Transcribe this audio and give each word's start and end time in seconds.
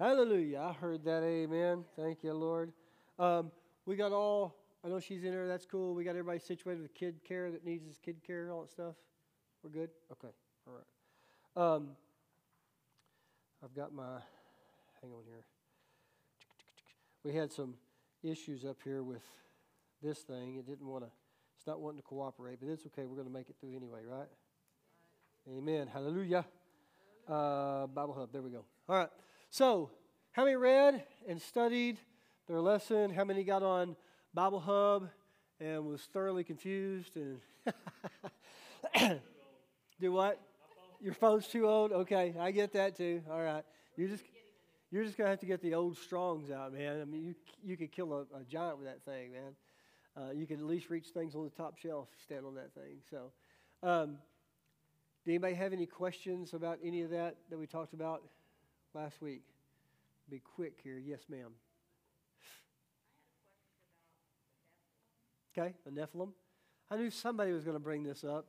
Hallelujah. 0.00 0.60
I 0.60 0.72
heard 0.72 1.04
that. 1.04 1.22
Amen. 1.22 1.84
Thank 1.94 2.24
you, 2.24 2.32
Lord. 2.32 2.72
Um, 3.18 3.52
we 3.84 3.96
got 3.96 4.12
all, 4.12 4.56
I 4.82 4.88
know 4.88 4.98
she's 4.98 5.24
in 5.24 5.32
there. 5.32 5.46
That's 5.46 5.66
cool. 5.66 5.94
We 5.94 6.04
got 6.04 6.12
everybody 6.12 6.38
situated 6.38 6.80
with 6.80 6.94
kid 6.94 7.16
care 7.22 7.50
that 7.50 7.66
needs 7.66 7.84
his 7.84 7.98
kid 7.98 8.16
care 8.26 8.44
and 8.44 8.50
all 8.50 8.62
that 8.62 8.70
stuff. 8.70 8.94
We're 9.62 9.68
good? 9.68 9.90
Okay. 10.10 10.32
All 10.66 10.72
right. 10.72 11.74
Um, 11.74 11.88
I've 13.62 13.74
got 13.74 13.92
my, 13.92 14.20
hang 15.02 15.12
on 15.12 15.22
here. 15.26 15.44
We 17.22 17.34
had 17.34 17.52
some 17.52 17.74
issues 18.22 18.64
up 18.64 18.78
here 18.82 19.02
with 19.02 19.26
this 20.02 20.20
thing. 20.20 20.56
It 20.56 20.66
didn't 20.66 20.86
want 20.86 21.04
to, 21.04 21.10
it's 21.58 21.66
not 21.66 21.78
wanting 21.78 21.98
to 21.98 22.06
cooperate, 22.06 22.56
but 22.58 22.70
it's 22.70 22.86
okay. 22.86 23.04
We're 23.04 23.16
going 23.16 23.28
to 23.28 23.34
make 23.34 23.50
it 23.50 23.56
through 23.60 23.76
anyway, 23.76 24.00
right? 24.10 24.28
Amen. 25.46 25.88
Hallelujah. 25.92 26.46
Uh, 27.28 27.86
Bible 27.86 28.14
Hub. 28.14 28.32
There 28.32 28.40
we 28.40 28.48
go. 28.48 28.64
All 28.88 28.96
right. 28.96 29.10
So, 29.52 29.90
how 30.30 30.44
many 30.44 30.54
read 30.54 31.02
and 31.28 31.42
studied 31.42 31.98
their 32.46 32.60
lesson? 32.60 33.10
How 33.10 33.24
many 33.24 33.42
got 33.42 33.64
on 33.64 33.96
Bible 34.32 34.60
Hub 34.60 35.08
and 35.58 35.86
was 35.86 36.02
thoroughly 36.02 36.44
confused 36.44 37.16
and 37.16 37.40
do 40.00 40.12
what? 40.12 40.40
Your 41.00 41.14
phone's 41.14 41.48
too 41.48 41.66
old. 41.66 41.90
Okay, 41.90 42.32
I 42.38 42.52
get 42.52 42.72
that 42.74 42.96
too. 42.96 43.22
All 43.28 43.42
right, 43.42 43.64
you're 43.96 44.06
just 44.06 44.22
you're 44.92 45.02
just 45.02 45.18
gonna 45.18 45.30
have 45.30 45.40
to 45.40 45.46
get 45.46 45.60
the 45.62 45.74
old 45.74 45.98
Strongs 45.98 46.52
out, 46.52 46.72
man. 46.72 47.00
I 47.00 47.04
mean, 47.04 47.24
you 47.24 47.34
you 47.64 47.76
could 47.76 47.90
kill 47.90 48.12
a, 48.12 48.20
a 48.38 48.44
giant 48.48 48.78
with 48.78 48.86
that 48.86 49.04
thing, 49.04 49.32
man. 49.32 49.56
Uh, 50.16 50.30
you 50.30 50.46
can 50.46 50.60
at 50.60 50.66
least 50.66 50.90
reach 50.90 51.08
things 51.08 51.34
on 51.34 51.42
the 51.42 51.50
top 51.50 51.76
shelf. 51.76 52.06
Stand 52.22 52.46
on 52.46 52.54
that 52.54 52.72
thing. 52.72 52.98
So, 53.10 53.32
um, 53.82 54.18
do 55.24 55.32
anybody 55.32 55.54
have 55.54 55.72
any 55.72 55.86
questions 55.86 56.54
about 56.54 56.78
any 56.84 57.02
of 57.02 57.10
that 57.10 57.34
that 57.50 57.58
we 57.58 57.66
talked 57.66 57.94
about 57.94 58.22
last 58.94 59.20
week? 59.20 59.42
Be 60.28 60.40
quick 60.54 60.78
here. 60.82 60.98
Yes, 60.98 61.20
ma'am. 61.28 61.50
Okay, 65.56 65.74
the 65.84 65.90
Nephilim. 65.90 66.30
I 66.90 66.96
knew 66.96 67.10
somebody 67.10 67.52
was 67.52 67.64
going 67.64 67.76
to 67.76 67.82
bring 67.82 68.02
this 68.02 68.24
up. 68.24 68.46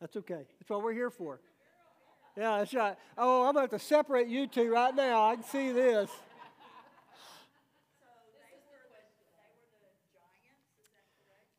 That's 0.00 0.16
okay. 0.16 0.44
That's 0.58 0.68
what 0.68 0.82
we're 0.82 0.92
here 0.92 1.10
for. 1.10 1.40
Yeah, 2.36 2.58
that's 2.58 2.74
right. 2.74 2.96
Oh, 3.16 3.46
I'm 3.46 3.54
going 3.54 3.68
to 3.68 3.72
have 3.72 3.80
to 3.80 3.86
separate 3.86 4.28
you 4.28 4.46
two 4.46 4.70
right 4.70 4.94
now. 4.94 5.30
I 5.30 5.34
can 5.36 5.44
see 5.44 5.72
this. 5.72 6.10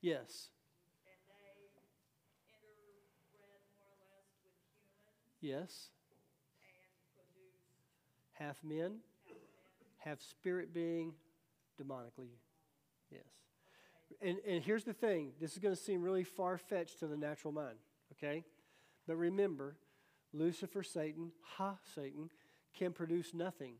Yes. 0.02 0.50
Yes. 5.46 5.90
Half 8.34 8.64
men, 8.64 8.98
half 10.00 10.20
spirit 10.20 10.74
being, 10.74 11.14
demonically. 11.80 12.32
Yes. 13.12 13.22
And, 14.23 14.40
and 14.48 14.64
here's 14.64 14.84
the 14.84 14.94
thing 14.94 15.34
this 15.40 15.54
is 15.54 15.60
going 15.60 15.76
to 15.76 15.80
seem 15.80 16.02
really 16.02 16.23
far 16.23 16.58
fetched 16.58 16.98
to 17.00 17.08
the 17.08 17.16
natural 17.16 17.54
mind, 17.54 17.78
okay? 18.14 18.44
But 19.06 19.18
remember, 19.18 19.78
Lucifer, 20.34 20.82
Satan, 20.82 21.32
ha, 21.58 21.76
Satan, 21.94 22.32
can 22.76 22.92
produce 22.92 23.32
nothing. 23.36 23.76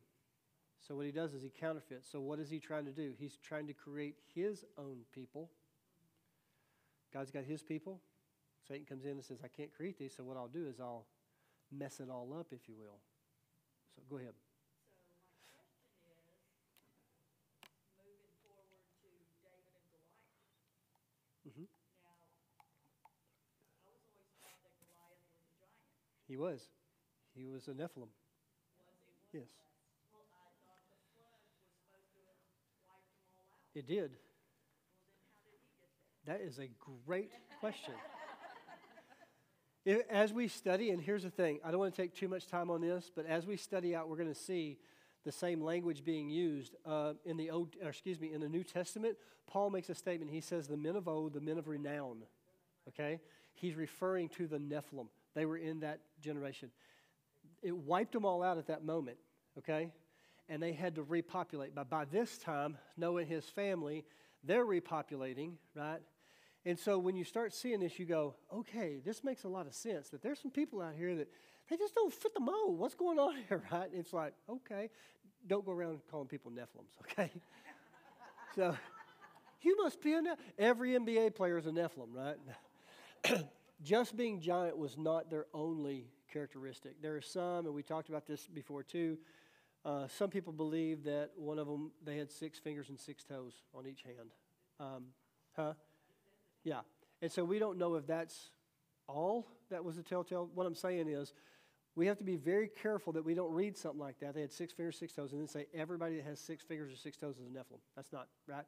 So 0.88 0.96
what 0.96 1.08
he 1.08 1.12
does 1.12 1.34
is 1.34 1.42
he 1.42 1.50
counterfeits. 1.50 2.08
So 2.12 2.22
what 2.22 2.38
is 2.38 2.48
he 2.52 2.60
trying 2.60 2.86
to 2.86 2.92
do? 2.92 3.14
He's 3.18 3.38
trying 3.38 3.66
to 3.68 3.74
create 3.74 4.18
his 4.36 4.64
own 4.78 5.00
people. 5.12 5.50
God's 7.12 7.32
got 7.32 7.44
his 7.44 7.64
people. 7.64 8.02
Satan 8.68 8.86
comes 8.86 9.06
in 9.06 9.12
and 9.12 9.24
says, 9.24 9.40
I 9.44 9.48
can't 9.48 9.74
create 9.76 9.98
these, 9.98 10.14
so 10.16 10.24
what 10.24 10.38
I'll 10.38 10.48
do 10.48 10.68
is 10.68 10.80
I'll 10.80 11.08
mess 11.72 12.00
it 12.00 12.10
all 12.10 12.36
up, 12.40 12.48
if 12.52 12.68
you 12.68 12.76
will. 12.78 13.00
So 13.96 14.02
go 14.10 14.18
ahead. 14.18 14.34
Mm-hmm. 21.48 21.64
He 26.28 26.38
was. 26.38 26.62
He 27.36 27.46
was 27.46 27.68
a 27.68 27.72
Nephilim. 27.72 28.08
Yes. 29.34 29.44
It 33.76 33.88
did. 33.88 34.12
That 36.26 36.42
is 36.42 36.60
a 36.60 36.70
great 37.06 37.32
question. 37.60 37.94
as 40.10 40.34
we 40.34 40.48
study, 40.48 40.90
and 40.90 41.02
here's 41.02 41.24
the 41.24 41.30
thing 41.30 41.60
I 41.64 41.72
don't 41.72 41.80
want 41.80 41.96
to 41.96 42.02
take 42.02 42.16
too 42.16 42.28
much 42.28 42.48
time 42.48 42.70
on 42.70 42.82
this, 42.82 43.12
but 43.16 43.26
as 43.26 43.46
we 43.46 43.58
study 43.58 43.96
out, 43.96 44.10
we're 44.10 44.18
going 44.18 44.34
to 44.34 44.40
see 44.40 44.78
the 45.24 45.32
same 45.32 45.62
language 45.62 46.04
being 46.04 46.30
used 46.30 46.76
uh, 46.86 47.14
in 47.26 47.38
the 47.38 47.50
old, 47.50 47.76
excuse 47.82 48.20
me, 48.20 48.34
in 48.34 48.42
the 48.42 48.50
New 48.50 48.64
Testament. 48.64 49.18
Paul 49.48 49.70
makes 49.70 49.90
a 49.90 49.96
statement. 49.96 50.32
He 50.32 50.42
says, 50.42 50.68
"The 50.68 50.78
men 50.78 50.96
of 50.96 51.08
old, 51.08 51.34
the 51.34 51.42
men 51.42 51.58
of 51.58 51.68
renown." 51.68 52.24
Okay, 52.90 53.20
he's 53.54 53.76
referring 53.76 54.30
to 54.30 54.48
the 54.48 54.58
Nephilim. 54.58 55.08
They 55.34 55.46
were 55.46 55.58
in 55.58 55.82
that 55.82 56.00
generation. 56.22 56.72
It 57.62 57.76
wiped 57.76 58.14
them 58.14 58.26
all 58.26 58.44
out 58.44 58.58
at 58.58 58.68
that 58.68 58.84
moment. 58.84 59.18
Okay, 59.58 59.90
and 60.50 60.62
they 60.62 60.74
had 60.74 60.96
to 60.96 61.04
repopulate. 61.04 61.76
But 61.76 61.90
by 61.90 62.06
this 62.06 62.38
time, 62.38 62.78
Noah 62.98 63.22
and 63.22 63.30
his 63.30 63.46
family, 63.46 64.06
they're 64.44 64.66
repopulating, 64.66 65.54
right? 65.76 66.02
And 66.66 66.80
so 66.80 66.98
when 66.98 67.16
you 67.16 67.24
start 67.24 67.54
seeing 67.54 67.80
this, 67.80 68.00
you 68.00 68.06
go, 68.06 68.36
okay, 68.52 69.00
this 69.06 69.24
makes 69.24 69.44
a 69.44 69.48
lot 69.48 69.68
of 69.68 69.74
sense 69.74 70.10
that 70.10 70.24
there's 70.24 70.40
some 70.40 70.52
people 70.52 70.82
out 70.82 70.96
here 70.96 71.16
that 71.16 71.30
they 71.70 71.78
just 71.78 71.94
don't 71.94 72.12
fit 72.12 72.34
the 72.34 72.40
mold. 72.40 72.80
What's 72.80 72.96
going 72.96 73.20
on 73.20 73.36
here, 73.48 73.64
right? 73.72 73.90
It's 73.94 74.14
like, 74.14 74.34
okay, 74.50 74.90
don't 75.48 75.66
go 75.66 75.72
around 75.72 76.00
calling 76.10 76.28
people 76.28 76.52
Nephilims, 76.52 77.00
okay? 77.02 77.32
so 78.56 78.76
you 79.62 79.78
must 79.82 80.02
be 80.02 80.14
a. 80.14 80.22
Every 80.58 80.92
NBA 80.92 81.36
player 81.36 81.58
is 81.58 81.68
a 81.68 81.72
Nephilim, 81.72 82.14
right? 82.14 83.44
just 83.84 84.16
being 84.16 84.40
giant 84.40 84.78
was 84.78 84.98
not 84.98 85.30
their 85.30 85.46
only 85.54 86.08
characteristic. 86.32 87.02
There 87.02 87.16
are 87.16 87.22
some, 87.22 87.66
and 87.66 87.74
we 87.76 87.84
talked 87.84 88.10
about 88.10 88.26
this 88.28 88.48
before 88.48 88.84
too. 88.84 89.18
Uh, 89.84 90.08
some 90.08 90.30
people 90.32 90.52
believe 90.52 91.04
that 91.04 91.30
one 91.36 91.60
of 91.60 91.68
them 91.68 91.92
they 92.04 92.18
had 92.18 92.32
six 92.32 92.58
fingers 92.58 92.90
and 92.90 93.00
six 93.00 93.24
toes 93.24 93.54
on 93.74 93.86
each 93.86 94.02
hand. 94.02 94.32
Um, 94.80 95.04
huh? 95.56 95.74
Yeah. 96.66 96.82
And 97.22 97.32
so 97.32 97.46
we 97.46 97.60
don't 97.60 97.78
know 97.78 97.96
if 97.96 98.06
that's 98.06 98.50
all 99.08 99.48
that 99.70 99.86
was 99.86 99.98
a 99.98 100.04
telltale. 100.04 100.50
What 100.54 100.68
I'm 100.68 100.76
saying 100.76 101.08
is, 101.08 101.34
we 101.96 102.08
have 102.08 102.18
to 102.18 102.26
be 102.26 102.36
very 102.36 102.68
careful 102.68 103.14
that 103.14 103.24
we 103.24 103.34
don't 103.34 103.54
read 103.54 103.78
something 103.78 104.02
like 104.02 104.20
that. 104.20 104.36
They 104.36 104.42
had 104.42 104.52
six 104.52 104.74
fingers, 104.74 105.00
six 105.00 105.14
toes, 105.14 105.32
and 105.32 105.40
then 105.40 105.48
say 105.48 105.68
everybody 105.74 106.18
that 106.18 106.26
has 106.26 106.42
six 106.42 106.62
fingers 106.62 106.92
or 106.92 106.98
six 106.98 107.16
toes 107.16 107.38
is 107.38 107.48
a 107.48 107.50
Nephilim. 107.50 107.80
That's 107.96 108.12
not 108.12 108.28
right. 108.48 108.66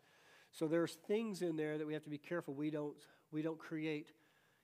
So 0.54 0.68
there's 0.68 0.94
things 1.08 1.42
in 1.42 1.58
there 1.58 1.78
that 1.78 1.86
we 1.86 1.94
have 1.94 2.04
to 2.04 2.10
be 2.10 2.18
careful 2.18 2.54
we 2.54 2.70
don't 2.70 2.96
we 3.32 3.42
don't 3.42 3.60
create 3.60 4.14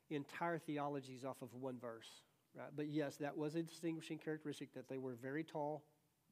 entire 0.10 0.58
theologies 0.58 1.26
off 1.26 1.42
of 1.42 1.54
one 1.54 1.78
verse. 1.78 2.08
Right? 2.56 2.70
But 2.74 2.88
yes, 2.88 3.18
that 3.18 3.36
was 3.36 3.56
a 3.56 3.64
distinguishing 3.64 4.18
characteristic 4.18 4.74
that 4.76 4.88
they 4.88 4.98
were 4.98 5.16
very 5.22 5.44
tall, 5.44 5.84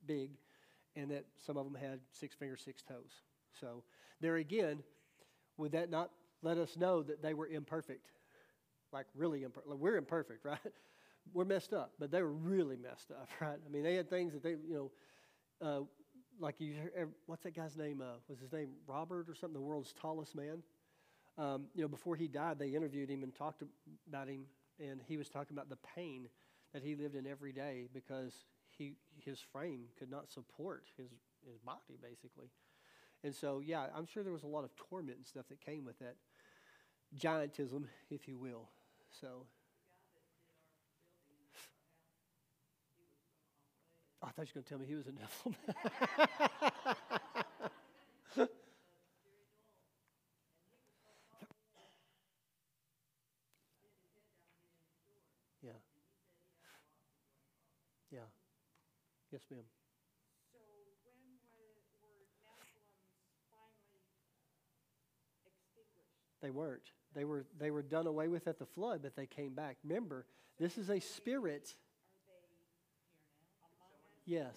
big, 0.06 0.32
and 0.96 1.12
that 1.12 1.26
some 1.46 1.58
of 1.58 1.66
them 1.66 1.76
had 1.76 2.00
six 2.12 2.36
fingers, 2.36 2.62
six 2.64 2.82
toes. 2.82 3.12
So 3.60 3.84
there 4.22 4.38
again, 4.38 4.84
would 5.58 5.74
that 5.74 5.90
not 5.90 6.12
let 6.42 6.58
us 6.58 6.76
know 6.78 7.04
that 7.04 7.22
they 7.22 7.34
were 7.34 7.48
imperfect. 7.48 8.08
Like, 8.92 9.06
really 9.16 9.44
imperfect. 9.44 9.70
Like, 9.70 9.80
we're 9.80 9.98
imperfect, 9.98 10.46
right? 10.46 10.60
We're 11.34 11.46
messed 11.46 11.74
up, 11.74 11.94
but 12.00 12.12
they 12.12 12.22
were 12.22 12.32
really 12.32 12.78
messed 12.78 13.12
up, 13.12 13.30
right? 13.42 13.60
I 13.66 13.70
mean, 13.70 13.84
they 13.84 13.96
had 13.96 14.10
things 14.10 14.34
that 14.34 14.44
they, 14.44 14.52
you 14.52 14.92
know, 15.62 15.66
uh, 15.66 15.82
like 16.40 16.56
you, 16.60 16.74
what's 17.28 17.44
that 17.44 17.56
guy's 17.56 17.78
name? 17.78 18.02
Uh, 18.02 18.18
was 18.28 18.40
his 18.40 18.52
name 18.52 18.70
Robert 18.88 19.30
or 19.30 19.36
something? 19.36 19.54
The 19.54 19.62
world's 19.62 19.94
tallest 19.94 20.36
man. 20.36 20.64
Um, 21.38 21.66
you 21.76 21.82
know, 21.82 21.88
before 21.88 22.16
he 22.16 22.28
died, 22.28 22.58
they 22.60 22.70
interviewed 22.70 23.10
him 23.10 23.24
and 23.24 23.34
talked 23.34 23.64
about 24.08 24.28
him, 24.28 24.46
and 24.80 25.02
he 25.08 25.18
was 25.18 25.30
talking 25.30 25.56
about 25.56 25.70
the 25.70 25.78
pain 25.96 26.28
that 26.74 26.84
he 26.84 26.96
lived 26.96 27.16
in 27.16 27.28
every 27.28 27.52
day 27.52 27.88
because 27.94 28.34
he 28.70 28.94
his 29.24 29.40
frame 29.40 29.84
could 29.98 30.10
not 30.10 30.32
support 30.32 30.86
his 30.98 31.12
his 31.46 31.60
body 31.60 31.98
basically. 32.02 32.50
And 33.24 33.34
so, 33.34 33.62
yeah, 33.64 33.86
I'm 33.96 34.08
sure 34.08 34.24
there 34.24 34.34
was 34.34 34.44
a 34.44 34.48
lot 34.48 34.64
of 34.64 34.76
torment 34.76 35.18
and 35.18 35.26
stuff 35.26 35.46
that 35.50 35.62
came 35.62 35.86
with 35.86 36.00
that 36.00 36.16
giantism, 37.18 37.86
if 38.10 38.28
you 38.28 38.38
will. 38.38 38.70
So. 39.20 39.46
I 44.24 44.30
thought 44.30 44.46
you 44.46 44.52
were 44.56 44.62
going 44.62 44.64
to 44.64 44.70
tell 44.70 44.78
me 44.78 44.86
he 44.86 44.94
was 44.96 45.08
a 45.08 45.12
Nephilim. 45.12 45.56
yeah. 55.64 55.72
Yeah. 58.12 58.20
Yes, 59.32 59.42
ma'am. 59.50 59.62
So 60.54 60.60
when 60.62 60.70
were 60.70 60.94
were 61.02 61.66
Nephilims 61.74 62.30
finally 63.50 63.98
extinguished? 65.50 66.42
They 66.42 66.52
weren't. 66.52 66.92
They 67.14 67.26
were, 67.26 67.46
they 67.60 67.72
were 67.72 67.82
done 67.82 68.08
away 68.08 68.28
with 68.28 68.48
at 68.48 68.58
the 68.58 68.66
flood, 68.66 69.02
but 69.04 69.16
they 69.16 69.26
came 69.26 69.54
back. 69.54 69.78
Remember, 69.84 70.26
this 70.60 70.78
is 70.78 70.90
a 70.90 71.00
spirit. 71.00 71.76
Yes. 74.26 74.56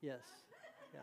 Yes. 0.00 0.20
Yeah. 0.92 1.00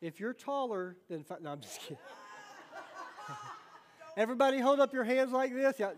If 0.00 0.20
you're 0.20 0.34
taller 0.34 0.96
than 1.08 1.24
five, 1.24 1.40
no, 1.40 1.52
I'm 1.52 1.60
just 1.60 1.80
kidding. 1.80 1.96
Everybody 4.16 4.58
hold 4.58 4.80
up 4.80 4.92
your 4.92 5.04
hands 5.04 5.32
like 5.32 5.54
this. 5.54 5.76
Yeah. 5.78 5.92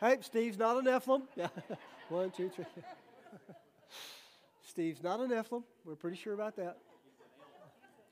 Hey, 0.00 0.16
Steve's 0.22 0.58
not 0.58 0.78
a 0.78 0.80
Nephilim. 0.80 1.22
Yeah. 1.36 1.48
One, 2.08 2.30
two, 2.30 2.48
three. 2.48 2.64
Steve's 4.66 5.02
not 5.02 5.20
a 5.20 5.24
Nephilim. 5.24 5.64
We're 5.84 5.96
pretty 5.96 6.16
sure 6.16 6.32
about 6.32 6.56
that. 6.56 6.78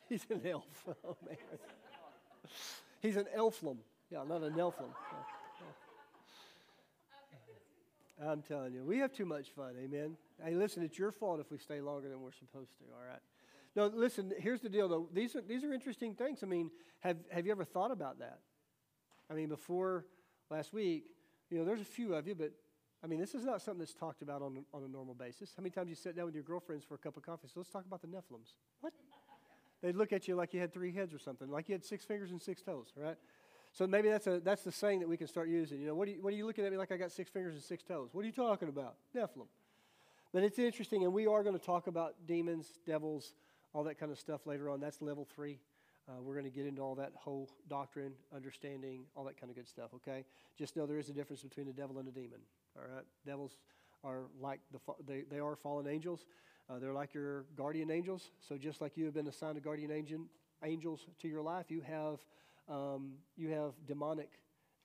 He's 0.09 0.26
an 0.31 0.43
elf. 0.44 0.67
Oh, 1.05 1.17
man. 1.26 1.37
He's 3.00 3.17
an 3.17 3.26
elflim. 3.37 3.79
Yeah, 4.10 4.25
not 4.26 4.43
a 4.43 4.50
Nephilim. 4.50 4.93
I'm 8.26 8.43
telling 8.43 8.72
you, 8.75 8.84
we 8.84 8.99
have 8.99 9.12
too 9.12 9.25
much 9.26 9.50
fun. 9.50 9.75
Amen. 9.78 10.16
Hey, 10.43 10.55
listen, 10.55 10.82
it's 10.82 10.99
your 10.99 11.12
fault 11.12 11.38
if 11.40 11.50
we 11.50 11.58
stay 11.58 11.81
longer 11.81 12.08
than 12.08 12.20
we're 12.20 12.32
supposed 12.32 12.76
to. 12.78 12.84
All 12.93 13.06
right. 13.06 13.20
No, 13.76 13.87
listen. 13.87 14.32
Here's 14.38 14.60
the 14.60 14.69
deal, 14.69 14.88
though. 14.88 15.08
These 15.12 15.37
are 15.37 15.40
these 15.43 15.62
are 15.62 15.72
interesting 15.72 16.14
things. 16.14 16.43
I 16.43 16.46
mean, 16.46 16.70
have 17.00 17.19
have 17.31 17.46
you 17.46 17.52
ever 17.52 17.64
thought 17.64 17.93
about 17.93 18.19
that? 18.19 18.40
I 19.31 19.34
mean, 19.34 19.49
before 19.49 20.06
last 20.50 20.72
week, 20.72 21.05
you 21.50 21.58
know, 21.58 21.64
there's 21.64 21.81
a 21.81 21.84
few 21.84 22.14
of 22.14 22.26
you, 22.26 22.34
but 22.34 22.52
I 23.05 23.06
mean, 23.06 23.20
this 23.20 23.34
is 23.34 23.44
not 23.44 23.62
something 23.62 23.78
that's 23.78 23.94
talked 23.94 24.22
about 24.22 24.43
on, 24.43 24.64
on 24.75 24.82
a 24.82 24.88
normal 24.88 25.14
basis. 25.14 25.52
How 25.56 25.62
many 25.62 25.70
times 25.70 25.88
you 25.88 25.94
sit 25.94 26.16
down 26.16 26.26
with 26.26 26.34
your 26.34 26.43
girlfriends 26.43 26.84
for 26.84 26.94
a 26.94 26.99
cup 26.99 27.16
of 27.16 27.22
coffee? 27.22 27.46
So 27.46 27.60
let's 27.60 27.70
talk 27.70 27.84
about 27.87 28.00
the 28.00 28.08
Nephilims. 28.08 28.55
What? 28.81 28.93
They'd 29.81 29.94
look 29.94 30.12
at 30.12 30.26
you 30.26 30.34
like 30.34 30.52
you 30.52 30.60
had 30.60 30.72
three 30.72 30.93
heads 30.93 31.14
or 31.14 31.19
something, 31.19 31.49
like 31.49 31.69
you 31.69 31.75
had 31.75 31.84
six 31.84 32.05
fingers 32.05 32.32
and 32.32 32.43
six 32.43 32.62
toes, 32.62 32.88
right? 32.96 33.16
So 33.79 33.87
maybe 33.87 34.09
that's, 34.09 34.27
a, 34.27 34.41
that's 34.41 34.65
the 34.65 34.73
saying 34.73 34.99
that 34.99 35.09
we 35.09 35.17
can 35.17 35.29
start 35.29 35.49
using. 35.49 35.81
You 35.81 35.87
know, 35.87 35.95
what, 35.95 36.09
you, 36.09 36.21
what 36.21 36.33
are 36.33 36.37
you 36.37 36.45
looking 36.45 36.65
at 36.65 36.73
me 36.73 36.77
like 36.77 36.91
I 36.91 36.97
got 36.97 37.13
six 37.13 37.31
fingers 37.31 37.55
and 37.55 37.63
six 37.63 37.85
toes? 37.85 38.09
What 38.11 38.23
are 38.23 38.27
you 38.27 38.33
talking 38.33 38.69
about? 38.69 38.97
Nephilim. 39.15 39.47
But 40.33 40.43
it's 40.43 40.59
interesting, 40.59 41.05
and 41.05 41.13
we 41.13 41.29
are 41.29 41.45
going 41.45 41.57
to 41.57 41.65
talk 41.65 41.87
about 41.87 42.15
demons, 42.27 42.67
devils, 42.85 43.35
all 43.73 43.85
that 43.85 43.97
kind 43.97 44.11
of 44.11 44.19
stuff 44.19 44.49
later 44.49 44.69
on. 44.69 44.81
That's 44.81 45.01
level 45.01 45.29
three. 45.33 45.61
Uh, 46.09 46.21
we're 46.21 46.35
going 46.35 46.45
to 46.45 46.51
get 46.51 46.67
into 46.67 46.83
all 46.83 46.97
that 46.97 47.13
whole 47.15 47.49
doctrine, 47.69 48.15
understanding, 48.35 49.05
all 49.15 49.23
that 49.23 49.41
kind 49.41 49.49
of 49.49 49.55
good 49.55 49.69
stuff, 49.69 49.91
okay? 49.95 50.25
Just 50.59 50.75
know 50.75 50.85
there 50.85 50.99
is 50.99 51.09
a 51.09 51.13
difference 51.13 51.43
between 51.43 51.69
a 51.69 51.73
devil 51.73 52.01
and 52.01 52.09
a 52.09 52.11
demon, 52.11 52.41
all 52.77 52.83
right? 52.93 53.05
Devils 53.25 53.59
are 54.03 54.23
like 54.41 54.59
the, 54.73 54.81
they, 55.07 55.23
they 55.31 55.39
are 55.39 55.55
fallen 55.55 55.87
angels. 55.87 56.27
Uh, 56.69 56.81
they're 56.81 56.93
like 56.93 57.15
your 57.15 57.45
guardian 57.57 57.93
angels. 57.93 58.33
So 58.41 58.57
just 58.57 58.81
like 58.81 58.97
you 58.97 59.05
have 59.05 59.15
been 59.15 59.29
assigned 59.29 59.57
a 59.57 59.61
guardian 59.61 59.93
angel, 59.93 60.23
angels 60.65 61.07
to 61.21 61.29
your 61.29 61.43
life, 61.43 61.67
you 61.71 61.81
have, 61.83 62.19
um, 62.69 63.12
you 63.37 63.50
have 63.50 63.73
demonic 63.87 64.31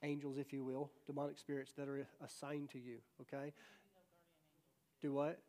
angels, 0.03 0.38
if 0.38 0.51
you 0.53 0.63
will, 0.63 0.91
demonic 1.06 1.38
spirits 1.38 1.71
that 1.77 1.88
are 1.88 2.06
assigned 2.24 2.69
to 2.71 2.80
you, 2.80 2.97
okay? 3.21 3.53
Do 5.01 5.13
what? 5.13 5.39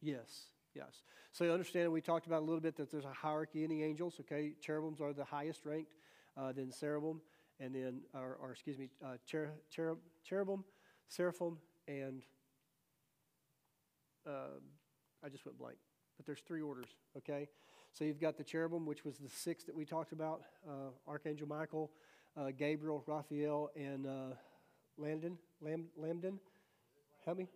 Yes. 0.00 0.46
Yes. 0.74 1.02
So 1.32 1.44
you 1.44 1.52
understand, 1.52 1.92
we 1.92 2.00
talked 2.00 2.26
about 2.26 2.42
a 2.42 2.44
little 2.44 2.60
bit 2.60 2.76
that 2.76 2.90
there's 2.90 3.04
a 3.04 3.12
hierarchy 3.12 3.64
in 3.64 3.70
the 3.70 3.82
angels, 3.82 4.14
okay? 4.20 4.52
Cherubims 4.60 5.00
are 5.00 5.12
the 5.12 5.24
highest 5.24 5.66
ranked, 5.66 5.94
uh, 6.36 6.52
then 6.52 6.72
cherubim, 6.78 7.20
and 7.58 7.74
then, 7.74 8.00
or, 8.14 8.38
or 8.40 8.52
excuse 8.52 8.78
me, 8.78 8.88
uh, 9.04 9.16
cher, 9.26 9.50
cherub, 9.70 9.98
cherubim, 10.24 10.64
seraphim, 11.08 11.58
and 11.88 12.22
uh, 14.26 14.58
I 15.24 15.28
just 15.28 15.44
went 15.44 15.58
blank. 15.58 15.78
But 16.16 16.26
there's 16.26 16.40
three 16.40 16.62
orders, 16.62 16.88
okay? 17.16 17.48
So 17.92 18.04
you've 18.04 18.20
got 18.20 18.36
the 18.36 18.44
cherubim, 18.44 18.86
which 18.86 19.04
was 19.04 19.18
the 19.18 19.28
six 19.28 19.64
that 19.64 19.74
we 19.74 19.84
talked 19.84 20.12
about 20.12 20.42
uh, 20.68 20.90
Archangel 21.08 21.48
Michael, 21.48 21.90
uh, 22.36 22.50
Gabriel, 22.56 23.02
Raphael, 23.06 23.70
and 23.76 24.06
uh, 24.06 24.34
Landon. 24.96 25.38
Lam- 25.60 25.88
Lambden. 26.00 26.38
Help 27.24 27.38
me. 27.38 27.48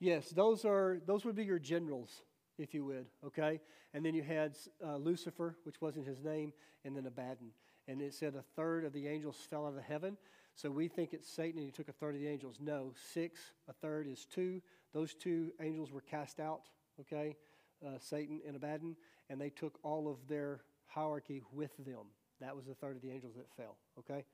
Yes, 0.00 0.30
those 0.30 0.64
are 0.64 1.00
those 1.06 1.24
would 1.24 1.34
be 1.36 1.44
your 1.44 1.58
generals, 1.58 2.22
if 2.58 2.74
you 2.74 2.84
would. 2.84 3.06
Okay, 3.26 3.60
and 3.92 4.04
then 4.04 4.14
you 4.14 4.22
had 4.22 4.56
uh, 4.84 4.96
Lucifer, 4.96 5.56
which 5.64 5.80
wasn't 5.80 6.06
his 6.06 6.22
name, 6.22 6.52
and 6.84 6.96
then 6.96 7.06
Abaddon. 7.06 7.50
And 7.88 8.00
it 8.00 8.14
said 8.14 8.34
a 8.34 8.42
third 8.56 8.84
of 8.84 8.92
the 8.92 9.06
angels 9.06 9.36
fell 9.50 9.66
out 9.66 9.76
of 9.76 9.82
heaven. 9.82 10.16
So 10.54 10.70
we 10.70 10.88
think 10.88 11.12
it's 11.12 11.28
Satan, 11.28 11.58
and 11.58 11.66
he 11.66 11.72
took 11.72 11.88
a 11.88 11.92
third 11.92 12.14
of 12.14 12.20
the 12.20 12.28
angels. 12.28 12.58
No, 12.60 12.92
six. 13.12 13.40
A 13.68 13.72
third 13.72 14.06
is 14.06 14.24
two. 14.24 14.62
Those 14.92 15.14
two 15.14 15.52
angels 15.60 15.90
were 15.90 16.00
cast 16.00 16.40
out. 16.40 16.62
Okay, 17.00 17.36
uh, 17.84 17.98
Satan 17.98 18.40
and 18.46 18.56
Abaddon, 18.56 18.96
and 19.30 19.40
they 19.40 19.50
took 19.50 19.78
all 19.82 20.08
of 20.08 20.28
their 20.28 20.60
hierarchy 20.86 21.42
with 21.52 21.76
them. 21.78 22.06
That 22.40 22.54
was 22.54 22.68
a 22.68 22.74
third 22.74 22.96
of 22.96 23.02
the 23.02 23.10
angels 23.10 23.34
that 23.36 23.46
fell. 23.56 23.76
Okay, 23.98 24.24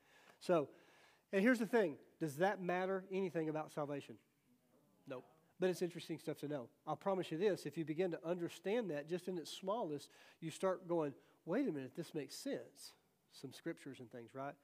so. 0.40 0.68
And 1.32 1.42
here's 1.42 1.60
the 1.60 1.66
thing 1.66 1.96
does 2.18 2.36
that 2.36 2.62
matter 2.62 3.04
anything 3.12 3.48
about 3.48 3.72
salvation? 3.72 4.16
Nope. 5.06 5.24
But 5.58 5.68
it's 5.68 5.82
interesting 5.82 6.18
stuff 6.18 6.38
to 6.38 6.48
know. 6.48 6.68
I'll 6.86 6.96
promise 6.96 7.30
you 7.30 7.38
this 7.38 7.66
if 7.66 7.76
you 7.76 7.84
begin 7.84 8.10
to 8.12 8.18
understand 8.26 8.90
that 8.90 9.08
just 9.08 9.28
in 9.28 9.36
its 9.36 9.52
smallest, 9.52 10.08
you 10.40 10.50
start 10.50 10.88
going, 10.88 11.12
wait 11.44 11.68
a 11.68 11.72
minute, 11.72 11.92
this 11.96 12.14
makes 12.14 12.34
sense. 12.34 12.94
Some 13.32 13.52
scriptures 13.52 14.00
and 14.00 14.10
things, 14.10 14.30
right? 14.34 14.54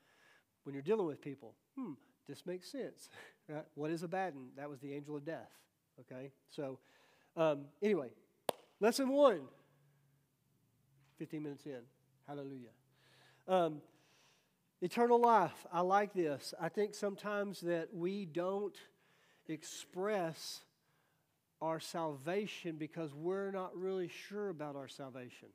When 0.64 0.74
you're 0.74 0.82
dealing 0.82 1.06
with 1.06 1.20
people, 1.20 1.54
hmm, 1.76 1.92
this 2.26 2.46
makes 2.46 2.70
sense. 2.70 3.08
Right? 3.48 3.64
What 3.76 3.92
is 3.92 4.02
Abaddon? 4.02 4.48
That 4.56 4.68
was 4.68 4.80
the 4.80 4.92
angel 4.92 5.14
of 5.14 5.24
death. 5.24 5.52
Okay? 6.00 6.32
So, 6.50 6.80
um, 7.36 7.66
anyway, 7.80 8.08
lesson 8.80 9.08
one 9.08 9.42
15 11.18 11.42
minutes 11.42 11.64
in. 11.64 11.80
Hallelujah. 12.26 12.68
Um, 13.48 13.80
eternal 14.82 15.20
life. 15.20 15.66
I 15.72 15.80
like 15.80 16.12
this. 16.12 16.52
I 16.60 16.68
think 16.68 16.94
sometimes 16.94 17.60
that 17.62 17.88
we 17.94 18.26
don't 18.26 18.76
express 19.48 20.60
our 21.62 21.80
salvation 21.80 22.76
because 22.76 23.14
we're 23.14 23.50
not 23.50 23.74
really 23.76 24.08
sure 24.08 24.50
about 24.50 24.76
our 24.76 24.88
salvation. 24.88 25.48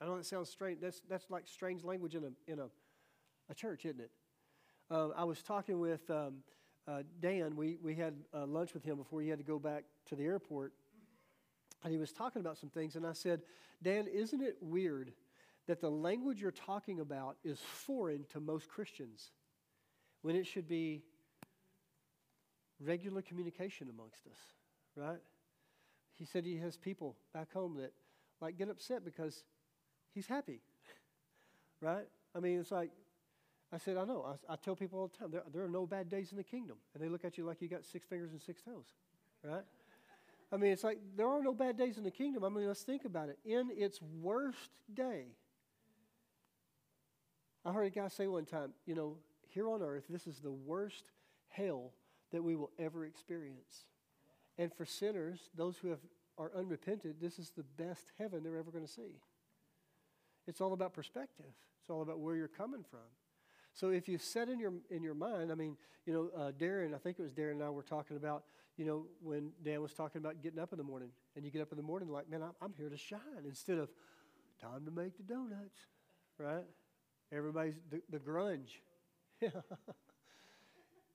I 0.00 0.06
know 0.06 0.16
that 0.16 0.24
sounds 0.24 0.48
strange. 0.48 0.80
That's, 0.80 1.02
that's 1.08 1.30
like 1.30 1.46
strange 1.46 1.84
language 1.84 2.14
in 2.14 2.24
a, 2.24 2.50
in 2.50 2.58
a, 2.58 2.68
a 3.50 3.54
church, 3.54 3.84
isn't 3.84 4.00
it? 4.00 4.10
Uh, 4.90 5.08
I 5.10 5.24
was 5.24 5.42
talking 5.42 5.78
with 5.78 6.08
um, 6.10 6.36
uh, 6.88 7.02
Dan. 7.20 7.54
We, 7.54 7.76
we 7.82 7.94
had 7.94 8.14
uh, 8.32 8.46
lunch 8.46 8.72
with 8.72 8.82
him 8.82 8.96
before 8.96 9.20
he 9.20 9.28
had 9.28 9.38
to 9.38 9.44
go 9.44 9.58
back 9.58 9.84
to 10.06 10.16
the 10.16 10.24
airport. 10.24 10.72
And 11.82 11.92
he 11.92 11.98
was 11.98 12.12
talking 12.12 12.40
about 12.40 12.58
some 12.58 12.70
things. 12.70 12.96
And 12.96 13.06
I 13.06 13.12
said, 13.12 13.42
Dan, 13.82 14.06
isn't 14.06 14.42
it 14.42 14.56
weird 14.60 15.12
that 15.66 15.80
the 15.80 15.90
language 15.90 16.40
you're 16.40 16.50
talking 16.50 17.00
about 17.00 17.36
is 17.44 17.58
foreign 17.60 18.24
to 18.32 18.40
most 18.40 18.68
Christians 18.68 19.30
when 20.22 20.36
it 20.36 20.46
should 20.46 20.68
be 20.68 21.02
regular 22.80 23.22
communication 23.22 23.88
amongst 23.88 24.26
us? 24.26 24.38
right? 24.96 25.18
He 26.18 26.24
said 26.24 26.44
he 26.44 26.56
has 26.58 26.76
people 26.76 27.16
back 27.32 27.52
home 27.52 27.76
that 27.78 27.92
like 28.40 28.58
get 28.58 28.68
upset 28.68 29.04
because 29.04 29.44
he's 30.14 30.26
happy, 30.26 30.60
right? 31.80 32.06
I 32.34 32.40
mean, 32.40 32.60
it's 32.60 32.70
like, 32.70 32.90
I 33.72 33.78
said, 33.78 33.96
I 33.96 34.04
know. 34.04 34.26
I, 34.26 34.52
I 34.52 34.56
tell 34.56 34.74
people 34.74 34.98
all 34.98 35.08
the 35.08 35.16
time, 35.16 35.30
there, 35.30 35.42
there, 35.52 35.62
are 35.62 35.68
no 35.68 35.86
bad 35.86 36.08
days 36.08 36.32
in 36.32 36.36
the 36.36 36.44
kingdom. 36.44 36.76
And 36.92 37.02
they 37.02 37.08
look 37.08 37.24
at 37.24 37.38
you 37.38 37.44
like 37.44 37.62
you 37.62 37.68
got 37.68 37.84
six 37.84 38.04
fingers 38.06 38.32
and 38.32 38.40
six 38.40 38.62
toes, 38.62 38.86
right? 39.44 39.62
I 40.52 40.56
mean, 40.56 40.72
it's 40.72 40.82
like, 40.82 40.98
there 41.16 41.28
are 41.28 41.42
no 41.42 41.54
bad 41.54 41.76
days 41.76 41.96
in 41.96 42.04
the 42.04 42.10
kingdom. 42.10 42.44
I 42.44 42.48
mean, 42.48 42.66
let's 42.66 42.82
think 42.82 43.04
about 43.04 43.28
it. 43.28 43.38
In 43.44 43.70
its 43.76 44.00
worst 44.20 44.70
day, 44.92 45.26
I 47.64 47.72
heard 47.72 47.86
a 47.86 47.90
guy 47.90 48.08
say 48.08 48.26
one 48.26 48.46
time, 48.46 48.72
you 48.86 48.94
know, 48.94 49.16
here 49.48 49.68
on 49.68 49.82
earth, 49.82 50.04
this 50.08 50.26
is 50.26 50.40
the 50.40 50.50
worst 50.50 51.04
hell 51.48 51.92
that 52.32 52.42
we 52.42 52.56
will 52.56 52.70
ever 52.78 53.04
experience. 53.04 53.86
And 54.58 54.72
for 54.72 54.84
sinners, 54.84 55.40
those 55.56 55.76
who 55.76 55.88
have, 55.88 56.00
are 56.38 56.50
unrepented, 56.56 57.16
this 57.20 57.38
is 57.38 57.50
the 57.50 57.62
best 57.62 58.12
heaven 58.18 58.42
they're 58.42 58.56
ever 58.56 58.70
going 58.70 58.86
to 58.86 58.90
see. 58.90 59.20
It's 60.46 60.60
all 60.60 60.72
about 60.72 60.94
perspective, 60.94 61.52
it's 61.80 61.90
all 61.90 62.02
about 62.02 62.18
where 62.18 62.34
you're 62.34 62.48
coming 62.48 62.84
from. 62.90 63.00
So 63.72 63.90
if 63.90 64.08
you 64.08 64.18
set 64.18 64.48
in 64.48 64.58
your, 64.58 64.72
in 64.90 65.02
your 65.02 65.14
mind, 65.14 65.50
I 65.50 65.54
mean, 65.54 65.76
you 66.06 66.12
know, 66.12 66.30
uh, 66.36 66.52
Darren, 66.52 66.94
I 66.94 66.98
think 66.98 67.18
it 67.18 67.22
was 67.22 67.32
Darren 67.32 67.52
and 67.52 67.62
I 67.62 67.70
were 67.70 67.82
talking 67.82 68.16
about, 68.16 68.44
you 68.76 68.84
know, 68.84 69.06
when 69.22 69.52
Dan 69.64 69.82
was 69.82 69.92
talking 69.92 70.20
about 70.20 70.42
getting 70.42 70.58
up 70.58 70.72
in 70.72 70.78
the 70.78 70.84
morning, 70.84 71.10
and 71.36 71.44
you 71.44 71.50
get 71.50 71.62
up 71.62 71.70
in 71.70 71.76
the 71.76 71.82
morning 71.82 72.08
like, 72.08 72.28
man, 72.30 72.42
I'm, 72.42 72.52
I'm 72.60 72.74
here 72.76 72.88
to 72.88 72.96
shine, 72.96 73.44
instead 73.46 73.78
of 73.78 73.88
time 74.60 74.84
to 74.84 74.90
make 74.90 75.16
the 75.16 75.22
donuts, 75.22 75.78
right? 76.38 76.66
Everybody's 77.32 77.74
the, 77.90 78.02
the 78.10 78.18
grunge. 78.18 78.80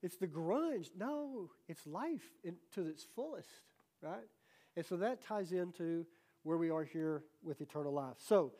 It's 0.06 0.18
the 0.18 0.28
grunge. 0.28 0.92
No, 0.96 1.50
it's 1.68 1.88
life 1.88 2.30
in, 2.44 2.58
to 2.76 2.86
its 2.86 3.08
fullest, 3.16 3.50
right? 4.04 4.28
And 4.78 4.86
so 4.86 4.98
that 4.98 5.24
ties 5.24 5.52
into 5.52 6.06
where 6.44 6.58
we 6.58 6.70
are 6.70 6.84
here 6.84 7.24
with 7.44 7.60
eternal 7.60 7.92
life. 7.92 8.18
So, 8.20 8.52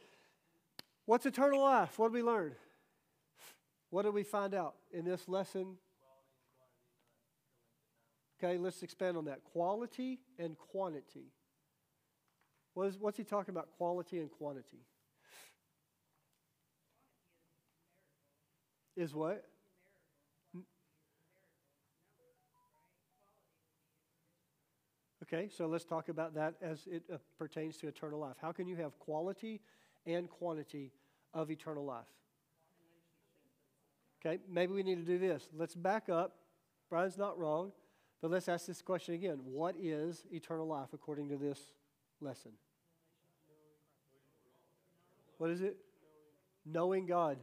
what's 1.06 1.28
eternal 1.28 1.62
life? 1.62 2.00
What 2.00 2.08
did 2.08 2.16
we 2.16 2.24
learn? 2.24 2.56
What 3.96 4.04
did 4.04 4.14
we 4.14 4.24
find 4.24 4.54
out 4.54 4.76
in 4.92 5.06
this 5.06 5.30
lesson? 5.30 5.78
Okay, 8.38 8.58
let's 8.58 8.84
expand 8.84 9.16
on 9.16 9.24
that. 9.24 9.42
Quality 9.54 10.20
and 10.38 10.58
quantity. 10.58 11.32
What 12.74 12.88
is, 12.88 12.98
what's 13.00 13.16
he 13.16 13.24
talking 13.24 13.54
about? 13.54 13.70
Quality 13.78 14.20
and 14.20 14.30
quantity. 14.30 14.80
Is 18.98 19.16
what? 19.16 19.46
Okay, 25.24 25.48
so 25.48 25.68
let's 25.68 25.86
talk 25.86 26.10
about 26.10 26.36
that 26.36 26.56
as 26.62 26.86
it 26.92 27.04
uh, 27.10 27.16
pertains 27.40 27.78
to 27.78 27.88
eternal 27.88 28.20
life. 28.20 28.36
How 28.42 28.52
can 28.52 28.68
you 28.68 28.76
have 28.76 29.00
quality 29.00 29.62
and 30.06 30.30
quantity 30.30 30.92
of 31.34 31.50
eternal 31.50 31.86
life? 31.86 32.04
Okay, 34.26 34.40
maybe 34.50 34.74
we 34.74 34.82
need 34.82 34.96
to 34.96 35.04
do 35.04 35.20
this. 35.20 35.48
Let's 35.56 35.76
back 35.76 36.10
up. 36.10 36.36
Brian's 36.90 37.18
not 37.18 37.38
wrong, 37.38 37.72
but 38.22 38.32
let's 38.32 38.50
ask 38.50 38.66
this 38.66 38.82
question 38.82 39.14
again. 39.14 39.40
What 39.46 39.76
is 39.80 40.26
eternal 40.32 40.66
life 40.68 40.90
according 40.94 41.30
to 41.30 41.36
this 41.36 41.60
lesson? 42.22 42.52
What 45.38 45.52
is 45.52 45.62
it? 45.62 45.78
Knowing 46.66 47.06
God. 47.06 47.38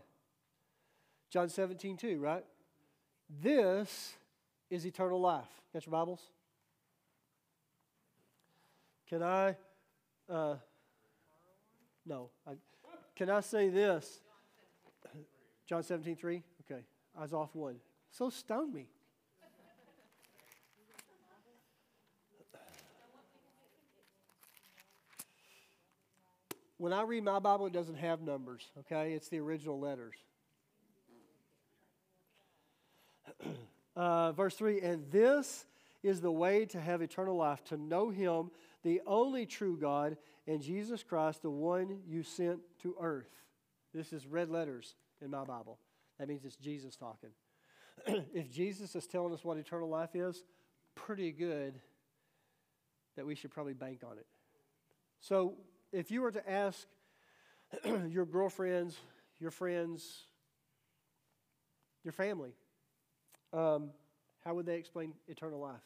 John 1.30 1.48
17, 1.48 1.96
2, 1.96 2.18
right? 2.18 2.44
This 3.40 4.14
is 4.68 4.84
eternal 4.84 5.20
life. 5.20 5.48
Got 5.72 5.86
your 5.86 5.92
Bibles? 5.92 6.20
Can 9.08 9.22
I? 9.22 9.54
Uh, 10.28 10.56
no. 12.04 12.30
I, 12.46 12.52
can 13.14 13.30
I 13.30 13.40
say 13.40 13.68
this? 13.68 14.20
John 15.66 15.82
17, 15.82 16.16
3? 16.16 16.42
Was 17.18 17.32
off 17.32 17.54
one. 17.54 17.76
So 18.10 18.30
stone 18.30 18.72
me. 18.72 18.88
When 26.78 26.92
I 26.92 27.02
read 27.02 27.22
my 27.22 27.38
Bible, 27.38 27.66
it 27.66 27.72
doesn't 27.72 27.94
have 27.94 28.22
numbers, 28.22 28.68
okay? 28.80 29.12
It's 29.12 29.28
the 29.28 29.38
original 29.38 29.78
letters. 29.78 30.16
uh, 33.96 34.32
verse 34.32 34.56
3 34.56 34.80
And 34.80 35.08
this 35.12 35.64
is 36.02 36.20
the 36.20 36.32
way 36.32 36.66
to 36.66 36.80
have 36.80 37.00
eternal 37.00 37.36
life, 37.36 37.62
to 37.66 37.76
know 37.76 38.10
Him, 38.10 38.50
the 38.82 39.00
only 39.06 39.46
true 39.46 39.78
God, 39.80 40.16
and 40.48 40.60
Jesus 40.60 41.04
Christ, 41.04 41.42
the 41.42 41.50
one 41.50 42.00
you 42.04 42.24
sent 42.24 42.58
to 42.82 42.96
earth. 43.00 43.30
This 43.94 44.12
is 44.12 44.26
red 44.26 44.50
letters 44.50 44.96
in 45.20 45.30
my 45.30 45.44
Bible. 45.44 45.78
That 46.22 46.28
means 46.28 46.44
it's 46.44 46.54
Jesus 46.54 46.94
talking. 46.94 47.30
if 48.32 48.48
Jesus 48.48 48.94
is 48.94 49.08
telling 49.08 49.34
us 49.34 49.44
what 49.44 49.56
eternal 49.56 49.88
life 49.88 50.14
is, 50.14 50.44
pretty 50.94 51.32
good 51.32 51.80
that 53.16 53.26
we 53.26 53.34
should 53.34 53.50
probably 53.50 53.72
bank 53.72 54.02
on 54.08 54.18
it. 54.18 54.26
So, 55.18 55.54
if 55.90 56.12
you 56.12 56.22
were 56.22 56.30
to 56.30 56.48
ask 56.48 56.86
your 58.08 58.24
girlfriends, 58.24 58.96
your 59.40 59.50
friends, 59.50 60.28
your 62.04 62.12
family, 62.12 62.52
um, 63.52 63.90
how 64.44 64.54
would 64.54 64.66
they 64.66 64.76
explain 64.76 65.14
eternal 65.26 65.58
life? 65.58 65.82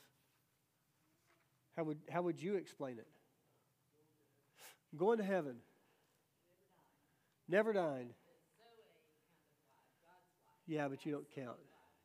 How 1.79 1.85
would, 1.85 1.97
how 2.11 2.21
would 2.21 2.43
you 2.43 2.57
explain 2.57 2.99
it? 2.99 3.07
Going 4.99 5.17
to 5.17 5.25
heaven. 5.25 5.57
Never 7.49 7.73
dying. 7.73 8.11
Yeah, 10.67 10.89
but 10.89 11.07
you 11.07 11.13
don't 11.13 11.27
count. 11.35 11.59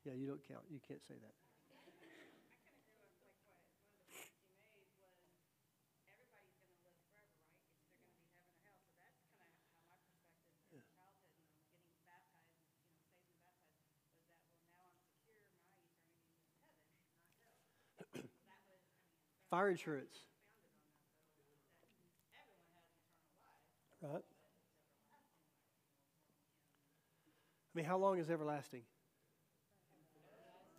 Yeah, 0.06 0.14
you 0.14 0.28
don't 0.28 0.48
count. 0.48 0.62
You 0.70 0.80
can't 0.88 1.02
say 1.08 1.16
that. 1.16 1.34
Fire 19.50 19.70
insurance. 19.70 20.18
Right? 24.02 24.24
I 27.74 27.78
mean, 27.78 27.86
how 27.86 27.98
long 27.98 28.20
is 28.20 28.30
everlasting? 28.30 28.82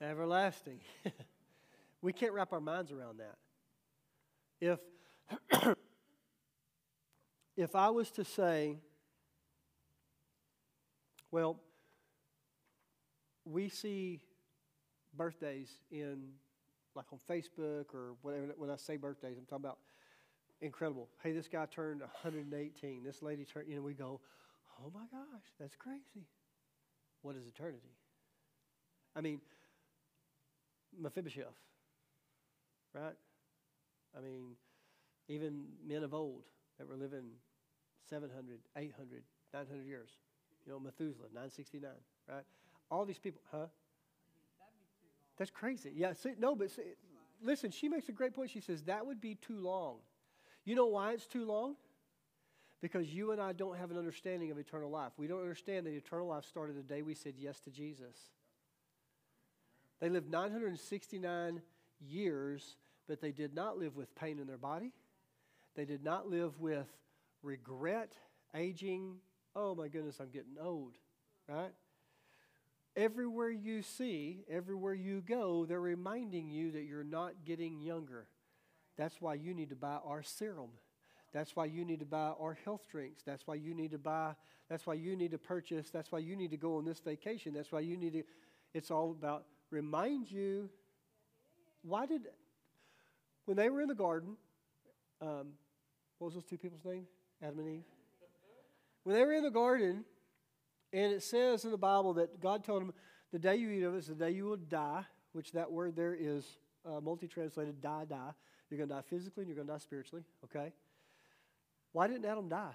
Everlasting. 0.00 0.80
we 2.02 2.12
can't 2.12 2.32
wrap 2.32 2.52
our 2.52 2.61
minds 2.61 2.92
around 2.92 3.20
that. 3.20 3.37
If 4.61 4.78
if 7.56 7.75
I 7.75 7.90
was 7.90 8.11
to 8.12 8.25
say, 8.25 8.76
well, 11.30 11.58
we 13.44 13.68
see 13.68 14.20
birthdays 15.16 15.70
in 15.90 16.32
like 16.94 17.06
on 17.12 17.18
Facebook 17.28 17.94
or 17.94 18.14
whatever. 18.22 18.49
When 18.56 18.70
I 18.70 18.76
say 18.76 18.96
birthdays, 18.96 19.38
I'm 19.38 19.46
talking 19.46 19.64
about 19.64 19.78
incredible. 20.61 21.08
Hey, 21.22 21.32
this 21.32 21.49
guy 21.49 21.66
turned 21.66 22.00
118. 22.00 23.02
This 23.02 23.22
lady 23.22 23.44
turned, 23.44 23.68
you 23.68 23.76
know, 23.76 23.82
we 23.82 23.94
go, 23.94 24.20
oh 24.80 24.90
my 24.94 25.06
gosh, 25.11 25.46
that's 25.58 25.76
crazy. 25.76 26.26
What 27.22 27.36
is 27.36 27.46
eternity? 27.46 27.94
I 29.14 29.20
mean, 29.20 29.40
Mephibosheth, 31.00 31.46
right? 32.94 33.14
I 34.16 34.20
mean, 34.20 34.56
even 35.28 35.64
men 35.86 36.02
of 36.02 36.14
old 36.14 36.42
that 36.78 36.88
were 36.88 36.96
living 36.96 37.30
700, 38.10 38.58
800, 38.76 39.22
900 39.54 39.86
years. 39.86 40.10
You 40.66 40.72
know, 40.72 40.78
Methuselah, 40.78 41.26
969, 41.32 41.90
right? 42.28 42.44
All 42.90 43.04
these 43.04 43.18
people, 43.18 43.40
huh? 43.50 43.66
That's 45.38 45.50
crazy. 45.50 45.92
Yeah, 45.94 46.12
see, 46.12 46.32
no, 46.38 46.54
but 46.54 46.70
see, 46.70 46.82
listen, 47.42 47.70
she 47.70 47.88
makes 47.88 48.08
a 48.08 48.12
great 48.12 48.34
point. 48.34 48.50
She 48.50 48.60
says 48.60 48.82
that 48.82 49.04
would 49.06 49.20
be 49.20 49.34
too 49.34 49.58
long. 49.58 49.96
You 50.64 50.76
know 50.76 50.86
why 50.86 51.12
it's 51.12 51.26
too 51.26 51.44
long? 51.44 51.76
Because 52.82 53.14
you 53.14 53.30
and 53.30 53.40
I 53.40 53.52
don't 53.52 53.78
have 53.78 53.90
an 53.92 53.96
understanding 53.96 54.50
of 54.50 54.58
eternal 54.58 54.90
life. 54.90 55.12
We 55.16 55.28
don't 55.28 55.40
understand 55.40 55.86
that 55.86 55.94
eternal 55.94 56.26
life 56.26 56.44
started 56.44 56.76
the 56.76 56.82
day 56.82 57.00
we 57.00 57.14
said 57.14 57.34
yes 57.38 57.60
to 57.60 57.70
Jesus. 57.70 58.16
They 60.00 60.08
lived 60.08 60.28
969 60.28 61.62
years, 62.00 62.76
but 63.06 63.20
they 63.20 63.30
did 63.30 63.54
not 63.54 63.78
live 63.78 63.94
with 63.94 64.12
pain 64.16 64.40
in 64.40 64.48
their 64.48 64.58
body. 64.58 64.90
They 65.76 65.84
did 65.84 66.02
not 66.02 66.28
live 66.28 66.58
with 66.58 66.88
regret, 67.42 68.12
aging. 68.54 69.18
Oh 69.54 69.76
my 69.76 69.86
goodness, 69.86 70.18
I'm 70.18 70.30
getting 70.30 70.56
old, 70.60 70.94
right? 71.48 71.70
Everywhere 72.96 73.50
you 73.50 73.82
see, 73.82 74.44
everywhere 74.50 74.92
you 74.92 75.22
go, 75.22 75.64
they're 75.64 75.80
reminding 75.80 76.50
you 76.50 76.72
that 76.72 76.82
you're 76.82 77.04
not 77.04 77.44
getting 77.44 77.80
younger. 77.80 78.26
That's 78.98 79.20
why 79.20 79.34
you 79.34 79.54
need 79.54 79.70
to 79.70 79.76
buy 79.76 79.98
our 80.04 80.24
serum. 80.24 80.70
That's 81.32 81.56
why 81.56 81.64
you 81.64 81.84
need 81.84 82.00
to 82.00 82.06
buy 82.06 82.32
our 82.38 82.58
health 82.64 82.82
drinks. 82.90 83.22
That's 83.24 83.46
why 83.46 83.54
you 83.54 83.74
need 83.74 83.90
to 83.92 83.98
buy, 83.98 84.34
that's 84.68 84.86
why 84.86 84.94
you 84.94 85.16
need 85.16 85.30
to 85.30 85.38
purchase, 85.38 85.90
that's 85.90 86.12
why 86.12 86.18
you 86.18 86.36
need 86.36 86.50
to 86.50 86.56
go 86.56 86.76
on 86.76 86.84
this 86.84 87.00
vacation. 87.00 87.54
That's 87.54 87.72
why 87.72 87.80
you 87.80 87.96
need 87.96 88.12
to, 88.12 88.22
it's 88.74 88.90
all 88.90 89.12
about 89.12 89.44
remind 89.70 90.30
you. 90.30 90.68
Why 91.82 92.06
did, 92.06 92.22
when 93.46 93.56
they 93.56 93.70
were 93.70 93.80
in 93.80 93.88
the 93.88 93.94
garden, 93.94 94.36
um, 95.20 95.48
what 96.18 96.26
was 96.26 96.34
those 96.34 96.44
two 96.44 96.58
people's 96.58 96.84
name? 96.84 97.06
Adam 97.42 97.58
and 97.60 97.68
Eve? 97.68 97.84
When 99.04 99.16
they 99.16 99.24
were 99.24 99.32
in 99.32 99.42
the 99.42 99.50
garden, 99.50 100.04
and 100.92 101.12
it 101.12 101.22
says 101.22 101.64
in 101.64 101.70
the 101.70 101.78
Bible 101.78 102.14
that 102.14 102.40
God 102.40 102.62
told 102.62 102.82
them, 102.82 102.92
the 103.32 103.38
day 103.38 103.56
you 103.56 103.70
eat 103.70 103.82
of 103.82 103.94
it 103.94 103.98
is 103.98 104.06
the 104.08 104.14
day 104.14 104.30
you 104.30 104.44
will 104.44 104.56
die, 104.56 105.04
which 105.32 105.52
that 105.52 105.72
word 105.72 105.96
there 105.96 106.14
is 106.14 106.58
uh, 106.86 107.00
multi 107.00 107.26
translated 107.26 107.80
die, 107.80 108.04
die. 108.08 108.32
You're 108.68 108.78
going 108.78 108.88
to 108.90 108.94
die 108.94 109.02
physically 109.02 109.42
and 109.42 109.48
you're 109.48 109.56
going 109.56 109.66
to 109.66 109.72
die 109.72 109.78
spiritually, 109.78 110.24
okay? 110.44 110.72
Why 111.92 112.08
didn't 112.08 112.25
Adam 112.25 112.49
die? 112.49 112.75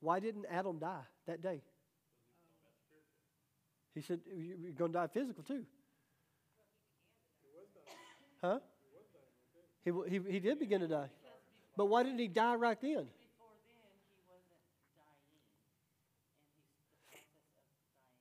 Why 0.00 0.20
didn't 0.20 0.46
Adam 0.50 0.78
die 0.78 1.02
that 1.26 1.42
day? 1.42 1.60
He 3.94 4.02
said, 4.02 4.20
You're 4.26 4.72
going 4.72 4.92
to 4.92 4.98
die 4.98 5.06
physical 5.08 5.42
too. 5.42 5.64
Huh? 8.42 8.58
He, 9.84 9.90
he, 10.08 10.20
he 10.30 10.40
did 10.40 10.58
begin 10.58 10.80
to 10.80 10.88
die. 10.88 11.08
But 11.76 11.86
why 11.86 12.02
didn't 12.02 12.18
he 12.18 12.28
die 12.28 12.54
right 12.54 12.80
then? 12.80 13.06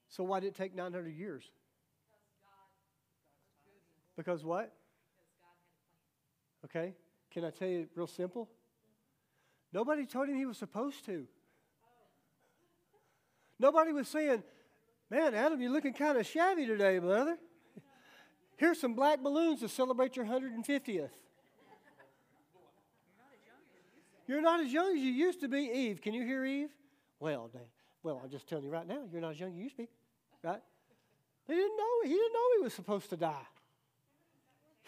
So 0.10 0.24
why 0.24 0.40
did 0.40 0.48
it 0.48 0.56
take 0.56 0.74
900 0.74 1.10
years? 1.10 1.44
Because 4.16 4.46
what? 4.46 4.72
Okay. 6.64 6.94
Can 7.36 7.44
I 7.44 7.50
tell 7.50 7.68
you 7.68 7.86
real 7.94 8.08
simple? 8.08 8.48
Nobody 9.74 10.06
told 10.06 10.30
him 10.30 10.38
he 10.38 10.46
was 10.46 10.58
supposed 10.58 11.04
to. 11.08 11.28
Nobody 13.60 13.92
was 13.92 14.08
saying, 14.08 14.42
Man, 15.12 15.36
Adam, 15.36 15.60
you're 15.60 15.70
looking 15.70 15.92
kind 15.92 16.18
of 16.18 16.26
shabby 16.26 16.66
today, 16.66 16.98
brother. 16.98 17.38
Here's 18.56 18.80
some 18.80 18.94
black 18.94 19.22
balloons 19.22 19.60
to 19.60 19.68
celebrate 19.68 20.16
your 20.16 20.26
150th. 20.26 21.10
You're 24.28 24.42
not 24.42 24.62
as 24.62 24.72
young 24.72 24.94
as 24.94 25.04
you 25.04 25.12
used 25.12 25.42
to 25.42 25.50
be, 25.50 25.70
Eve. 25.74 26.02
Can 26.02 26.14
you 26.14 26.26
hear 26.26 26.46
Eve? 26.46 26.70
Well, 27.20 27.52
well, 28.02 28.22
I'm 28.24 28.30
just 28.30 28.48
telling 28.48 28.64
you 28.64 28.72
right 28.72 28.88
now, 28.88 29.02
you're 29.12 29.22
not 29.22 29.32
as 29.32 29.40
young 29.42 29.50
as 29.50 29.58
you 29.58 29.64
used 29.64 29.76
to 29.76 29.84
be. 29.84 29.90
Right? 30.42 30.62
They 31.48 31.54
didn't 31.54 31.78
know. 31.78 32.02
He 32.04 32.12
didn't 32.12 32.34
know 32.34 32.58
he 32.60 32.64
was 32.64 32.74
supposed 32.74 33.10
to 33.10 33.18
die. 33.18 33.46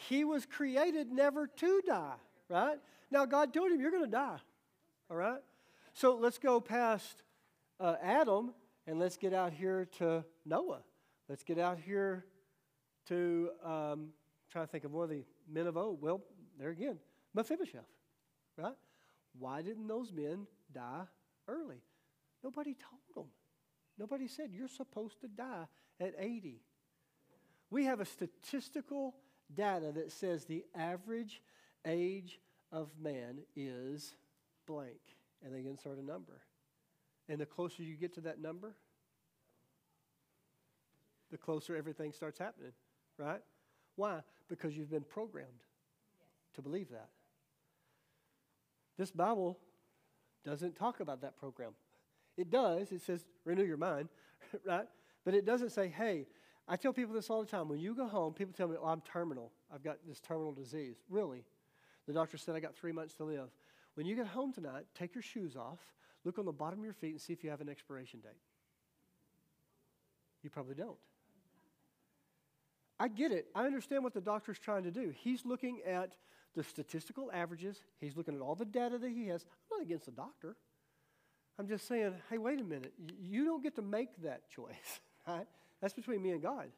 He 0.08 0.24
was 0.24 0.46
created 0.46 1.12
never 1.12 1.48
to 1.48 1.82
die, 1.86 2.16
right? 2.50 2.78
Now, 3.12 3.26
God 3.26 3.54
told 3.54 3.72
him, 3.72 3.80
You're 3.80 3.92
going 3.92 4.06
to 4.06 4.12
die, 4.12 4.40
all 5.10 5.18
right? 5.18 5.40
So 5.94 6.16
let's 6.16 6.38
go 6.38 6.60
past 6.60 7.24
uh, 7.80 7.96
Adam 8.02 8.54
and 8.86 9.00
let's 9.00 9.18
get 9.18 9.34
out 9.34 9.54
here 9.54 9.88
to 9.98 10.24
Noah. 10.46 10.82
Let's 11.28 11.44
get 11.44 11.58
out 11.60 11.78
here 11.80 12.26
to, 13.08 13.50
um, 13.64 14.10
trying 14.52 14.66
to 14.66 14.72
think 14.72 14.84
of 14.84 14.94
one 14.94 15.06
of 15.06 15.10
the 15.10 15.24
men 15.52 15.68
of 15.68 15.76
old. 15.76 16.02
Well, 16.02 16.22
there 16.60 16.70
again, 16.70 17.00
Mephibosheth, 17.34 17.88
right? 18.58 18.76
Why 19.38 19.62
didn't 19.62 19.88
those 19.88 20.12
men 20.12 20.48
die 20.74 21.04
early? 21.48 21.82
Nobody 22.44 22.76
told 22.76 23.26
them. 23.26 23.32
Nobody 23.98 24.28
said, 24.28 24.52
You're 24.54 24.68
supposed 24.68 25.22
to 25.22 25.28
die 25.28 25.66
at 26.00 26.14
80. 26.18 26.62
We 27.70 27.86
have 27.86 28.00
a 28.00 28.06
statistical 28.06 29.16
data 29.54 29.92
that 29.94 30.12
says 30.12 30.46
the 30.46 30.64
average 30.76 31.42
age 31.86 32.40
of 32.72 32.90
man 33.02 33.40
is 33.56 34.16
blank, 34.66 35.00
and 35.44 35.54
they 35.54 35.70
insert 35.70 35.98
a 35.98 36.04
number. 36.04 36.42
And 37.30 37.40
the 37.40 37.46
closer 37.46 37.84
you 37.84 37.96
get 37.96 38.14
to 38.16 38.22
that 38.22 38.42
number, 38.42 38.76
the 41.32 41.38
closer 41.38 41.76
everything 41.76 42.14
starts 42.14 42.40
happening, 42.40 42.72
right? 43.18 43.42
Why? 43.96 44.22
Because 44.48 44.78
you've 44.78 44.92
been 44.92 45.04
programmed 45.04 45.64
to 46.56 46.62
believe 46.62 46.90
that. 46.90 47.10
This 48.98 49.12
Bible 49.12 49.60
doesn't 50.46 50.76
talk 50.76 51.02
about 51.02 51.22
that 51.22 51.38
program. 51.38 51.72
It 52.38 52.50
does. 52.50 52.92
It 52.92 53.02
says 53.02 53.26
renew 53.44 53.64
your 53.64 53.78
mind, 53.78 54.10
right? 54.66 54.88
But 55.26 55.34
it 55.34 55.46
doesn't 55.46 55.72
say, 55.72 55.90
hey, 55.90 56.28
I 56.68 56.76
tell 56.76 56.94
people 56.94 57.14
this 57.14 57.30
all 57.30 57.42
the 57.42 57.50
time. 57.50 57.70
When 57.70 57.80
you 57.80 57.96
go 57.96 58.08
home, 58.08 58.34
people 58.34 58.54
tell 58.56 58.68
me, 58.68 58.76
oh, 58.82 58.88
I'm 58.88 59.02
terminal. 59.02 59.52
I've 59.74 59.84
got 59.84 59.98
this 60.08 60.20
terminal 60.20 60.52
disease. 60.52 60.98
Really? 61.10 61.44
The 62.08 62.14
doctor 62.14 62.38
said 62.38 62.56
I 62.56 62.60
got 62.60 62.76
three 62.76 62.92
months 62.92 63.14
to 63.16 63.26
live. 63.26 63.50
When 63.96 64.06
you 64.06 64.16
get 64.16 64.28
home 64.28 64.54
tonight, 64.54 64.86
take 64.98 65.14
your 65.14 65.22
shoes 65.22 65.56
off, 65.56 65.80
look 66.24 66.40
on 66.40 66.46
the 66.46 66.52
bottom 66.52 66.80
of 66.80 66.86
your 66.86 66.94
feet, 66.94 67.12
and 67.12 67.22
see 67.22 67.34
if 67.34 67.44
you 67.44 67.50
have 67.50 67.62
an 67.62 67.70
expiration 67.70 68.20
date. 68.22 68.32
You 70.44 70.50
probably 70.50 70.76
don't. 70.76 70.98
I 73.00 73.08
get 73.08 73.32
it. 73.32 73.48
I 73.54 73.66
understand 73.66 74.04
what 74.04 74.14
the 74.14 74.22
doctor's 74.22 74.60
trying 74.60 74.84
to 74.84 74.92
do. 74.92 75.14
He's 75.16 75.46
looking 75.46 75.82
at 75.86 76.16
the 76.56 76.64
statistical 76.64 77.30
averages, 77.32 77.82
he's 78.00 78.18
looking 78.18 78.34
at 78.36 78.42
all 78.42 78.56
the 78.56 78.66
data 78.66 78.98
that 78.98 79.10
he 79.10 79.28
has. 79.28 79.44
I'm 79.44 79.78
not 79.78 79.86
against 79.86 80.06
the 80.06 80.12
doctor. 80.12 80.56
I'm 81.60 81.68
just 81.68 81.88
saying, 81.88 82.14
hey, 82.30 82.38
wait 82.38 82.60
a 82.60 82.64
minute. 82.64 82.94
You 83.20 83.46
don't 83.46 83.62
get 83.62 83.76
to 83.76 83.82
make 83.82 84.10
that 84.24 84.50
choice, 84.50 85.00
right? 85.28 85.46
That's 85.82 85.94
between 85.94 86.22
me 86.22 86.32
and 86.32 86.42
God. 86.42 86.70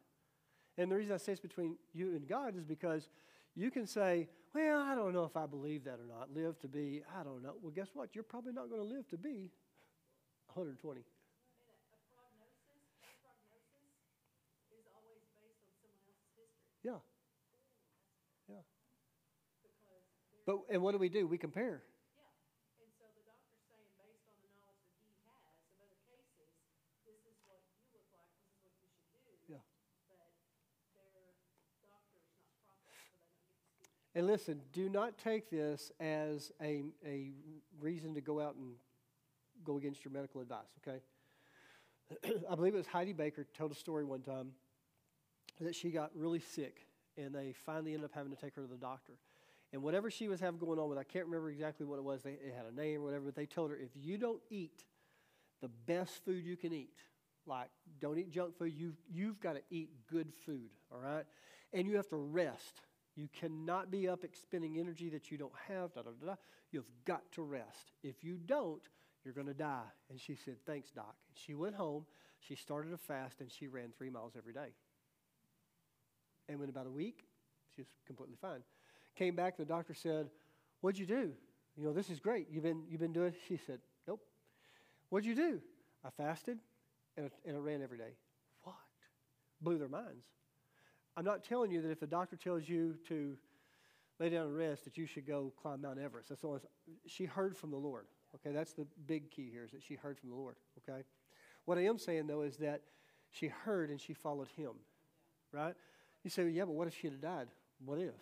And 0.77 0.91
the 0.91 0.95
reason 0.95 1.13
I 1.13 1.17
say 1.17 1.33
it's 1.33 1.41
between 1.41 1.75
you 1.93 2.09
and 2.09 2.27
God 2.27 2.57
is 2.57 2.63
because 2.63 3.07
you 3.55 3.71
can 3.71 3.85
say, 3.87 4.27
well, 4.53 4.81
I 4.81 4.95
don't 4.95 5.13
know 5.13 5.25
if 5.25 5.37
I 5.37 5.45
believe 5.45 5.83
that 5.85 5.99
or 5.99 6.07
not. 6.07 6.33
Live 6.33 6.59
to 6.61 6.67
be, 6.67 7.03
I 7.19 7.23
don't 7.23 7.43
know. 7.43 7.53
Well, 7.61 7.71
guess 7.71 7.87
what? 7.93 8.15
You're 8.15 8.23
probably 8.23 8.53
not 8.53 8.69
going 8.69 8.81
to 8.81 8.87
live 8.87 9.07
to 9.09 9.17
be 9.17 9.51
120. 10.53 11.01
Yeah. 16.81 16.93
Yeah. 18.47 18.63
But 20.47 20.63
and 20.71 20.81
what 20.81 20.93
do 20.93 20.97
we 20.97 21.09
do? 21.09 21.27
We 21.27 21.37
compare. 21.37 21.83
Yeah. 22.15 22.31
And 22.81 22.89
so 22.97 23.03
the 23.13 23.21
doctor's 23.27 23.59
saying, 23.67 23.91
based 23.99 24.23
on 24.31 24.39
the 24.39 24.49
knowledge 24.55 24.87
that 24.95 25.03
he 25.03 25.19
has 25.27 25.59
of 25.67 25.75
other 25.83 25.99
cases, 26.07 26.49
this 27.05 27.19
is 27.27 27.35
what 27.45 27.59
you 27.67 27.83
look 27.91 28.07
like, 28.15 28.31
this 28.63 28.79
is 28.79 28.87
what 28.95 29.03
you 29.03 29.35
should 29.35 29.43
do. 29.51 29.59
Yeah. 29.59 29.61
But 30.07 30.17
their 30.17 31.27
doctor's 31.83 32.31
not 32.31 32.47
proper, 32.63 32.95
so 32.95 33.19
they 33.21 33.35
don't 33.43 33.43
get 33.43 33.59
to 33.59 33.67
speak. 33.75 33.91
And 34.19 34.27
listen, 34.27 34.59
do 34.73 34.89
not 34.89 35.17
take 35.17 35.49
this 35.49 35.93
as 36.01 36.51
a, 36.61 36.83
a 37.07 37.31
reason 37.79 38.13
to 38.15 38.19
go 38.19 38.41
out 38.41 38.55
and 38.55 38.73
go 39.63 39.77
against 39.77 40.03
your 40.03 40.11
medical 40.11 40.41
advice, 40.41 40.67
okay? 40.85 40.99
I 42.51 42.55
believe 42.55 42.73
it 42.73 42.77
was 42.79 42.87
Heidi 42.87 43.13
Baker 43.13 43.47
told 43.57 43.71
a 43.71 43.75
story 43.75 44.03
one 44.03 44.19
time 44.19 44.51
that 45.61 45.73
she 45.73 45.89
got 45.89 46.11
really 46.13 46.41
sick 46.41 46.81
and 47.15 47.33
they 47.33 47.53
finally 47.65 47.93
ended 47.93 48.09
up 48.09 48.11
having 48.13 48.29
to 48.29 48.37
take 48.37 48.55
her 48.55 48.61
to 48.61 48.67
the 48.67 48.75
doctor. 48.75 49.13
And 49.71 49.81
whatever 49.81 50.11
she 50.11 50.27
was 50.27 50.41
having 50.41 50.59
going 50.59 50.79
on 50.79 50.89
with, 50.89 50.97
I 50.97 51.05
can't 51.05 51.27
remember 51.27 51.49
exactly 51.49 51.85
what 51.85 51.97
it 51.97 52.03
was. 52.03 52.21
They, 52.21 52.31
it 52.31 52.53
had 52.53 52.65
a 52.69 52.75
name 52.75 52.99
or 52.99 53.05
whatever, 53.05 53.23
but 53.23 53.35
they 53.35 53.45
told 53.45 53.71
her 53.71 53.77
if 53.77 53.91
you 53.95 54.17
don't 54.17 54.41
eat 54.49 54.83
the 55.61 55.69
best 55.69 56.25
food 56.25 56.43
you 56.43 56.57
can 56.57 56.73
eat, 56.73 56.97
like 57.45 57.69
don't 58.01 58.17
eat 58.17 58.31
junk 58.31 58.57
food, 58.57 58.73
you've, 58.75 58.97
you've 59.09 59.39
got 59.39 59.53
to 59.53 59.61
eat 59.69 59.91
good 60.11 60.33
food, 60.45 60.71
all 60.91 60.99
right? 60.99 61.23
And 61.71 61.87
you 61.87 61.95
have 61.95 62.09
to 62.09 62.17
rest. 62.17 62.81
You 63.19 63.27
cannot 63.37 63.91
be 63.91 64.07
up 64.07 64.23
expending 64.23 64.79
energy 64.79 65.09
that 65.09 65.29
you 65.29 65.37
don't 65.37 65.51
have, 65.67 65.93
da 65.93 66.03
da 66.03 66.11
da. 66.25 66.35
You've 66.71 66.87
got 67.03 67.29
to 67.33 67.41
rest. 67.41 67.91
If 68.01 68.23
you 68.23 68.37
don't, 68.45 68.81
you're 69.25 69.33
going 69.33 69.47
to 69.47 69.53
die. 69.53 69.91
And 70.09 70.17
she 70.17 70.35
said, 70.35 70.55
Thanks, 70.65 70.89
doc. 70.91 71.15
And 71.27 71.37
she 71.37 71.53
went 71.53 71.75
home, 71.75 72.05
she 72.39 72.55
started 72.55 72.93
a 72.93 72.97
fast, 72.97 73.41
and 73.41 73.51
she 73.51 73.67
ran 73.67 73.89
three 73.97 74.09
miles 74.09 74.35
every 74.37 74.53
day. 74.53 74.69
And 76.47 76.59
within 76.59 76.73
about 76.73 76.87
a 76.87 76.91
week, 76.91 77.25
she 77.75 77.81
was 77.81 77.87
completely 78.07 78.37
fine. 78.39 78.61
Came 79.17 79.35
back, 79.35 79.57
the 79.57 79.65
doctor 79.65 79.93
said, 79.93 80.29
What'd 80.79 80.97
you 80.97 81.05
do? 81.05 81.33
You 81.75 81.83
know, 81.83 81.91
this 81.91 82.09
is 82.09 82.21
great. 82.21 82.47
You've 82.49 82.63
been, 82.63 82.83
you've 82.89 83.01
been 83.01 83.11
doing 83.11 83.33
She 83.49 83.59
said, 83.67 83.79
Nope. 84.07 84.21
What'd 85.09 85.27
you 85.27 85.35
do? 85.35 85.59
I 86.05 86.09
fasted 86.11 86.57
and 87.17 87.29
and 87.45 87.57
I 87.57 87.59
ran 87.59 87.81
every 87.81 87.97
day. 87.97 88.15
What? 88.63 88.75
Blew 89.61 89.77
their 89.77 89.89
minds. 89.89 90.23
I'm 91.19 91.25
not 91.25 91.43
telling 91.43 91.69
you 91.69 91.81
that 91.81 91.91
if 91.91 91.99
the 91.99 92.07
doctor 92.07 92.37
tells 92.37 92.69
you 92.69 92.95
to 93.09 93.35
lay 94.21 94.29
down 94.29 94.45
and 94.45 94.57
rest, 94.57 94.85
that 94.85 94.97
you 94.97 95.05
should 95.05 95.27
go 95.27 95.51
climb 95.61 95.81
Mount 95.81 95.99
Everest. 95.99 96.29
That's 96.29 96.45
all. 96.45 96.61
She 97.07 97.25
heard 97.25 97.57
from 97.57 97.71
the 97.71 97.77
Lord. 97.77 98.05
Okay, 98.35 98.55
that's 98.55 98.71
the 98.71 98.87
big 99.05 99.29
key 99.29 99.49
here 99.51 99.65
is 99.65 99.71
that 99.71 99.83
she 99.83 99.95
heard 99.95 100.17
from 100.17 100.29
the 100.29 100.35
Lord. 100.37 100.55
Okay, 100.77 101.01
what 101.65 101.77
I 101.77 101.81
am 101.81 101.97
saying 101.97 102.27
though 102.27 102.43
is 102.43 102.55
that 102.57 102.83
she 103.31 103.49
heard 103.49 103.89
and 103.89 103.99
she 103.99 104.13
followed 104.13 104.47
Him. 104.55 104.71
Right? 105.51 105.73
You 106.23 106.29
say, 106.29 106.47
yeah, 106.47 106.63
but 106.63 106.71
what 106.71 106.87
if 106.87 106.97
she 106.97 107.07
had 107.07 107.19
died? 107.19 107.49
What 107.83 107.99
if? 107.99 108.13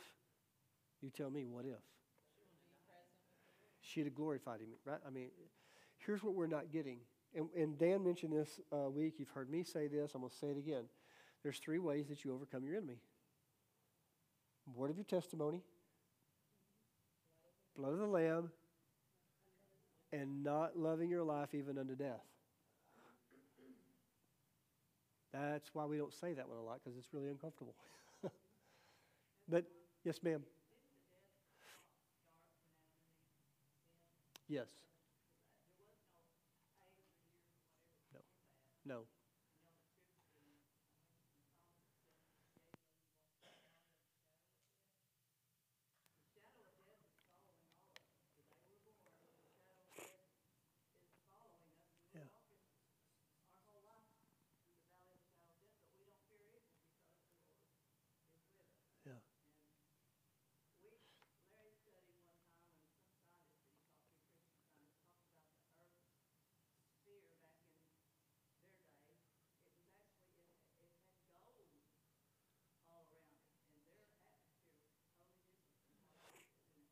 You 1.03 1.12
tell 1.12 1.29
me, 1.29 1.45
what 1.45 1.65
if? 1.65 1.77
She'd 3.81 4.05
have 4.05 4.15
glorified 4.15 4.60
him, 4.60 4.69
right? 4.86 4.99
I 5.05 5.12
mean, 5.12 5.29
here's 5.99 6.23
what 6.23 6.33
we're 6.33 6.47
not 6.47 6.71
getting. 6.71 6.97
And, 7.36 7.47
and 7.55 7.77
Dan 7.77 8.03
mentioned 8.03 8.33
this 8.33 8.60
uh, 8.73 8.89
week. 8.89 9.15
You've 9.17 9.29
heard 9.29 9.49
me 9.49 9.63
say 9.63 9.88
this. 9.88 10.13
I'm 10.15 10.21
going 10.21 10.31
to 10.31 10.36
say 10.36 10.47
it 10.47 10.57
again. 10.57 10.86
There's 11.43 11.60
three 11.60 11.80
ways 11.80 12.08
that 12.10 12.26
you 12.26 12.34
overcome 12.34 12.65
your 12.65 12.76
enemy 12.76 13.00
word 14.76 14.89
of 14.91 14.97
your 14.97 15.06
testimony, 15.06 15.62
blood 17.78 17.93
of 17.93 18.00
the 18.00 18.06
Lamb, 18.08 18.52
and 20.12 20.43
not 20.43 20.78
loving 20.78 21.10
your 21.10 21.23
life 21.23 21.54
even 21.54 21.78
unto 21.78 21.95
death. 21.95 22.23
That's 25.34 25.69
why 25.73 25.86
we 25.86 25.97
don't 25.97 26.13
say 26.13 26.34
that 26.34 26.47
one 26.47 26.58
a 26.58 26.63
lot 26.63 26.80
because 26.84 26.97
it's 26.97 27.13
really 27.13 27.30
uncomfortable. 27.30 27.76
but 29.50 29.65
yes, 30.04 30.19
ma'am. 30.23 30.41
Yes. 34.47 34.67
No. 38.13 38.19
No. 38.86 39.02
Yeah. 52.15 52.21
Yeah. 59.06 59.13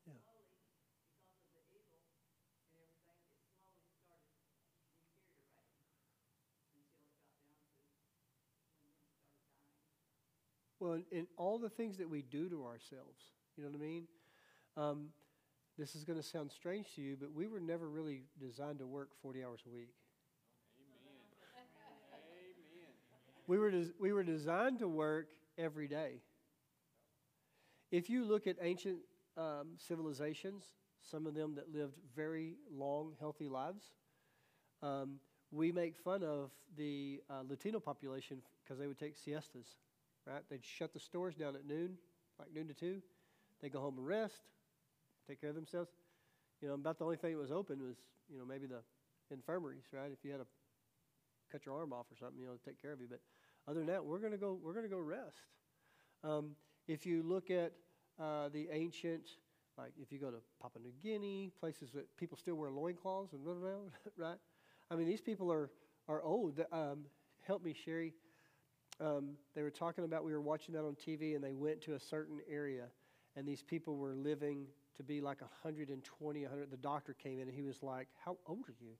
Yeah. 0.06 0.12
Well, 10.86 10.94
in, 10.94 11.18
in 11.18 11.26
all 11.36 11.58
the 11.58 11.68
things 11.68 11.98
that 11.98 12.08
we 12.08 12.22
do 12.22 12.48
to 12.48 12.64
ourselves, 12.64 13.24
you 13.56 13.64
know 13.64 13.70
what 13.70 13.76
I 13.76 13.82
mean? 13.82 14.04
Um, 14.76 15.08
this 15.76 15.96
is 15.96 16.04
going 16.04 16.18
to 16.20 16.22
sound 16.24 16.52
strange 16.52 16.86
to 16.94 17.02
you, 17.02 17.16
but 17.20 17.32
we 17.32 17.48
were 17.48 17.58
never 17.58 17.88
really 17.88 18.22
designed 18.40 18.78
to 18.78 18.86
work 18.86 19.10
40 19.20 19.44
hours 19.44 19.60
a 19.66 19.70
week. 19.74 19.90
We 23.48 23.58
were, 23.58 23.70
des- 23.70 23.92
we 23.98 24.12
were 24.12 24.22
designed 24.22 24.78
to 24.80 24.88
work 24.88 25.28
every 25.58 25.88
day. 25.88 26.20
if 27.90 28.10
you 28.10 28.24
look 28.24 28.46
at 28.46 28.56
ancient 28.60 28.98
um, 29.36 29.68
civilizations, 29.78 30.64
some 31.00 31.26
of 31.26 31.34
them 31.34 31.54
that 31.54 31.72
lived 31.72 31.94
very 32.14 32.56
long, 32.72 33.12
healthy 33.20 33.48
lives, 33.48 33.84
um, 34.82 35.18
we 35.50 35.72
make 35.72 35.96
fun 35.96 36.22
of 36.22 36.50
the 36.76 37.22
uh, 37.30 37.42
Latino 37.48 37.80
population 37.80 38.38
because 38.62 38.78
they 38.78 38.86
would 38.86 38.98
take 38.98 39.16
siestas, 39.16 39.76
right? 40.26 40.42
They'd 40.50 40.64
shut 40.64 40.92
the 40.92 41.00
stores 41.00 41.34
down 41.34 41.54
at 41.56 41.66
noon, 41.66 41.96
like 42.38 42.52
noon 42.54 42.68
to 42.68 42.74
two. 42.74 43.00
They 43.62 43.68
go 43.68 43.80
home 43.80 43.98
and 43.98 44.06
rest, 44.06 44.40
take 45.28 45.40
care 45.40 45.50
of 45.50 45.56
themselves. 45.56 45.90
You 46.60 46.68
know, 46.68 46.74
about 46.74 46.98
the 46.98 47.04
only 47.04 47.16
thing 47.16 47.32
that 47.32 47.38
was 47.40 47.52
open 47.52 47.82
was, 47.82 47.96
you 48.30 48.38
know, 48.38 48.44
maybe 48.44 48.66
the 48.66 48.82
infirmaries, 49.30 49.84
right? 49.92 50.10
If 50.12 50.24
you 50.24 50.30
had 50.32 50.38
to 50.40 50.46
cut 51.50 51.66
your 51.66 51.76
arm 51.76 51.92
off 51.92 52.06
or 52.10 52.16
something, 52.16 52.40
you 52.40 52.46
know, 52.46 52.54
to 52.54 52.64
take 52.64 52.80
care 52.80 52.92
of 52.92 53.00
you. 53.00 53.06
But 53.08 53.20
other 53.68 53.80
than 53.80 53.88
that, 53.88 54.04
we're 54.04 54.18
gonna 54.18 54.36
go. 54.36 54.58
We're 54.62 54.74
gonna 54.74 54.88
go 54.88 54.98
rest. 54.98 55.42
Um, 56.24 56.52
if 56.88 57.06
you 57.06 57.22
look 57.22 57.50
at 57.50 57.72
uh, 58.20 58.48
the 58.48 58.68
ancient, 58.72 59.28
like 59.78 59.92
if 60.00 60.12
you 60.12 60.18
go 60.18 60.30
to 60.30 60.38
Papua 60.60 60.82
New 60.82 60.92
Guinea, 61.02 61.52
places 61.60 61.90
that 61.92 62.16
people 62.16 62.36
still 62.38 62.54
wear 62.54 62.70
loincloths 62.70 63.32
and 63.32 63.44
run 63.44 63.58
around, 63.58 63.90
right? 64.16 64.38
I 64.90 64.96
mean, 64.96 65.06
these 65.06 65.20
people 65.20 65.52
are 65.52 65.70
are 66.08 66.22
old. 66.22 66.60
Um, 66.72 67.06
help 67.46 67.62
me, 67.62 67.74
Sherry. 67.74 68.14
Um, 69.00 69.36
they 69.54 69.62
were 69.62 69.70
talking 69.70 70.04
about 70.04 70.24
we 70.24 70.32
were 70.32 70.40
watching 70.40 70.74
that 70.74 70.84
on 70.84 70.94
TV, 70.94 71.34
and 71.34 71.44
they 71.44 71.52
went 71.52 71.80
to 71.82 71.94
a 71.94 72.00
certain 72.00 72.40
area, 72.50 72.84
and 73.36 73.46
these 73.46 73.62
people 73.62 73.96
were 73.96 74.14
living 74.14 74.66
to 74.96 75.02
be 75.02 75.20
like 75.20 75.40
120, 75.40 76.42
100. 76.42 76.70
The 76.70 76.76
doctor 76.76 77.12
came 77.14 77.40
in, 77.40 77.48
and 77.48 77.54
he 77.54 77.62
was 77.62 77.82
like, 77.82 78.08
"How 78.24 78.38
old 78.46 78.68
are 78.68 78.74
you?" 78.80 78.92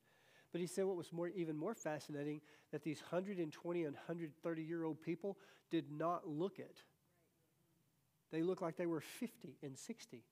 But 0.53 0.61
he 0.61 0.67
said 0.67 0.85
what 0.85 0.97
was 0.97 1.13
more, 1.13 1.29
even 1.29 1.57
more 1.57 1.75
fascinating 1.75 2.41
that 2.73 2.83
these 2.83 3.01
120 3.01 3.85
and 3.85 3.95
130 3.95 4.63
year 4.63 4.85
old 4.85 5.03
people 5.03 5.39
did 5.71 5.91
not 5.91 6.29
look 6.29 6.59
it. 6.59 6.83
They 8.31 8.43
looked 8.43 8.63
like 8.63 8.77
they 8.77 8.87
were 8.87 9.01
50 9.01 9.59
and 9.63 9.77
60. 9.77 10.25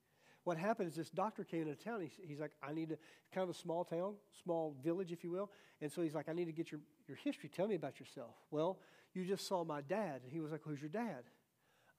What 0.43 0.57
happened 0.57 0.89
is 0.89 0.95
this 0.95 1.09
doctor 1.09 1.43
came 1.43 1.63
into 1.63 1.75
town. 1.75 2.01
He's, 2.01 2.19
he's 2.23 2.39
like, 2.39 2.51
I 2.61 2.71
need 2.71 2.89
to, 2.89 2.97
kind 3.33 3.43
of 3.43 3.49
a 3.49 3.57
small 3.57 3.83
town, 3.83 4.13
small 4.43 4.75
village, 4.83 5.11
if 5.11 5.23
you 5.23 5.31
will. 5.31 5.49
And 5.81 5.91
so 5.91 6.03
he's 6.03 6.13
like, 6.13 6.29
I 6.29 6.33
need 6.33 6.45
to 6.45 6.51
get 6.51 6.71
your, 6.71 6.81
your 7.07 7.17
history. 7.17 7.49
Tell 7.49 7.67
me 7.67 7.75
about 7.75 7.99
yourself. 7.99 8.35
Well, 8.51 8.77
you 9.15 9.25
just 9.25 9.47
saw 9.47 9.63
my 9.63 9.81
dad. 9.81 10.21
And 10.23 10.31
he 10.31 10.39
was 10.39 10.51
like, 10.51 10.61
Who's 10.63 10.79
your 10.81 10.89
dad? 10.89 11.23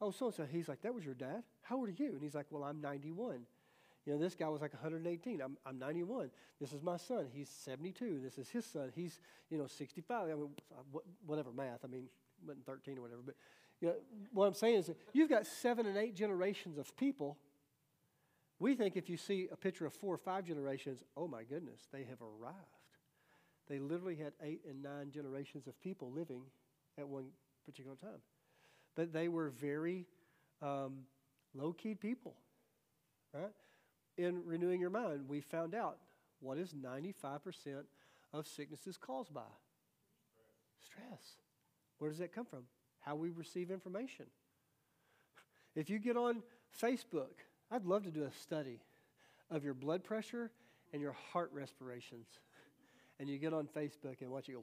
Oh, 0.01 0.11
so 0.11 0.27
and 0.27 0.35
so. 0.35 0.45
He's 0.45 0.69
like, 0.69 0.83
That 0.83 0.95
was 0.95 1.05
your 1.05 1.15
dad? 1.15 1.43
How 1.63 1.77
old 1.77 1.89
are 1.89 1.93
you? 1.93 2.11
And 2.11 2.23
he's 2.23 2.35
like, 2.35 2.47
Well, 2.51 2.65
I'm 2.65 2.81
91. 2.81 3.41
You 4.05 4.13
know, 4.13 4.19
this 4.21 4.37
guy 4.37 4.49
was 4.49 4.61
like 4.61 4.73
118. 4.73 5.41
I'm, 5.41 5.57
I'm 5.67 5.81
91. 5.81 6.31
This 6.61 6.73
is 6.73 6.81
my 6.81 6.97
son. 6.97 7.27
He's 7.33 7.49
72. 7.49 8.21
This 8.23 8.39
is 8.39 8.49
his 8.49 8.65
son. 8.65 8.93
He's, 8.95 9.19
you 9.51 9.59
know, 9.59 9.67
65. 9.67 10.29
I 10.29 10.35
mean, 10.35 10.49
whatever 11.27 11.51
math. 11.51 11.81
I 11.85 11.89
mean, 11.89 12.05
wasn't 12.47 12.65
13 12.67 12.99
or 12.99 13.03
whatever. 13.03 13.23
But 13.25 13.35
you 13.81 13.89
know, 13.89 13.95
what 14.33 14.47
I'm 14.47 14.55
saying 14.55 14.77
is 14.77 14.91
you've 15.13 15.29
got 15.29 15.45
seven 15.45 15.87
and 15.87 15.97
eight 15.97 16.15
generations 16.15 16.79
of 16.79 16.97
people. 16.97 17.37
We 18.59 18.75
think 18.75 18.97
if 18.97 19.11
you 19.11 19.17
see 19.17 19.49
a 19.53 19.57
picture 19.57 19.85
of 19.87 19.93
four 19.93 20.15
or 20.15 20.19
five 20.19 20.45
generations, 20.45 21.03
oh 21.17 21.29
my 21.29 21.43
goodness, 21.43 21.89
they 21.93 22.05
have 22.05 22.23
arrived. 22.23 22.57
They 23.69 23.79
literally 23.79 24.17
had 24.17 24.33
eight 24.43 24.63
and 24.69 24.83
nine 24.83 25.11
generations 25.11 25.67
of 25.67 25.79
people 25.81 26.11
living 26.11 26.43
at 26.99 27.09
one 27.09 27.27
particular 27.65 27.97
time. 27.97 28.21
But 28.95 29.13
they 29.13 29.29
were 29.29 29.51
very 29.51 30.07
um, 30.63 31.01
low 31.55 31.73
key 31.73 31.95
people, 31.95 32.35
right? 33.35 33.53
in 34.17 34.43
renewing 34.45 34.81
your 34.81 34.91
mind, 34.91 35.29
we 35.29 35.41
found 35.41 35.75
out 35.75 35.99
what 36.41 36.59
is 36.59 36.73
95% 36.73 37.85
of 38.33 38.47
sicknesses 38.47 38.97
caused 38.97 39.33
by? 39.33 39.41
Stress. 40.85 41.05
Stress. 41.05 41.37
Where 41.99 42.11
does 42.11 42.19
that 42.19 42.35
come 42.35 42.47
from? 42.47 42.65
How 43.01 43.15
we 43.15 43.31
receive 43.31 43.71
information. 43.71 44.27
If 45.75 45.91
you 45.91 45.99
get 45.99 46.17
on 46.17 46.43
Facebook, 46.83 47.45
I'd 47.71 47.85
love 47.85 48.05
to 48.05 48.11
do 48.11 48.25
a 48.25 48.33
study 48.33 48.81
of 49.51 49.65
your 49.65 49.75
blood 49.75 50.05
pressure 50.05 50.51
and 50.93 51.03
your 51.03 51.15
heart 51.33 51.51
respirations. 51.53 52.27
And 53.19 53.29
you 53.29 53.39
get 53.39 53.55
on 53.55 53.67
Facebook 53.67 54.21
and 54.21 54.31
watch 54.31 54.49
it 54.49 54.53
go. 54.53 54.63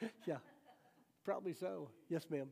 Yeah. 0.26 0.38
Probably 1.24 1.54
so. 1.54 1.90
Yes, 2.08 2.26
ma'am. 2.30 2.48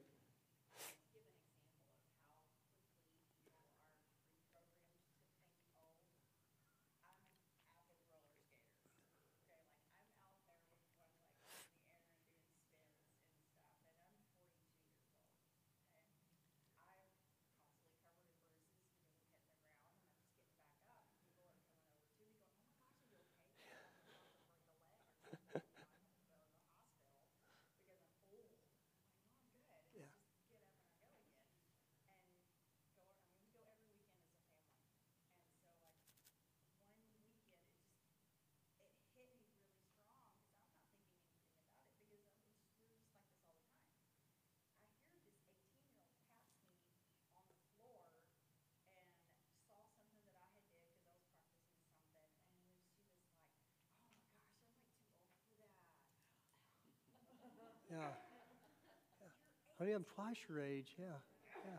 Yeah. 57.90 57.96
Honey, 59.78 59.92
I'm 59.92 60.04
twice 60.14 60.36
your 60.48 60.62
age. 60.62 60.88
Yeah. 60.98 61.06
Yeah. 61.64 61.78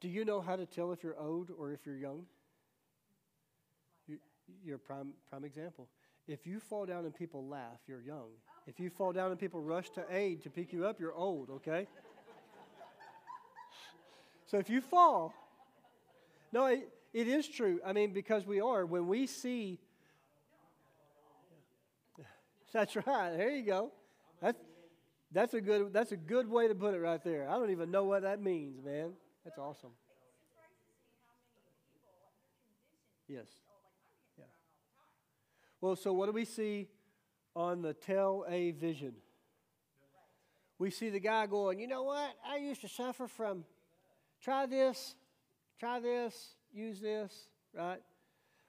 Do 0.00 0.08
you 0.08 0.24
know 0.24 0.40
how 0.40 0.56
to 0.56 0.66
tell 0.66 0.92
if 0.92 1.02
you're 1.02 1.18
old 1.18 1.50
or 1.56 1.72
if 1.72 1.86
you're 1.86 1.96
young? 1.96 2.24
You're 4.64 4.76
a 4.76 4.78
prime, 4.78 5.12
prime 5.30 5.44
example. 5.44 5.88
If 6.26 6.46
you 6.46 6.58
fall 6.60 6.86
down 6.86 7.04
and 7.04 7.14
people 7.14 7.46
laugh, 7.46 7.78
you're 7.86 8.00
young. 8.00 8.30
If 8.66 8.80
you 8.80 8.90
fall 8.90 9.12
down 9.12 9.30
and 9.30 9.38
people 9.38 9.60
rush 9.60 9.90
to 9.90 10.04
aid 10.10 10.42
to 10.42 10.50
pick 10.50 10.72
you 10.72 10.86
up, 10.86 11.00
you're 11.00 11.14
old, 11.14 11.50
okay? 11.50 11.86
so 14.46 14.58
if 14.58 14.70
you 14.70 14.80
fall, 14.80 15.34
no, 16.52 16.66
it, 16.66 16.88
it 17.12 17.28
is 17.28 17.48
true. 17.48 17.80
I 17.84 17.92
mean, 17.92 18.12
because 18.12 18.46
we 18.46 18.60
are, 18.60 18.86
when 18.86 19.06
we 19.06 19.26
see, 19.26 19.78
that's 22.72 22.96
right, 22.96 23.36
there 23.36 23.50
you 23.50 23.64
go. 23.64 23.92
That's, 24.42 24.58
that's, 25.30 25.54
a 25.54 25.60
good, 25.60 25.92
that's 25.92 26.10
a 26.10 26.16
good 26.16 26.50
way 26.50 26.66
to 26.66 26.74
put 26.74 26.94
it 26.94 26.98
right 26.98 27.22
there. 27.22 27.48
I 27.48 27.52
don't 27.52 27.70
even 27.70 27.92
know 27.92 28.04
what 28.04 28.22
that 28.22 28.42
means, 28.42 28.84
man. 28.84 29.12
That's 29.44 29.56
awesome. 29.56 29.92
Yes. 33.28 33.46
Yeah. 34.36 34.44
Well, 35.80 35.94
so 35.94 36.12
what 36.12 36.26
do 36.26 36.32
we 36.32 36.44
see 36.44 36.88
on 37.54 37.82
the 37.82 37.94
Tell 37.94 38.44
A 38.48 38.72
vision? 38.72 39.14
We 40.78 40.90
see 40.90 41.10
the 41.10 41.20
guy 41.20 41.46
going, 41.46 41.78
you 41.78 41.86
know 41.86 42.02
what? 42.02 42.34
I 42.44 42.56
used 42.56 42.80
to 42.80 42.88
suffer 42.88 43.28
from 43.28 43.64
try 44.42 44.66
this, 44.66 45.14
try 45.78 46.00
this, 46.00 46.56
use 46.74 47.00
this, 47.00 47.32
right? 47.72 48.00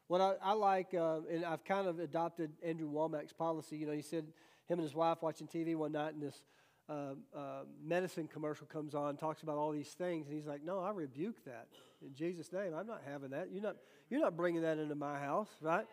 What 0.08 0.22
I, 0.22 0.34
I 0.44 0.54
like, 0.54 0.94
uh, 0.94 1.22
and 1.32 1.44
I've 1.44 1.66
kind 1.66 1.88
of 1.88 1.98
adopted 1.98 2.52
Andrew 2.64 2.92
Wommack's 2.92 3.34
policy. 3.34 3.78
You 3.78 3.88
know, 3.88 3.94
he 3.94 4.04
said 4.04 4.26
him 4.68 4.80
and 4.80 4.84
his 4.84 4.96
wife 4.96 5.18
watching 5.22 5.48
TV 5.48 5.76
one 5.76 5.92
night, 5.92 6.14
and 6.14 6.24
this 6.24 6.44
uh, 6.90 7.14
uh, 7.36 7.64
medicine 7.84 8.28
commercial 8.28 8.68
comes 8.68 8.94
on, 8.96 9.18
talks 9.18 9.44
about 9.44 9.58
all 9.58 9.72
these 9.72 9.90
things, 9.90 10.28
and 10.28 10.36
he's 10.36 10.48
like, 10.48 10.64
"No, 10.64 10.80
I 10.80 10.92
rebuke 10.92 11.44
that 11.46 11.68
in 12.02 12.14
Jesus' 12.14 12.52
name. 12.52 12.74
I'm 12.74 12.88
not 12.88 13.02
having 13.06 13.32
that. 13.32 13.50
You're 13.52 13.64
not, 13.64 13.78
you're 14.10 14.22
not 14.22 14.36
bringing 14.36 14.62
that 14.62 14.78
into 14.78 14.96
my 14.96 15.20
house, 15.20 15.50
right?" 15.62 15.86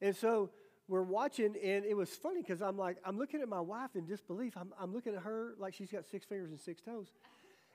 And 0.00 0.16
so 0.16 0.50
we're 0.88 1.02
watching, 1.02 1.54
and 1.62 1.84
it 1.84 1.96
was 1.96 2.10
funny 2.10 2.40
because 2.40 2.62
I'm 2.62 2.78
like, 2.78 2.96
I'm 3.04 3.18
looking 3.18 3.42
at 3.42 3.48
my 3.48 3.60
wife 3.60 3.90
in 3.94 4.06
disbelief. 4.06 4.56
I'm, 4.56 4.72
I'm 4.80 4.92
looking 4.94 5.14
at 5.14 5.22
her 5.22 5.54
like 5.58 5.74
she's 5.74 5.90
got 5.90 6.06
six 6.06 6.24
fingers 6.24 6.50
and 6.50 6.58
six 6.58 6.80
toes, 6.80 7.08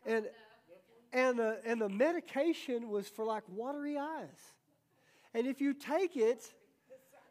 and 0.06 0.26
and 1.12 1.38
the, 1.38 1.60
and 1.64 1.80
the 1.80 1.90
medication 1.90 2.90
was 2.90 3.08
for 3.08 3.24
like 3.24 3.44
watery 3.48 3.98
eyes, 3.98 4.54
and 5.34 5.46
if 5.46 5.62
you 5.62 5.74
take 5.74 6.18
it, 6.18 6.44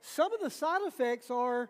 some 0.00 0.32
of 0.32 0.40
the 0.40 0.50
side 0.50 0.82
effects 0.86 1.30
are 1.30 1.68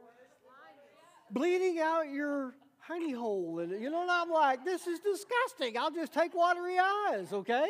bleeding 1.32 1.78
out 1.80 2.10
your 2.10 2.54
honey 2.78 3.12
hole. 3.12 3.58
And, 3.60 3.72
you 3.80 3.90
know, 3.90 4.02
and 4.02 4.10
I'm 4.10 4.30
like, 4.30 4.64
this 4.64 4.86
is 4.86 5.00
disgusting. 5.00 5.78
I'll 5.78 5.90
just 5.90 6.12
take 6.12 6.34
watery 6.34 6.76
eyes, 6.78 7.32
okay? 7.32 7.66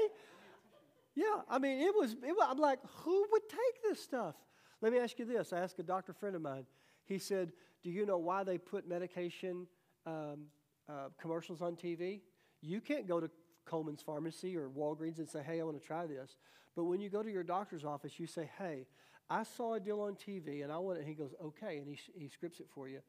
Yeah, 1.14 1.40
I 1.48 1.59
mean, 1.59 1.81
it 1.81 1.94
was, 1.94 2.12
it 2.12 2.33
was, 2.33 2.46
I'm 2.48 2.59
like, 2.59 2.79
who 3.05 3.27
would 3.31 3.48
take 3.48 3.83
this 3.83 4.03
stuff? 4.03 4.35
Let 4.81 4.92
me 4.92 4.98
ask 4.98 5.18
you 5.18 5.25
this. 5.25 5.53
I 5.53 5.59
asked 5.61 5.79
a 5.79 5.83
doctor 5.83 6.12
friend 6.12 6.35
of 6.35 6.42
mine. 6.42 6.66
He 7.05 7.18
said, 7.18 7.53
Do 7.83 7.90
you 7.90 8.07
know 8.07 8.18
why 8.18 8.44
they 8.44 8.59
put 8.59 8.88
medication 8.88 9.66
um, 10.07 10.46
uh, 10.88 11.09
commercials 11.20 11.61
on 11.61 11.77
TV? 11.77 12.20
You 12.62 12.81
can't 12.81 13.07
go 13.07 13.20
to 13.20 13.31
Coleman's 13.64 14.03
Pharmacy 14.03 14.57
or 14.57 14.68
Walgreens 14.68 15.18
and 15.18 15.29
say, 15.29 15.42
hey, 15.42 15.61
I 15.61 15.64
want 15.64 15.81
to 15.81 15.87
try 15.87 16.07
this. 16.07 16.37
But 16.75 16.85
when 16.85 17.01
you 17.01 17.11
go 17.11 17.22
to 17.22 17.31
your 17.31 17.42
doctor's 17.42 17.85
office, 17.85 18.18
you 18.18 18.27
say, 18.27 18.51
hey, 18.59 18.87
I 19.29 19.42
saw 19.44 19.75
a 19.75 19.81
deal 19.81 20.01
on 20.01 20.14
TV 20.14 20.62
and 20.62 20.72
I 20.72 20.79
want 20.79 20.98
it. 20.98 21.01
And 21.01 21.09
he 21.09 21.14
goes, 21.14 21.35
okay. 21.44 21.79
And 21.79 21.88
he, 21.88 21.98
he 22.14 22.29
scripts 22.29 22.61
it 22.61 22.66
for 22.75 22.88
you. 22.88 23.01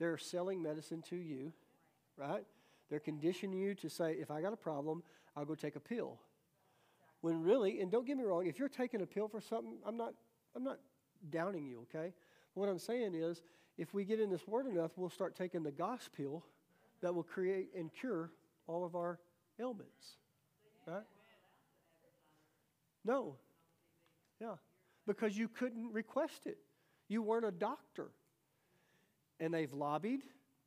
They're 0.00 0.18
selling 0.18 0.60
medicine 0.60 1.02
to 1.10 1.16
you, 1.16 1.52
right? 2.16 2.44
They're 2.88 2.98
conditioning 2.98 3.60
you 3.60 3.74
to 3.76 3.88
say, 3.88 4.16
if 4.18 4.30
I 4.30 4.40
got 4.40 4.52
a 4.52 4.56
problem, 4.56 5.04
I'll 5.36 5.44
go 5.44 5.54
take 5.54 5.76
a 5.76 5.80
pill. 5.80 6.18
When 7.20 7.42
really, 7.42 7.80
and 7.80 7.92
don't 7.92 8.06
get 8.06 8.16
me 8.16 8.24
wrong, 8.24 8.46
if 8.46 8.58
you're 8.58 8.68
taking 8.68 9.02
a 9.02 9.06
pill 9.06 9.28
for 9.28 9.40
something, 9.40 9.76
I'm 9.86 9.96
not, 9.96 10.14
I'm 10.56 10.64
not 10.64 10.78
downing 11.28 11.66
you, 11.66 11.80
okay? 11.82 12.14
What 12.54 12.68
I'm 12.68 12.78
saying 12.78 13.14
is, 13.14 13.42
if 13.76 13.94
we 13.94 14.04
get 14.04 14.20
in 14.20 14.30
this 14.30 14.48
word 14.48 14.66
enough, 14.66 14.92
we'll 14.96 15.10
start 15.10 15.36
taking 15.36 15.62
the 15.62 15.70
gospel 15.70 16.44
that 17.02 17.14
will 17.14 17.22
create 17.22 17.68
and 17.76 17.90
cure 17.92 18.30
all 18.66 18.84
of 18.84 18.96
our 18.96 19.18
ailments. 19.60 20.16
Right? 20.86 21.04
No. 23.04 23.36
Yeah. 24.40 24.54
Because 25.06 25.36
you 25.36 25.48
couldn't 25.48 25.92
request 25.92 26.46
it. 26.46 26.58
You 27.08 27.22
weren't 27.22 27.44
a 27.44 27.50
doctor. 27.50 28.10
And 29.40 29.52
they've 29.52 29.72
lobbied, 29.72 30.20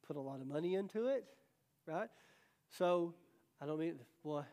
put 0.05 0.15
a 0.15 0.21
lot 0.21 0.41
of 0.41 0.47
money 0.47 0.75
into 0.75 1.07
it, 1.07 1.23
right? 1.85 2.09
So, 2.77 3.13
I 3.61 3.65
don't 3.65 3.79
mean, 3.79 3.99
well, 4.23 4.45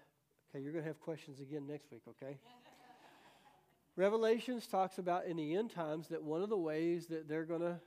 okay, 0.51 0.63
you're 0.63 0.73
going 0.73 0.85
to 0.85 0.89
have 0.89 1.01
questions 1.01 1.41
again 1.41 1.67
next 1.67 1.91
week, 1.91 2.03
okay? 2.09 2.39
Revelations 3.97 4.67
talks 4.67 4.99
about 4.99 5.25
in 5.25 5.37
the 5.37 5.55
end 5.57 5.71
times 5.71 6.09
that 6.09 6.23
one 6.23 6.43
of 6.43 6.49
the 6.49 6.57
ways 6.57 7.07
that 7.07 7.29
they're 7.29 7.45
going 7.45 7.63
to 7.63 7.81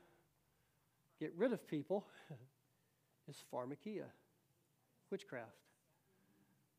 get 1.19 1.34
rid 1.38 1.54
of 1.54 1.67
people 1.67 2.06
is 3.30 3.38
pharmakia, 3.54 4.06
witchcraft. 5.12 5.52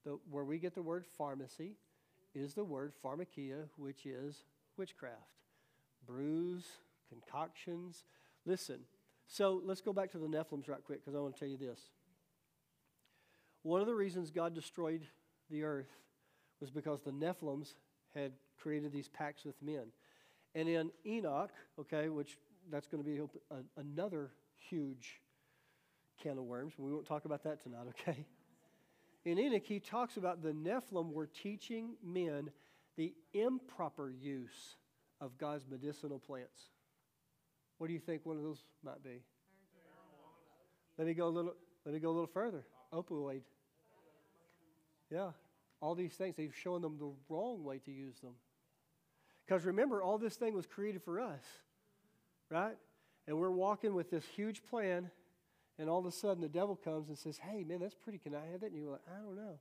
The, 0.05 0.19
where 0.31 0.45
we 0.45 0.59
get 0.59 0.75
the 0.75 0.83
word 0.83 1.07
pharmacy 1.07 1.77
is 2.35 2.55
the 2.55 2.65
word 2.65 2.93
pharmakia, 3.03 3.69
which 3.77 4.05
is 4.05 4.45
witchcraft. 4.77 5.15
Brews, 6.07 6.65
concoctions. 7.09 8.05
Listen, 8.45 8.81
so 9.27 9.61
let's 9.65 9.81
go 9.81 9.93
back 9.93 10.11
to 10.13 10.19
the 10.19 10.27
Nephilims 10.27 10.69
right 10.69 10.83
quick 10.85 11.05
because 11.05 11.15
I 11.15 11.21
want 11.21 11.35
to 11.35 11.41
tell 11.41 11.49
you 11.49 11.57
this. 11.57 11.81
One 13.63 13.81
of 13.81 13.87
the 13.87 13.95
reasons 13.95 14.31
God 14.31 14.55
destroyed 14.55 15.07
the 15.51 15.63
earth 15.63 15.91
was 16.61 16.71
because 16.71 17.03
the 17.03 17.11
Nephilims 17.11 17.75
had 18.15 18.33
created 18.59 18.93
these 18.93 19.09
pacts 19.09 19.45
with 19.45 19.61
men. 19.63 19.87
And 20.55 20.69
in 20.69 20.91
Enoch, 21.07 21.51
okay, 21.81 22.09
which 22.09 22.39
that's 22.71 22.87
going 22.87 23.03
to 23.03 23.09
be 23.09 23.21
a, 23.51 23.81
another 23.81 24.31
huge 24.69 25.21
can 26.23 26.39
of 26.39 26.45
worms. 26.45 26.75
We 26.79 26.93
won't 26.93 27.07
talk 27.07 27.25
about 27.25 27.43
that 27.45 27.63
tonight, 27.63 27.87
okay? 27.89 28.27
In 29.25 29.39
Enoch, 29.39 29.65
he 29.65 29.81
talks 29.81 30.17
about 30.17 30.43
the 30.43 30.53
Nephilim 30.53 31.13
were 31.13 31.27
teaching 31.27 31.97
men 32.05 32.51
the 32.97 33.15
improper 33.33 34.11
use 34.11 34.77
of 35.21 35.37
God's 35.39 35.67
medicinal 35.69 36.19
plants. 36.19 36.71
What 37.85 37.89
do 37.89 37.93
you 37.93 38.01
think 38.01 38.25
one 38.25 38.39
of 38.39 38.43
those 38.43 38.65
might 38.83 39.05
be? 39.05 39.21
Let 40.97 41.07
me 41.07 41.13
go 41.13 41.27
a 41.27 41.29
little. 41.29 41.53
Let 41.85 41.93
me 41.93 42.01
go 42.01 42.09
a 42.09 42.17
little 42.17 42.27
further. 42.27 42.65
Opioid. 42.95 43.43
Yeah, 45.11 45.33
all 45.83 45.95
these 45.95 46.15
things. 46.15 46.35
They've 46.35 46.57
shown 46.57 46.81
them 46.81 46.97
the 46.99 47.13
wrong 47.29 47.63
way 47.63 47.81
to 47.81 47.93
use 47.93 48.19
them. 48.21 48.37
Because 49.45 49.67
remember, 49.67 50.03
all 50.03 50.17
this 50.17 50.35
thing 50.35 50.55
was 50.55 50.65
created 50.65 51.03
for 51.03 51.21
us, 51.21 51.43
right? 52.49 52.75
And 53.27 53.37
we're 53.37 53.51
walking 53.51 53.95
with 53.95 54.11
this 54.11 54.25
huge 54.35 54.65
plan, 54.65 55.11
and 55.79 55.91
all 55.91 55.99
of 55.99 56.07
a 56.07 56.11
sudden 56.11 56.41
the 56.41 56.49
devil 56.49 56.77
comes 56.77 57.11
and 57.11 57.19
says, 57.19 57.37
Hey, 57.37 57.65
man, 57.65 57.81
that's 57.81 57.95
pretty. 57.95 58.17
Can 58.17 58.35
I 58.35 58.51
have 58.51 58.63
it? 58.63 58.73
And 58.73 58.81
you're 58.81 58.93
like, 58.93 59.05
I 59.15 59.23
don't 59.23 59.37
know. 59.37 59.59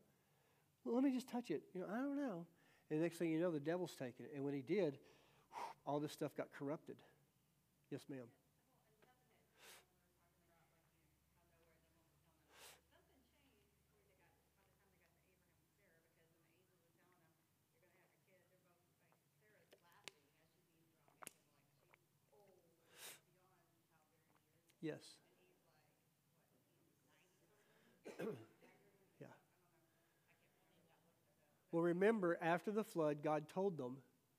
Well, 0.86 0.96
let 0.96 1.04
me 1.04 1.12
just 1.12 1.28
touch 1.28 1.52
it. 1.52 1.64
You 1.74 1.82
know, 1.82 1.88
I 1.94 1.98
don't 1.98 2.16
know. 2.16 2.46
And 2.90 3.02
the 3.02 3.04
next 3.04 3.18
thing 3.18 3.32
you 3.32 3.42
know, 3.42 3.52
the 3.52 3.60
devil's 3.60 3.96
taking 4.00 4.28
it. 4.28 4.32
And 4.34 4.46
when 4.46 4.54
he 4.54 4.62
did, 4.62 4.98
all 5.86 6.00
this 6.00 6.14
stuff 6.14 6.34
got 6.38 6.48
corrupted. 6.58 6.96
Yes, 7.92 8.02
ma'am. 8.10 8.28
Yes. 24.84 25.00
yeah. 29.22 29.28
Well, 31.72 31.84
remember, 31.84 32.38
after 32.42 32.70
the 32.72 32.84
flood, 32.84 33.24
God 33.24 33.48
told 33.48 33.78
them 33.78 33.96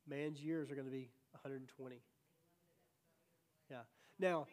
man's 0.07 0.43
years 0.43 0.71
are 0.71 0.75
going 0.75 0.87
to 0.87 0.93
be 0.93 1.09
120. 1.33 1.97
Now, 4.19 4.47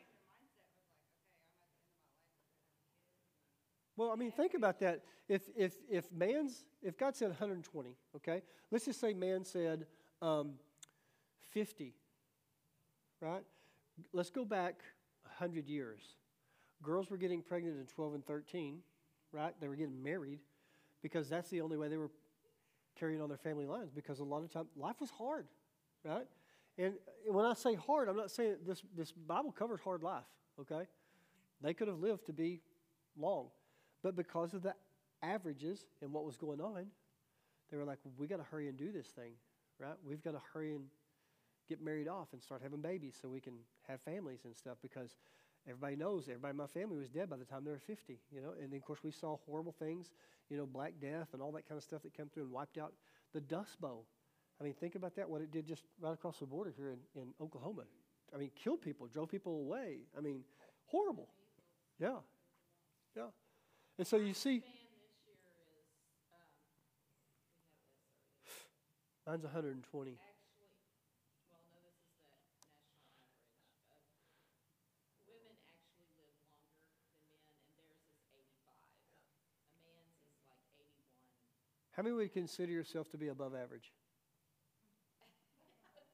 well, 3.96 4.12
I 4.12 4.16
mean, 4.16 4.32
think 4.32 4.54
about 4.54 4.80
that. 4.80 5.02
If, 5.30 5.44
if, 5.56 5.76
if 5.90 6.12
man's, 6.12 6.66
if 6.82 6.98
God 6.98 7.16
said 7.16 7.30
120, 7.30 7.96
okay, 8.16 8.42
let's 8.72 8.86
just 8.86 9.00
say 9.00 9.14
man 9.14 9.46
said 9.46 9.86
um, 10.22 10.54
50, 11.52 11.94
right? 13.22 13.44
Let's 14.14 14.30
go 14.30 14.44
back 14.44 14.82
100 15.24 15.68
years. 15.68 16.02
Girls 16.82 17.12
were 17.12 17.18
getting 17.18 17.42
pregnant 17.42 17.80
in 17.80 17.86
12 17.86 18.16
and 18.16 18.26
13, 18.26 18.80
right? 19.32 19.54
They 19.60 19.68
were 19.68 19.76
getting 19.76 20.02
married 20.02 20.40
because 21.02 21.30
that's 21.30 21.50
the 21.50 21.62
only 21.62 21.78
way 21.78 21.88
they 21.88 21.98
were 21.98 22.12
carrying 23.00 23.22
on 23.22 23.30
their 23.30 23.38
family 23.38 23.66
lines 23.66 23.92
because 23.92 24.20
a 24.20 24.24
lot 24.24 24.44
of 24.44 24.52
time 24.52 24.68
life 24.76 25.00
was 25.00 25.10
hard, 25.12 25.48
right? 26.04 26.28
And 26.78 26.94
when 27.28 27.46
I 27.46 27.54
say 27.54 27.76
hard, 27.76 28.10
I'm 28.10 28.16
not 28.16 28.32
saying 28.32 28.58
this, 28.66 28.82
this 28.96 29.12
Bible 29.12 29.52
covers 29.52 29.80
hard 29.82 30.04
life, 30.04 30.24
okay? 30.60 30.88
They 31.62 31.74
could 31.74 31.88
have 31.88 32.00
lived 32.00 32.26
to 32.28 32.34
be 32.34 32.62
long. 33.18 33.48
But 34.02 34.16
because 34.16 34.54
of 34.54 34.64
the 34.64 34.74
averages 35.22 35.86
and 36.02 36.12
what 36.12 36.26
was 36.26 36.38
going 36.38 36.62
on, 36.62 36.88
they 37.70 37.78
were 37.78 37.86
like, 37.86 38.00
well, 38.04 38.14
we 38.18 38.28
got 38.28 38.38
to 38.38 38.44
hurry 38.44 38.68
and 38.68 38.78
do 38.78 38.92
this 38.92 39.08
thing, 39.08 39.34
right? 39.80 39.96
We've 40.06 40.24
got 40.24 40.32
to 40.32 40.42
hurry 40.54 40.74
and 40.74 40.86
get 41.70 41.82
married 41.82 42.08
off 42.08 42.28
and 42.34 42.42
start 42.42 42.62
having 42.62 42.82
babies 42.82 43.16
so 43.22 43.30
we 43.30 43.40
can 43.40 43.54
have 43.88 44.02
families 44.02 44.40
and 44.44 44.56
stuff 44.56 44.78
because 44.82 45.16
everybody 45.68 45.96
knows 45.96 46.28
everybody 46.28 46.52
in 46.52 46.58
my 46.58 46.68
family 46.68 46.98
was 46.98 47.08
dead 47.08 47.30
by 47.30 47.38
the 47.38 47.46
time 47.46 47.64
they 47.64 47.72
were 47.72 47.80
50 47.80 48.20
you 48.34 48.42
know 48.42 48.54
and 48.62 48.72
then 48.72 48.78
of 48.78 48.84
course 48.84 49.00
we 49.04 49.12
saw 49.12 49.38
horrible 49.46 49.72
things 49.72 50.12
you 50.50 50.58
know 50.58 50.66
black 50.66 50.94
death 51.00 51.30
and 51.34 51.42
all 51.42 51.52
that 51.52 51.68
kind 51.68 51.78
of 51.78 51.84
stuff 51.84 52.02
that 52.02 52.14
came 52.14 52.28
through 52.28 52.44
and 52.44 52.52
wiped 52.52 52.78
out 52.78 52.94
the 53.34 53.40
dust 53.40 53.80
bowl 53.80 54.06
i 54.62 54.64
mean 54.64 54.74
think 54.74 54.96
about 54.96 55.16
that 55.16 55.28
what 55.28 55.42
it 55.42 55.52
did 55.52 55.66
just 55.66 55.84
right 56.00 56.14
across 56.14 56.38
the 56.38 56.46
border 56.46 56.72
here 56.78 56.92
in, 56.92 57.22
in 57.22 57.34
oklahoma. 57.42 57.84
I 58.34 58.38
mean 58.38 58.52
killed 58.56 58.82
people 58.82 59.08
drove 59.08 59.30
people 59.30 59.60
away. 59.60 59.98
I 60.18 60.22
mean 60.22 60.44
horrible. 60.86 61.28
Yeah. 62.00 62.18
Yeah. 63.16 63.28
And 63.98 64.08
so 64.08 64.18
you 64.18 64.34
see 64.34 64.64
mine's 69.26 69.44
120 69.44 70.18
How 81.94 82.04
many 82.04 82.16
would 82.16 82.34
consider 82.34 82.72
yourself 82.72 83.10
to 83.10 83.18
be 83.18 83.28
above 83.28 83.54
average? 83.54 83.92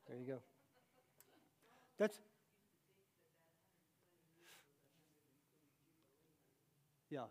There 0.07 0.17
you 0.17 0.25
go. 0.25 0.39
That's 1.97 2.19
yeah. 7.09 7.25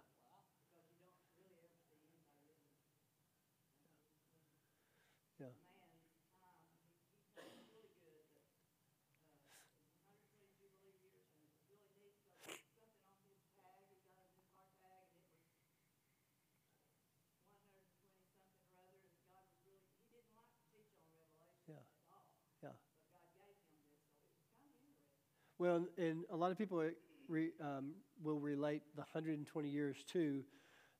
Well, 25.66 25.84
and 25.98 26.22
a 26.30 26.36
lot 26.36 26.52
of 26.52 26.58
people 26.58 26.80
re, 27.26 27.50
um, 27.60 27.90
will 28.22 28.38
relate 28.38 28.82
the 28.94 29.00
120 29.00 29.68
years 29.68 29.96
to 30.12 30.44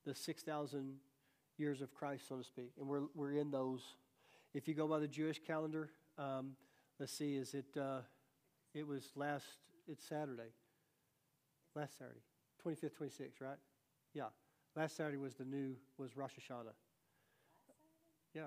the 0.05 0.13
6,000 0.13 0.95
years 1.57 1.83
of 1.83 1.95
Christ, 1.95 2.27
so 2.27 2.39
to 2.39 2.43
speak. 2.43 2.73
And 2.81 2.89
we're, 2.89 3.03
we're 3.15 3.35
in 3.35 3.53
those. 3.53 3.83
If 4.55 4.67
you 4.67 4.75
go 4.75 4.89
by 4.89 4.99
the 4.99 5.07
Jewish 5.07 5.39
calendar, 5.39 5.91
um, 6.19 6.57
let's 6.99 7.13
see, 7.13 7.37
is 7.37 7.55
it, 7.55 7.77
uh, 7.81 8.01
it 8.75 8.85
was 8.85 9.13
last, 9.15 9.45
it's 9.87 10.05
Saturday. 10.05 10.51
Last 11.77 11.97
Saturday. 11.99 12.25
25th, 12.67 12.91
26th, 13.01 13.41
right? 13.41 13.59
Yeah. 14.15 14.31
Last 14.75 14.97
Saturday 14.97 15.19
was 15.19 15.37
the 15.37 15.45
new, 15.45 15.77
was 15.97 16.17
Rosh 16.17 16.33
Hashanah. 16.33 16.75
Yeah. 18.35 18.47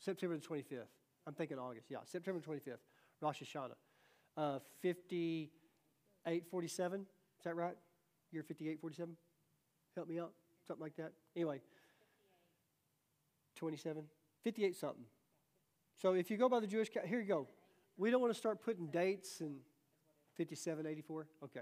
September 0.00 0.36
the 0.36 0.44
25th. 0.44 0.88
I'm 1.28 1.34
thinking 1.34 1.60
August. 1.60 1.86
Yeah, 1.90 1.98
September 2.04 2.40
25th, 2.40 2.78
Rosh 3.20 3.42
Hashanah. 3.42 3.76
Uh, 4.36 4.58
5847, 4.82 7.00
is 7.00 7.06
that 7.44 7.54
right? 7.54 7.76
Year 8.32 8.42
5847? 8.42 9.16
Help 9.94 10.08
me 10.08 10.18
out, 10.18 10.32
something 10.66 10.82
like 10.82 10.96
that. 10.96 11.12
Anyway, 11.36 11.60
27, 13.56 14.02
58 14.42 14.74
something. 14.74 15.04
So 15.96 16.14
if 16.14 16.30
you 16.30 16.36
go 16.36 16.48
by 16.48 16.60
the 16.60 16.66
Jewish, 16.66 16.88
here 17.06 17.20
you 17.20 17.26
go. 17.26 17.46
We 17.96 18.10
don't 18.10 18.20
want 18.20 18.32
to 18.32 18.38
start 18.38 18.60
putting 18.60 18.88
dates 18.88 19.40
and 19.40 19.58
57, 20.36 20.86
84? 20.86 21.26
Okay. 21.44 21.60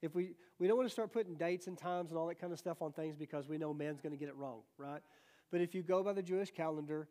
If 0.00 0.14
we, 0.14 0.34
we 0.58 0.68
don't 0.68 0.76
want 0.76 0.88
to 0.88 0.92
start 0.92 1.12
putting 1.12 1.34
dates 1.34 1.66
and 1.66 1.76
times 1.76 2.10
and 2.10 2.18
all 2.18 2.26
that 2.28 2.40
kind 2.40 2.52
of 2.52 2.58
stuff 2.58 2.82
on 2.82 2.92
things 2.92 3.16
because 3.16 3.48
we 3.48 3.58
know 3.58 3.74
man's 3.74 4.00
going 4.00 4.12
to 4.12 4.18
get 4.18 4.28
it 4.28 4.36
wrong, 4.36 4.60
right? 4.78 5.00
But 5.50 5.60
if 5.60 5.74
you 5.74 5.82
go 5.82 6.02
by 6.02 6.12
the 6.12 6.22
Jewish 6.22 6.50
calendar 6.50 7.08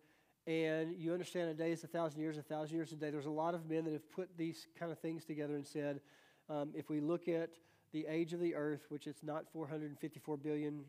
and 0.48 0.96
you 0.98 1.14
understand 1.14 1.50
a 1.50 1.54
day 1.54 1.72
is 1.72 1.84
a 1.84 1.88
thousand 1.88 2.22
years, 2.22 2.38
a 2.38 2.42
thousand 2.42 2.76
years 2.76 2.92
a 2.92 2.96
day, 2.96 3.10
there's 3.10 3.26
a 3.26 3.30
lot 3.30 3.54
of 3.54 3.70
men 3.70 3.86
that 3.86 3.94
have 3.94 4.12
put 4.12 4.38
these 4.38 4.68
kind 4.78 4.92
of 4.92 5.00
things 5.00 5.24
together 5.24 5.56
and 5.56 5.66
said, 5.66 6.02
um, 6.50 6.72
if 6.76 6.90
we 6.90 7.00
look 7.00 7.28
at 7.28 7.52
the 7.94 8.06
age 8.08 8.34
of 8.34 8.40
the 8.40 8.56
earth, 8.56 8.86
which 8.90 9.08
it's 9.08 9.24
not 9.24 9.46
454 9.52 10.38
billion, 10.38 10.84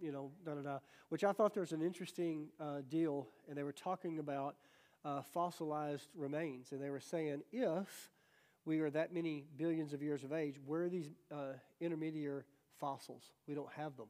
you 0.00 0.12
know, 0.12 0.30
da 0.44 0.54
da 0.54 0.60
da, 0.60 0.78
which 1.08 1.24
I 1.24 1.32
thought 1.32 1.54
there 1.54 1.62
was 1.62 1.72
an 1.72 1.82
interesting 1.82 2.48
uh, 2.60 2.82
deal, 2.88 3.28
and 3.48 3.56
they 3.56 3.62
were 3.62 3.72
talking 3.72 4.18
about 4.18 4.56
uh, 5.04 5.22
fossilized 5.22 6.08
remains, 6.14 6.72
and 6.72 6.80
they 6.80 6.90
were 6.90 7.00
saying 7.00 7.42
if 7.52 8.10
we 8.64 8.80
are 8.80 8.90
that 8.90 9.12
many 9.12 9.44
billions 9.56 9.92
of 9.92 10.02
years 10.02 10.24
of 10.24 10.32
age, 10.32 10.56
where 10.64 10.84
are 10.84 10.88
these 10.88 11.10
uh, 11.32 11.52
intermediate 11.80 12.44
fossils? 12.78 13.32
We 13.46 13.54
don't 13.54 13.72
have 13.76 13.96
them. 13.96 14.06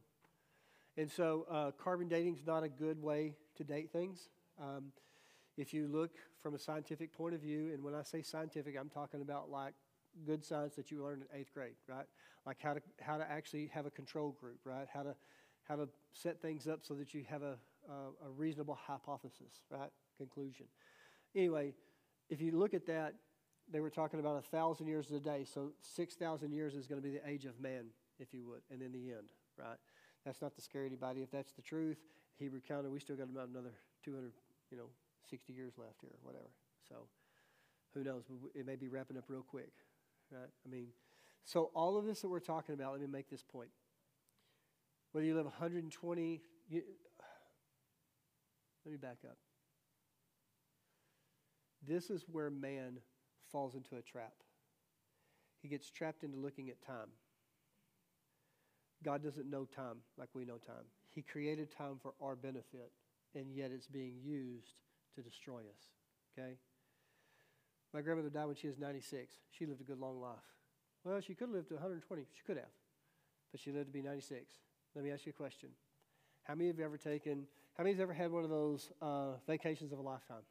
And 0.97 1.11
so 1.11 1.45
uh, 1.49 1.71
carbon 1.71 2.07
dating 2.07 2.35
is 2.35 2.45
not 2.45 2.63
a 2.63 2.69
good 2.69 3.01
way 3.01 3.35
to 3.57 3.63
date 3.63 3.91
things. 3.91 4.29
Um, 4.61 4.91
if 5.57 5.73
you 5.73 5.87
look 5.87 6.11
from 6.41 6.53
a 6.53 6.59
scientific 6.59 7.13
point 7.13 7.33
of 7.33 7.41
view, 7.41 7.71
and 7.73 7.83
when 7.83 7.95
I 7.95 8.01
say 8.03 8.21
scientific, 8.21 8.75
I'm 8.79 8.89
talking 8.89 9.21
about 9.21 9.49
like 9.49 9.73
good 10.25 10.43
science 10.43 10.75
that 10.75 10.91
you 10.91 11.03
learned 11.03 11.23
in 11.23 11.39
eighth 11.39 11.53
grade, 11.53 11.75
right? 11.87 12.05
Like 12.45 12.57
how 12.61 12.73
to 12.73 12.81
how 13.01 13.17
to 13.17 13.29
actually 13.29 13.67
have 13.73 13.85
a 13.85 13.91
control 13.91 14.31
group, 14.39 14.59
right? 14.65 14.87
How 14.93 15.03
to 15.03 15.15
how 15.63 15.75
to 15.75 15.87
set 16.13 16.41
things 16.41 16.67
up 16.67 16.79
so 16.83 16.93
that 16.95 17.13
you 17.13 17.23
have 17.29 17.41
a 17.41 17.55
a, 17.89 18.27
a 18.27 18.29
reasonable 18.35 18.75
hypothesis, 18.75 19.63
right? 19.69 19.89
Conclusion. 20.17 20.65
Anyway, 21.35 21.73
if 22.29 22.41
you 22.41 22.51
look 22.57 22.73
at 22.73 22.85
that, 22.87 23.15
they 23.71 23.79
were 23.79 23.89
talking 23.89 24.19
about 24.19 24.37
a 24.37 24.41
thousand 24.41 24.87
years 24.87 25.11
a 25.11 25.19
day, 25.19 25.45
so 25.45 25.71
six 25.81 26.15
thousand 26.15 26.51
years 26.51 26.75
is 26.75 26.87
going 26.87 27.01
to 27.01 27.07
be 27.07 27.13
the 27.13 27.27
age 27.29 27.45
of 27.45 27.59
man, 27.59 27.85
if 28.19 28.33
you 28.33 28.45
would, 28.45 28.61
and 28.71 28.81
then 28.81 28.91
the 28.91 29.11
end, 29.11 29.29
right? 29.57 29.77
That's 30.25 30.41
not 30.41 30.55
to 30.55 30.61
scare 30.61 30.85
anybody. 30.85 31.21
If 31.21 31.31
that's 31.31 31.51
the 31.53 31.61
truth, 31.61 31.97
Hebrew 32.37 32.59
calendar, 32.59 32.89
we 32.89 32.99
still 32.99 33.15
got 33.15 33.29
about 33.29 33.47
another 33.47 33.73
200, 34.03 34.31
you 34.71 34.77
know, 34.77 34.89
60 35.29 35.53
years 35.53 35.73
left 35.77 36.01
here, 36.01 36.15
whatever. 36.21 36.49
So 36.87 37.07
who 37.93 38.03
knows? 38.03 38.23
It 38.53 38.65
may 38.65 38.75
be 38.75 38.87
wrapping 38.87 39.17
up 39.17 39.25
real 39.27 39.43
quick, 39.43 39.71
right? 40.31 40.49
I 40.65 40.69
mean, 40.69 40.87
so 41.43 41.71
all 41.73 41.97
of 41.97 42.05
this 42.05 42.21
that 42.21 42.29
we're 42.29 42.39
talking 42.39 42.73
about, 42.73 42.93
let 42.93 43.01
me 43.01 43.07
make 43.07 43.29
this 43.29 43.43
point. 43.43 43.69
Whether 45.11 45.27
you 45.27 45.35
live 45.35 45.45
120, 45.45 46.41
you, 46.69 46.81
let 48.85 48.91
me 48.91 48.97
back 48.97 49.19
up. 49.23 49.37
This 51.87 52.09
is 52.09 52.25
where 52.31 52.49
man 52.49 52.97
falls 53.51 53.75
into 53.75 53.95
a 53.95 54.01
trap. 54.01 54.33
He 55.61 55.67
gets 55.67 55.89
trapped 55.89 56.23
into 56.23 56.37
looking 56.37 56.69
at 56.69 56.81
time. 56.85 57.09
God 59.03 59.23
doesn't 59.23 59.49
know 59.49 59.65
time 59.65 59.97
like 60.17 60.29
we 60.33 60.45
know 60.45 60.57
time. 60.57 60.85
He 61.09 61.21
created 61.21 61.71
time 61.71 61.97
for 62.01 62.13
our 62.21 62.35
benefit, 62.35 62.91
and 63.35 63.53
yet 63.53 63.71
it's 63.71 63.87
being 63.87 64.15
used 64.23 64.73
to 65.15 65.21
destroy 65.21 65.59
us. 65.59 65.91
Okay? 66.37 66.55
My 67.93 68.01
grandmother 68.01 68.29
died 68.29 68.45
when 68.45 68.55
she 68.55 68.67
was 68.67 68.77
96. 68.77 69.33
She 69.51 69.65
lived 69.65 69.81
a 69.81 69.83
good 69.83 69.99
long 69.99 70.19
life. 70.19 70.43
Well, 71.03 71.21
she 71.21 71.35
could 71.35 71.49
have 71.49 71.55
lived 71.55 71.69
to 71.69 71.75
120. 71.75 72.25
She 72.33 72.43
could 72.45 72.57
have. 72.57 72.73
But 73.51 73.61
she 73.61 73.71
lived 73.71 73.87
to 73.87 73.93
be 73.93 74.01
96. 74.01 74.41
Let 74.95 75.05
me 75.05 75.11
ask 75.11 75.25
you 75.25 75.29
a 75.29 75.33
question. 75.33 75.69
How 76.43 76.55
many 76.55 76.69
of 76.69 76.79
you 76.79 76.85
ever 76.85 76.97
taken, 76.97 77.45
how 77.77 77.83
many 77.83 77.95
you 77.95 78.01
ever 78.01 78.13
had 78.13 78.31
one 78.31 78.43
of 78.43 78.49
those 78.49 78.91
uh, 79.01 79.33
vacations 79.47 79.91
of 79.91 79.99
a 79.99 80.01
lifetime? 80.01 80.43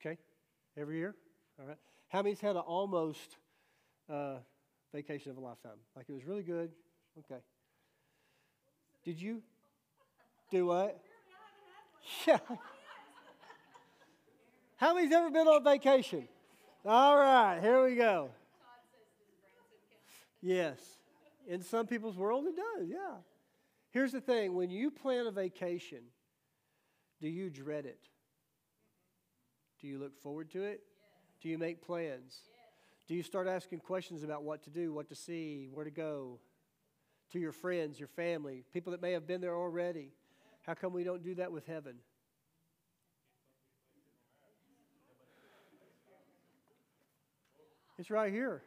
Okay? 0.00 0.18
Every 0.76 0.98
year? 0.98 1.14
All 1.58 1.66
right. 1.66 1.78
How 2.08 2.22
many's 2.22 2.40
had 2.40 2.56
an 2.56 2.62
almost 2.62 3.36
uh, 4.08 4.36
vacation 4.92 5.30
of 5.30 5.36
a 5.36 5.40
lifetime? 5.40 5.78
Like 5.96 6.06
it 6.08 6.12
was 6.12 6.24
really 6.24 6.42
good? 6.42 6.70
Okay. 7.18 7.40
Did 9.04 9.20
you? 9.20 9.42
Do 10.50 10.66
what? 10.66 11.00
Yeah. 12.26 12.38
How 14.76 14.94
many's 14.94 15.12
ever 15.12 15.30
been 15.30 15.46
on 15.46 15.64
vacation? 15.64 16.28
All 16.84 17.16
right, 17.16 17.60
here 17.60 17.82
we 17.82 17.94
go. 17.96 18.30
Yes. 20.42 20.78
In 21.46 21.62
some 21.62 21.86
people's 21.86 22.16
world, 22.16 22.46
it 22.46 22.56
does, 22.56 22.88
yeah. 22.88 23.16
Here's 23.90 24.12
the 24.12 24.20
thing 24.20 24.54
when 24.54 24.70
you 24.70 24.90
plan 24.90 25.26
a 25.26 25.30
vacation, 25.30 26.00
do 27.20 27.28
you 27.28 27.48
dread 27.48 27.86
it? 27.86 28.00
Do 29.80 29.86
you 29.86 29.98
look 29.98 30.18
forward 30.20 30.50
to 30.50 30.62
it? 30.62 30.82
Do 31.40 31.48
you 31.48 31.58
make 31.58 31.80
plans? 31.80 32.40
Do 33.06 33.14
you 33.14 33.22
start 33.22 33.46
asking 33.46 33.80
questions 33.80 34.22
about 34.22 34.42
what 34.42 34.62
to 34.64 34.70
do, 34.70 34.92
what 34.92 35.08
to 35.08 35.14
see, 35.14 35.68
where 35.72 35.84
to 35.84 35.90
go? 35.90 36.40
To 37.32 37.38
your 37.38 37.52
friends, 37.52 37.98
your 37.98 38.08
family, 38.08 38.64
people 38.72 38.92
that 38.92 39.02
may 39.02 39.12
have 39.12 39.26
been 39.26 39.40
there 39.40 39.56
already. 39.56 40.12
How 40.64 40.74
come 40.74 40.92
we 40.92 41.04
don't 41.04 41.22
do 41.22 41.34
that 41.36 41.52
with 41.52 41.66
heaven? 41.66 41.96
It's 47.98 48.10
right 48.10 48.32
here. 48.32 48.62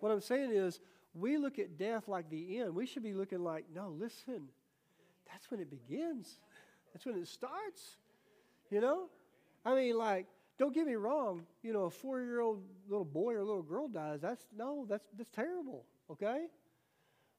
What 0.00 0.10
I'm 0.10 0.20
saying 0.20 0.50
is, 0.50 0.80
we 1.14 1.36
look 1.36 1.58
at 1.58 1.78
death 1.78 2.08
like 2.08 2.28
the 2.30 2.58
end. 2.58 2.74
We 2.74 2.86
should 2.86 3.02
be 3.02 3.12
looking 3.12 3.44
like, 3.44 3.66
no, 3.74 3.94
listen, 3.98 4.48
that's 5.30 5.50
when 5.50 5.60
it 5.60 5.70
begins. 5.70 6.40
That's 6.92 7.06
when 7.06 7.16
it 7.16 7.28
starts. 7.28 7.96
You 8.70 8.80
know? 8.80 9.08
I 9.64 9.74
mean, 9.74 9.96
like, 9.96 10.26
don't 10.58 10.74
get 10.74 10.86
me 10.86 10.94
wrong, 10.94 11.42
you 11.62 11.72
know, 11.72 11.84
a 11.84 11.90
four 11.90 12.20
year 12.20 12.40
old 12.40 12.62
little 12.88 13.04
boy 13.04 13.34
or 13.34 13.44
little 13.44 13.62
girl 13.62 13.88
dies, 13.88 14.20
that's 14.20 14.46
no, 14.56 14.86
that's 14.88 15.04
that's 15.16 15.30
terrible, 15.30 15.84
okay? 16.10 16.46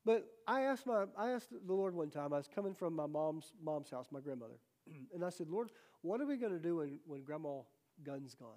But 0.06 0.26
I 0.48 0.62
asked 0.62 0.86
my 0.86 1.06
I 1.18 1.30
asked 1.30 1.50
the 1.52 1.74
Lord 1.74 1.96
one 1.96 2.10
time, 2.10 2.34
I 2.34 2.38
was 2.38 2.50
coming 2.54 2.74
from 2.74 2.96
my 2.96 3.06
mom's 3.06 3.54
mom's 3.64 3.90
house, 3.90 4.08
my 4.12 4.20
grandmother, 4.20 4.60
and 5.14 5.24
I 5.24 5.30
said, 5.30 5.50
Lord, 5.50 5.72
what 6.02 6.20
are 6.22 6.26
we 6.26 6.38
gonna 6.38 6.60
do 6.60 6.78
when, 6.78 7.00
when 7.06 7.24
grandma 7.24 7.62
Gunn's 8.04 8.36
gone? 8.36 8.50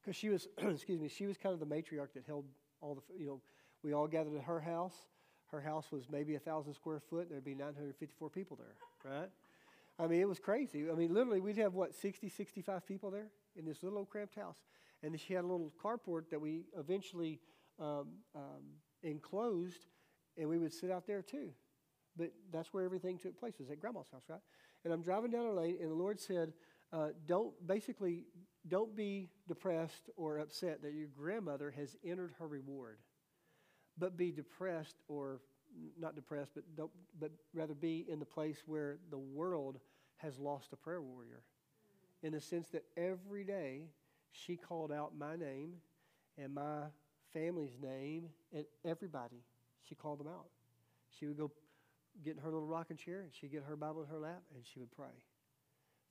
Because 0.00 0.16
she 0.16 0.28
was, 0.28 0.48
excuse 0.58 1.00
me, 1.00 1.08
she 1.08 1.26
was 1.26 1.36
kind 1.36 1.52
of 1.52 1.60
the 1.60 1.66
matriarch 1.66 2.12
that 2.14 2.24
held 2.26 2.46
all 2.80 2.94
the, 2.94 3.02
you 3.18 3.26
know, 3.26 3.40
we 3.82 3.92
all 3.92 4.06
gathered 4.06 4.36
at 4.36 4.44
her 4.44 4.60
house. 4.60 4.94
Her 5.46 5.60
house 5.60 5.92
was 5.92 6.04
maybe 6.10 6.34
a 6.34 6.38
thousand 6.38 6.74
square 6.74 7.00
foot. 7.00 7.22
and 7.22 7.30
There'd 7.32 7.44
be 7.44 7.54
954 7.54 8.30
people 8.30 8.56
there, 8.56 9.10
right? 9.12 9.30
I 9.98 10.06
mean, 10.06 10.20
it 10.20 10.28
was 10.28 10.40
crazy. 10.40 10.90
I 10.90 10.94
mean, 10.94 11.14
literally, 11.14 11.40
we'd 11.40 11.58
have 11.58 11.74
what 11.74 11.94
60, 11.94 12.28
65 12.28 12.86
people 12.86 13.10
there 13.10 13.28
in 13.56 13.64
this 13.64 13.82
little 13.82 13.98
old 13.98 14.10
cramped 14.10 14.34
house, 14.34 14.56
and 15.02 15.18
she 15.20 15.34
had 15.34 15.44
a 15.44 15.46
little 15.46 15.72
carport 15.82 16.30
that 16.30 16.40
we 16.40 16.64
eventually 16.76 17.38
um, 17.78 18.08
um, 18.34 18.64
enclosed, 19.02 19.86
and 20.38 20.48
we 20.48 20.58
would 20.58 20.72
sit 20.72 20.90
out 20.90 21.06
there 21.06 21.22
too. 21.22 21.50
But 22.16 22.32
that's 22.52 22.72
where 22.72 22.84
everything 22.84 23.18
took 23.18 23.38
place 23.38 23.54
was 23.58 23.70
at 23.70 23.80
Grandma's 23.80 24.08
house, 24.12 24.22
right? 24.28 24.40
And 24.84 24.92
I'm 24.92 25.02
driving 25.02 25.30
down 25.30 25.46
a 25.46 25.52
lane, 25.52 25.78
and 25.80 25.90
the 25.90 25.94
Lord 25.94 26.20
said, 26.20 26.52
uh, 26.92 27.08
"Don't 27.26 27.54
basically 27.66 28.26
don't 28.66 28.94
be 28.94 29.30
depressed 29.46 30.10
or 30.16 30.38
upset 30.38 30.82
that 30.82 30.92
your 30.92 31.08
grandmother 31.08 31.70
has 31.70 31.96
entered 32.04 32.32
her 32.38 32.46
reward, 32.46 32.98
but 33.98 34.16
be 34.16 34.30
depressed 34.30 34.96
or 35.08 35.40
not 35.98 36.14
depressed, 36.14 36.52
but 36.54 36.64
don't, 36.76 36.90
but 37.18 37.32
rather 37.52 37.74
be 37.74 38.06
in 38.08 38.18
the 38.18 38.24
place 38.24 38.62
where 38.66 38.98
the 39.10 39.18
world 39.18 39.80
has 40.18 40.38
lost 40.38 40.72
a 40.72 40.76
prayer 40.76 41.02
warrior, 41.02 41.42
in 42.22 42.32
the 42.32 42.40
sense 42.40 42.68
that 42.68 42.84
every 42.96 43.44
day 43.44 43.82
she 44.30 44.56
called 44.56 44.92
out 44.92 45.16
my 45.16 45.36
name 45.36 45.74
and 46.38 46.54
my 46.54 46.84
family's 47.32 47.76
name 47.80 48.28
and 48.52 48.64
everybody. 48.84 49.42
She 49.88 49.94
called 49.94 50.20
them 50.20 50.28
out. 50.28 50.46
She 51.18 51.26
would 51.26 51.38
go 51.38 51.50
get 52.24 52.36
in 52.36 52.42
her 52.42 52.50
little 52.50 52.66
rocking 52.66 52.96
chair 52.96 53.20
and 53.20 53.30
she'd 53.32 53.52
get 53.52 53.64
her 53.64 53.76
Bible 53.76 54.02
in 54.02 54.08
her 54.08 54.18
lap 54.18 54.42
and 54.54 54.64
she 54.64 54.78
would 54.80 54.90
pray 54.92 55.24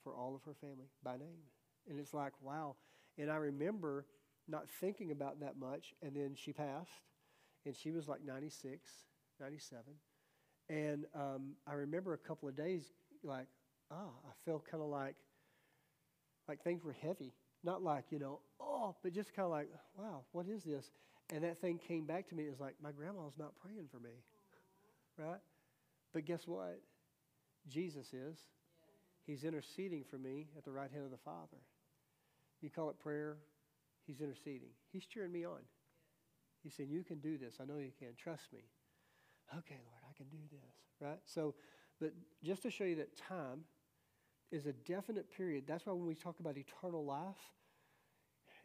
for 0.04 0.14
all 0.14 0.36
of 0.36 0.44
her 0.44 0.54
family 0.60 0.90
by 1.04 1.18
name. 1.18 1.44
And 1.90 2.00
it's 2.00 2.14
like, 2.14 2.34
wow. 2.42 2.76
And 3.18 3.32
I 3.32 3.36
remember 3.36 4.06
not 4.48 4.70
thinking 4.82 5.12
about 5.12 5.40
that 5.40 5.58
much. 5.58 5.94
And 6.02 6.16
then 6.16 6.36
she 6.36 6.54
passed, 6.54 6.92
and 7.66 7.76
she 7.76 7.92
was 7.92 8.08
like 8.08 8.24
96, 8.26 8.90
97. 9.40 9.82
And 10.70 11.06
um, 11.16 11.54
I 11.68 11.74
remember 11.74 12.14
a 12.14 12.18
couple 12.18 12.48
of 12.48 12.56
days, 12.56 12.92
like, 13.24 13.48
ah, 13.92 14.10
I 14.26 14.32
felt 14.46 14.66
kind 14.70 14.84
of 14.84 14.90
like, 14.90 15.16
like 16.48 16.64
things 16.64 16.84
were 16.84 16.96
heavy. 17.02 17.34
Not 17.64 17.82
like, 17.82 18.06
you 18.10 18.20
know, 18.20 18.40
oh, 18.60 18.96
but 19.04 19.14
just 19.14 19.34
kind 19.34 19.46
of 19.46 19.52
like, 19.52 19.70
wow, 19.98 20.24
what 20.32 20.48
is 20.48 20.64
this? 20.64 20.92
And 21.34 21.44
that 21.44 21.60
thing 21.60 21.80
came 21.80 22.06
back 22.06 22.30
to 22.30 22.36
me. 22.36 22.44
It 22.44 22.52
was 22.52 22.60
like, 22.60 22.76
my 22.82 22.92
grandma's 22.92 23.34
not 23.40 23.54
praying 23.62 23.88
for 23.92 24.00
me. 24.00 24.12
Right? 25.16 25.42
But 26.12 26.26
guess 26.26 26.48
what? 26.48 26.80
Jesus 27.70 28.08
is. 28.14 28.40
He's 29.28 29.44
interceding 29.44 30.04
for 30.10 30.18
me 30.18 30.48
at 30.58 30.66
the 30.66 30.72
right 30.72 30.90
hand 30.92 31.06
of 31.06 31.12
the 31.12 31.18
Father. 31.18 31.62
You 32.60 32.72
call 32.72 32.90
it 32.90 33.00
prayer, 33.00 33.38
He's 34.08 34.22
interceding. 34.22 34.70
He's 34.92 35.06
cheering 35.06 35.32
me 35.32 35.46
on. 35.46 35.60
He's 36.64 36.74
saying, 36.74 36.90
You 36.90 37.04
can 37.04 37.20
do 37.20 37.38
this. 37.38 37.56
I 37.62 37.66
know 37.66 37.78
you 37.78 37.92
can. 37.98 38.10
Trust 38.18 38.52
me. 38.52 38.62
Okay, 39.56 39.80
Lord, 39.86 40.02
I 40.10 40.18
can 40.18 40.26
do 40.32 40.40
this. 40.52 40.76
Right? 41.00 41.20
So, 41.26 41.54
but 42.02 42.14
just 42.44 42.64
to 42.64 42.72
show 42.72 42.86
you 42.86 42.96
that 42.96 43.16
time 43.16 43.66
is 44.52 44.66
a 44.66 44.74
definite 44.74 45.30
period. 45.36 45.66
That's 45.68 45.86
why 45.86 45.94
when 45.94 46.08
we 46.08 46.16
talk 46.16 46.40
about 46.40 46.58
eternal 46.58 47.06
life, 47.06 47.52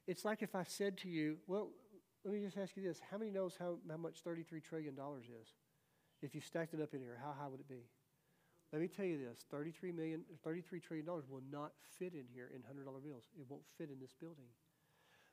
it's 0.07 0.25
like 0.25 0.43
if 0.43 0.55
I 0.55 0.65
said 0.65 0.97
to 0.99 1.09
you, 1.09 1.37
Well, 1.47 1.69
let 2.29 2.37
me 2.37 2.45
just 2.45 2.59
ask 2.59 2.77
you 2.77 2.83
this. 2.83 3.01
How 3.11 3.17
many 3.17 3.31
knows 3.31 3.55
how, 3.59 3.77
how 3.89 3.97
much 3.97 4.23
$33 4.23 4.63
trillion 4.63 4.93
is? 4.93 5.49
If 6.21 6.35
you 6.35 6.43
stacked 6.43 6.75
it 6.75 6.83
up 6.83 6.93
in 6.93 7.01
here, 7.01 7.17
how 7.23 7.33
high 7.33 7.49
would 7.49 7.61
it 7.61 7.69
be? 7.69 7.89
Let 8.71 8.83
me 8.83 8.89
tell 8.89 9.07
you 9.07 9.17
this 9.17 9.47
$33, 9.51 9.95
million, 9.95 10.25
$33 10.47 10.83
trillion 10.83 11.07
will 11.07 11.41
not 11.51 11.73
fit 11.99 12.13
in 12.13 12.25
here 12.35 12.51
in 12.55 12.61
$100 12.61 12.85
bills. 13.03 13.25
It 13.39 13.47
won't 13.49 13.63
fit 13.79 13.89
in 13.91 13.99
this 13.99 14.13
building. 14.21 14.45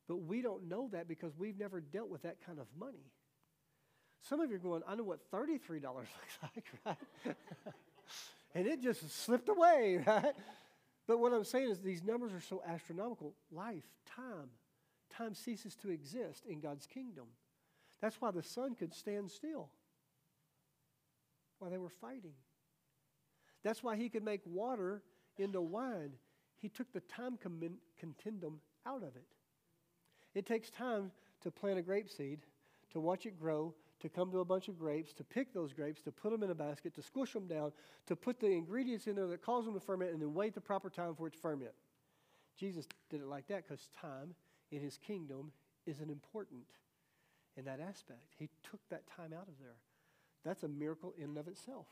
But 0.07 0.21
we 0.21 0.41
don't 0.41 0.69
know 0.69 0.87
that 0.93 1.09
because 1.09 1.33
we've 1.37 1.59
never 1.59 1.81
dealt 1.81 2.09
with 2.09 2.21
that 2.21 2.37
kind 2.45 2.59
of 2.59 2.67
money. 2.79 3.11
Some 4.29 4.39
of 4.39 4.49
you 4.49 4.55
are 4.55 4.59
going, 4.59 4.81
I 4.87 4.95
know 4.95 5.03
what 5.03 5.19
$33 5.33 5.59
looks 5.83 6.05
like, 6.41 6.65
right? 6.85 6.97
and 8.55 8.67
it 8.67 8.81
just 8.81 9.25
slipped 9.25 9.49
away, 9.49 10.01
right? 10.07 10.33
But 11.07 11.19
what 11.19 11.33
I'm 11.33 11.43
saying 11.43 11.71
is 11.71 11.79
these 11.79 12.03
numbers 12.03 12.31
are 12.31 12.41
so 12.41 12.63
astronomical. 12.65 13.33
Life, 13.51 13.83
time, 14.05 14.49
time 15.17 15.33
ceases 15.33 15.75
to 15.77 15.89
exist 15.89 16.45
in 16.45 16.59
God's 16.59 16.87
kingdom. 16.87 17.25
That's 18.01 18.19
why 18.19 18.31
the 18.31 18.43
sun 18.43 18.75
could 18.75 18.93
stand 18.93 19.31
still 19.31 19.69
while 21.59 21.71
they 21.71 21.77
were 21.77 21.89
fighting. 21.89 22.33
That's 23.63 23.83
why 23.83 23.95
he 23.95 24.09
could 24.09 24.23
make 24.23 24.41
water 24.45 25.01
into 25.37 25.61
wine. 25.61 26.11
He 26.57 26.69
took 26.69 26.91
the 26.93 26.99
time 27.01 27.37
continuum 27.99 28.59
out 28.85 29.03
of 29.03 29.15
it. 29.15 29.25
It 30.33 30.45
takes 30.45 30.69
time 30.69 31.11
to 31.41 31.51
plant 31.51 31.79
a 31.79 31.81
grape 31.81 32.09
seed, 32.09 32.39
to 32.91 32.99
watch 32.99 33.25
it 33.25 33.39
grow, 33.39 33.73
to 34.01 34.09
come 34.09 34.31
to 34.31 34.39
a 34.39 34.45
bunch 34.45 34.67
of 34.67 34.77
grapes, 34.77 35.13
to 35.13 35.23
pick 35.23 35.53
those 35.53 35.73
grapes, 35.73 36.01
to 36.01 36.11
put 36.11 36.31
them 36.31 36.43
in 36.43 36.51
a 36.51 36.55
basket, 36.55 36.93
to 36.95 37.01
squish 37.01 37.33
them 37.33 37.47
down, 37.47 37.71
to 38.05 38.15
put 38.15 38.39
the 38.39 38.47
ingredients 38.47 39.07
in 39.07 39.15
there 39.15 39.27
that 39.27 39.41
cause 39.41 39.65
them 39.65 39.73
to 39.73 39.79
ferment, 39.79 40.11
and 40.11 40.21
then 40.21 40.33
wait 40.33 40.53
the 40.53 40.61
proper 40.61 40.89
time 40.89 41.15
for 41.15 41.27
it 41.27 41.33
to 41.33 41.39
ferment. 41.39 41.71
Jesus 42.57 42.85
did 43.09 43.21
it 43.21 43.27
like 43.27 43.47
that 43.47 43.63
because 43.67 43.89
time 43.99 44.35
in 44.71 44.81
his 44.81 44.97
kingdom 44.97 45.51
isn't 45.85 46.09
important 46.09 46.63
in 47.57 47.65
that 47.65 47.79
aspect. 47.79 48.33
He 48.37 48.49
took 48.69 48.79
that 48.89 49.03
time 49.07 49.33
out 49.33 49.47
of 49.47 49.57
there. 49.59 49.77
That's 50.43 50.63
a 50.63 50.67
miracle 50.67 51.13
in 51.17 51.25
and 51.25 51.37
of 51.37 51.47
itself. 51.47 51.87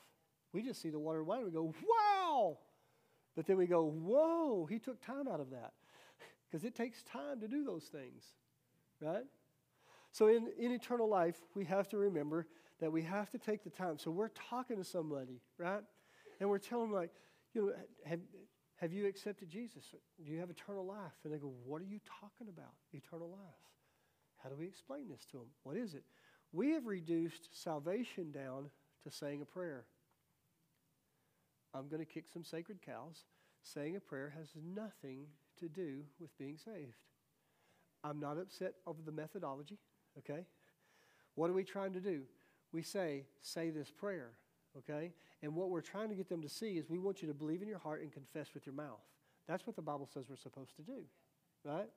We 0.52 0.62
just 0.62 0.82
see 0.82 0.90
the 0.90 1.00
water 1.00 1.20
and 1.20 1.28
wine 1.28 1.44
we 1.44 1.52
go, 1.52 1.74
wow! 1.88 2.58
But 3.36 3.48
then 3.48 3.58
we 3.58 3.66
go, 3.66 3.84
whoa, 3.84 4.68
he 4.70 4.78
took 4.78 5.04
time 5.04 5.28
out 5.28 5.40
of 5.40 5.50
that. 5.52 5.74
Because 6.50 6.64
it 6.64 6.76
takes 6.76 7.02
time 7.02 7.40
to 7.40 7.48
do 7.48 7.64
those 7.64 7.86
things, 7.86 8.24
right? 9.02 9.26
So 10.12 10.28
in, 10.28 10.50
in 10.60 10.72
eternal 10.72 11.10
life, 11.10 11.38
we 11.56 11.66
have 11.66 11.88
to 11.90 11.98
remember 11.98 12.46
that 12.80 12.92
we 12.92 13.02
have 13.02 13.32
to 13.32 13.40
take 13.40 13.64
the 13.64 13.72
time. 13.72 13.98
So 13.98 14.12
we're 14.12 14.30
talking 14.30 14.78
to 14.78 14.84
somebody, 14.84 15.42
right? 15.58 15.82
And 16.40 16.50
we're 16.50 16.60
telling 16.60 16.92
them, 16.92 16.96
like, 16.96 17.10
you 17.54 17.66
know, 17.66 17.74
have, 18.06 18.20
have 18.84 18.92
you 18.92 19.08
accepted 19.08 19.48
Jesus? 19.48 19.96
Do 20.26 20.30
you 20.30 20.42
have 20.42 20.50
eternal 20.50 20.86
life? 20.86 21.14
And 21.24 21.34
they 21.34 21.38
go, 21.38 21.54
What 21.66 21.82
are 21.82 21.86
you 21.86 22.02
talking 22.20 22.50
about? 22.50 22.74
Eternal 22.92 23.30
life. 23.30 23.40
How 24.44 24.50
do 24.50 24.58
we 24.58 24.66
explain 24.66 25.08
this 25.08 25.26
to 25.32 25.38
them? 25.38 25.48
What 25.64 25.78
is 25.78 25.94
it? 25.94 26.04
We 26.52 26.72
have 26.72 26.86
reduced 26.86 27.48
salvation 27.54 28.34
down 28.34 28.70
to 29.06 29.10
saying 29.10 29.42
a 29.42 29.46
prayer. 29.46 29.86
I'm 31.74 31.88
going 31.88 32.02
to 32.02 32.06
kick 32.06 32.26
some 32.32 32.44
sacred 32.44 32.82
cows. 32.86 33.24
Saying 33.62 33.96
a 33.96 34.02
prayer 34.02 34.34
has 34.38 34.50
nothing 34.76 35.28
to 35.62 35.70
do 35.70 36.02
with 36.20 36.38
being 36.38 36.58
saved. 36.58 36.98
I'm 38.04 38.20
not 38.20 38.38
upset 38.38 38.74
over 38.86 39.02
the 39.02 39.14
methodology, 39.14 39.78
okay? 40.18 40.46
What 41.36 41.50
are 41.50 41.54
we 41.54 41.64
trying 41.64 41.94
to 41.94 42.02
do? 42.02 42.24
We 42.74 42.82
say, 42.82 43.24
say 43.42 43.70
this 43.70 43.90
prayer, 43.90 44.32
okay? 44.80 45.12
And 45.42 45.56
what 45.56 45.70
we're 45.70 45.82
trying 45.82 46.10
to 46.10 46.16
get 46.16 46.30
them 46.30 46.42
to 46.42 46.50
see 46.50 46.78
is 46.78 46.90
we 46.90 47.00
want 47.00 47.22
you 47.22 47.28
to 47.28 47.34
believe 47.34 47.62
in 47.62 47.68
your 47.68 47.80
heart 47.80 48.02
and 48.02 48.12
confess 48.12 48.54
with 48.54 48.66
your 48.66 48.76
mouth. 48.76 49.02
That's 49.48 49.68
what 49.68 49.76
the 49.76 49.82
Bible 49.82 50.08
says 50.14 50.26
we're 50.30 50.36
supposed 50.36 50.76
to 50.78 50.82
do, 50.82 51.04
right? 51.64 51.90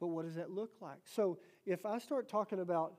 But 0.00 0.08
what 0.08 0.24
does 0.24 0.36
that 0.36 0.50
look 0.50 0.70
like? 0.80 1.00
So 1.04 1.38
if 1.66 1.84
I 1.84 1.98
start 1.98 2.28
talking 2.28 2.60
about 2.60 2.94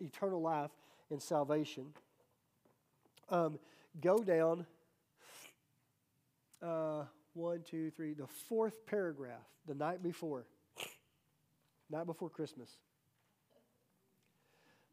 eternal 0.00 0.40
life 0.40 0.70
and 1.10 1.22
salvation, 1.22 1.92
um, 3.28 3.58
go 4.00 4.18
down 4.22 4.66
uh, 6.62 7.04
one, 7.34 7.62
two, 7.62 7.90
three, 7.90 8.14
the 8.14 8.26
fourth 8.26 8.86
paragraph, 8.86 9.44
the 9.66 9.74
night 9.74 10.02
before, 10.02 10.46
night 11.90 12.06
before 12.06 12.30
Christmas. 12.30 12.78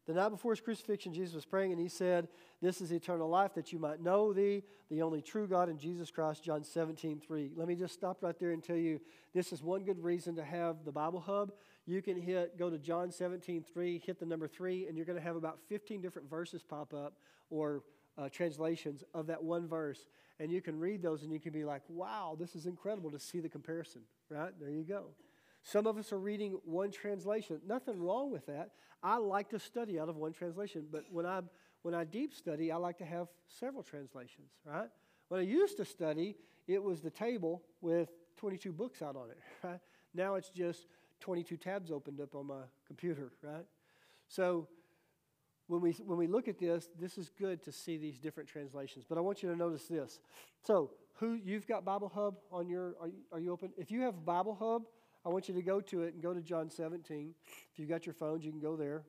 The 0.06 0.14
night 0.14 0.28
before 0.28 0.52
his 0.52 0.60
crucifixion, 0.60 1.12
Jesus 1.12 1.34
was 1.34 1.44
praying 1.44 1.72
and 1.72 1.80
he 1.80 1.88
said, 1.88 2.28
This 2.62 2.80
is 2.80 2.92
eternal 2.92 3.28
life, 3.28 3.54
that 3.54 3.72
you 3.72 3.80
might 3.80 4.00
know 4.00 4.32
thee, 4.32 4.62
the 4.88 5.02
only 5.02 5.20
true 5.20 5.48
God, 5.48 5.68
in 5.68 5.78
Jesus 5.78 6.12
Christ, 6.12 6.44
John 6.44 6.62
17, 6.62 7.20
3. 7.20 7.52
Let 7.56 7.66
me 7.66 7.74
just 7.74 7.94
stop 7.94 8.22
right 8.22 8.38
there 8.38 8.52
and 8.52 8.62
tell 8.62 8.76
you 8.76 9.00
this 9.34 9.52
is 9.52 9.62
one 9.62 9.82
good 9.82 10.02
reason 10.02 10.36
to 10.36 10.44
have 10.44 10.84
the 10.84 10.92
Bible 10.92 11.20
Hub. 11.20 11.52
You 11.86 12.02
can 12.02 12.20
hit, 12.20 12.56
go 12.56 12.70
to 12.70 12.78
John 12.78 13.10
17, 13.10 13.64
3, 13.64 14.02
hit 14.04 14.20
the 14.20 14.26
number 14.26 14.46
3, 14.46 14.86
and 14.86 14.96
you're 14.96 15.06
going 15.06 15.18
to 15.18 15.24
have 15.24 15.36
about 15.36 15.58
15 15.68 16.00
different 16.00 16.30
verses 16.30 16.62
pop 16.62 16.94
up 16.94 17.14
or 17.50 17.82
uh, 18.16 18.28
translations 18.28 19.02
of 19.12 19.26
that 19.26 19.42
one 19.42 19.66
verse. 19.66 20.06
And 20.38 20.52
you 20.52 20.60
can 20.60 20.78
read 20.78 21.02
those 21.02 21.22
and 21.22 21.32
you 21.32 21.40
can 21.40 21.52
be 21.52 21.64
like, 21.64 21.82
wow, 21.88 22.36
this 22.38 22.54
is 22.54 22.66
incredible 22.66 23.10
to 23.10 23.18
see 23.18 23.40
the 23.40 23.48
comparison, 23.48 24.02
right? 24.30 24.52
There 24.60 24.70
you 24.70 24.84
go. 24.84 25.06
Some 25.66 25.88
of 25.88 25.98
us 25.98 26.12
are 26.12 26.18
reading 26.18 26.60
one 26.64 26.92
translation. 26.92 27.60
Nothing 27.66 28.00
wrong 28.00 28.30
with 28.30 28.46
that. 28.46 28.70
I 29.02 29.16
like 29.16 29.48
to 29.48 29.58
study 29.58 29.98
out 29.98 30.08
of 30.08 30.16
one 30.16 30.32
translation, 30.32 30.86
but 30.92 31.02
when 31.10 31.26
I 31.26 31.40
when 31.82 31.92
I 31.92 32.04
deep 32.04 32.34
study, 32.34 32.70
I 32.70 32.76
like 32.76 32.98
to 32.98 33.04
have 33.04 33.26
several 33.48 33.82
translations, 33.82 34.52
right? 34.64 34.88
When 35.26 35.40
I 35.40 35.42
used 35.42 35.76
to 35.78 35.84
study, 35.84 36.36
it 36.68 36.80
was 36.80 37.00
the 37.00 37.10
table 37.10 37.64
with 37.80 38.10
22 38.36 38.72
books 38.72 39.02
out 39.02 39.16
on 39.16 39.30
it, 39.30 39.38
right? 39.66 39.80
Now 40.14 40.36
it's 40.36 40.50
just 40.50 40.86
22 41.18 41.56
tabs 41.56 41.90
opened 41.90 42.20
up 42.20 42.36
on 42.36 42.46
my 42.46 42.62
computer, 42.86 43.32
right? 43.42 43.64
So 44.28 44.68
when 45.66 45.80
we, 45.80 45.92
when 45.92 46.16
we 46.16 46.28
look 46.28 46.46
at 46.46 46.60
this, 46.60 46.88
this 46.98 47.18
is 47.18 47.28
good 47.36 47.60
to 47.64 47.72
see 47.72 47.96
these 47.96 48.20
different 48.20 48.48
translations. 48.48 49.04
But 49.08 49.18
I 49.18 49.20
want 49.20 49.42
you 49.42 49.50
to 49.50 49.56
notice 49.56 49.86
this. 49.86 50.20
So, 50.64 50.90
who 51.14 51.34
you've 51.34 51.66
got 51.66 51.84
Bible 51.84 52.12
Hub 52.14 52.36
on 52.52 52.68
your, 52.68 52.94
are 53.00 53.08
you, 53.08 53.18
are 53.32 53.40
you 53.40 53.52
open? 53.52 53.70
If 53.76 53.90
you 53.90 54.02
have 54.02 54.24
Bible 54.24 54.54
Hub, 54.54 54.82
I 55.26 55.28
want 55.28 55.48
you 55.48 55.54
to 55.54 55.62
go 55.62 55.80
to 55.80 56.04
it 56.04 56.14
and 56.14 56.22
go 56.22 56.32
to 56.32 56.40
John 56.40 56.70
17. 56.70 57.34
If 57.72 57.80
you've 57.80 57.88
got 57.88 58.06
your 58.06 58.12
phones, 58.12 58.44
you 58.44 58.52
can 58.52 58.60
go 58.60 58.76
there. 58.76 59.02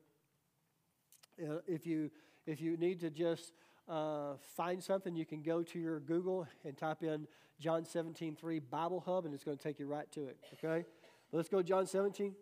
Uh, 1.40 1.58
if, 1.68 1.86
you, 1.86 2.10
if 2.44 2.60
you 2.60 2.76
need 2.76 2.98
to 3.02 3.10
just 3.10 3.52
uh, 3.88 4.32
find 4.56 4.82
something, 4.82 5.14
you 5.14 5.24
can 5.24 5.42
go 5.42 5.62
to 5.62 5.78
your 5.78 6.00
Google 6.00 6.48
and 6.64 6.76
type 6.76 7.04
in 7.04 7.28
John 7.60 7.84
17, 7.84 8.34
3 8.34 8.58
Bible 8.58 8.98
Hub, 9.06 9.26
and 9.26 9.34
it's 9.34 9.44
going 9.44 9.56
to 9.56 9.62
take 9.62 9.78
you 9.78 9.86
right 9.86 10.10
to 10.10 10.26
it. 10.26 10.36
Okay? 10.54 10.84
Let's 11.30 11.48
go, 11.48 11.62
John 11.62 11.86
17. 11.86 12.34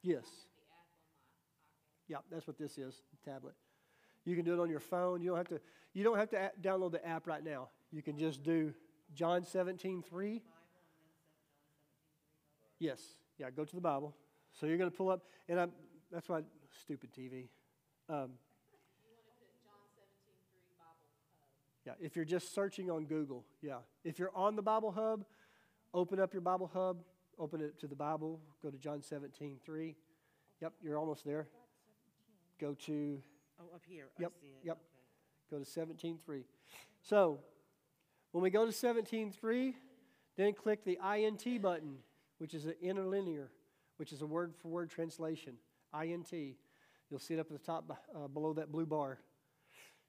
Yes. 0.00 0.26
Yeah, 2.06 2.18
that's 2.30 2.46
what 2.46 2.56
this 2.56 2.78
is, 2.78 3.02
tablet. 3.24 3.54
You 4.24 4.36
can 4.36 4.44
do 4.44 4.54
it 4.54 4.60
on 4.60 4.70
your 4.70 4.78
phone. 4.78 5.20
You 5.22 5.30
don't 5.30 5.38
have 5.38 5.48
to, 5.48 5.60
you 5.92 6.04
don't 6.04 6.18
have 6.18 6.30
to 6.30 6.52
download 6.62 6.92
the 6.92 7.04
app 7.04 7.26
right 7.26 7.42
now. 7.42 7.70
You 7.90 8.00
can 8.00 8.16
just 8.16 8.44
do 8.44 8.72
John 9.12 9.44
17, 9.44 10.04
3. 10.08 10.40
Yes. 12.78 13.00
Yeah, 13.38 13.50
go 13.50 13.64
to 13.64 13.74
the 13.74 13.80
Bible. 13.80 14.14
So 14.52 14.66
you're 14.66 14.78
going 14.78 14.90
to 14.90 14.96
pull 14.96 15.10
up, 15.10 15.22
and 15.48 15.58
I'm, 15.58 15.72
that's 16.12 16.28
why, 16.28 16.42
stupid 16.82 17.10
TV. 17.12 17.48
Um, 18.08 18.30
yeah, 21.86 21.94
if 22.00 22.16
you're 22.16 22.24
just 22.24 22.54
searching 22.54 22.90
on 22.90 23.04
Google, 23.04 23.44
yeah. 23.60 23.78
If 24.04 24.18
you're 24.18 24.34
on 24.34 24.56
the 24.56 24.62
Bible 24.62 24.92
Hub, 24.92 25.24
open 25.92 26.20
up 26.20 26.32
your 26.32 26.42
Bible 26.42 26.70
Hub, 26.72 26.98
open 27.38 27.60
it 27.60 27.78
to 27.80 27.86
the 27.86 27.96
Bible, 27.96 28.40
go 28.62 28.70
to 28.70 28.78
John 28.78 29.02
17, 29.02 29.58
3. 29.64 29.96
Yep, 30.60 30.72
you're 30.82 30.98
almost 30.98 31.24
there. 31.24 31.48
Go 32.60 32.74
to. 32.86 33.20
Oh, 33.60 33.74
up 33.74 33.82
here. 33.86 34.06
Yep. 34.18 34.32
I 34.36 34.40
see 34.40 34.46
it. 34.48 34.66
Yep. 34.66 34.78
Okay. 35.50 35.58
Go 35.58 35.58
to 35.58 35.64
17.3. 35.64 36.42
So, 37.02 37.40
when 38.32 38.42
we 38.42 38.50
go 38.50 38.64
to 38.64 38.72
17.3, 38.72 39.74
then 40.36 40.52
click 40.54 40.84
the 40.84 40.98
INT 41.16 41.60
button, 41.60 41.98
which 42.38 42.54
is 42.54 42.66
an 42.66 42.74
interlinear, 42.82 43.50
which 43.96 44.12
is 44.12 44.22
a 44.22 44.26
word 44.26 44.54
for 44.56 44.68
word 44.68 44.90
translation. 44.90 45.54
INT. 45.98 46.32
You'll 47.10 47.20
see 47.20 47.34
it 47.34 47.40
up 47.40 47.46
at 47.50 47.52
the 47.52 47.64
top 47.64 47.98
uh, 48.14 48.28
below 48.28 48.52
that 48.54 48.72
blue 48.72 48.86
bar. 48.86 49.18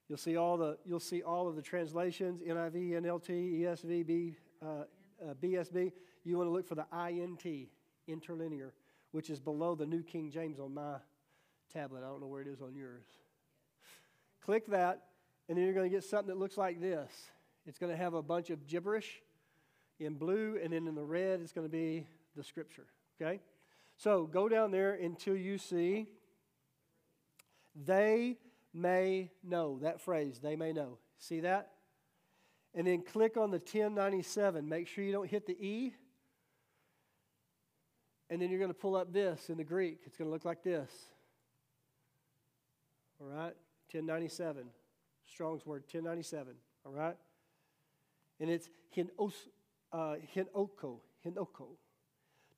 You'll 0.08 0.18
see 0.18 0.36
all 0.36 0.56
the 0.56 0.78
you'll 0.84 1.00
see 1.00 1.22
all 1.22 1.48
of 1.48 1.56
the 1.56 1.62
translations 1.62 2.40
NIV, 2.40 3.02
NLT, 3.02 3.60
ESV, 3.60 4.06
B, 4.06 4.36
uh, 4.62 4.84
uh, 5.22 5.34
BSB. 5.42 5.92
You 6.24 6.36
want 6.36 6.48
to 6.48 6.52
look 6.52 6.66
for 6.66 6.74
the 6.74 6.86
INT, 6.92 7.68
interlinear. 8.08 8.72
which 9.12 9.30
is 9.30 9.40
below 9.40 9.74
the 9.74 9.86
New 9.86 10.02
King 10.02 10.30
James 10.30 10.58
on 10.58 10.74
my 10.74 10.96
tablet. 11.72 12.02
I 12.04 12.08
don't 12.08 12.20
know 12.20 12.26
where 12.26 12.42
it 12.42 12.48
is 12.48 12.60
on 12.60 12.74
yours. 12.74 13.04
Click 14.44 14.66
that, 14.66 15.02
and 15.48 15.56
then 15.56 15.64
you're 15.64 15.74
going 15.74 15.90
to 15.90 15.94
get 15.94 16.04
something 16.04 16.28
that 16.28 16.38
looks 16.38 16.56
like 16.56 16.80
this. 16.80 17.10
It's 17.66 17.78
going 17.78 17.90
to 17.90 17.98
have 17.98 18.14
a 18.14 18.22
bunch 18.22 18.50
of 18.50 18.66
gibberish 18.66 19.20
in 19.98 20.14
blue, 20.14 20.58
and 20.62 20.72
then 20.72 20.86
in 20.86 20.94
the 20.94 21.04
red, 21.04 21.40
it's 21.40 21.52
going 21.52 21.66
to 21.66 21.72
be 21.72 22.06
the 22.36 22.44
scripture. 22.44 22.86
Okay? 23.20 23.40
So 23.96 24.26
go 24.26 24.48
down 24.48 24.70
there 24.70 24.94
until 24.94 25.36
you 25.36 25.58
see 25.58 26.06
they 27.84 28.38
may 28.72 29.30
know. 29.42 29.78
That 29.82 30.00
phrase, 30.00 30.38
they 30.42 30.56
may 30.56 30.72
know. 30.72 30.98
See 31.18 31.40
that? 31.40 31.72
And 32.74 32.86
then 32.86 33.02
click 33.02 33.36
on 33.36 33.50
the 33.50 33.58
1097. 33.58 34.68
Make 34.68 34.86
sure 34.86 35.02
you 35.02 35.12
don't 35.12 35.28
hit 35.28 35.46
the 35.46 35.52
E. 35.54 35.94
And 38.28 38.40
then 38.40 38.50
you're 38.50 38.58
going 38.58 38.70
to 38.70 38.74
pull 38.74 38.96
up 38.96 39.12
this 39.12 39.48
in 39.50 39.56
the 39.56 39.64
Greek. 39.64 40.00
It's 40.04 40.16
going 40.16 40.28
to 40.28 40.32
look 40.32 40.44
like 40.44 40.62
this. 40.62 40.90
All 43.20 43.28
right? 43.28 43.54
1097. 43.92 44.64
Strong's 45.26 45.64
word, 45.64 45.82
1097. 45.82 46.54
All 46.84 46.92
right? 46.92 47.16
And 48.40 48.50
it's 48.50 48.68
hinos, 48.94 49.32
uh, 49.92 50.16
hinoko, 50.34 50.98
hinoko. 51.24 51.76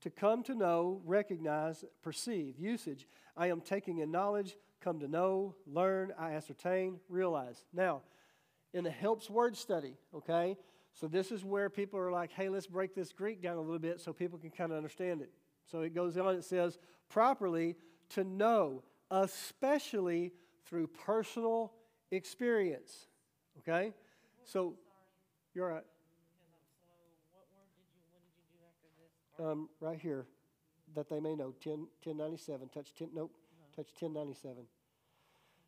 To 0.02 0.10
come 0.10 0.42
to 0.44 0.54
know, 0.54 1.00
recognize, 1.04 1.84
perceive. 2.02 2.58
Usage. 2.58 3.08
I 3.36 3.48
am 3.48 3.60
taking 3.60 3.98
in 3.98 4.10
knowledge, 4.10 4.56
come 4.80 5.00
to 5.00 5.08
know, 5.08 5.54
learn, 5.66 6.12
I 6.18 6.32
ascertain, 6.32 7.00
realize. 7.08 7.64
Now, 7.72 8.02
in 8.72 8.84
the 8.84 8.90
helps 8.90 9.28
word 9.28 9.56
study, 9.56 9.94
okay? 10.14 10.56
So 10.94 11.06
this 11.06 11.32
is 11.32 11.44
where 11.44 11.70
people 11.70 11.98
are 11.98 12.10
like, 12.10 12.32
hey, 12.32 12.48
let's 12.48 12.66
break 12.66 12.94
this 12.94 13.12
Greek 13.12 13.42
down 13.42 13.56
a 13.56 13.60
little 13.60 13.78
bit 13.78 14.00
so 14.00 14.12
people 14.12 14.38
can 14.38 14.50
kind 14.50 14.72
of 14.72 14.76
understand 14.76 15.20
it. 15.20 15.30
So 15.70 15.80
it 15.82 15.94
goes 15.94 16.16
on, 16.16 16.34
it 16.34 16.44
says, 16.44 16.78
properly 17.08 17.76
to 18.10 18.24
know, 18.24 18.82
especially 19.10 20.32
through 20.66 20.88
personal 20.88 21.72
experience. 22.10 23.06
Okay? 23.60 23.92
So, 24.44 24.74
you're 25.54 25.68
right. 25.68 25.84
Um, 29.38 29.68
right 29.80 29.98
here, 29.98 30.26
that 30.94 31.08
they 31.08 31.20
may 31.20 31.34
know, 31.36 31.54
10, 31.62 31.86
1097, 32.02 32.68
touch 32.70 32.92
10, 32.98 33.10
nope, 33.14 33.30
touch 33.76 33.88
1097. 33.98 34.64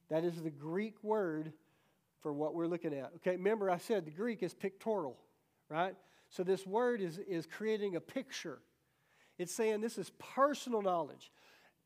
That 0.09 0.25
is 0.25 0.43
the 0.43 0.51
Greek 0.51 1.03
word 1.03 1.53
for 2.21 2.33
what 2.33 2.55
we're 2.55 2.66
looking 2.66 2.93
at. 2.93 3.12
Okay, 3.16 3.33
remember 3.33 3.71
I 3.71 3.79
said 3.79 4.05
the 4.05 4.11
Greek 4.11 4.43
is 4.43 4.55
pictorial, 4.55 5.16
right? 5.68 5.95
So 6.31 6.43
this 6.43 6.66
word 6.66 7.01
is, 7.01 7.18
is 7.18 7.47
creating 7.47 7.97
a 7.97 8.01
picture. 8.01 8.59
It's 9.39 9.55
saying 9.55 9.81
this 9.81 9.99
is 9.99 10.11
personal 10.18 10.83
knowledge. 10.83 11.31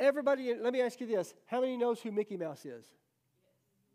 Everybody, 0.00 0.54
let 0.54 0.72
me 0.72 0.80
ask 0.80 1.00
you 1.00 1.06
this. 1.06 1.34
How 1.46 1.60
many 1.60 1.76
knows 1.76 2.00
who 2.00 2.10
Mickey 2.10 2.36
Mouse 2.36 2.64
is? 2.64 2.84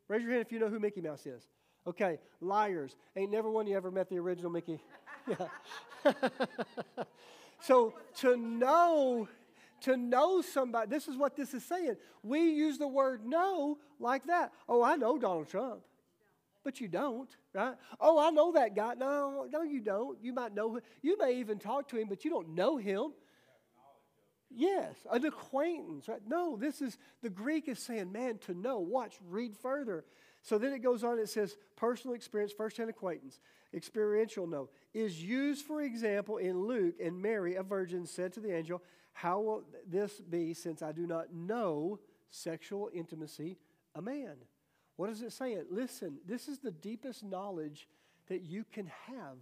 Raise 0.07 0.23
your 0.23 0.31
hand 0.31 0.41
if 0.41 0.51
you 0.51 0.59
know 0.59 0.69
who 0.69 0.79
Mickey 0.79 1.01
Mouse 1.01 1.25
is. 1.25 1.43
Okay, 1.85 2.19
liars. 2.41 2.95
Ain't 3.15 3.31
never 3.31 3.49
one 3.49 3.67
you 3.67 3.75
ever 3.75 3.91
met 3.91 4.09
the 4.09 4.17
original 4.17 4.51
Mickey. 4.51 4.79
Yeah. 5.27 6.13
so 7.61 7.93
to 8.17 8.37
know, 8.37 9.27
to 9.81 9.97
know 9.97 10.41
somebody, 10.41 10.89
this 10.89 11.07
is 11.07 11.17
what 11.17 11.35
this 11.35 11.53
is 11.53 11.63
saying. 11.63 11.95
We 12.23 12.51
use 12.51 12.77
the 12.77 12.87
word 12.87 13.25
know 13.25 13.77
like 13.99 14.25
that. 14.27 14.51
Oh, 14.67 14.83
I 14.83 14.95
know 14.95 15.17
Donald 15.17 15.49
Trump. 15.49 15.81
But 16.63 16.81
you 16.81 16.87
don't, 16.89 17.29
right? 17.53 17.75
Oh, 17.99 18.19
I 18.19 18.31
know 18.31 18.51
that 18.51 18.75
guy. 18.75 18.93
No, 18.95 19.47
no, 19.49 19.61
you 19.61 19.79
don't. 19.79 20.21
You 20.21 20.33
might 20.33 20.53
know 20.53 20.75
him. 20.75 20.81
You 21.01 21.17
may 21.17 21.37
even 21.37 21.57
talk 21.57 21.87
to 21.89 21.97
him, 21.97 22.07
but 22.09 22.25
you 22.25 22.31
don't 22.31 22.49
know 22.49 22.77
him. 22.77 23.13
Yes, 24.51 24.95
an 25.11 25.25
acquaintance, 25.25 26.07
right? 26.07 26.21
No, 26.27 26.57
this 26.57 26.81
is 26.81 26.97
the 27.21 27.29
Greek 27.29 27.67
is 27.67 27.79
saying, 27.79 28.11
man, 28.11 28.39
to 28.39 28.53
know. 28.53 28.79
Watch, 28.79 29.15
read 29.29 29.55
further. 29.55 30.03
So 30.49 30.57
then 30.57 30.73
it 30.73 30.79
goes 30.79 31.03
on, 31.03 31.19
it 31.19 31.29
says 31.29 31.57
personal 31.75 32.15
experience, 32.15 32.51
first-hand 32.51 32.89
acquaintance, 32.89 33.39
experiential 33.71 34.47
know, 34.47 34.69
is 34.95 35.21
used, 35.21 35.63
for 35.63 35.83
example, 35.83 36.37
in 36.37 36.63
Luke, 36.63 36.95
and 36.99 37.21
Mary, 37.21 37.53
a 37.53 37.61
virgin, 37.61 38.07
said 38.07 38.33
to 38.33 38.39
the 38.39 38.55
angel, 38.55 38.81
How 39.13 39.39
will 39.41 39.63
this 39.87 40.19
be 40.19 40.55
since 40.55 40.81
I 40.81 40.91
do 40.91 41.05
not 41.05 41.31
know 41.31 41.99
sexual 42.31 42.89
intimacy 42.91 43.59
a 43.93 44.01
man? 44.01 44.37
What 44.95 45.11
is 45.11 45.21
it 45.21 45.33
saying? 45.33 45.65
Listen, 45.69 46.17
this 46.25 46.47
is 46.47 46.57
the 46.57 46.71
deepest 46.71 47.23
knowledge 47.23 47.87
that 48.27 48.41
you 48.41 48.65
can 48.73 48.91
have. 49.05 49.37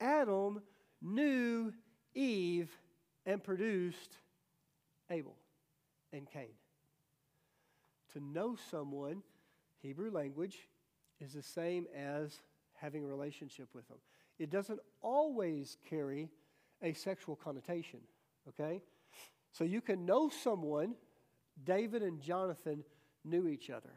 Adam 0.00 0.62
knew 1.02 1.74
Eve 2.14 2.70
and 3.26 3.44
produced 3.44 4.16
Abel 5.10 5.36
and 6.10 6.26
Cain. 6.26 6.54
To 8.14 8.20
know 8.20 8.56
someone, 8.70 9.22
Hebrew 9.82 10.10
language, 10.10 10.56
is 11.20 11.32
the 11.32 11.42
same 11.42 11.86
as 11.94 12.38
having 12.74 13.04
a 13.04 13.06
relationship 13.06 13.68
with 13.74 13.86
them. 13.88 13.98
It 14.38 14.50
doesn't 14.50 14.80
always 15.02 15.76
carry 15.88 16.30
a 16.82 16.94
sexual 16.94 17.36
connotation, 17.36 18.00
okay? 18.48 18.80
So 19.52 19.64
you 19.64 19.80
can 19.80 20.06
know 20.06 20.30
someone, 20.30 20.94
David 21.62 22.02
and 22.02 22.20
Jonathan 22.22 22.84
knew 23.24 23.48
each 23.48 23.68
other, 23.68 23.92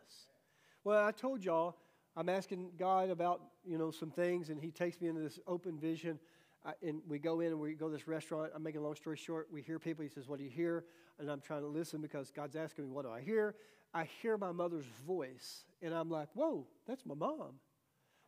Well, 0.85 1.05
I 1.05 1.13
told 1.13 1.45
y'all 1.45 1.77
I'm 2.17 2.29
asking 2.29 2.73
God 2.79 3.11
about 3.11 3.41
you 3.65 3.79
know 3.79 3.91
some 3.91 4.11
things, 4.11 4.51
and 4.51 4.61
He 4.61 4.71
takes 4.71 5.01
me 5.01 5.09
into 5.09 5.21
this 5.21 5.39
open 5.47 5.79
vision. 5.79 6.19
I, 6.65 6.75
and 6.83 7.01
we 7.09 7.19
go 7.19 7.41
in 7.41 7.49
and 7.49 7.61
we 7.61 7.75
go 7.75 7.89
to 7.89 7.93
this 7.93 8.07
restaurant. 8.07 8.53
I'm 8.55 8.63
making 8.63 8.81
a 8.81 8.85
long 8.85 8.95
story 8.95 9.17
short. 9.17 9.49
We 9.51 9.63
hear 9.63 9.79
people. 9.79 10.03
He 10.03 10.11
says, 10.11 10.29
"What 10.29 10.39
do 10.39 10.45
you 10.45 10.51
hear?" 10.51 10.85
And 11.19 11.31
I'm 11.31 11.41
trying 11.41 11.63
to 11.63 11.69
listen 11.69 12.01
because 12.01 12.31
God's 12.31 12.57
asking 12.57 12.85
me, 12.85 12.91
"What 12.91 13.05
do 13.05 13.11
I 13.11 13.21
hear?" 13.21 13.55
I 13.95 14.05
hear 14.05 14.39
my 14.39 14.53
mother's 14.53 14.87
voice, 15.07 15.65
and 15.83 15.95
I'm 15.95 16.11
like, 16.11 16.29
"Whoa, 16.35 16.67
that's 16.87 17.05
my 17.05 17.15
mom." 17.15 17.61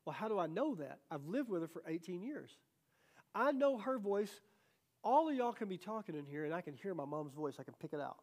Well, 0.05 0.13
how 0.13 0.29
do 0.29 0.39
I 0.39 0.47
know 0.47 0.75
that? 0.75 1.01
I've 1.11 1.27
lived 1.27 1.49
with 1.49 1.63
her 1.63 1.69
for 1.69 1.83
18 1.87 2.23
years. 2.23 2.59
I 3.35 3.53
know 3.53 3.79
her 3.79 3.99
voice. 3.99 4.43
All 5.03 5.29
of 5.29 5.35
y'all 5.35 5.53
can 5.53 5.69
be 5.69 5.79
talking 5.79 6.15
in 6.15 6.27
here, 6.27 6.45
and 6.45 6.55
I 6.55 6.61
can 6.61 6.75
hear 6.75 6.95
my 6.95 7.07
mom's 7.07 7.33
voice. 7.33 7.57
I 7.59 7.63
can 7.63 7.75
pick 7.81 7.95
it 7.95 8.01
out 8.01 8.19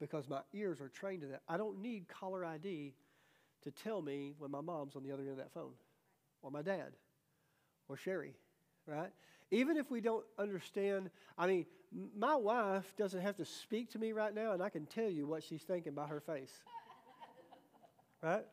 because 0.00 0.28
my 0.28 0.40
ears 0.54 0.80
are 0.80 0.88
trained 0.88 1.20
to 1.20 1.28
that. 1.28 1.42
I 1.48 1.56
don't 1.56 1.80
need 1.80 2.08
caller 2.08 2.44
ID 2.44 2.94
to 3.62 3.70
tell 3.70 4.00
me 4.00 4.34
when 4.38 4.50
my 4.50 4.62
mom's 4.62 4.96
on 4.96 5.02
the 5.02 5.12
other 5.12 5.22
end 5.22 5.32
of 5.32 5.36
that 5.36 5.52
phone, 5.52 5.72
or 6.42 6.50
my 6.50 6.62
dad, 6.62 6.92
or 7.88 7.96
Sherry, 7.96 8.34
right? 8.86 9.10
Even 9.50 9.76
if 9.76 9.90
we 9.90 10.00
don't 10.00 10.24
understand, 10.38 11.10
I 11.36 11.46
mean, 11.46 11.66
my 12.16 12.34
wife 12.34 12.94
doesn't 12.96 13.20
have 13.20 13.36
to 13.36 13.44
speak 13.44 13.90
to 13.90 13.98
me 13.98 14.12
right 14.12 14.34
now, 14.34 14.52
and 14.52 14.62
I 14.62 14.70
can 14.70 14.86
tell 14.86 15.10
you 15.10 15.26
what 15.26 15.42
she's 15.42 15.62
thinking 15.62 15.92
by 15.92 16.06
her 16.06 16.20
face, 16.20 16.52
right? 18.22 18.44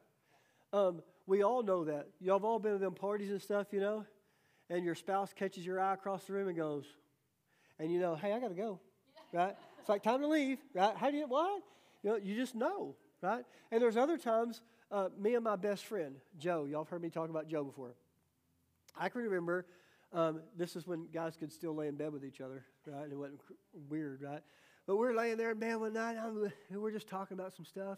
Um, 0.74 1.02
we 1.26 1.44
all 1.44 1.64
know 1.64 1.86
that. 1.86 2.08
Y'all 2.20 2.40
have 2.40 2.46
all 2.46 2.60
been 2.60 2.74
to 2.74 2.78
them 2.80 2.94
parties 2.94 3.32
and 3.32 3.42
stuff, 3.42 3.68
you 3.72 3.80
know, 3.80 4.06
and 4.70 4.84
your 4.84 4.96
spouse 4.96 5.32
catches 5.34 5.66
your 5.66 5.80
eye 5.80 5.94
across 5.94 6.26
the 6.26 6.34
room 6.34 6.50
and 6.50 6.58
goes, 6.58 6.86
and 7.80 7.92
you 7.92 8.00
know, 8.00 8.16
hey, 8.16 8.34
I 8.34 8.40
got 8.40 8.50
to 8.50 8.56
go, 8.56 8.80
right? 9.32 9.56
It's 9.88 9.90
like 9.90 10.04
time 10.04 10.20
to 10.20 10.28
leave, 10.28 10.58
right? 10.74 10.98
How 10.98 11.10
do 11.10 11.16
you, 11.16 11.28
what? 11.28 11.64
You 12.04 12.10
know, 12.10 12.16
you 12.18 12.36
just 12.36 12.56
know, 12.56 12.94
right? 13.22 13.46
And 13.72 13.82
there's 13.82 13.96
other 13.96 14.18
times, 14.18 14.60
uh, 14.92 15.08
me 15.18 15.36
and 15.36 15.46
my 15.46 15.56
best 15.56 15.86
friend, 15.86 16.18
Joe, 16.38 16.66
y'all 16.66 16.84
have 16.84 16.90
heard 16.90 17.02
me 17.02 17.10
talk 17.10 17.30
about 17.30 17.48
Joe 17.48 17.64
before. 17.64 17.96
I 19.00 19.08
can 19.08 19.22
remember, 19.22 19.66
um, 20.12 20.42
this 20.58 20.76
is 20.76 20.86
when 20.86 21.08
guys 21.14 21.38
could 21.38 21.54
still 21.54 21.74
lay 21.74 21.88
in 21.88 21.96
bed 21.96 22.12
with 22.12 22.26
each 22.26 22.42
other, 22.42 22.66
right? 22.86 23.10
It 23.10 23.18
wasn't 23.18 23.40
weird, 23.88 24.24
right? 24.24 24.42
But 24.88 24.98
we're 24.98 25.16
laying 25.16 25.38
there 25.38 25.52
in 25.52 25.60
bed 25.60 25.78
one 25.78 25.94
night, 25.94 26.18
I'm, 26.22 26.52
we're 26.70 26.92
just 26.92 27.08
talking 27.08 27.40
about 27.40 27.56
some 27.56 27.64
stuff, 27.64 27.98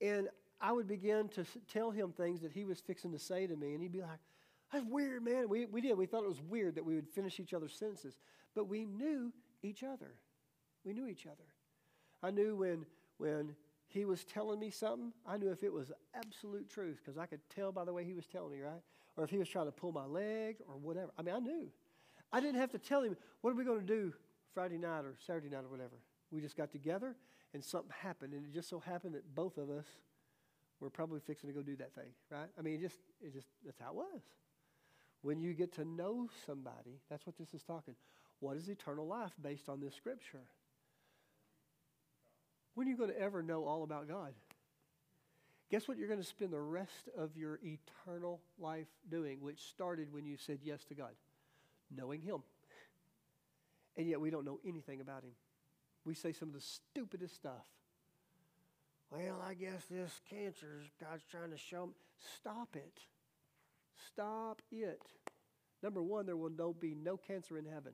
and 0.00 0.28
I 0.60 0.72
would 0.72 0.88
begin 0.88 1.28
to 1.28 1.44
tell 1.72 1.92
him 1.92 2.10
things 2.10 2.40
that 2.40 2.50
he 2.50 2.64
was 2.64 2.80
fixing 2.80 3.12
to 3.12 3.20
say 3.20 3.46
to 3.46 3.54
me, 3.54 3.74
and 3.74 3.80
he'd 3.80 3.92
be 3.92 4.00
like, 4.00 4.18
That's 4.72 4.84
weird, 4.84 5.22
man. 5.22 5.48
We, 5.48 5.66
we 5.66 5.80
did. 5.80 5.96
We 5.96 6.06
thought 6.06 6.24
it 6.24 6.28
was 6.28 6.42
weird 6.42 6.74
that 6.74 6.84
we 6.84 6.96
would 6.96 7.08
finish 7.08 7.38
each 7.38 7.54
other's 7.54 7.76
sentences. 7.76 8.18
But 8.52 8.68
we 8.68 8.84
knew 8.84 9.32
each 9.62 9.84
other. 9.84 10.16
We 10.84 10.92
knew 10.92 11.06
each 11.06 11.26
other. 11.26 11.44
I 12.22 12.30
knew 12.30 12.56
when, 12.56 12.86
when 13.18 13.54
he 13.88 14.04
was 14.04 14.24
telling 14.24 14.60
me 14.60 14.70
something, 14.70 15.12
I 15.26 15.36
knew 15.36 15.50
if 15.50 15.62
it 15.62 15.72
was 15.72 15.92
absolute 16.14 16.68
truth 16.70 17.00
because 17.04 17.18
I 17.18 17.26
could 17.26 17.40
tell 17.54 17.72
by 17.72 17.84
the 17.84 17.92
way 17.92 18.04
he 18.04 18.14
was 18.14 18.26
telling 18.26 18.52
me, 18.52 18.60
right? 18.60 18.82
Or 19.16 19.24
if 19.24 19.30
he 19.30 19.38
was 19.38 19.48
trying 19.48 19.66
to 19.66 19.72
pull 19.72 19.92
my 19.92 20.04
leg 20.04 20.56
or 20.68 20.74
whatever. 20.76 21.10
I 21.18 21.22
mean, 21.22 21.34
I 21.34 21.38
knew. 21.38 21.68
I 22.32 22.40
didn't 22.40 22.60
have 22.60 22.70
to 22.72 22.78
tell 22.78 23.02
him, 23.02 23.16
what 23.40 23.50
are 23.50 23.56
we 23.56 23.64
going 23.64 23.80
to 23.80 23.86
do 23.86 24.12
Friday 24.54 24.78
night 24.78 25.04
or 25.04 25.14
Saturday 25.26 25.48
night 25.48 25.64
or 25.64 25.68
whatever. 25.68 25.96
We 26.30 26.40
just 26.40 26.56
got 26.56 26.72
together 26.72 27.16
and 27.54 27.64
something 27.64 27.90
happened. 28.02 28.32
And 28.32 28.44
it 28.44 28.52
just 28.52 28.68
so 28.68 28.78
happened 28.78 29.14
that 29.14 29.34
both 29.34 29.58
of 29.58 29.70
us 29.70 29.86
were 30.80 30.90
probably 30.90 31.20
fixing 31.20 31.48
to 31.48 31.54
go 31.54 31.62
do 31.62 31.76
that 31.76 31.94
thing, 31.94 32.12
right? 32.30 32.48
I 32.58 32.62
mean, 32.62 32.74
it 32.74 32.80
just, 32.80 32.98
it 33.20 33.32
just, 33.32 33.48
that's 33.64 33.78
how 33.78 33.90
it 33.90 33.94
was. 33.94 34.22
When 35.22 35.40
you 35.40 35.52
get 35.52 35.72
to 35.74 35.84
know 35.84 36.28
somebody, 36.46 37.00
that's 37.10 37.26
what 37.26 37.36
this 37.36 37.52
is 37.52 37.62
talking. 37.62 37.94
What 38.40 38.56
is 38.56 38.68
eternal 38.68 39.06
life 39.06 39.32
based 39.42 39.68
on 39.68 39.80
this 39.80 39.94
scripture? 39.94 40.40
When 42.80 42.88
are 42.88 42.92
you 42.92 42.96
going 42.96 43.10
to 43.10 43.20
ever 43.20 43.42
know 43.42 43.66
all 43.66 43.82
about 43.82 44.08
God? 44.08 44.32
Guess 45.70 45.86
what 45.86 45.98
you're 45.98 46.08
going 46.08 46.18
to 46.18 46.26
spend 46.26 46.50
the 46.50 46.58
rest 46.58 47.10
of 47.14 47.36
your 47.36 47.60
eternal 47.62 48.40
life 48.58 48.86
doing, 49.10 49.42
which 49.42 49.60
started 49.68 50.10
when 50.14 50.24
you 50.24 50.38
said 50.38 50.60
yes 50.62 50.82
to 50.86 50.94
God? 50.94 51.10
Knowing 51.94 52.22
Him. 52.22 52.38
And 53.98 54.08
yet 54.08 54.18
we 54.18 54.30
don't 54.30 54.46
know 54.46 54.60
anything 54.66 55.02
about 55.02 55.24
Him. 55.24 55.32
We 56.06 56.14
say 56.14 56.32
some 56.32 56.48
of 56.48 56.54
the 56.54 56.62
stupidest 56.62 57.34
stuff. 57.34 57.66
Well, 59.10 59.44
I 59.46 59.52
guess 59.52 59.84
this 59.90 60.18
cancer, 60.30 60.80
God's 60.98 61.24
trying 61.30 61.50
to 61.50 61.58
show 61.58 61.88
me. 61.88 61.92
Stop 62.38 62.76
it. 62.76 62.98
Stop 64.06 64.62
it. 64.72 65.02
Number 65.82 66.02
one, 66.02 66.24
there 66.24 66.34
will 66.34 66.48
no, 66.48 66.72
be 66.72 66.94
no 66.94 67.18
cancer 67.18 67.58
in 67.58 67.66
heaven. 67.66 67.92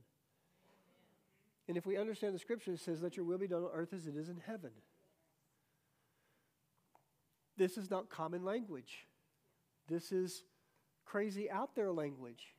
And 1.69 1.77
if 1.77 1.87
we 1.87 1.97
understand 1.97 2.35
the 2.35 2.39
scripture, 2.39 2.73
it 2.73 2.81
says, 2.81 3.03
Let 3.03 3.17
your 3.17 3.27
will 3.27 3.39
be 3.39 3.49
done 3.49 3.62
on 3.64 3.71
earth 3.73 3.93
as 3.93 4.07
it 4.07 4.17
is 4.17 4.29
in 4.29 4.41
heaven. 4.47 4.71
This 7.57 7.77
is 7.77 7.91
not 7.91 8.11
common 8.11 8.45
language. 8.45 9.07
This 9.89 10.12
is 10.12 10.45
crazy 11.05 11.51
out 11.51 11.75
there 11.75 11.91
language. 11.91 12.55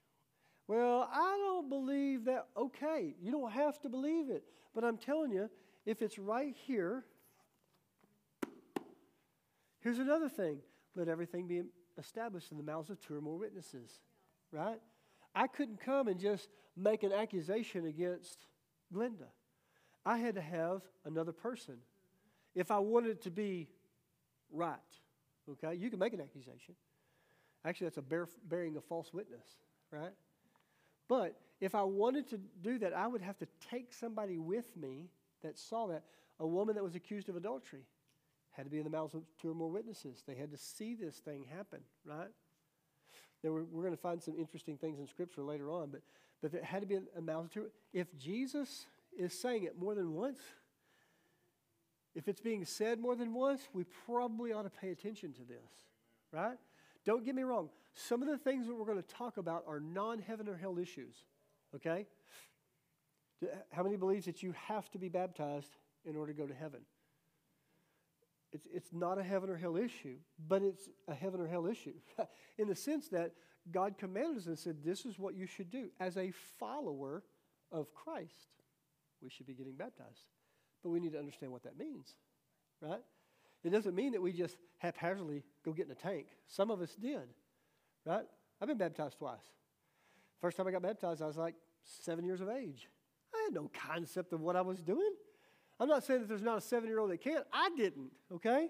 Well, 0.68 1.10
I 1.12 1.38
don't 1.46 1.70
believe 1.70 2.26
that. 2.26 2.48
Okay, 2.58 3.16
you 3.22 3.32
don't 3.32 3.52
have 3.52 3.80
to 3.82 3.90
believe 3.90 4.30
it. 4.30 4.44
But 4.76 4.84
I'm 4.84 4.98
telling 4.98 5.32
you, 5.32 5.50
if 5.86 6.02
it's 6.02 6.20
right 6.20 6.54
here, 6.66 7.06
here's 9.80 10.00
another 10.00 10.30
thing 10.30 10.60
let 10.96 11.08
everything 11.08 11.48
be 11.48 11.62
established 11.98 12.52
in 12.52 12.58
the 12.58 12.64
mouths 12.64 12.90
of 12.90 13.00
two 13.00 13.16
or 13.16 13.22
more 13.22 13.38
witnesses. 13.38 13.92
Right? 14.52 14.82
I 15.36 15.48
couldn't 15.48 15.80
come 15.80 16.08
and 16.08 16.20
just 16.20 16.50
make 16.76 17.04
an 17.04 17.14
accusation 17.14 17.86
against 17.86 18.46
Glenda. 18.94 19.28
I 20.06 20.18
had 20.18 20.36
to 20.36 20.42
have 20.42 20.82
another 21.06 21.32
person. 21.32 21.76
If 22.56 22.72
I 22.72 22.80
wanted 22.80 23.12
it 23.12 23.22
to 23.24 23.32
be 23.32 23.68
right, 24.52 24.78
okay, 25.50 25.76
you 25.76 25.90
can 25.90 26.00
make 26.00 26.14
an 26.14 26.22
accusation. 26.22 26.76
Actually, 27.66 27.88
that's 27.88 27.98
a 27.98 28.02
bear, 28.02 28.28
bearing 28.48 28.78
a 28.78 28.82
false 28.82 29.14
witness, 29.14 29.48
right? 29.92 30.14
But 31.08 31.40
if 31.60 31.76
I 31.76 31.84
wanted 31.84 32.30
to 32.30 32.40
do 32.62 32.78
that, 32.80 32.94
I 32.94 33.08
would 33.08 33.22
have 33.22 33.38
to 33.40 33.48
take 33.70 33.94
somebody 33.94 34.38
with 34.38 34.76
me 34.78 35.10
that 35.44 35.58
saw 35.58 35.88
that. 35.88 36.04
A 36.40 36.48
woman 36.48 36.76
that 36.76 36.84
was 36.84 36.96
accused 36.96 37.30
of 37.30 37.36
adultery 37.36 37.84
had 38.52 38.66
to 38.66 38.70
be 38.70 38.78
in 38.78 38.84
the 38.84 38.90
mouths 38.90 39.16
of 39.16 39.24
two 39.42 39.50
or 39.50 39.56
more 39.56 39.70
witnesses. 39.70 40.24
They 40.28 40.36
had 40.36 40.52
to 40.52 40.58
see 40.58 40.96
this 40.96 41.16
thing 41.16 41.46
happen, 41.56 41.80
right? 42.06 42.30
There 43.42 43.52
were, 43.52 43.64
we're 43.64 43.84
going 43.84 43.96
to 43.96 44.02
find 44.02 44.22
some 44.22 44.36
interesting 44.38 44.78
things 44.78 45.00
in 45.00 45.08
Scripture 45.08 45.44
later 45.44 45.72
on, 45.72 45.90
but, 45.92 46.02
but 46.42 46.54
it 46.54 46.64
had 46.64 46.82
to 46.82 46.88
be 46.88 46.96
a 46.96 47.22
of. 47.22 47.72
If 47.94 48.08
Jesus 48.18 48.86
is 49.18 49.38
saying 49.38 49.64
it 49.64 49.80
more 49.80 49.96
than 49.96 50.14
once, 50.14 50.40
if 52.16 52.28
it's 52.28 52.42
being 52.42 52.66
said 52.66 53.00
more 53.00 53.16
than 53.16 53.34
once, 53.34 53.62
we 53.74 53.84
probably 54.06 54.52
ought 54.52 54.64
to 54.64 54.70
pay 54.70 54.90
attention 54.90 55.34
to 55.34 55.44
this, 55.44 55.72
right? 56.32 56.58
Don't 57.06 57.24
get 57.24 57.36
me 57.36 57.44
wrong. 57.44 57.70
Some 57.94 58.22
of 58.22 58.28
the 58.28 58.38
things 58.38 58.68
that 58.68 58.76
we're 58.76 58.86
going 58.86 59.02
to 59.02 59.16
talk 59.16 59.38
about 59.38 59.64
are 59.68 59.80
non 59.80 60.20
heaven 60.20 60.48
or 60.48 60.56
hell 60.56 60.78
issues, 60.78 61.16
okay? 61.76 62.06
How 63.72 63.84
many 63.84 63.98
believes 63.98 64.26
that 64.26 64.42
you 64.42 64.54
have 64.68 64.90
to 64.92 64.98
be 64.98 65.10
baptized 65.10 65.70
in 66.06 66.16
order 66.16 66.34
to 66.34 66.38
go 66.38 66.48
to 66.48 66.54
heaven? 66.54 66.82
It's, 68.54 68.68
it's 68.74 68.94
not 68.94 69.18
a 69.18 69.24
heaven 69.24 69.50
or 69.50 69.58
hell 69.58 69.76
issue, 69.76 70.18
but 70.48 70.62
it's 70.62 70.90
a 71.08 71.14
heaven 71.14 71.42
or 71.42 71.48
hell 71.48 71.68
issue 71.68 71.94
in 72.58 72.68
the 72.68 72.76
sense 72.76 73.10
that 73.10 73.34
God 73.72 73.98
commanded 73.98 74.38
us 74.38 74.46
and 74.46 74.58
said, 74.58 74.78
This 74.84 75.06
is 75.06 75.20
what 75.20 75.36
you 75.36 75.46
should 75.46 75.70
do. 75.70 75.90
As 76.00 76.18
a 76.18 76.32
follower 76.60 77.24
of 77.72 77.94
Christ, 77.94 78.64
we 79.22 79.30
should 79.30 79.48
be 79.48 79.54
getting 79.54 79.76
baptized. 79.76 80.26
But 80.84 80.90
we 80.90 81.00
need 81.00 81.12
to 81.14 81.20
understand 81.20 81.52
what 81.52 81.64
that 81.64 81.78
means, 81.78 82.16
right? 82.82 83.02
It 83.64 83.72
doesn't 83.72 83.96
mean 83.96 84.14
that 84.14 84.22
we 84.22 84.32
just 84.32 84.56
haphazardly 84.78 85.44
go 85.66 85.74
get 85.74 85.88
in 85.88 85.92
a 85.92 85.96
tank. 85.96 86.28
Some 86.48 86.72
of 86.72 86.82
us 86.82 86.96
did, 86.96 87.28
right? 88.06 88.26
I've 88.62 88.68
been 88.68 88.78
baptized 88.78 89.18
twice. 89.18 89.44
First 90.40 90.56
time 90.56 90.68
I 90.68 90.72
got 90.72 90.84
baptized, 90.84 91.22
I 91.22 91.28
was 91.28 91.38
like 91.38 91.56
seven 91.84 92.24
years 92.24 92.42
of 92.42 92.50
age. 92.50 92.88
I 93.36 93.44
had 93.46 93.54
no 93.54 93.70
concept 93.74 94.34
of 94.34 94.42
what 94.42 94.56
I 94.56 94.62
was 94.62 94.82
doing. 94.82 95.12
I'm 95.80 95.88
not 95.88 96.04
saying 96.04 96.22
that 96.22 96.30
there's 96.30 96.42
not 96.42 96.58
a 96.58 96.62
seven 96.62 96.90
year 96.90 97.00
old 97.00 97.12
that 97.12 97.22
can't. 97.22 97.46
I 97.54 97.70
didn't, 97.76 98.12
okay? 98.34 98.70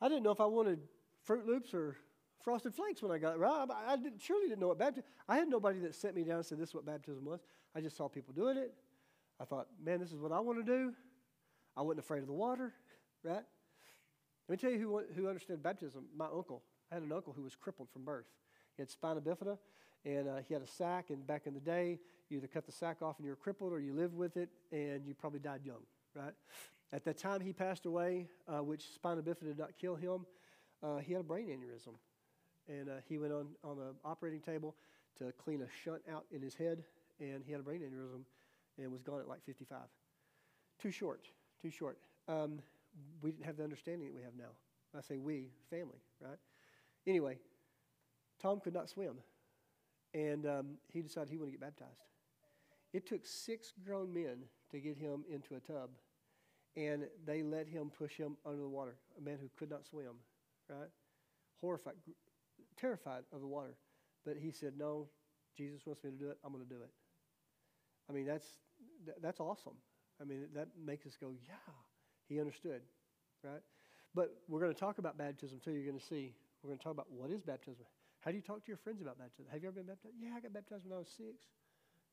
I 0.00 0.08
didn't 0.08 0.22
know 0.22 0.30
if 0.30 0.40
I 0.40 0.46
wanted 0.46 0.80
Froot 1.26 1.46
Loops 1.46 1.74
or 1.74 1.96
Frosted 2.44 2.74
Flakes 2.74 3.02
when 3.02 3.10
I 3.10 3.18
got 3.18 3.38
right. 3.38 3.66
I, 3.70 3.92
I 3.92 3.96
did, 3.96 4.14
surely 4.20 4.48
didn't 4.48 4.60
know 4.60 4.68
what 4.68 4.78
baptism. 4.78 5.04
I 5.28 5.36
had 5.36 5.48
nobody 5.48 5.80
that 5.80 5.94
set 5.94 6.14
me 6.14 6.24
down 6.24 6.36
and 6.36 6.46
said 6.46 6.58
this 6.58 6.70
is 6.70 6.74
what 6.74 6.86
baptism 6.86 7.24
was. 7.24 7.40
I 7.74 7.80
just 7.80 7.96
saw 7.96 8.08
people 8.08 8.32
doing 8.34 8.56
it. 8.56 8.72
I 9.40 9.44
thought, 9.44 9.68
man, 9.82 10.00
this 10.00 10.12
is 10.12 10.18
what 10.18 10.32
I 10.32 10.40
want 10.40 10.64
to 10.64 10.64
do. 10.64 10.92
I 11.76 11.82
wasn't 11.82 12.00
afraid 12.00 12.20
of 12.20 12.26
the 12.26 12.32
water, 12.32 12.72
right? 13.22 13.44
Let 14.48 14.50
me 14.50 14.56
tell 14.56 14.70
you 14.70 14.78
who, 14.78 15.02
who 15.14 15.28
understood 15.28 15.62
baptism. 15.62 16.04
My 16.16 16.26
uncle. 16.26 16.62
I 16.90 16.94
had 16.94 17.02
an 17.02 17.12
uncle 17.12 17.32
who 17.34 17.42
was 17.42 17.54
crippled 17.54 17.90
from 17.90 18.04
birth. 18.04 18.26
He 18.76 18.82
had 18.82 18.90
spina 18.90 19.20
bifida, 19.20 19.58
and 20.04 20.28
uh, 20.28 20.36
he 20.46 20.54
had 20.54 20.62
a 20.62 20.66
sack. 20.66 21.10
And 21.10 21.26
back 21.26 21.46
in 21.46 21.54
the 21.54 21.60
day, 21.60 21.98
you 22.30 22.38
either 22.38 22.46
cut 22.46 22.64
the 22.66 22.72
sack 22.72 23.02
off 23.02 23.18
and 23.18 23.26
you 23.26 23.30
were 23.32 23.36
crippled, 23.36 23.72
or 23.72 23.80
you 23.80 23.92
lived 23.92 24.14
with 24.14 24.36
it, 24.36 24.48
and 24.72 25.06
you 25.06 25.14
probably 25.14 25.40
died 25.40 25.60
young, 25.64 25.82
right? 26.14 26.34
At 26.92 27.04
that 27.04 27.18
time, 27.18 27.40
he 27.40 27.52
passed 27.52 27.86
away, 27.86 28.28
uh, 28.48 28.62
which 28.62 28.94
spina 28.94 29.22
bifida 29.22 29.44
did 29.44 29.58
not 29.58 29.76
kill 29.78 29.94
him. 29.94 30.24
Uh, 30.82 30.98
he 30.98 31.12
had 31.12 31.20
a 31.20 31.24
brain 31.24 31.48
aneurysm, 31.48 31.94
and 32.68 32.88
uh, 32.88 32.92
he 33.08 33.18
went 33.18 33.32
on 33.32 33.48
on 33.62 33.76
the 33.76 33.94
operating 34.04 34.40
table 34.40 34.74
to 35.18 35.32
clean 35.32 35.62
a 35.62 35.66
shunt 35.84 36.02
out 36.10 36.24
in 36.30 36.40
his 36.40 36.54
head, 36.54 36.84
and 37.20 37.42
he 37.44 37.52
had 37.52 37.60
a 37.60 37.64
brain 37.64 37.80
aneurysm, 37.80 38.22
and 38.78 38.90
was 38.90 39.02
gone 39.02 39.20
at 39.20 39.28
like 39.28 39.44
55. 39.44 39.78
Too 40.80 40.90
short, 40.90 41.26
too 41.60 41.70
short. 41.70 41.98
Um, 42.28 42.60
we 43.20 43.32
didn't 43.32 43.44
have 43.44 43.56
the 43.56 43.64
understanding 43.64 44.06
that 44.06 44.14
we 44.14 44.22
have 44.22 44.34
now. 44.38 44.50
I 44.96 45.02
say 45.02 45.18
we, 45.18 45.48
family, 45.68 45.98
right? 46.20 46.38
Anyway, 47.06 47.38
Tom 48.40 48.60
could 48.60 48.72
not 48.72 48.88
swim, 48.88 49.16
and 50.14 50.46
um, 50.46 50.66
he 50.90 51.02
decided 51.02 51.28
he 51.28 51.36
wanted 51.36 51.52
to 51.52 51.58
get 51.58 51.60
baptized. 51.60 52.00
It 52.94 53.06
took 53.06 53.26
six 53.26 53.72
grown 53.84 54.14
men 54.14 54.44
to 54.70 54.78
get 54.78 54.96
him 54.96 55.24
into 55.30 55.54
a 55.54 55.60
tub, 55.60 55.90
and 56.76 57.06
they 57.26 57.42
let 57.42 57.66
him 57.66 57.90
push 57.90 58.12
him 58.12 58.36
under 58.46 58.60
the 58.60 58.68
water. 58.68 58.96
A 59.18 59.20
man 59.20 59.38
who 59.40 59.48
could 59.56 59.70
not 59.70 59.84
swim, 59.84 60.14
right? 60.68 60.88
Horrified, 61.60 61.94
terrified 62.76 63.22
of 63.32 63.40
the 63.40 63.46
water. 63.46 63.74
But 64.24 64.36
he 64.36 64.50
said, 64.50 64.74
No, 64.76 65.08
Jesus 65.56 65.80
wants 65.86 66.04
me 66.04 66.10
to 66.10 66.16
do 66.16 66.28
it. 66.30 66.38
I'm 66.44 66.52
going 66.52 66.64
to 66.64 66.68
do 66.68 66.80
it. 66.82 66.90
I 68.08 68.12
mean, 68.12 68.26
that's, 68.26 68.46
that's 69.20 69.40
awesome. 69.40 69.74
I 70.20 70.24
mean, 70.24 70.46
that 70.54 70.68
makes 70.84 71.06
us 71.06 71.16
go, 71.20 71.32
Yeah, 71.46 71.72
he 72.28 72.40
understood, 72.40 72.82
right? 73.42 73.62
But 74.14 74.34
we're 74.48 74.60
going 74.60 74.72
to 74.72 74.78
talk 74.78 74.98
about 74.98 75.18
baptism 75.18 75.60
too. 75.64 75.72
You're 75.72 75.86
going 75.86 75.98
to 75.98 76.04
see. 76.04 76.34
We're 76.62 76.68
going 76.68 76.78
to 76.78 76.84
talk 76.84 76.92
about 76.92 77.10
what 77.10 77.30
is 77.30 77.40
baptism. 77.40 77.86
How 78.20 78.30
do 78.30 78.36
you 78.36 78.42
talk 78.42 78.64
to 78.64 78.68
your 78.68 78.78
friends 78.78 79.00
about 79.00 79.18
baptism? 79.18 79.46
Have 79.52 79.62
you 79.62 79.68
ever 79.68 79.76
been 79.76 79.86
baptized? 79.86 80.14
Yeah, 80.20 80.30
I 80.36 80.40
got 80.40 80.52
baptized 80.52 80.84
when 80.84 80.96
I 80.96 80.98
was 80.98 81.08
six. 81.08 81.46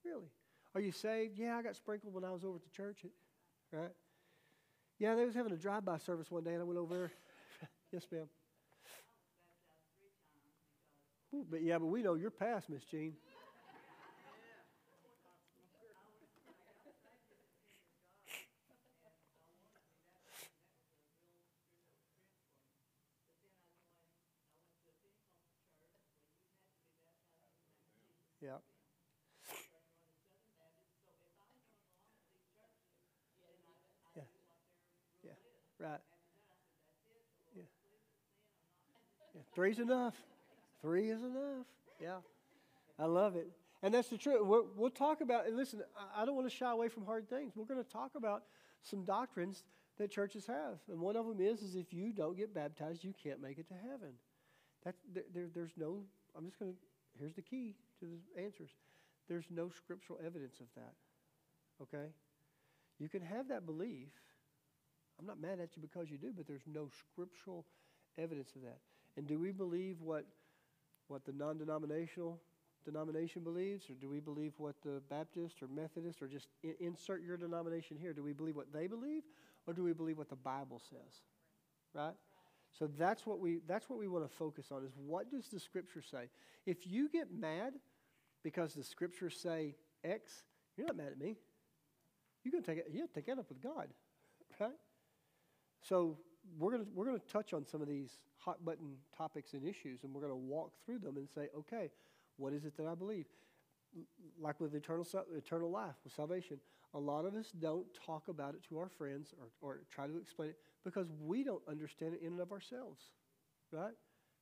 Really? 0.04 0.30
Are 0.76 0.82
you 0.82 0.92
saved? 0.92 1.40
Yeah, 1.40 1.58
I 1.58 1.62
got 1.62 1.78
sprinkled 1.78 2.14
when 2.14 2.26
I 2.26 2.32
was 2.32 2.44
over 2.44 2.58
at 2.58 2.64
the 2.64 2.70
church. 2.70 3.06
Right? 3.72 3.94
Yeah, 5.00 5.16
they 5.16 5.26
was 5.26 5.34
having 5.34 5.54
a 5.54 5.58
drive-by 5.58 5.98
service 6.00 6.30
one 6.30 6.44
day, 6.44 6.52
and 6.52 6.62
I 6.62 6.66
went 6.66 6.78
over 6.78 6.94
there. 6.94 7.12
yes, 7.94 8.06
ma'am. 8.12 8.28
Ooh, 11.34 11.46
but 11.50 11.62
yeah, 11.62 11.78
but 11.80 11.88
we 11.88 12.02
know 12.02 12.16
you're 12.16 12.30
past, 12.30 12.70
Miss 12.70 12.84
Jean. 12.84 13.14
Yeah. 28.42 28.58
Yeah. 35.86 35.98
Yeah. 37.56 37.64
Yeah. 39.36 39.42
Three's 39.54 39.80
enough. 39.80 40.16
Three 40.82 41.10
is 41.10 41.22
enough. 41.22 41.68
Yeah. 42.02 42.18
I 42.98 43.06
love 43.06 43.36
it. 43.36 43.48
And 43.84 43.94
that's 43.94 44.10
the 44.10 44.18
truth. 44.18 44.40
We'll, 44.42 44.68
we'll 44.76 44.90
talk 44.90 45.22
about, 45.22 45.46
and 45.46 45.56
listen, 45.56 45.82
I, 45.98 46.24
I 46.24 46.26
don't 46.26 46.36
want 46.36 46.50
to 46.50 46.56
shy 46.56 46.72
away 46.72 46.90
from 46.90 47.06
hard 47.06 47.30
things. 47.30 47.54
We're 47.56 47.66
going 47.66 47.84
to 47.84 47.90
talk 47.90 48.12
about 48.16 48.44
some 48.82 49.04
doctrines 49.04 49.64
that 49.98 50.10
churches 50.10 50.48
have. 50.48 50.80
And 50.90 51.00
one 51.00 51.16
of 51.16 51.28
them 51.28 51.40
is, 51.40 51.62
is 51.62 51.76
if 51.76 51.94
you 51.94 52.12
don't 52.12 52.36
get 52.36 52.54
baptized, 52.54 53.04
you 53.04 53.14
can't 53.22 53.42
make 53.42 53.60
it 53.60 53.68
to 53.68 53.76
heaven. 53.76 54.14
That, 54.84 54.96
there, 55.14 55.46
there's 55.54 55.74
no, 55.78 56.00
I'm 56.36 56.46
just 56.46 56.60
going 56.60 56.72
to, 56.72 56.78
here's 57.20 57.36
the 57.36 57.42
key 57.42 57.76
to 58.00 58.06
the 58.06 58.42
answers. 58.42 58.70
There's 59.28 59.46
no 59.50 59.70
scriptural 59.70 60.20
evidence 60.26 60.60
of 60.60 60.68
that. 60.76 60.94
Okay? 61.82 62.10
You 63.00 63.10
can 63.10 63.22
have 63.22 63.50
that 63.50 63.66
belief. 63.66 64.10
I'm 65.20 65.26
not 65.26 65.40
mad 65.40 65.60
at 65.60 65.76
you 65.76 65.82
because 65.82 66.10
you 66.10 66.18
do, 66.18 66.34
but 66.36 66.48
there's 66.48 66.68
no 66.68 66.90
scriptural 67.00 67.66
evidence 68.18 68.52
of 68.56 68.62
that. 68.64 68.80
And 69.18 69.28
do 69.28 69.40
we 69.40 69.52
believe 69.52 70.02
what, 70.02 70.26
what 71.08 71.26
the 71.26 71.32
non 71.32 71.58
denominational 71.58 72.40
denomination 72.86 73.44
believes, 73.44 73.90
or 73.90 73.94
do 73.94 74.10
we 74.10 74.20
believe 74.20 74.54
what 74.58 74.76
the 74.84 75.02
Baptist 75.10 75.62
or 75.62 75.68
Methodist, 75.68 76.22
or 76.22 76.28
just 76.28 76.48
insert 76.80 77.24
your 77.24 77.38
denomination 77.38 77.98
here? 77.98 78.14
Do 78.14 78.24
we 78.24 78.34
believe 78.34 78.56
what 78.56 78.72
they 78.72 78.88
believe, 78.88 79.24
or 79.66 79.74
do 79.74 79.84
we 79.84 79.94
believe 79.94 80.18
what 80.18 80.30
the 80.30 80.36
Bible 80.36 80.82
says? 80.90 81.22
Right? 81.94 82.14
So 82.78 82.88
that's 82.98 83.26
what 83.26 83.40
we 83.40 83.60
that's 83.68 83.90
what 83.90 84.00
we 84.00 84.08
want 84.08 84.30
to 84.30 84.38
focus 84.38 84.68
on 84.72 84.84
is 84.84 84.92
what 84.98 85.32
does 85.32 85.48
the 85.48 85.60
scripture 85.60 86.02
say? 86.02 86.30
If 86.66 86.86
you 86.86 87.10
get 87.10 87.34
mad 87.34 87.74
because 88.44 88.74
the 88.74 88.84
scriptures 88.84 89.38
say 89.42 89.76
X, 90.04 90.44
you're 90.78 90.86
not 90.86 90.98
mad 90.98 91.08
at 91.08 91.18
me. 91.18 91.38
You're 92.44 92.52
gonna 92.52 92.64
take 92.64 92.80
it, 92.80 92.88
yeah, 92.92 93.06
take 93.14 93.26
that 93.28 93.40
up 93.40 93.50
with 93.50 93.62
God. 93.62 93.88
Right? 94.58 94.72
So 95.88 96.18
we're 96.58 96.72
gonna 96.72 96.86
we're 96.94 97.06
gonna 97.06 97.20
touch 97.32 97.54
on 97.54 97.66
some 97.66 97.82
of 97.82 97.88
these 97.88 98.20
hot 98.38 98.64
button 98.66 98.96
topics 99.16 99.54
and 99.54 99.64
issues 99.64 100.04
and 100.04 100.14
we're 100.14 100.22
gonna 100.22 100.36
walk 100.36 100.72
through 100.86 101.00
them 101.00 101.18
and 101.18 101.28
say, 101.30 101.50
okay, 101.58 101.92
what 102.38 102.54
is 102.54 102.66
it 102.66 102.76
that 102.78 102.88
I 102.88 102.96
believe? 102.96 103.26
Like 104.40 104.60
with 104.60 104.74
eternal 104.74 105.06
eternal 105.36 105.70
life, 105.70 105.96
with 106.04 106.14
salvation, 106.14 106.60
a 106.94 107.00
lot 107.00 107.26
of 107.26 107.36
us 107.36 107.52
don't 107.60 107.86
talk 108.06 108.28
about 108.30 108.56
it 108.56 108.64
to 108.70 108.80
our 108.80 108.90
friends 108.90 109.34
or, 109.40 109.48
or 109.62 109.80
try 109.92 110.08
to 110.08 110.18
explain 110.18 110.50
it 110.50 110.58
because 110.84 111.08
we 111.22 111.44
don't 111.44 111.62
understand 111.68 112.14
it 112.16 112.22
in 112.22 112.34
and 112.34 112.40
of 112.42 112.52
ourselves. 112.52 113.12
Right? 113.72 113.94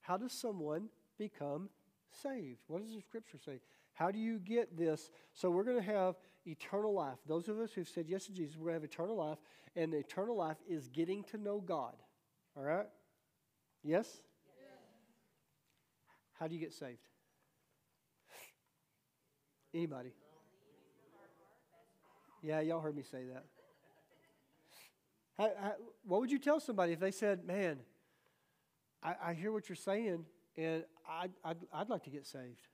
How 0.01 0.17
does 0.17 0.31
someone 0.31 0.89
become 1.17 1.69
saved? 2.21 2.59
What 2.67 2.81
does 2.83 2.93
the 2.93 3.01
scripture 3.01 3.37
say? 3.43 3.59
How 3.93 4.11
do 4.11 4.19
you 4.19 4.39
get 4.39 4.77
this? 4.77 5.11
So 5.33 5.49
we're 5.49 5.63
going 5.63 5.77
to 5.77 5.83
have 5.83 6.15
eternal 6.45 6.93
life. 6.93 7.17
Those 7.27 7.47
of 7.47 7.59
us 7.59 7.71
who've 7.73 7.87
said 7.87 8.05
yes 8.07 8.25
to 8.25 8.33
Jesus, 8.33 8.55
we're 8.57 8.71
going 8.71 8.79
to 8.79 8.81
have 8.81 8.91
eternal 8.91 9.15
life, 9.15 9.37
and 9.75 9.93
the 9.93 9.97
eternal 9.97 10.35
life 10.35 10.57
is 10.67 10.87
getting 10.89 11.23
to 11.25 11.37
know 11.37 11.59
God. 11.59 11.95
All 12.55 12.63
right? 12.63 12.87
Yes? 13.83 14.07
yes. 14.57 14.79
How 16.39 16.47
do 16.47 16.53
you 16.53 16.59
get 16.59 16.73
saved? 16.73 16.99
Anybody? 19.73 20.11
Yeah, 22.41 22.59
y'all 22.59 22.81
heard 22.81 22.95
me 22.95 23.03
say 23.03 23.23
that. 23.33 23.45
How, 25.37 25.51
how, 25.59 25.73
what 26.05 26.21
would 26.21 26.31
you 26.31 26.37
tell 26.37 26.59
somebody 26.59 26.93
if 26.93 26.99
they 26.99 27.11
said, 27.11 27.45
Man, 27.45 27.79
I, 29.01 29.15
I 29.27 29.33
hear 29.33 29.51
what 29.51 29.67
you're 29.67 29.75
saying, 29.75 30.25
and 30.57 30.83
I'd, 31.09 31.31
I'd, 31.43 31.57
I'd 31.73 31.89
like 31.89 32.03
to 32.03 32.09
get 32.09 32.27
saved? 32.27 32.67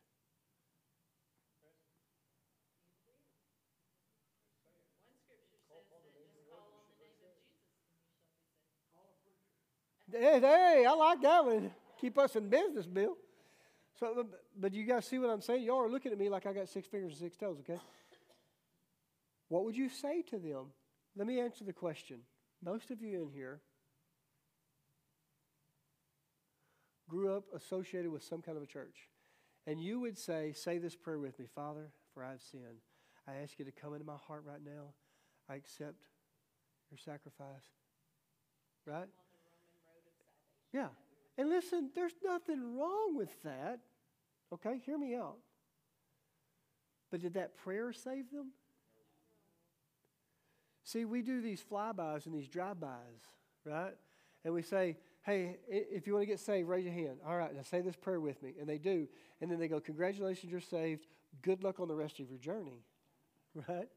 Hey, 10.11 10.85
I 10.87 10.93
like 10.93 11.21
that 11.21 11.45
one. 11.45 11.71
Keep 11.99 12.17
us 12.17 12.35
in 12.35 12.49
business, 12.49 12.85
Bill. 12.85 13.15
So, 13.99 14.25
but 14.57 14.73
you 14.73 14.85
guys 14.85 15.05
see 15.05 15.19
what 15.19 15.29
I'm 15.29 15.41
saying? 15.41 15.63
Y'all 15.63 15.79
are 15.79 15.89
looking 15.89 16.11
at 16.11 16.17
me 16.17 16.29
like 16.29 16.45
I 16.45 16.53
got 16.53 16.69
six 16.69 16.87
fingers 16.87 17.11
and 17.11 17.19
six 17.19 17.35
toes, 17.35 17.57
okay? 17.59 17.79
What 19.49 19.65
would 19.65 19.75
you 19.75 19.89
say 19.89 20.21
to 20.29 20.37
them? 20.37 20.67
Let 21.17 21.27
me 21.27 21.39
answer 21.39 21.65
the 21.65 21.73
question. 21.73 22.19
Most 22.63 22.91
of 22.91 23.01
you 23.01 23.23
in 23.23 23.29
here 23.33 23.61
grew 27.09 27.35
up 27.35 27.45
associated 27.53 28.11
with 28.11 28.23
some 28.23 28.41
kind 28.41 28.55
of 28.55 28.63
a 28.63 28.67
church. 28.67 29.09
And 29.67 29.81
you 29.81 29.99
would 29.99 30.17
say, 30.17 30.53
Say 30.53 30.77
this 30.77 30.95
prayer 30.95 31.19
with 31.19 31.37
me 31.39 31.45
Father, 31.53 31.91
for 32.13 32.23
I 32.23 32.31
have 32.31 32.41
sinned. 32.41 32.83
I 33.27 33.41
ask 33.43 33.59
you 33.59 33.65
to 33.65 33.71
come 33.71 33.93
into 33.93 34.05
my 34.05 34.17
heart 34.27 34.43
right 34.45 34.63
now. 34.63 34.93
I 35.49 35.55
accept 35.55 36.05
your 36.89 36.97
sacrifice. 36.97 37.65
Right? 38.85 39.09
Yeah. 40.73 40.87
And 41.37 41.49
listen, 41.49 41.89
there's 41.95 42.15
nothing 42.23 42.77
wrong 42.77 43.15
with 43.15 43.31
that. 43.43 43.79
Okay, 44.53 44.81
hear 44.85 44.97
me 44.97 45.15
out. 45.15 45.37
But 47.11 47.21
did 47.21 47.35
that 47.35 47.55
prayer 47.55 47.93
save 47.93 48.29
them? 48.31 48.51
See, 50.83 51.05
we 51.05 51.21
do 51.21 51.41
these 51.41 51.63
flybys 51.63 52.25
and 52.25 52.33
these 52.33 52.47
drive-bys, 52.47 53.21
right? 53.63 53.93
And 54.43 54.53
we 54.53 54.61
say, 54.61 54.97
hey, 55.23 55.57
if 55.67 56.07
you 56.07 56.13
want 56.13 56.23
to 56.23 56.27
get 56.27 56.39
saved, 56.39 56.67
raise 56.67 56.85
your 56.85 56.93
hand. 56.93 57.19
All 57.27 57.37
right, 57.37 57.55
now 57.55 57.61
say 57.61 57.81
this 57.81 57.95
prayer 57.95 58.19
with 58.19 58.41
me. 58.41 58.53
And 58.59 58.67
they 58.67 58.77
do. 58.77 59.07
And 59.41 59.51
then 59.51 59.59
they 59.59 59.67
go, 59.67 59.79
congratulations, 59.79 60.51
you're 60.51 60.61
saved. 60.61 61.05
Good 61.41 61.63
luck 61.63 61.79
on 61.79 61.87
the 61.87 61.95
rest 61.95 62.19
of 62.19 62.29
your 62.29 62.39
journey, 62.39 62.83
right? 63.67 63.87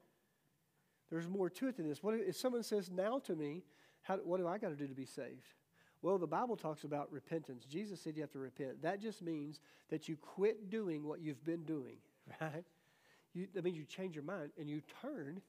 There's 1.10 1.28
more 1.28 1.50
to 1.50 1.68
it 1.68 1.76
than 1.76 1.88
this. 1.88 2.02
What 2.02 2.14
if 2.14 2.36
someone 2.36 2.62
says 2.62 2.90
now 2.90 3.18
to 3.20 3.34
me, 3.34 3.62
how, 4.02 4.16
what 4.18 4.38
do 4.38 4.46
I 4.46 4.58
got 4.58 4.68
to 4.68 4.76
do 4.76 4.86
to 4.86 4.94
be 4.94 5.06
saved? 5.06 5.46
Well, 6.02 6.18
the 6.18 6.26
Bible 6.26 6.56
talks 6.56 6.82
about 6.82 7.12
repentance. 7.12 7.64
Jesus 7.64 8.00
said 8.00 8.16
you 8.16 8.22
have 8.22 8.32
to 8.32 8.40
repent. 8.40 8.82
That 8.82 9.00
just 9.00 9.22
means 9.22 9.60
that 9.88 10.08
you 10.08 10.16
quit 10.16 10.68
doing 10.68 11.06
what 11.06 11.20
you've 11.20 11.44
been 11.44 11.62
doing, 11.62 11.96
right? 12.40 12.64
You, 13.32 13.46
that 13.54 13.64
means 13.64 13.78
you 13.78 13.84
change 13.84 14.14
your 14.14 14.24
mind 14.24 14.50
and 14.58 14.68
you 14.68 14.82
turn 15.00 15.40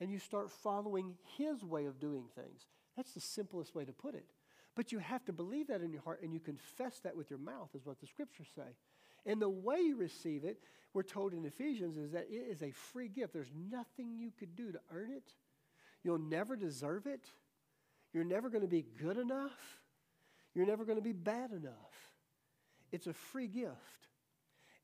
and 0.00 0.10
you 0.10 0.18
start 0.18 0.50
following 0.50 1.14
His 1.36 1.62
way 1.62 1.84
of 1.84 2.00
doing 2.00 2.24
things. 2.34 2.66
That's 2.96 3.12
the 3.12 3.20
simplest 3.20 3.74
way 3.74 3.84
to 3.84 3.92
put 3.92 4.14
it. 4.14 4.24
But 4.74 4.92
you 4.92 4.98
have 4.98 5.24
to 5.26 5.32
believe 5.32 5.68
that 5.68 5.82
in 5.82 5.92
your 5.92 6.02
heart 6.02 6.22
and 6.22 6.32
you 6.32 6.40
confess 6.40 7.00
that 7.00 7.16
with 7.16 7.30
your 7.30 7.38
mouth, 7.38 7.68
is 7.74 7.84
what 7.84 8.00
the 8.00 8.06
scriptures 8.06 8.48
say. 8.54 8.76
And 9.26 9.42
the 9.42 9.48
way 9.48 9.80
you 9.80 9.96
receive 9.96 10.44
it, 10.44 10.58
we're 10.94 11.02
told 11.02 11.34
in 11.34 11.44
Ephesians, 11.44 11.96
is 11.96 12.12
that 12.12 12.28
it 12.30 12.46
is 12.48 12.62
a 12.62 12.70
free 12.70 13.08
gift. 13.08 13.34
There's 13.34 13.52
nothing 13.70 14.16
you 14.16 14.30
could 14.38 14.56
do 14.56 14.72
to 14.72 14.80
earn 14.90 15.10
it. 15.10 15.32
You'll 16.02 16.18
never 16.18 16.56
deserve 16.56 17.06
it. 17.06 17.26
You're 18.12 18.24
never 18.24 18.48
going 18.48 18.62
to 18.62 18.68
be 18.68 18.86
good 19.00 19.18
enough. 19.18 19.80
You're 20.58 20.66
never 20.66 20.84
going 20.84 20.98
to 20.98 21.04
be 21.04 21.12
bad 21.12 21.52
enough. 21.52 21.94
It's 22.90 23.06
a 23.06 23.12
free 23.12 23.46
gift. 23.46 24.08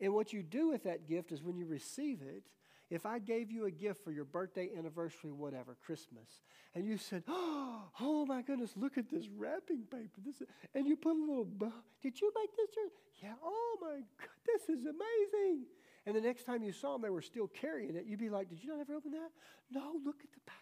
And 0.01 0.14
what 0.14 0.33
you 0.33 0.41
do 0.41 0.68
with 0.68 0.85
that 0.85 1.09
gift 1.09 1.33
is 1.33 1.43
when 1.43 1.57
you 1.57 1.66
receive 1.66 2.22
it, 2.22 2.45
if 2.91 3.05
I 3.05 3.18
gave 3.18 3.51
you 3.51 3.64
a 3.64 3.72
gift 3.72 4.05
for 4.05 4.12
your 4.12 4.25
birthday, 4.25 4.70
anniversary, 4.79 5.33
whatever, 5.33 5.77
Christmas, 5.85 6.29
and 6.77 6.87
you 6.87 6.97
said, 6.97 7.25
oh, 7.29 8.25
my 8.29 8.43
goodness, 8.43 8.75
look 8.77 8.99
at 8.99 9.11
this 9.11 9.27
wrapping 9.37 9.83
paper. 9.91 10.20
This 10.25 10.43
is, 10.43 10.47
and 10.77 10.87
you 10.87 10.95
put 10.95 11.16
a 11.16 11.18
little, 11.18 11.45
Bow. 11.45 11.72
did 12.01 12.20
you 12.20 12.33
make 12.37 12.51
this? 12.57 12.77
Yeah, 13.20 13.33
oh 13.43 13.77
my 13.81 13.97
God, 13.97 14.29
this 14.47 14.79
is 14.79 14.85
amazing. 14.85 15.64
And 16.07 16.14
the 16.14 16.20
next 16.20 16.45
time 16.45 16.62
you 16.62 16.70
saw 16.70 16.93
them, 16.93 17.03
they 17.03 17.11
were 17.11 17.20
still 17.20 17.49
carrying 17.49 17.97
it. 17.97 18.05
You'd 18.07 18.20
be 18.20 18.31
like, 18.31 18.49
did 18.49 18.62
you 18.62 18.70
not 18.70 18.79
ever 18.79 18.95
open 18.95 19.11
that? 19.11 19.31
No, 19.72 19.95
look 20.05 20.20
at 20.22 20.31
the 20.33 20.41
package. 20.47 20.61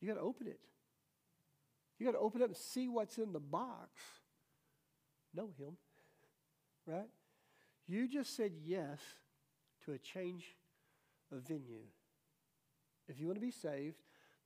You 0.00 0.06
got 0.06 0.20
to 0.20 0.20
open 0.20 0.46
it. 0.46 0.60
You 1.98 2.06
got 2.06 2.12
to 2.12 2.18
open 2.18 2.42
it 2.42 2.46
and 2.46 2.56
see 2.56 2.88
what's 2.88 3.18
in 3.18 3.32
the 3.32 3.40
box. 3.40 3.90
Know 5.34 5.50
him, 5.58 5.76
right? 6.86 7.08
You 7.86 8.08
just 8.08 8.36
said 8.36 8.52
yes 8.64 9.00
to 9.84 9.92
a 9.92 9.98
change 9.98 10.44
of 11.32 11.42
venue. 11.42 11.84
If 13.08 13.20
you 13.20 13.26
want 13.26 13.36
to 13.36 13.44
be 13.44 13.50
saved, 13.50 13.96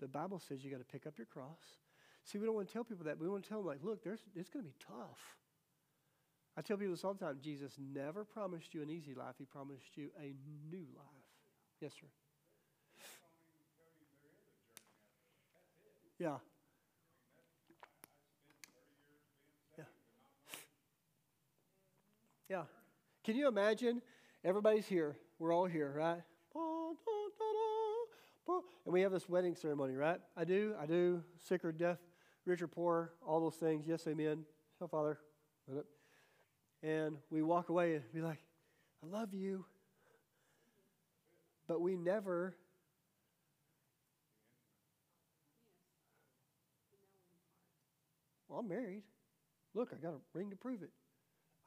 the 0.00 0.08
Bible 0.08 0.38
says 0.38 0.64
you 0.64 0.70
got 0.70 0.78
to 0.78 0.84
pick 0.84 1.06
up 1.06 1.18
your 1.18 1.26
cross. 1.26 1.78
See, 2.24 2.38
we 2.38 2.46
don't 2.46 2.54
want 2.54 2.68
to 2.68 2.72
tell 2.72 2.84
people 2.84 3.04
that. 3.06 3.18
We 3.18 3.28
want 3.28 3.44
to 3.44 3.48
tell 3.48 3.58
them, 3.58 3.66
like, 3.66 3.82
look, 3.82 4.02
there's, 4.02 4.20
it's 4.34 4.50
going 4.50 4.64
to 4.64 4.68
be 4.68 4.76
tough. 4.86 5.36
I 6.56 6.60
tell 6.60 6.76
people 6.76 6.92
this 6.92 7.04
all 7.04 7.14
the 7.14 7.24
time 7.24 7.38
Jesus 7.42 7.74
never 7.78 8.24
promised 8.24 8.74
you 8.74 8.82
an 8.82 8.90
easy 8.90 9.14
life, 9.14 9.36
He 9.38 9.44
promised 9.44 9.96
you 9.96 10.10
a 10.20 10.34
new 10.70 10.86
life. 10.96 11.28
Yes, 11.80 11.92
sir. 11.98 12.06
Yeah. 16.18 16.38
Yeah. 22.48 22.62
Can 23.24 23.36
you 23.36 23.48
imagine? 23.48 24.00
Everybody's 24.44 24.86
here. 24.86 25.16
We're 25.38 25.52
all 25.52 25.66
here, 25.66 25.92
right? 25.96 26.22
And 28.86 28.94
we 28.94 29.02
have 29.02 29.12
this 29.12 29.28
wedding 29.28 29.54
ceremony, 29.54 29.94
right? 29.94 30.18
I 30.34 30.44
do, 30.44 30.74
I 30.80 30.86
do. 30.86 31.22
Sick 31.46 31.62
or 31.64 31.72
death, 31.72 31.98
rich 32.46 32.62
or 32.62 32.68
poor, 32.68 33.12
all 33.26 33.40
those 33.40 33.56
things. 33.56 33.84
Yes, 33.86 34.06
amen. 34.06 34.44
Oh, 34.80 34.86
Father. 34.86 35.18
And 36.82 37.16
we 37.30 37.42
walk 37.42 37.68
away 37.68 37.96
and 37.96 38.12
be 38.14 38.22
like, 38.22 38.38
I 39.02 39.06
love 39.06 39.34
you. 39.34 39.66
But 41.66 41.82
we 41.82 41.96
never 41.96 42.56
Well, 48.48 48.60
I'm 48.60 48.68
married. 48.68 49.02
Look, 49.74 49.90
I 49.92 49.96
got 49.96 50.14
a 50.14 50.20
ring 50.32 50.50
to 50.50 50.56
prove 50.56 50.82
it. 50.82 50.90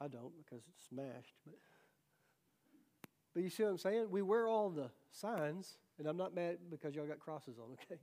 I 0.02 0.08
don't 0.08 0.32
because 0.36 0.64
it's 0.68 0.88
smashed. 0.88 1.34
But, 1.46 1.54
but 3.34 3.42
you 3.42 3.50
see 3.50 3.62
what 3.62 3.70
I'm 3.70 3.78
saying? 3.78 4.06
We 4.10 4.22
wear 4.22 4.48
all 4.48 4.68
the 4.68 4.90
signs, 5.12 5.76
and 5.98 6.08
I'm 6.08 6.16
not 6.16 6.34
mad 6.34 6.58
because 6.70 6.94
y'all 6.94 7.06
got 7.06 7.20
crosses 7.20 7.58
on, 7.58 7.76
okay? 7.84 8.00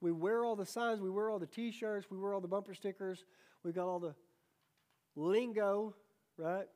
We 0.00 0.12
wear 0.12 0.44
all 0.44 0.56
the 0.56 0.66
signs, 0.66 1.00
we 1.00 1.10
wear 1.10 1.30
all 1.30 1.38
the 1.38 1.46
t 1.46 1.70
shirts, 1.70 2.06
we 2.10 2.18
wear 2.18 2.34
all 2.34 2.40
the 2.40 2.48
bumper 2.48 2.74
stickers, 2.74 3.24
we've 3.62 3.74
got 3.74 3.86
all 3.86 4.00
the 4.00 4.14
lingo, 5.16 5.94
right? 6.36 6.66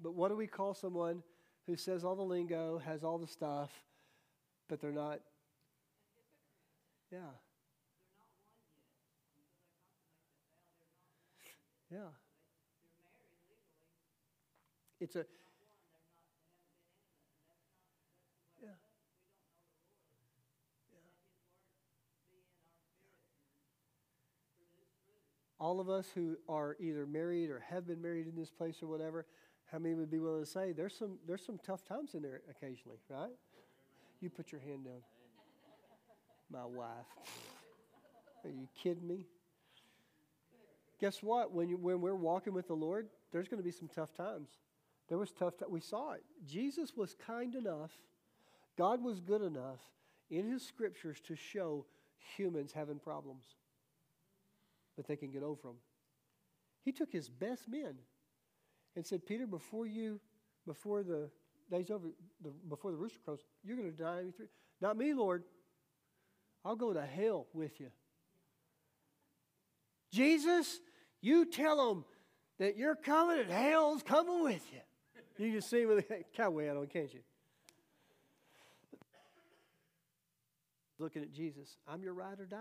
But 0.00 0.14
what 0.14 0.28
do 0.28 0.36
we 0.36 0.46
call 0.46 0.74
someone 0.74 1.22
who 1.66 1.76
says 1.76 2.04
all 2.04 2.14
the 2.14 2.22
lingo, 2.22 2.78
has 2.78 3.02
all 3.02 3.18
the 3.18 3.26
stuff, 3.26 3.70
but 4.68 4.80
they're 4.80 4.92
not? 4.92 5.20
Yeah. 7.10 7.18
Yeah. 11.90 12.10
It's 15.00 15.16
a. 15.16 15.24
Yeah. 18.62 18.68
All 25.58 25.80
of 25.80 25.88
us 25.88 26.06
who 26.14 26.36
are 26.48 26.76
either 26.78 27.06
married 27.06 27.48
or 27.48 27.60
have 27.60 27.86
been 27.86 28.02
married 28.02 28.26
in 28.26 28.36
this 28.36 28.50
place 28.50 28.82
or 28.82 28.88
whatever, 28.88 29.24
how 29.72 29.78
many 29.78 29.94
would 29.94 30.10
be 30.10 30.18
willing 30.18 30.44
to 30.44 30.50
say 30.50 30.72
there's 30.72 30.94
some 30.94 31.18
there's 31.26 31.44
some 31.44 31.58
tough 31.64 31.82
times 31.84 32.14
in 32.14 32.20
there 32.20 32.42
occasionally, 32.50 32.98
right? 33.08 33.32
You 34.20 34.28
put 34.28 34.52
your 34.52 34.60
hand 34.60 34.84
down. 34.84 35.02
My 36.52 36.66
wife. 36.66 37.06
Are 38.44 38.50
you 38.50 38.68
kidding 38.82 39.06
me? 39.06 39.26
Guess 41.00 41.22
what? 41.22 41.52
When 41.52 41.70
you, 41.70 41.78
when 41.78 42.02
we're 42.02 42.14
walking 42.14 42.52
with 42.52 42.66
the 42.66 42.74
Lord, 42.74 43.08
there's 43.32 43.48
going 43.48 43.58
to 43.58 43.64
be 43.64 43.70
some 43.70 43.88
tough 43.88 44.14
times. 44.14 44.48
There 45.10 45.18
was 45.18 45.32
tough. 45.32 45.58
T- 45.58 45.66
we 45.68 45.80
saw 45.80 46.12
it. 46.12 46.22
Jesus 46.46 46.96
was 46.96 47.14
kind 47.26 47.54
enough. 47.54 47.90
God 48.78 49.02
was 49.04 49.20
good 49.20 49.42
enough 49.42 49.80
in 50.30 50.48
His 50.50 50.64
scriptures 50.66 51.20
to 51.26 51.36
show 51.36 51.84
humans 52.36 52.72
having 52.72 52.98
problems, 52.98 53.44
but 54.96 55.06
they 55.06 55.16
can 55.16 55.30
get 55.30 55.42
over 55.42 55.60
them. 55.64 55.76
He 56.84 56.92
took 56.92 57.10
His 57.12 57.28
best 57.28 57.68
men 57.68 57.96
and 58.96 59.04
said, 59.04 59.26
Peter, 59.26 59.46
before 59.46 59.86
you, 59.86 60.20
before 60.66 61.02
the 61.02 61.28
day's 61.70 61.90
over, 61.90 62.06
the, 62.42 62.50
before 62.68 62.92
the 62.92 62.96
rooster 62.96 63.18
crows, 63.24 63.40
you're 63.64 63.76
going 63.76 63.90
to 63.90 63.96
die. 63.96 64.22
Me. 64.22 64.46
Not 64.80 64.96
me, 64.96 65.12
Lord. 65.12 65.42
I'll 66.64 66.76
go 66.76 66.92
to 66.92 67.02
hell 67.02 67.46
with 67.52 67.80
you. 67.80 67.88
Jesus, 70.12 70.78
you 71.20 71.44
tell 71.46 71.88
them 71.88 72.04
that 72.58 72.76
you're 72.76 72.96
coming 72.96 73.40
and 73.40 73.50
hell's 73.50 74.02
coming 74.02 74.42
with 74.42 74.62
you. 74.72 74.80
You 75.40 75.52
can 75.52 75.62
see 75.62 75.86
with 75.86 75.98
a 76.10 76.24
cowboy 76.36 76.66
hat 76.66 76.76
on, 76.76 76.86
can't 76.86 77.12
you? 77.14 77.20
Looking 80.98 81.22
at 81.22 81.32
Jesus, 81.32 81.78
I'm 81.88 82.02
your 82.02 82.12
ride 82.12 82.40
or 82.40 82.44
die. 82.44 82.58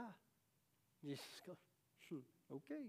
Jesus 1.04 1.26
goes, 1.46 1.58
hmm, 2.10 2.56
okay. 2.56 2.88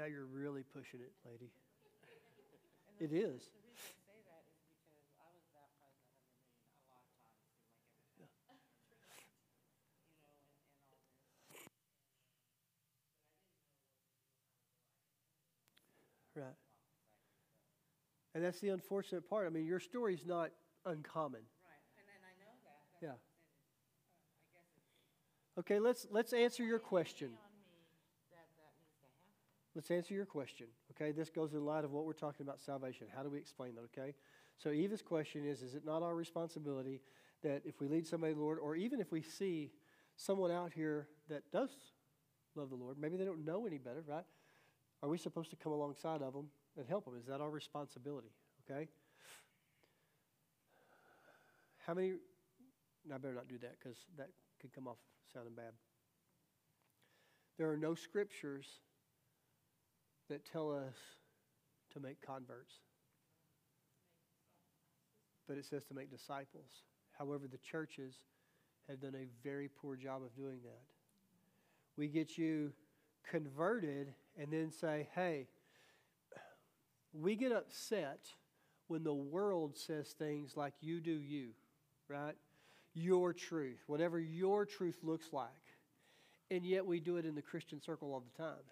Now 0.00 0.04
you're 0.04 0.24
really 0.24 0.62
pushing 0.62 1.00
it, 1.00 1.10
lady. 1.26 1.50
It 3.00 3.12
is. 3.12 3.12
The 3.12 3.60
reason 3.60 3.68
I 3.68 3.84
say 4.06 4.16
that 4.30 4.48
is 4.48 4.56
because 4.64 5.12
I 5.18 5.28
was 5.28 5.44
baptized 5.52 6.00
in 6.00 6.08
the 6.08 6.24
Hundred 6.24 6.40
Million 6.40 6.72
a 6.72 6.88
lot 6.88 7.04
of 7.04 7.12
times, 7.20 8.64
seemed 8.80 9.04
like 9.12 9.28
every 9.36 9.76
time. 9.76 9.76
You 10.16 10.30
know, 10.32 10.32
and, 10.32 10.48
and 10.56 10.70
all 10.72 10.88
this. 10.88 11.60
Right. 16.36 16.56
And 18.34 18.44
that's 18.44 18.60
the 18.60 18.68
unfortunate 18.68 19.28
part. 19.28 19.46
I 19.46 19.50
mean, 19.50 19.66
your 19.66 19.80
story's 19.80 20.24
not 20.24 20.50
uncommon. 20.86 21.40
Right, 21.40 21.82
and 21.98 22.06
then 22.06 22.22
I 22.22 22.32
know 22.38 22.52
that. 22.64 22.78
That's 22.92 23.02
Yeah. 23.02 23.08
Uh, 23.08 23.12
I 23.12 24.54
guess 24.54 24.64
it's 24.76 25.58
Okay, 25.58 25.78
let's 25.80 26.06
let's 26.10 26.32
answer 26.32 26.64
your 26.64 26.78
question. 26.78 27.30
that 27.30 28.46
that 28.56 28.70
needs 28.78 28.94
to 29.00 29.06
happen. 29.06 29.74
Let's 29.74 29.90
answer 29.90 30.14
your 30.14 30.26
question. 30.26 30.66
Okay, 30.92 31.12
this 31.12 31.28
goes 31.30 31.54
in 31.54 31.64
light 31.64 31.84
of 31.84 31.90
what 31.92 32.04
we're 32.04 32.12
talking 32.12 32.46
about 32.46 32.60
salvation. 32.60 33.08
How 33.14 33.22
do 33.22 33.30
we 33.30 33.38
explain 33.38 33.74
that? 33.74 33.82
Okay, 33.98 34.14
so 34.58 34.70
Eva's 34.70 35.02
question 35.02 35.44
is: 35.44 35.62
Is 35.62 35.74
it 35.74 35.84
not 35.84 36.02
our 36.02 36.14
responsibility 36.14 37.00
that 37.42 37.62
if 37.64 37.80
we 37.80 37.88
lead 37.88 38.06
somebody 38.06 38.32
to 38.32 38.38
the 38.38 38.44
Lord, 38.44 38.58
or 38.58 38.76
even 38.76 39.00
if 39.00 39.10
we 39.10 39.22
see 39.22 39.72
someone 40.16 40.50
out 40.50 40.72
here 40.72 41.08
that 41.28 41.50
does 41.50 41.70
love 42.54 42.68
the 42.68 42.76
Lord, 42.76 42.98
maybe 42.98 43.16
they 43.16 43.24
don't 43.24 43.44
know 43.44 43.66
any 43.66 43.78
better, 43.78 44.04
right? 44.06 44.24
Are 45.02 45.08
we 45.08 45.16
supposed 45.16 45.50
to 45.50 45.56
come 45.56 45.72
alongside 45.72 46.20
of 46.20 46.34
them 46.34 46.48
and 46.76 46.86
help 46.88 47.04
them? 47.04 47.14
Is 47.18 47.26
that 47.26 47.40
our 47.40 47.50
responsibility? 47.50 48.30
Okay. 48.70 48.88
How 51.86 51.94
many? 51.94 52.12
No, 53.06 53.14
I 53.14 53.18
better 53.18 53.34
not 53.34 53.48
do 53.48 53.58
that 53.58 53.76
because 53.78 53.98
that 54.16 54.28
could 54.60 54.72
come 54.72 54.86
off 54.86 54.98
sounding 55.32 55.54
bad. 55.54 55.72
There 57.58 57.70
are 57.70 57.76
no 57.76 57.94
scriptures 57.94 58.66
that 60.28 60.44
tell 60.44 60.70
us 60.70 60.94
to 61.92 62.00
make 62.00 62.20
converts, 62.24 62.72
but 65.48 65.58
it 65.58 65.64
says 65.64 65.84
to 65.84 65.94
make 65.94 66.10
disciples. 66.10 66.70
However, 67.18 67.46
the 67.50 67.58
churches 67.58 68.14
have 68.88 69.00
done 69.00 69.14
a 69.14 69.26
very 69.42 69.68
poor 69.68 69.96
job 69.96 70.22
of 70.22 70.34
doing 70.34 70.60
that. 70.62 70.82
We 71.96 72.08
get 72.08 72.38
you 72.38 72.72
converted 73.28 74.14
and 74.38 74.52
then 74.52 74.70
say, 74.70 75.08
hey, 75.14 75.48
we 77.12 77.36
get 77.36 77.52
upset 77.52 78.20
when 78.88 79.04
the 79.04 79.14
world 79.14 79.76
says 79.76 80.08
things 80.10 80.56
like 80.56 80.74
you 80.80 81.00
do 81.00 81.12
you, 81.12 81.50
right? 82.08 82.36
Your 82.94 83.32
truth, 83.32 83.78
whatever 83.86 84.18
your 84.18 84.66
truth 84.66 84.98
looks 85.02 85.32
like. 85.32 85.48
And 86.50 86.64
yet 86.66 86.84
we 86.84 86.98
do 87.00 87.16
it 87.16 87.24
in 87.24 87.34
the 87.36 87.42
Christian 87.42 87.80
circle 87.80 88.12
all 88.12 88.20
the 88.36 88.42
time. 88.42 88.64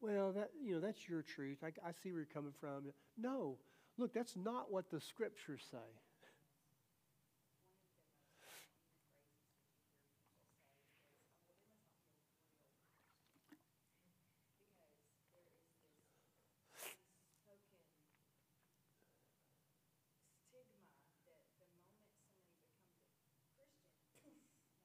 Well, 0.00 0.32
that 0.32 0.50
you 0.62 0.74
know, 0.74 0.80
that's 0.80 1.08
your 1.08 1.22
truth. 1.22 1.58
I, 1.62 1.68
I 1.86 1.92
see 2.02 2.10
where 2.10 2.20
you're 2.20 2.34
coming 2.34 2.52
from. 2.60 2.86
No, 3.16 3.58
look, 3.96 4.12
that's 4.12 4.36
not 4.36 4.70
what 4.70 4.90
the 4.90 5.00
scriptures 5.00 5.62
say. 5.70 5.78
stigma 20.44 20.86
that 21.26 21.40
the 21.46 21.56
moment 21.58 21.90
somebody 22.14 23.32
becomes 23.34 23.36
a 23.40 23.46
Christian, 23.54 24.38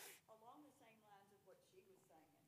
um, 0.00 0.16
along 0.40 0.64
the 0.64 0.72
same 0.80 0.96
lines 1.04 1.28
of 1.34 1.40
what 1.44 1.60
she 1.68 1.76
was 1.84 2.00
saying, 2.08 2.40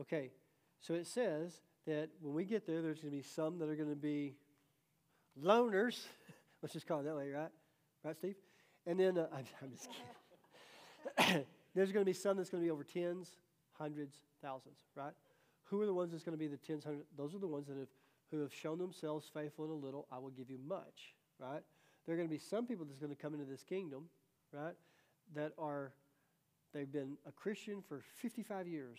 Okay, 0.00 0.30
so 0.80 0.94
it 0.94 1.06
says 1.06 1.60
that 1.86 2.10
when 2.20 2.34
we 2.34 2.44
get 2.44 2.66
there, 2.66 2.82
there's 2.82 3.00
going 3.00 3.10
to 3.10 3.16
be 3.16 3.22
some 3.22 3.58
that 3.58 3.68
are 3.68 3.76
going 3.76 3.88
to 3.88 3.96
be 3.96 4.36
loners. 5.42 6.04
Let's 6.62 6.72
just 6.72 6.86
call 6.86 7.00
it 7.00 7.04
that 7.04 7.16
way, 7.16 7.30
right? 7.30 7.50
Right, 8.04 8.16
Steve? 8.16 8.36
And 8.86 9.00
then, 9.00 9.18
uh, 9.18 9.26
I'm, 9.32 9.44
I'm 9.62 9.70
just 9.70 9.88
kidding. 11.16 11.44
there's 11.74 11.92
going 11.92 12.04
to 12.04 12.08
be 12.08 12.12
some 12.12 12.36
that's 12.36 12.50
going 12.50 12.62
to 12.62 12.66
be 12.66 12.70
over 12.70 12.84
tens, 12.84 13.30
hundreds, 13.72 14.16
thousands, 14.42 14.78
right? 14.94 15.12
Who 15.64 15.80
are 15.80 15.86
the 15.86 15.94
ones 15.94 16.12
that's 16.12 16.24
going 16.24 16.36
to 16.36 16.38
be 16.38 16.46
the 16.46 16.56
tens, 16.56 16.84
hundreds? 16.84 17.06
Those 17.16 17.34
are 17.34 17.38
the 17.38 17.48
ones 17.48 17.66
that 17.68 17.76
have, 17.78 17.88
who 18.30 18.40
have 18.40 18.52
shown 18.52 18.78
themselves 18.78 19.30
faithful 19.32 19.64
in 19.64 19.70
a 19.70 19.74
little. 19.74 20.06
I 20.12 20.18
will 20.18 20.30
give 20.30 20.50
you 20.50 20.58
much, 20.64 21.14
right? 21.38 21.62
There 22.08 22.14
are 22.14 22.16
going 22.16 22.28
to 22.28 22.34
be 22.34 22.40
some 22.40 22.64
people 22.66 22.86
that's 22.86 22.98
going 22.98 23.14
to 23.14 23.20
come 23.20 23.34
into 23.34 23.44
this 23.44 23.62
kingdom, 23.62 24.04
right? 24.50 24.72
That 25.34 25.52
are, 25.58 25.92
they've 26.72 26.90
been 26.90 27.18
a 27.28 27.32
Christian 27.32 27.84
for 27.86 28.00
55 28.22 28.66
years, 28.66 28.98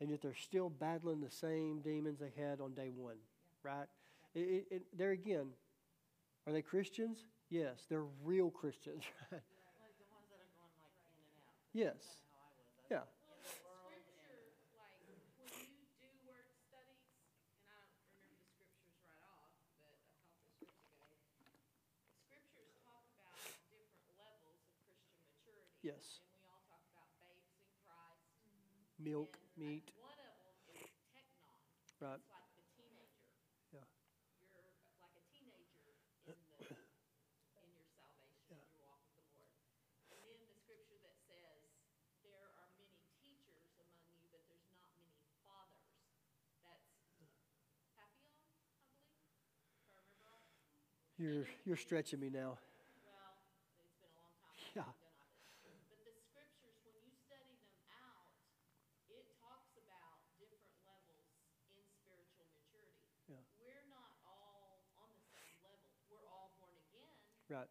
and 0.00 0.08
yet 0.08 0.22
they're 0.22 0.34
still 0.34 0.70
battling 0.70 1.20
the 1.20 1.30
same 1.30 1.82
demons 1.82 2.18
they 2.18 2.32
had 2.42 2.62
on 2.62 2.72
day 2.72 2.88
one, 2.88 3.16
right? 3.62 3.86
It, 4.34 4.40
it, 4.40 4.66
it, 4.70 4.82
there 4.96 5.10
again, 5.10 5.48
are 6.46 6.54
they 6.54 6.62
Christians? 6.62 7.26
Yes, 7.50 7.84
they're 7.90 8.08
real 8.24 8.48
Christians, 8.48 9.04
right? 9.30 9.42
Like 9.82 9.94
the 10.00 10.08
ones 10.08 10.24
that 10.32 10.40
are 10.40 10.52
going 10.56 10.72
like 10.80 10.96
in 11.12 11.20
and 11.20 11.36
out. 11.44 11.52
Yes. 11.76 12.00
How 12.32 12.40
I 12.40 12.50
was. 12.56 12.70
I 12.80 12.94
Yeah. 12.94 13.04
Scripture, 13.90 14.40
like, 14.78 15.02
when 15.36 15.52
you 15.68 15.84
do 16.00 16.08
work 16.24 16.48
studies, 16.64 17.10
and 17.52 17.66
I 17.68 17.76
don't 17.82 18.02
remember 18.08 18.40
the 18.40 18.54
scriptures 18.54 18.98
right 19.04 19.22
off, 19.26 19.50
but 19.82 19.90
I 19.90 20.10
taught 20.14 21.10
this 21.10 21.26
years 21.26 21.26
ago. 21.34 21.58
Scriptures 22.26 22.70
talk 22.86 23.02
about 23.14 23.34
different 23.42 24.10
levels 24.18 24.62
of 24.62 24.74
Christian 24.82 25.18
maturity. 25.22 25.69
Yes. 25.69 25.69
And 25.69 25.69
we 25.69 25.69
all 25.69 25.69
talk 25.69 25.69
about 25.69 25.69
babes 25.69 25.69
in 25.69 25.69
Christ. 25.80 26.20
Mm-hmm. 28.44 29.00
Milk, 29.00 29.32
and 29.56 29.64
uh, 29.64 29.70
meat, 29.72 29.88
One 29.96 30.12
of 30.12 30.28
them 30.44 30.60
is 30.76 30.92
teknon. 31.08 31.56
right? 32.04 32.20
It's 32.20 32.28
like 32.28 32.52
the 32.52 32.64
teenager. 32.76 33.24
Yeah. 33.72 33.88
You're 34.44 34.60
like 35.00 35.16
a 35.16 35.24
teenager 35.32 35.88
in 36.28 36.36
the, 36.52 36.68
in 37.64 37.68
your 37.72 37.88
salvation, 37.96 38.44
in 38.52 38.60
your 38.60 38.76
walk 38.84 39.00
with 39.16 39.24
the 39.32 39.40
Lord. 39.40 39.64
And 40.12 40.20
then 40.20 40.36
the 40.44 40.52
scripture 40.60 41.00
that 41.00 41.16
says, 41.24 41.64
there 42.28 42.44
are 42.44 42.68
many 42.76 43.00
teachers 43.24 43.64
among 43.80 44.04
you, 44.20 44.28
but 44.28 44.44
there's 44.52 44.68
not 44.68 44.84
many 45.00 45.16
fathers. 45.40 45.96
That's 46.60 46.84
Papillon, 47.96 48.52
I 49.88 49.96
believe, 49.96 50.28
I. 50.28 50.44
You're, 51.16 51.48
you're 51.64 51.80
stretching 51.80 52.20
me 52.20 52.28
now. 52.28 52.60
Well, 53.00 53.32
it's 53.80 53.96
been 53.96 54.12
a 54.12 54.20
long 54.20 54.36
time 54.44 54.52
since 54.60 54.76
Yeah. 54.76 54.84
I've 54.84 55.00
done 55.00 55.16
all 55.16 55.28
this. 55.32 55.80
But 55.88 56.00
the 56.04 56.16
scriptures, 56.16 56.80
when 56.88 56.96
you 57.04 57.12
study 57.12 57.52
them 57.60 57.84
out, 57.92 58.32
it 59.12 59.28
talks 59.36 59.76
about 59.76 60.16
different 60.40 60.72
levels 60.88 61.28
in 61.68 61.84
spiritual 62.00 62.48
maturity. 62.48 63.04
Yeah. 63.28 63.44
We're 63.60 63.84
not 63.92 64.16
all 64.24 64.80
on 64.96 65.12
the 65.12 65.20
same 65.36 65.60
level. 65.60 65.92
We're 66.08 66.24
all 66.24 66.56
born 66.56 66.72
again, 66.88 67.20
Right. 67.50 67.66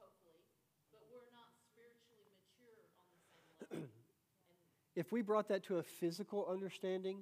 hopefully, 0.00 0.40
but 0.90 1.02
we're 1.12 1.28
not 1.36 1.52
spiritually 1.60 2.24
mature 2.24 2.88
on 2.96 3.04
the 3.12 3.20
same 3.28 3.44
level. 3.60 3.88
If 4.96 5.12
we 5.12 5.20
brought 5.20 5.48
that 5.48 5.64
to 5.64 5.78
a 5.78 5.82
physical 5.82 6.46
understanding, 6.48 7.18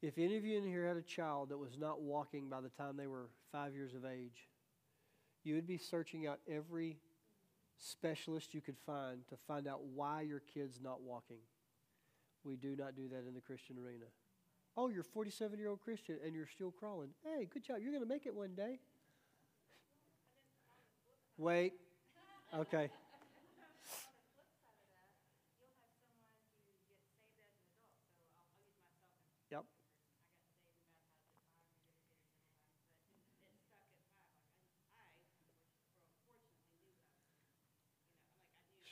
if 0.00 0.18
any 0.18 0.36
of 0.36 0.44
you 0.44 0.58
in 0.58 0.64
here 0.64 0.88
had 0.88 0.96
a 0.96 1.02
child 1.02 1.50
that 1.50 1.58
was 1.58 1.78
not 1.78 2.00
walking 2.00 2.48
by 2.48 2.60
the 2.60 2.70
time 2.70 2.96
they 2.96 3.06
were 3.06 3.28
five 3.52 3.74
years 3.74 3.94
of 3.94 4.04
age, 4.04 4.48
you 5.44 5.54
would 5.54 5.66
be 5.66 5.78
searching 5.78 6.26
out 6.26 6.40
every 6.50 6.98
specialist 7.76 8.52
you 8.52 8.60
could 8.60 8.78
find 8.84 9.20
to 9.28 9.36
find 9.36 9.68
out 9.68 9.84
why 9.84 10.22
your 10.22 10.40
kid's 10.40 10.80
not 10.82 11.02
walking. 11.02 11.44
We 12.42 12.56
do 12.56 12.74
not 12.74 12.96
do 12.96 13.08
that 13.10 13.28
in 13.28 13.34
the 13.34 13.40
Christian 13.40 13.76
arena. 13.78 14.06
Oh, 14.76 14.88
you're 14.88 15.02
a 15.02 15.04
47 15.04 15.58
year 15.58 15.68
old 15.68 15.80
Christian 15.80 16.16
and 16.24 16.34
you're 16.34 16.46
still 16.46 16.72
crawling. 16.72 17.10
Hey, 17.22 17.46
good 17.52 17.62
job. 17.62 17.76
You're 17.80 17.92
going 17.92 18.02
to 18.02 18.08
make 18.08 18.26
it 18.26 18.34
one 18.34 18.54
day. 18.56 18.80
Wait. 21.38 21.72
Okay. 22.54 22.90
Yep. 29.50 29.64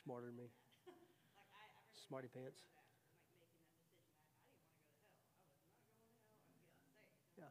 Smarter 0.02 0.26
than 0.26 0.36
me. 0.36 0.50
Smarty 2.08 2.28
pants. 2.28 2.62
Yeah. 7.38 7.44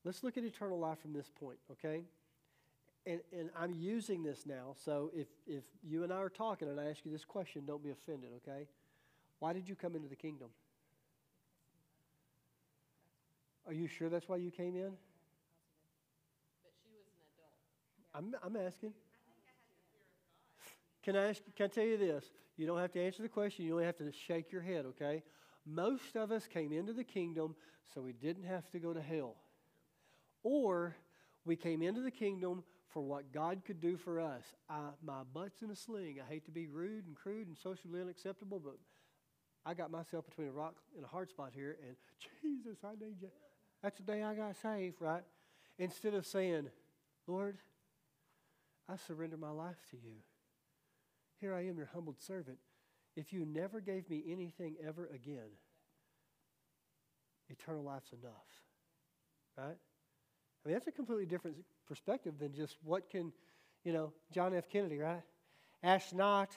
Let's 0.03 0.25
look 0.25 0.39
at 0.39 0.45
eternal 0.45 0.79
life 0.79 0.99
from 1.01 1.13
this 1.13 1.29
point, 1.29 1.59
okay? 1.71 2.01
And, 3.07 3.21
and 3.39 3.51
I'm 3.59 3.75
using 3.75 4.23
this 4.23 4.47
now, 4.47 4.75
so 4.83 5.11
if, 5.15 5.27
if 5.47 5.65
you 5.83 6.03
and 6.05 6.13
I 6.13 6.17
are 6.17 6.31
talking 6.31 6.69
and 6.69 6.81
I 6.81 6.87
ask 6.87 7.05
you 7.05 7.13
this 7.13 7.25
question, 7.25 7.65
don't 7.67 7.83
be 7.85 7.91
offended, 7.91 8.31
okay? 8.37 8.67
Why 9.39 9.53
did 9.53 9.69
you 9.69 9.75
come 9.75 9.95
into 9.95 10.09
the 10.09 10.17
kingdom? 10.17 10.49
Are 13.67 13.73
you 13.73 13.87
sure 13.87 14.09
that's 14.09 14.29
why 14.29 14.37
you 14.37 14.51
came 14.51 14.75
in? 14.75 14.93
But 16.63 16.73
she 16.83 16.91
was 16.93 17.07
an 17.07 17.21
adult. 17.37 17.53
I'm, 18.21 18.35
I'm 18.43 18.57
asking. 18.57 18.93
Can 21.03 21.17
I 21.17 21.31
ask? 21.31 21.41
Can 21.57 21.65
I 21.65 21.69
tell 21.69 21.85
you 21.85 21.97
this? 21.97 22.27
You 22.59 22.67
don't 22.67 22.79
have 22.79 22.93
to 22.93 23.01
answer 23.01 23.23
the 23.23 23.29
question. 23.29 23.65
You 23.65 23.73
only 23.73 23.87
have 23.87 23.97
to 23.97 24.13
shake 24.13 24.53
your 24.53 24.61
head. 24.61 24.85
Okay. 24.87 25.23
Most 25.65 26.17
of 26.17 26.31
us 26.31 26.47
came 26.47 26.71
into 26.71 26.93
the 26.93 27.05
kingdom 27.05 27.55
so 27.95 28.03
we 28.03 28.13
didn't 28.13 28.45
have 28.45 28.69
to 28.73 28.79
go 28.79 28.93
to 28.93 29.01
hell. 29.01 29.37
Or 30.43 30.97
we 31.47 31.57
came 31.57 31.81
into 31.81 32.03
the 32.03 32.11
kingdom 32.11 32.63
for 32.89 33.03
what 33.03 33.33
God 33.33 33.63
could 33.65 33.81
do 33.81 33.97
for 33.97 34.21
us. 34.21 34.43
I, 34.69 34.81
my 35.03 35.23
butt's 35.33 35.63
in 35.63 35.71
a 35.71 35.77
sling. 35.77 36.19
I 36.21 36.31
hate 36.31 36.45
to 36.45 36.51
be 36.51 36.67
rude 36.67 37.07
and 37.07 37.17
crude 37.17 37.47
and 37.47 37.57
socially 37.57 38.01
unacceptable, 38.01 38.61
but 38.63 38.77
I 39.65 39.75
got 39.75 39.91
myself 39.91 40.27
between 40.27 40.49
a 40.49 40.53
rock 40.53 40.75
and 40.97 41.05
a 41.05 41.09
hard 41.09 41.31
spot 41.31 41.53
here, 41.55 41.77
and 41.87 41.97
Jesus, 42.43 42.79
I 42.85 42.93
need 42.93 43.17
you. 43.21 43.29
That's 43.83 43.99
the 43.99 44.03
day 44.03 44.23
I 44.23 44.35
got 44.35 44.57
saved, 44.57 44.97
right? 45.01 45.23
Instead 45.79 46.15
of 46.15 46.27
saying, 46.27 46.69
Lord, 47.27 47.59
I 48.89 48.97
surrender 48.97 49.37
my 49.37 49.51
life 49.51 49.77
to 49.91 49.97
you. 49.97 50.17
Here 51.41 51.55
I 51.55 51.67
am, 51.67 51.77
your 51.77 51.91
humbled 51.95 52.21
servant. 52.21 52.59
If 53.17 53.33
you 53.33 53.45
never 53.45 53.81
gave 53.81 54.09
me 54.09 54.23
anything 54.29 54.77
ever 54.87 55.09
again, 55.15 55.51
eternal 57.49 57.83
life's 57.83 58.13
enough. 58.13 58.33
Right? 59.57 59.77
I 60.65 60.69
mean, 60.69 60.75
that's 60.75 60.87
a 60.87 60.93
completely 60.93 61.27
different 61.27 61.57
perspective 61.87 62.35
than 62.39 62.53
just 62.53 62.77
what 62.85 63.09
can, 63.11 63.33
you 63.85 63.93
know, 63.93 64.13
John 64.33 64.55
F. 64.55 64.69
Kennedy, 64.69 64.99
right? 64.99 65.23
Ask 65.83 66.15
not 66.15 66.51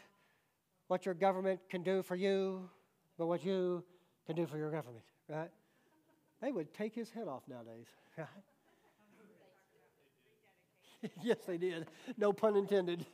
what 0.88 1.06
your 1.06 1.16
government 1.16 1.60
can 1.70 1.82
do 1.82 2.04
for 2.04 2.16
you, 2.16 2.70
but 3.18 3.28
what 3.28 3.44
you 3.44 3.84
can 4.26 4.36
do 4.36 4.46
for 4.46 4.58
your 4.58 4.72
government, 4.72 5.06
right? 5.30 5.50
They 6.42 6.52
would 6.52 6.74
take 6.74 6.94
his 6.94 7.10
head 7.10 7.28
off 7.28 7.44
nowadays, 7.48 7.88
right? 8.18 8.28
yes, 11.24 11.38
they 11.46 11.58
did. 11.58 11.88
No 12.18 12.34
pun 12.34 12.56
intended. 12.56 13.06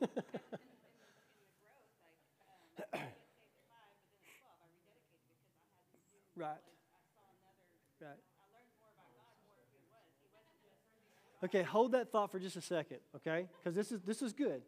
right. 6.36 6.56
Right. 8.00 8.10
Okay, 11.42 11.62
hold 11.62 11.92
that 11.92 12.12
thought 12.12 12.30
for 12.30 12.38
just 12.38 12.56
a 12.56 12.60
second, 12.60 12.98
okay? 13.16 13.46
Because 13.58 13.74
this 13.74 13.90
is 13.92 14.02
this 14.02 14.20
is 14.22 14.32
good. 14.32 14.62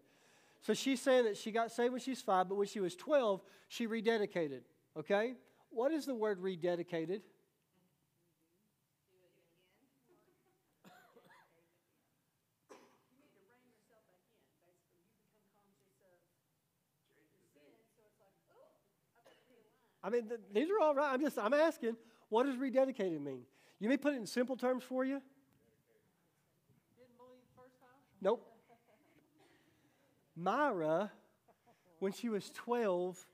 So 0.62 0.74
she's 0.74 1.00
saying 1.00 1.24
that 1.24 1.36
she 1.36 1.50
got 1.50 1.72
saved 1.72 1.92
when 1.92 2.00
she's 2.00 2.22
five, 2.22 2.48
but 2.48 2.54
when 2.54 2.68
she 2.68 2.80
was 2.80 2.94
12, 2.94 3.42
she 3.68 3.88
rededicated. 3.88 4.60
Okay? 4.96 5.34
What 5.70 5.92
is 5.92 6.06
the 6.06 6.14
word 6.14 6.40
rededicated? 6.40 7.20
I 20.02 20.10
mean, 20.10 20.28
th- 20.28 20.40
these 20.52 20.68
are 20.70 20.80
all 20.80 20.94
right. 20.94 21.12
I'm 21.12 21.20
just, 21.20 21.38
I'm 21.38 21.54
asking, 21.54 21.96
what 22.28 22.46
does 22.46 22.56
rededicated 22.56 23.20
mean? 23.20 23.42
You 23.78 23.88
may 23.88 23.96
put 23.96 24.14
it 24.14 24.16
in 24.16 24.26
simple 24.26 24.56
terms 24.56 24.82
for 24.82 25.04
you. 25.04 25.20
Nope. 28.20 28.46
Myra, 30.36 31.10
when 31.98 32.12
she 32.12 32.28
was 32.28 32.50
12, 32.50 33.26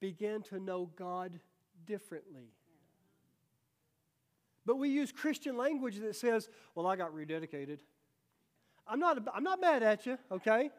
began 0.00 0.42
to 0.42 0.58
know 0.58 0.90
God 0.96 1.38
differently. 1.86 2.52
But 4.64 4.76
we 4.76 4.88
use 4.88 5.12
Christian 5.12 5.56
language 5.56 5.98
that 6.00 6.16
says, 6.16 6.48
well, 6.74 6.86
I 6.86 6.96
got 6.96 7.14
rededicated. 7.14 7.78
I'm 8.86 8.98
not, 8.98 9.18
I'm 9.34 9.44
not 9.44 9.60
mad 9.60 9.82
at 9.82 10.06
you, 10.06 10.18
okay? 10.30 10.70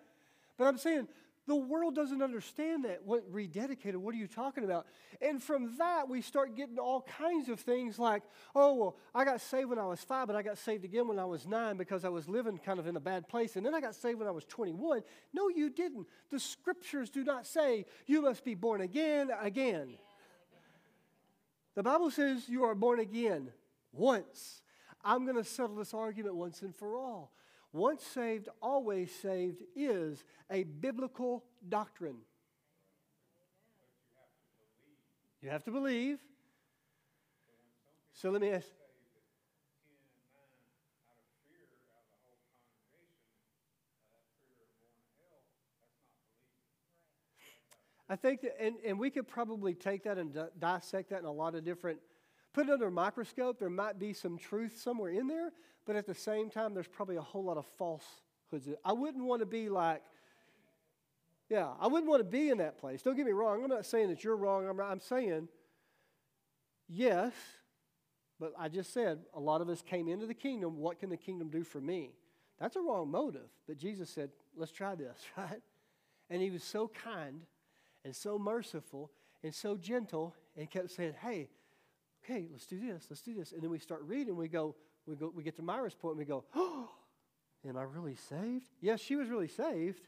But 0.58 0.66
I'm 0.66 0.78
saying 0.78 1.08
the 1.48 1.56
world 1.56 1.96
doesn't 1.96 2.22
understand 2.22 2.84
that. 2.84 3.04
What 3.06 3.32
rededicated? 3.32 3.96
What 3.96 4.14
are 4.14 4.18
you 4.18 4.28
talking 4.28 4.66
about? 4.66 4.86
And 5.22 5.42
from 5.42 5.78
that, 5.78 6.10
we 6.10 6.22
start 6.22 6.56
getting 6.58 6.78
all 6.78 7.08
kinds 7.18 7.48
of 7.48 7.62
things 7.62 7.98
like, 7.98 8.24
oh, 8.54 8.74
well, 8.76 8.98
I 9.16 9.24
got 9.24 9.40
saved 9.40 9.70
when 9.70 9.80
I 9.80 9.86
was 9.86 10.02
five, 10.02 10.28
but 10.28 10.36
I 10.36 10.42
got 10.42 10.58
saved 10.58 10.84
again 10.84 11.08
when 11.08 11.18
I 11.18 11.26
was 11.26 11.48
nine 11.48 11.78
because 11.78 12.04
I 12.04 12.10
was 12.10 12.28
living 12.28 12.58
kind 12.58 12.80
of 12.80 12.88
in 12.88 12.98
a 12.98 13.00
bad 13.00 13.30
place. 13.30 13.56
And 13.56 13.66
then 13.66 13.74
I 13.74 13.80
got 13.80 13.96
saved 13.96 14.20
when 14.20 14.28
I 14.28 14.32
was 14.32 14.44
21. 14.44 15.02
No, 15.34 15.48
you 15.48 15.70
didn't. 15.70 16.06
The 16.30 16.40
scriptures 16.40 17.10
do 17.10 17.24
not 17.24 17.48
say 17.48 17.86
you 18.06 18.22
must 18.22 18.44
be 18.44 18.54
born 18.54 18.82
again 18.82 19.32
again. 19.42 19.98
The 21.76 21.84
Bible 21.84 22.12
says 22.12 22.50
you 22.50 22.66
are 22.66 22.76
born 22.76 23.00
again 23.00 23.52
once. 23.94 24.62
I'm 25.02 25.24
going 25.24 25.38
to 25.38 25.46
settle 25.46 25.78
this 25.78 25.94
argument 25.94 26.36
once 26.36 26.62
and 26.62 26.76
for 26.76 26.98
all. 26.98 27.32
Once 27.74 28.04
saved, 28.04 28.50
always 28.62 29.14
saved 29.14 29.62
is 29.76 30.24
a 30.50 30.64
biblical 30.64 31.44
doctrine. 31.68 32.18
You 35.42 35.50
have 35.50 35.64
to 35.66 35.72
believe. 35.72 36.20
So 38.14 38.32
let 38.32 38.42
me 38.42 38.50
ask. 38.50 38.68
I 48.10 48.16
think 48.16 48.42
that, 48.42 48.62
and, 48.62 48.76
and 48.86 48.98
we 48.98 49.10
could 49.10 49.28
probably 49.28 49.74
take 49.74 50.04
that 50.04 50.18
and 50.18 50.34
di- 50.34 50.48
dissect 50.58 51.10
that 51.10 51.20
in 51.20 51.26
a 51.26 51.32
lot 51.32 51.56
of 51.56 51.66
different, 51.66 52.00
put 52.54 52.68
it 52.68 52.72
under 52.72 52.88
a 52.88 52.92
microscope. 52.92 53.60
There 53.60 53.70
might 53.70 54.00
be 54.00 54.14
some 54.14 54.38
truth 54.38 54.80
somewhere 54.80 55.12
in 55.12 55.28
there, 55.28 55.52
but 55.88 55.96
at 55.96 56.06
the 56.06 56.14
same 56.14 56.50
time, 56.50 56.74
there's 56.74 56.88
probably 56.88 57.16
a 57.16 57.22
whole 57.22 57.46
lot 57.46 57.58
of 57.58 57.66
falsehoods. 57.78 58.68
I 58.84 58.92
wouldn't 58.92 59.24
want 59.24 59.40
to 59.40 59.46
be 59.46 59.70
like, 59.70 60.04
yeah, 61.50 61.70
I 61.80 61.88
wouldn't 61.88 62.10
want 62.10 62.20
to 62.20 62.30
be 62.30 62.50
in 62.50 62.58
that 62.58 62.78
place. 62.78 63.02
Don't 63.02 63.16
get 63.16 63.26
me 63.26 63.32
wrong. 63.32 63.64
I'm 63.64 63.70
not 63.70 63.86
saying 63.86 64.10
that 64.10 64.22
you're 64.22 64.36
wrong. 64.36 64.68
I'm, 64.68 64.80
I'm 64.82 65.00
saying, 65.00 65.48
yes, 66.90 67.32
but 68.38 68.52
I 68.60 68.68
just 68.68 68.94
said 68.94 69.20
a 69.34 69.40
lot 69.40 69.62
of 69.62 69.70
us 69.70 69.82
came 69.82 70.10
into 70.10 70.26
the 70.26 70.34
kingdom. 70.34 70.78
What 70.78 71.00
can 71.00 71.10
the 71.10 71.18
kingdom 71.18 71.48
do 71.48 71.64
for 71.64 71.80
me? 71.80 72.12
That's 72.60 72.76
a 72.76 72.82
wrong 72.82 73.10
motive. 73.10 73.50
But 73.66 73.78
Jesus 73.78 74.10
said, 74.10 74.30
let's 74.58 74.74
try 74.74 74.94
this, 74.96 75.18
right? 75.38 75.62
And 76.30 76.42
he 76.42 76.50
was 76.50 76.66
so 76.66 76.90
kind 76.90 77.44
and 78.04 78.14
so 78.14 78.38
merciful 78.38 79.10
and 79.42 79.56
so 79.56 79.78
gentle 79.78 80.36
and 80.58 80.70
kept 80.70 80.92
saying, 80.92 81.14
hey, 81.22 81.48
okay, 82.26 82.50
let's 82.52 82.66
do 82.66 82.78
this, 82.78 83.06
let's 83.10 83.22
do 83.22 83.34
this. 83.34 83.54
And 83.54 83.62
then 83.62 83.70
we 83.70 83.80
start 83.80 84.02
reading, 84.04 84.36
we 84.36 84.50
go, 84.50 84.76
we 85.08 85.16
go, 85.16 85.32
we 85.34 85.44
get 85.44 85.56
to 85.56 85.62
Myra's 85.62 85.96
point, 85.96 86.14
and 86.14 86.20
we 86.20 86.26
go, 86.26 86.44
oh, 86.56 86.90
am 87.68 87.78
I 87.78 87.84
really 87.84 88.16
saved? 88.16 88.68
Yes, 88.82 89.00
she 89.00 89.16
was 89.16 89.30
really 89.30 89.48
saved. 89.48 90.02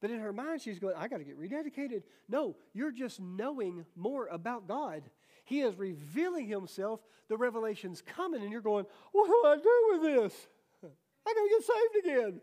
But 0.00 0.10
in 0.10 0.20
her 0.20 0.32
mind, 0.32 0.60
she's 0.60 0.78
going, 0.78 0.94
I 0.98 1.08
got 1.08 1.18
to 1.18 1.24
get 1.24 1.40
rededicated. 1.40 2.02
No, 2.28 2.56
you're 2.74 2.92
just 2.92 3.20
knowing 3.20 3.86
more 3.96 4.26
about 4.26 4.68
God. 4.68 5.02
He 5.44 5.60
is 5.60 5.76
revealing 5.76 6.46
Himself. 6.46 7.00
The 7.28 7.36
revelation's 7.36 8.02
coming, 8.02 8.42
and 8.42 8.50
you're 8.50 8.60
going, 8.60 8.84
What 9.12 9.26
do 9.26 9.48
I 9.48 9.56
do 9.56 9.88
with 9.92 10.02
this? 10.02 10.46
I 11.26 11.32
got 11.32 11.42
to 11.42 11.48
get 11.48 11.62
saved 11.62 12.06
again. 12.06 12.40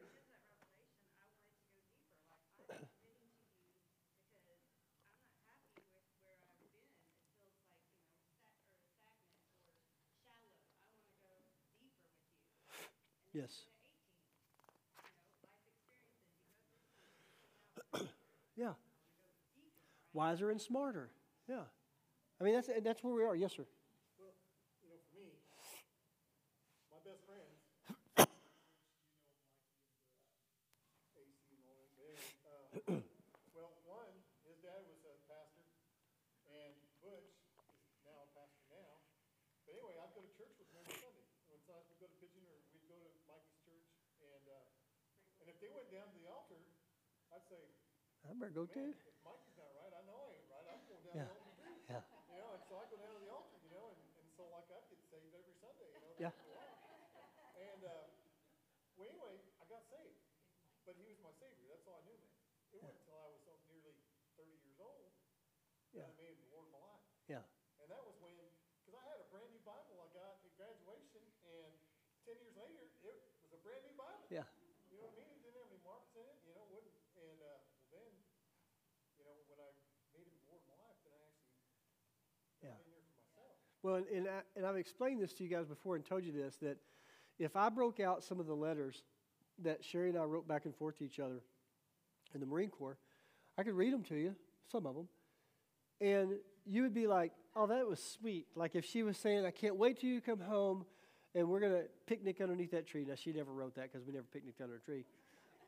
Yes. 13.33 13.63
yeah. 18.57 18.73
Wiser 20.13 20.51
and 20.51 20.59
smarter. 20.59 21.09
Yeah. 21.47 21.63
I 22.41 22.43
mean, 22.43 22.53
that's, 22.55 22.69
that's 22.83 23.03
where 23.03 23.15
we 23.15 23.23
are. 23.23 23.35
Yes, 23.35 23.55
sir. 23.55 23.63
Well, 24.19 24.35
you 24.83 24.89
know, 24.91 24.99
for 25.07 25.15
me, 25.15 25.31
my 26.91 26.99
best 27.07 27.23
friends, 27.23 27.55
AC 31.15 31.55
and 31.55 31.63
all 31.69 31.79
that, 31.79 31.95
they, 31.95 32.11
uh, 32.43 32.99
well, 33.55 33.71
one, 33.87 34.11
his 34.43 34.59
dad 34.59 34.83
was 34.83 34.99
a 35.07 35.15
pastor, 35.31 35.63
and 36.51 36.75
Butch 36.99 37.31
is 37.31 38.03
now 38.03 38.19
a 38.19 38.29
pastor 38.35 38.65
now. 38.75 38.99
But 39.63 39.79
anyway, 39.79 39.95
I'd 40.03 40.11
go 40.11 40.19
to 40.19 40.33
church 40.35 40.51
with 40.59 40.67
him 40.73 40.83
every 40.83 40.99
Sunday. 40.99 41.23
When 41.47 41.61
Sundays 41.63 41.87
we'd 41.93 42.01
go 42.03 42.09
to 42.09 42.17
Pigeon 42.19 42.43
or 42.49 42.57
we'd 42.73 42.89
go 42.89 42.97
to 42.99 43.11
Mikey's 43.29 43.61
church, 43.63 43.85
and, 44.17 44.43
uh, 44.49 44.65
and 45.39 45.47
if 45.47 45.61
they 45.61 45.69
went 45.69 45.93
down 45.93 46.09
to 46.09 46.17
the 46.17 46.25
altar, 46.25 46.57
I'd 47.31 47.45
say, 47.45 47.69
I 48.31 48.33
better 48.39 48.55
go 48.55 48.63
too. 48.63 48.95
man, 48.95 48.95
if 49.03 49.15
Mikey's 49.27 49.57
not 49.59 49.67
right, 49.75 49.91
I 49.91 50.01
know 50.07 50.15
I 50.15 50.31
ain't 50.39 50.47
right, 50.47 50.63
I'm 50.71 50.79
going 50.87 51.03
down 51.03 51.19
Yeah. 51.19 51.27
the 51.27 51.35
altar 51.35 51.51
too. 51.59 51.75
Yeah. 51.91 51.99
You 52.31 52.39
know, 52.39 52.55
and 52.55 52.63
so 52.63 52.79
I 52.79 52.85
go 52.87 52.95
down 52.95 53.11
to 53.11 53.19
the 53.19 53.27
altar, 53.27 53.59
you 53.59 53.67
know, 53.67 53.91
and, 53.91 53.99
and 54.23 54.27
so 54.31 54.47
like 54.47 54.71
I 54.71 54.79
get 54.87 55.03
saved 55.11 55.35
every 55.35 55.51
Sunday, 55.59 55.91
you 55.91 55.99
know. 55.99 56.15
Yeah. 56.15 56.31
And, 57.59 57.83
uh, 57.83 58.07
well, 58.95 59.07
anyway, 59.11 59.35
I 59.59 59.65
got 59.67 59.83
saved, 59.91 60.15
but 60.87 60.95
he 60.95 61.03
was 61.03 61.19
my 61.19 61.31
savior. 61.35 61.67
That's 61.67 61.83
all 61.85 61.99
I 61.99 62.03
knew, 62.07 62.15
man. 62.15 62.31
It 62.71 62.79
wasn't 62.79 62.95
until 63.03 63.19
I 63.19 63.27
was 63.27 63.43
nearly 63.67 63.99
thirty 64.39 64.55
years 64.63 64.79
old 64.79 65.11
Yeah. 65.91 66.07
that 66.07 66.09
I 66.09 66.13
made 66.15 66.31
him 66.31 66.39
the 66.47 66.47
Lord 66.55 66.65
of 66.65 66.71
my 66.71 66.79
life. 66.79 67.03
Yeah. 67.27 67.43
And 67.83 67.91
that 67.91 67.99
was 68.01 68.15
when, 68.23 68.31
because 68.79 68.95
I 68.95 69.03
had 69.11 69.19
a 69.19 69.27
brand 69.27 69.51
new 69.51 69.59
Bible 69.59 69.99
I 69.99 70.07
got 70.15 70.39
at 70.39 70.55
graduation, 70.55 71.21
and 71.43 71.75
ten 72.23 72.39
years 72.39 72.55
later, 72.55 72.79
it 72.79 73.19
was 73.43 73.51
a 73.51 73.57
brand 73.59 73.83
new 73.83 73.93
Bible. 73.93 74.25
Yeah. 74.31 74.47
You 74.87 74.97
know 74.97 75.03
what 75.11 75.19
I 75.19 75.23
mean? 75.23 75.31
It 75.35 75.41
didn't 75.43 75.59
have 75.59 75.67
any 75.71 75.79
marks 75.83 76.15
in 76.15 76.25
it, 76.27 76.39
you 76.47 76.53
know, 76.55 76.63
wouldn't, 76.71 76.95
and, 77.15 77.39
uh, 77.41 77.59
well 77.91 78.01
then, 78.03 78.11
you 79.19 79.23
know, 79.23 79.35
when 79.47 79.59
I 79.59 79.71
made 80.15 80.27
him 80.27 80.35
the 80.35 80.47
Lord 80.51 80.59
of 80.63 80.67
my 80.67 80.75
life, 80.83 80.97
then 81.03 81.13
I 81.15 81.23
actually 81.27 81.51
Yeah. 82.61 82.75
got 82.75 82.83
in 82.83 82.91
there 82.91 83.03
for 83.07 83.15
myself. 83.15 83.55
Well, 83.83 83.95
and, 83.95 84.05
and, 84.07 84.27
I, 84.27 84.41
and 84.55 84.65
I've 84.65 84.77
explained 84.77 85.21
this 85.21 85.33
to 85.33 85.43
you 85.43 85.49
guys 85.49 85.65
before 85.65 85.95
and 85.95 86.05
told 86.05 86.23
you 86.23 86.31
this 86.31 86.57
that 86.57 86.77
if 87.39 87.55
I 87.55 87.69
broke 87.69 87.99
out 87.99 88.23
some 88.23 88.39
of 88.39 88.47
the 88.47 88.55
letters 88.55 89.03
that 89.63 89.83
Sherry 89.83 90.09
and 90.09 90.17
I 90.17 90.23
wrote 90.23 90.47
back 90.47 90.65
and 90.65 90.75
forth 90.75 90.97
to 90.99 91.05
each 91.05 91.19
other 91.19 91.41
in 92.33 92.39
the 92.39 92.45
Marine 92.45 92.69
Corps, 92.69 92.97
I 93.57 93.63
could 93.63 93.73
read 93.73 93.93
them 93.93 94.03
to 94.03 94.15
you, 94.15 94.35
some 94.71 94.85
of 94.85 94.95
them, 94.95 95.07
and 95.99 96.33
you 96.65 96.83
would 96.83 96.93
be 96.93 97.07
like, 97.07 97.31
oh, 97.55 97.67
that 97.67 97.87
was 97.87 98.01
sweet. 98.01 98.47
Like 98.55 98.75
if 98.75 98.85
she 98.85 99.03
was 99.03 99.17
saying, 99.17 99.45
I 99.45 99.51
can't 99.51 99.75
wait 99.75 99.99
till 99.99 100.09
you 100.09 100.21
come 100.21 100.39
home 100.39 100.85
and 101.33 101.47
we're 101.47 101.59
going 101.59 101.73
to 101.73 101.83
picnic 102.07 102.41
underneath 102.41 102.71
that 102.71 102.87
tree. 102.87 103.05
Now, 103.07 103.15
she 103.15 103.31
never 103.31 103.51
wrote 103.51 103.75
that 103.75 103.91
because 103.91 104.05
we 104.05 104.13
never 104.13 104.25
picnicked 104.31 104.61
under 104.61 104.75
a 104.75 104.79
tree. 104.79 105.05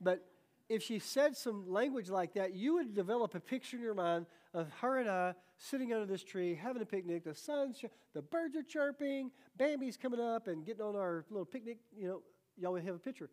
But 0.01 0.25
if 0.69 0.81
she 0.81 0.99
said 0.99 1.35
some 1.35 1.69
language 1.69 2.09
like 2.09 2.33
that, 2.33 2.53
you 2.53 2.75
would 2.75 2.93
develop 2.93 3.35
a 3.35 3.39
picture 3.39 3.77
in 3.77 3.83
your 3.83 3.93
mind 3.93 4.25
of 4.53 4.69
her 4.81 4.99
and 4.99 5.09
I 5.09 5.33
sitting 5.57 5.93
under 5.93 6.05
this 6.05 6.23
tree, 6.23 6.55
having 6.55 6.81
a 6.81 6.85
picnic. 6.85 7.23
The 7.23 7.35
sun's, 7.35 7.79
sh- 7.79 7.85
the 8.13 8.21
birds 8.21 8.55
are 8.55 8.63
chirping, 8.63 9.31
Bambi's 9.57 9.97
coming 9.97 10.19
up 10.19 10.47
and 10.47 10.65
getting 10.65 10.81
on 10.81 10.95
our 10.95 11.25
little 11.29 11.45
picnic. 11.45 11.79
You 11.95 12.07
know, 12.07 12.21
y'all 12.57 12.73
would 12.73 12.83
have 12.83 12.95
a 12.95 12.99
picture. 12.99 13.29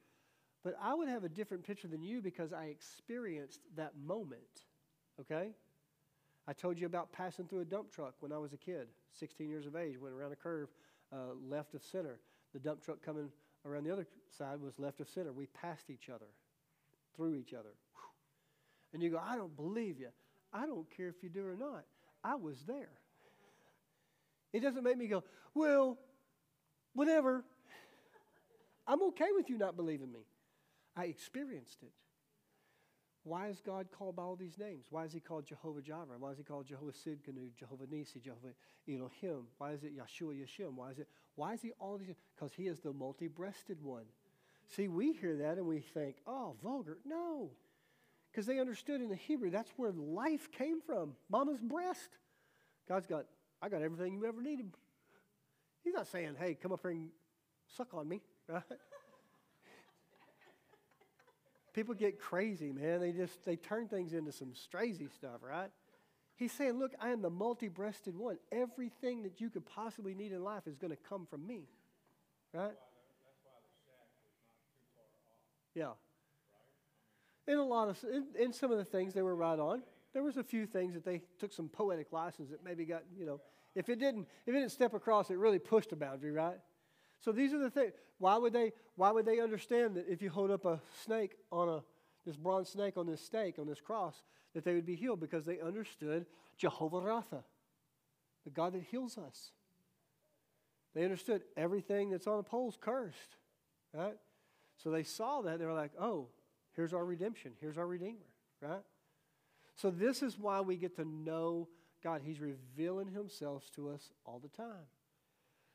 But 0.62 0.76
I 0.82 0.94
would 0.94 1.08
have 1.08 1.24
a 1.24 1.28
different 1.28 1.64
picture 1.64 1.88
than 1.88 2.02
you 2.02 2.20
because 2.20 2.52
I 2.52 2.64
experienced 2.66 3.60
that 3.76 3.92
moment. 3.96 4.66
Okay? 5.20 5.50
I 6.46 6.52
told 6.52 6.78
you 6.78 6.86
about 6.86 7.12
passing 7.12 7.46
through 7.46 7.60
a 7.60 7.64
dump 7.64 7.90
truck 7.92 8.14
when 8.20 8.32
I 8.32 8.38
was 8.38 8.52
a 8.52 8.56
kid, 8.56 8.88
16 9.18 9.48
years 9.48 9.66
of 9.66 9.76
age, 9.76 9.98
went 9.98 10.14
around 10.14 10.32
a 10.32 10.36
curve 10.36 10.68
uh, 11.12 11.34
left 11.48 11.74
of 11.74 11.82
center. 11.82 12.18
The 12.52 12.58
dump 12.58 12.82
truck 12.82 13.02
coming 13.02 13.30
around 13.64 13.84
the 13.84 13.92
other 13.92 14.06
side 14.36 14.60
was 14.60 14.78
left 14.78 15.00
of 15.00 15.08
center. 15.08 15.32
We 15.32 15.46
passed 15.46 15.90
each 15.90 16.08
other, 16.08 16.26
through 17.20 17.34
each 17.34 17.52
other. 17.52 17.74
And 18.94 19.02
you 19.02 19.10
go, 19.10 19.20
I 19.22 19.36
don't 19.36 19.54
believe 19.54 20.00
you. 20.00 20.08
I 20.54 20.64
don't 20.64 20.86
care 20.96 21.08
if 21.08 21.22
you 21.22 21.28
do 21.28 21.46
or 21.46 21.54
not. 21.54 21.84
I 22.24 22.36
was 22.36 22.56
there. 22.66 22.88
It 24.54 24.60
doesn't 24.60 24.82
make 24.82 24.96
me 24.96 25.06
go, 25.06 25.22
well, 25.54 25.98
whatever. 26.94 27.44
I'm 28.86 29.02
okay 29.02 29.28
with 29.36 29.50
you 29.50 29.58
not 29.58 29.76
believing 29.76 30.10
me. 30.10 30.20
I 30.96 31.04
experienced 31.04 31.82
it. 31.82 31.92
Why 33.22 33.48
is 33.48 33.60
God 33.60 33.88
called 33.92 34.16
by 34.16 34.22
all 34.22 34.34
these 34.34 34.58
names? 34.58 34.86
Why 34.88 35.04
is 35.04 35.12
he 35.12 35.20
called 35.20 35.44
Jehovah 35.44 35.82
Jireh? 35.82 36.18
Why 36.18 36.30
is 36.30 36.38
he 36.38 36.42
called 36.42 36.66
Jehovah 36.66 36.92
Tsidkenu, 36.92 37.54
Jehovah 37.54 37.84
Nissi, 37.84 38.22
Jehovah 38.22 38.54
Elohim? 38.88 39.42
Why 39.58 39.72
is 39.72 39.84
it 39.84 39.92
Yeshua 39.94 40.34
Yeshim? 40.34 40.74
Why 40.74 40.90
is 40.92 40.98
it, 40.98 41.08
why 41.34 41.52
is 41.52 41.60
he 41.60 41.72
all 41.78 41.98
these? 41.98 42.14
Because 42.34 42.54
he 42.54 42.66
is 42.66 42.80
the 42.80 42.94
multi-breasted 42.94 43.82
one. 43.82 44.06
See, 44.76 44.88
we 44.88 45.12
hear 45.12 45.36
that 45.36 45.58
and 45.58 45.66
we 45.66 45.80
think, 45.80 46.16
oh, 46.26 46.54
vulgar. 46.62 46.98
No. 47.04 47.50
Because 48.30 48.46
they 48.46 48.60
understood 48.60 49.00
in 49.00 49.08
the 49.08 49.16
Hebrew, 49.16 49.50
that's 49.50 49.70
where 49.76 49.90
life 49.90 50.50
came 50.52 50.80
from. 50.80 51.14
Mama's 51.28 51.60
breast. 51.60 52.10
God's 52.88 53.06
got, 53.06 53.26
I 53.60 53.68
got 53.68 53.82
everything 53.82 54.14
you 54.14 54.24
ever 54.26 54.40
needed. 54.40 54.72
He's 55.82 55.94
not 55.94 56.06
saying, 56.06 56.36
hey, 56.38 56.54
come 56.54 56.72
up 56.72 56.80
here 56.82 56.92
and 56.92 57.08
suck 57.76 57.94
on 57.94 58.08
me, 58.08 58.20
right? 58.48 58.62
People 61.72 61.94
get 61.94 62.20
crazy, 62.20 62.72
man. 62.72 63.00
They 63.00 63.12
just 63.12 63.44
they 63.44 63.56
turn 63.56 63.88
things 63.88 64.12
into 64.12 64.32
some 64.32 64.52
strazy 64.52 65.12
stuff, 65.12 65.40
right? 65.42 65.70
He's 66.36 66.52
saying, 66.52 66.78
look, 66.78 66.92
I 67.00 67.10
am 67.10 67.22
the 67.22 67.30
multi-breasted 67.30 68.16
one. 68.16 68.38
Everything 68.50 69.24
that 69.24 69.40
you 69.40 69.50
could 69.50 69.66
possibly 69.66 70.14
need 70.14 70.32
in 70.32 70.42
life 70.42 70.66
is 70.66 70.76
going 70.76 70.90
to 70.90 70.96
come 71.08 71.26
from 71.26 71.46
me. 71.46 71.68
Right? 72.52 72.72
Yeah. 75.74 75.92
In 77.46 77.58
a 77.58 77.64
lot 77.64 77.88
of 77.88 77.98
in, 78.04 78.26
in 78.38 78.52
some 78.52 78.70
of 78.70 78.78
the 78.78 78.84
things 78.84 79.14
they 79.14 79.22
were 79.22 79.36
right 79.36 79.58
on. 79.58 79.82
There 80.12 80.22
was 80.22 80.36
a 80.36 80.42
few 80.42 80.66
things 80.66 80.94
that 80.94 81.04
they 81.04 81.22
took 81.38 81.52
some 81.52 81.68
poetic 81.68 82.12
license 82.12 82.50
that 82.50 82.64
maybe 82.64 82.84
got, 82.84 83.04
you 83.16 83.24
know, 83.24 83.40
if 83.74 83.88
it 83.88 84.00
didn't 84.00 84.26
if 84.46 84.54
it 84.54 84.58
didn't 84.58 84.72
step 84.72 84.94
across, 84.94 85.30
it 85.30 85.38
really 85.38 85.58
pushed 85.58 85.92
a 85.92 85.96
boundary, 85.96 86.32
right? 86.32 86.58
So 87.20 87.32
these 87.32 87.52
are 87.52 87.58
the 87.58 87.70
things. 87.70 87.92
Why 88.18 88.36
would 88.36 88.52
they? 88.52 88.72
Why 88.96 89.10
would 89.10 89.24
they 89.24 89.40
understand 89.40 89.96
that 89.96 90.06
if 90.08 90.22
you 90.22 90.30
hold 90.30 90.50
up 90.50 90.64
a 90.64 90.80
snake 91.04 91.36
on 91.52 91.68
a 91.68 91.82
this 92.26 92.36
bronze 92.36 92.68
snake 92.68 92.96
on 92.96 93.06
this 93.06 93.20
stake 93.20 93.58
on 93.58 93.66
this 93.66 93.80
cross, 93.80 94.22
that 94.54 94.64
they 94.64 94.74
would 94.74 94.86
be 94.86 94.96
healed 94.96 95.20
because 95.20 95.44
they 95.44 95.60
understood 95.60 96.26
Jehovah 96.56 97.00
Rapha, 97.00 97.42
the 98.44 98.50
God 98.50 98.74
that 98.74 98.82
heals 98.82 99.16
us. 99.16 99.52
They 100.94 101.04
understood 101.04 101.42
everything 101.56 102.10
that's 102.10 102.26
on 102.26 102.36
the 102.36 102.42
poles 102.42 102.76
cursed, 102.80 103.36
right? 103.94 104.16
So 104.82 104.90
they 104.90 105.02
saw 105.02 105.42
that 105.42 105.58
they 105.58 105.66
were 105.66 105.74
like, 105.74 105.92
"Oh, 105.98 106.28
here's 106.72 106.94
our 106.94 107.04
redemption. 107.04 107.52
Here's 107.60 107.76
our 107.76 107.86
Redeemer," 107.86 108.26
right? 108.60 108.82
So 109.74 109.90
this 109.90 110.22
is 110.22 110.38
why 110.38 110.60
we 110.60 110.76
get 110.76 110.96
to 110.96 111.04
know 111.04 111.68
God. 112.02 112.22
He's 112.22 112.40
revealing 112.40 113.08
Himself 113.08 113.70
to 113.74 113.90
us 113.90 114.12
all 114.24 114.38
the 114.38 114.48
time. 114.48 114.86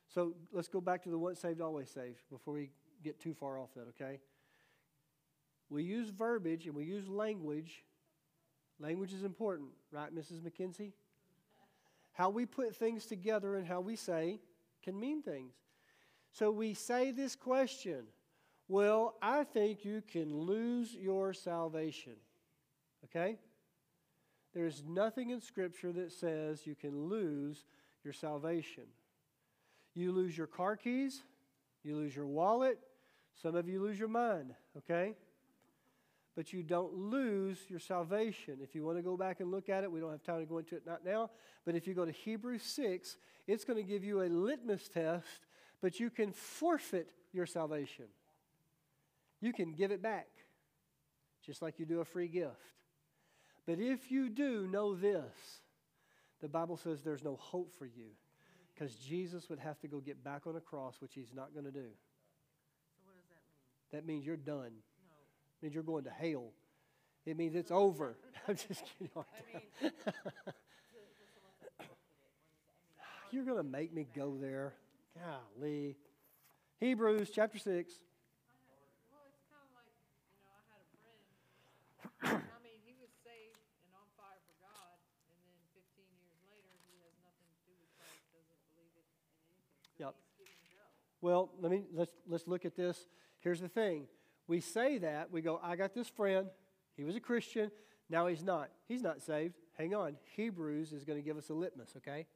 So 0.08 0.34
let's 0.52 0.68
go 0.68 0.82
back 0.82 1.04
to 1.04 1.10
the 1.10 1.18
once 1.18 1.40
saved, 1.40 1.62
always 1.62 1.90
saved 1.90 2.22
before 2.30 2.54
we 2.54 2.70
get 3.04 3.20
too 3.20 3.34
far 3.34 3.60
off 3.60 3.74
that, 3.76 3.88
okay? 3.90 4.20
We 5.70 5.84
use 5.84 6.10
verbiage 6.10 6.68
and 6.68 6.76
we 6.76 6.86
use 6.86 7.08
language. 7.08 7.84
Language 8.80 9.14
is 9.14 9.24
important, 9.24 9.70
right, 9.92 10.14
Mrs. 10.14 10.42
McKenzie? 10.42 10.94
How 12.12 12.30
we 12.30 12.46
put 12.46 12.76
things 12.76 13.06
together 13.06 13.56
and 13.56 13.68
how 13.68 13.82
we 13.82 13.96
say 13.96 14.40
can 14.84 15.00
mean 15.00 15.22
things. 15.22 15.54
So 16.32 16.52
we 16.52 16.74
say 16.74 17.12
this 17.12 17.36
question 17.36 18.06
Well, 18.68 19.16
I 19.22 19.44
think 19.44 19.86
you 19.86 20.02
can 20.02 20.34
lose 20.34 20.94
your 20.94 21.34
salvation. 21.34 22.16
Okay? 23.06 23.38
There's 24.54 24.84
nothing 24.88 25.30
in 25.30 25.42
Scripture 25.42 25.92
that 25.92 26.12
says 26.12 26.66
you 26.66 26.76
can 26.76 27.10
lose 27.10 27.66
your 28.04 28.14
salvation. 28.14 28.86
You 29.94 30.12
lose 30.12 30.38
your 30.38 30.48
car 30.48 30.76
keys, 30.76 31.24
you 31.84 31.96
lose 31.96 32.16
your 32.16 32.26
wallet, 32.26 32.80
some 33.42 33.56
of 33.56 33.68
you 33.68 33.82
lose 33.82 34.00
your 34.00 34.08
mind, 34.08 34.54
okay? 34.78 35.16
But 36.36 36.52
you 36.54 36.64
don't 36.64 36.94
lose 36.94 37.60
your 37.70 37.80
salvation. 37.80 38.58
If 38.62 38.76
you 38.76 38.86
want 38.86 38.98
to 38.98 39.04
go 39.04 39.16
back 39.16 39.40
and 39.40 39.52
look 39.52 39.70
at 39.70 39.84
it, 39.84 39.92
we 39.92 40.00
don't 40.00 40.12
have 40.12 40.24
time 40.24 40.40
to 40.40 40.46
go 40.46 40.58
into 40.58 40.76
it 40.76 40.86
not 40.86 41.06
now, 41.06 41.32
but 41.66 41.76
if 41.76 41.88
you 41.88 41.94
go 41.94 42.06
to 42.06 42.12
Hebrews 42.12 42.64
6, 42.64 43.18
it's 43.48 43.64
going 43.64 43.78
to 43.78 43.90
give 43.90 44.04
you 44.04 44.22
a 44.22 44.28
litmus 44.28 44.88
test, 44.88 45.48
but 45.82 46.00
you 46.00 46.10
can 46.10 46.32
forfeit 46.32 47.12
your 47.32 47.46
salvation. 47.46 48.06
You 49.46 49.54
can 49.54 49.74
give 49.74 49.92
it 49.92 50.02
back, 50.02 50.26
just 51.46 51.62
like 51.62 51.78
you 51.78 51.86
do 51.86 52.00
a 52.00 52.06
free 52.06 52.28
gift. 52.28 52.56
But 53.68 53.78
if 53.78 54.10
you 54.10 54.28
do, 54.28 54.68
know 54.72 54.96
this 54.96 55.62
the 56.42 56.48
Bible 56.48 56.78
says 56.78 57.04
there's 57.04 57.24
no 57.24 57.36
hope 57.36 57.72
for 57.78 57.86
you 57.86 58.08
because 58.74 58.96
Jesus 58.96 59.48
would 59.48 59.60
have 59.60 59.80
to 59.82 59.88
go 59.88 60.00
get 60.00 60.24
back 60.24 60.48
on 60.48 60.56
a 60.56 60.60
cross, 60.60 60.96
which 61.00 61.14
he's 61.14 61.32
not 61.32 61.54
going 61.54 61.66
to 61.66 61.72
do. 61.72 61.86
So 61.86 63.04
what 63.06 63.16
does 63.16 63.30
that 63.30 63.44
mean? 63.48 63.62
That 63.92 64.08
means 64.08 64.26
you're 64.26 64.36
done. 64.36 64.72
No. 64.74 65.16
It 65.60 65.64
means 65.64 65.76
you're 65.76 65.84
going 65.84 66.06
to 66.06 66.10
hell. 66.10 66.52
It 67.28 67.38
means 67.38 67.54
it's 67.54 67.72
over. 67.72 68.18
I'm 68.48 68.56
just 68.56 68.84
kidding. 68.98 69.12
I 69.16 69.22
mean, 69.54 69.62
to, 69.82 69.90
to 69.90 69.94
someone 71.34 71.54
that 71.62 71.70
forfeited, 71.78 72.34
what 72.66 72.82
does 72.82 72.98
that 72.98 73.06
mean? 73.30 73.46
You're 73.46 73.46
going 73.46 73.64
to 73.64 73.70
make 73.70 73.94
me 73.94 74.08
go 74.16 74.38
there. 74.42 74.74
Golly. 75.16 75.98
Hebrews 76.80 77.30
chapter 77.34 77.58
6. 77.58 78.02
Well, 79.08 79.24
it's 79.32 79.48
kind 79.48 79.64
of 79.64 79.72
like, 79.72 79.96
you 80.28 80.44
know, 80.44 80.52
I 80.52 80.62
had 80.68 80.84
a 80.84 80.90
friend. 81.00 82.44
I 82.52 82.60
mean, 82.60 82.84
he 82.84 83.00
was 83.00 83.08
saved 83.24 83.64
and 83.80 83.96
on 83.96 84.04
fire 84.20 84.44
for 84.44 84.58
God, 84.60 85.00
and 85.32 85.40
then 85.48 85.56
15 85.72 86.04
years 86.20 86.36
later, 86.52 86.74
he 86.84 87.00
has 87.08 87.16
nothing 87.24 87.48
to 87.48 87.62
do 87.64 87.74
with 87.80 87.88
Christ, 87.96 88.28
doesn't 88.36 88.60
believe 88.76 88.92
it 89.00 89.08
in 89.08 89.16
anything. 89.24 89.72
So 89.80 89.85
Yep. 90.00 90.16
Well, 91.22 91.52
let 91.60 91.72
me 91.72 91.84
let's 91.94 92.12
let's 92.28 92.48
look 92.48 92.66
at 92.66 92.76
this. 92.76 93.08
Here's 93.40 93.62
the 93.62 93.70
thing. 93.70 94.08
We 94.48 94.60
say 94.60 95.00
that, 95.00 95.32
we 95.32 95.42
go, 95.42 95.60
I 95.64 95.76
got 95.76 95.94
this 95.96 96.08
friend, 96.08 96.48
he 96.96 97.04
was 97.04 97.16
a 97.16 97.20
Christian, 97.20 97.72
now 98.10 98.28
he's 98.28 98.44
not. 98.44 98.70
He's 98.88 99.02
not 99.02 99.22
saved. 99.22 99.56
Hang 99.78 99.96
on. 99.96 100.16
Hebrews 100.36 100.94
is 100.94 101.04
going 101.04 101.18
to 101.18 101.26
give 101.26 101.38
us 101.38 101.50
a 101.50 101.54
litmus, 101.54 101.94
okay? 101.98 102.28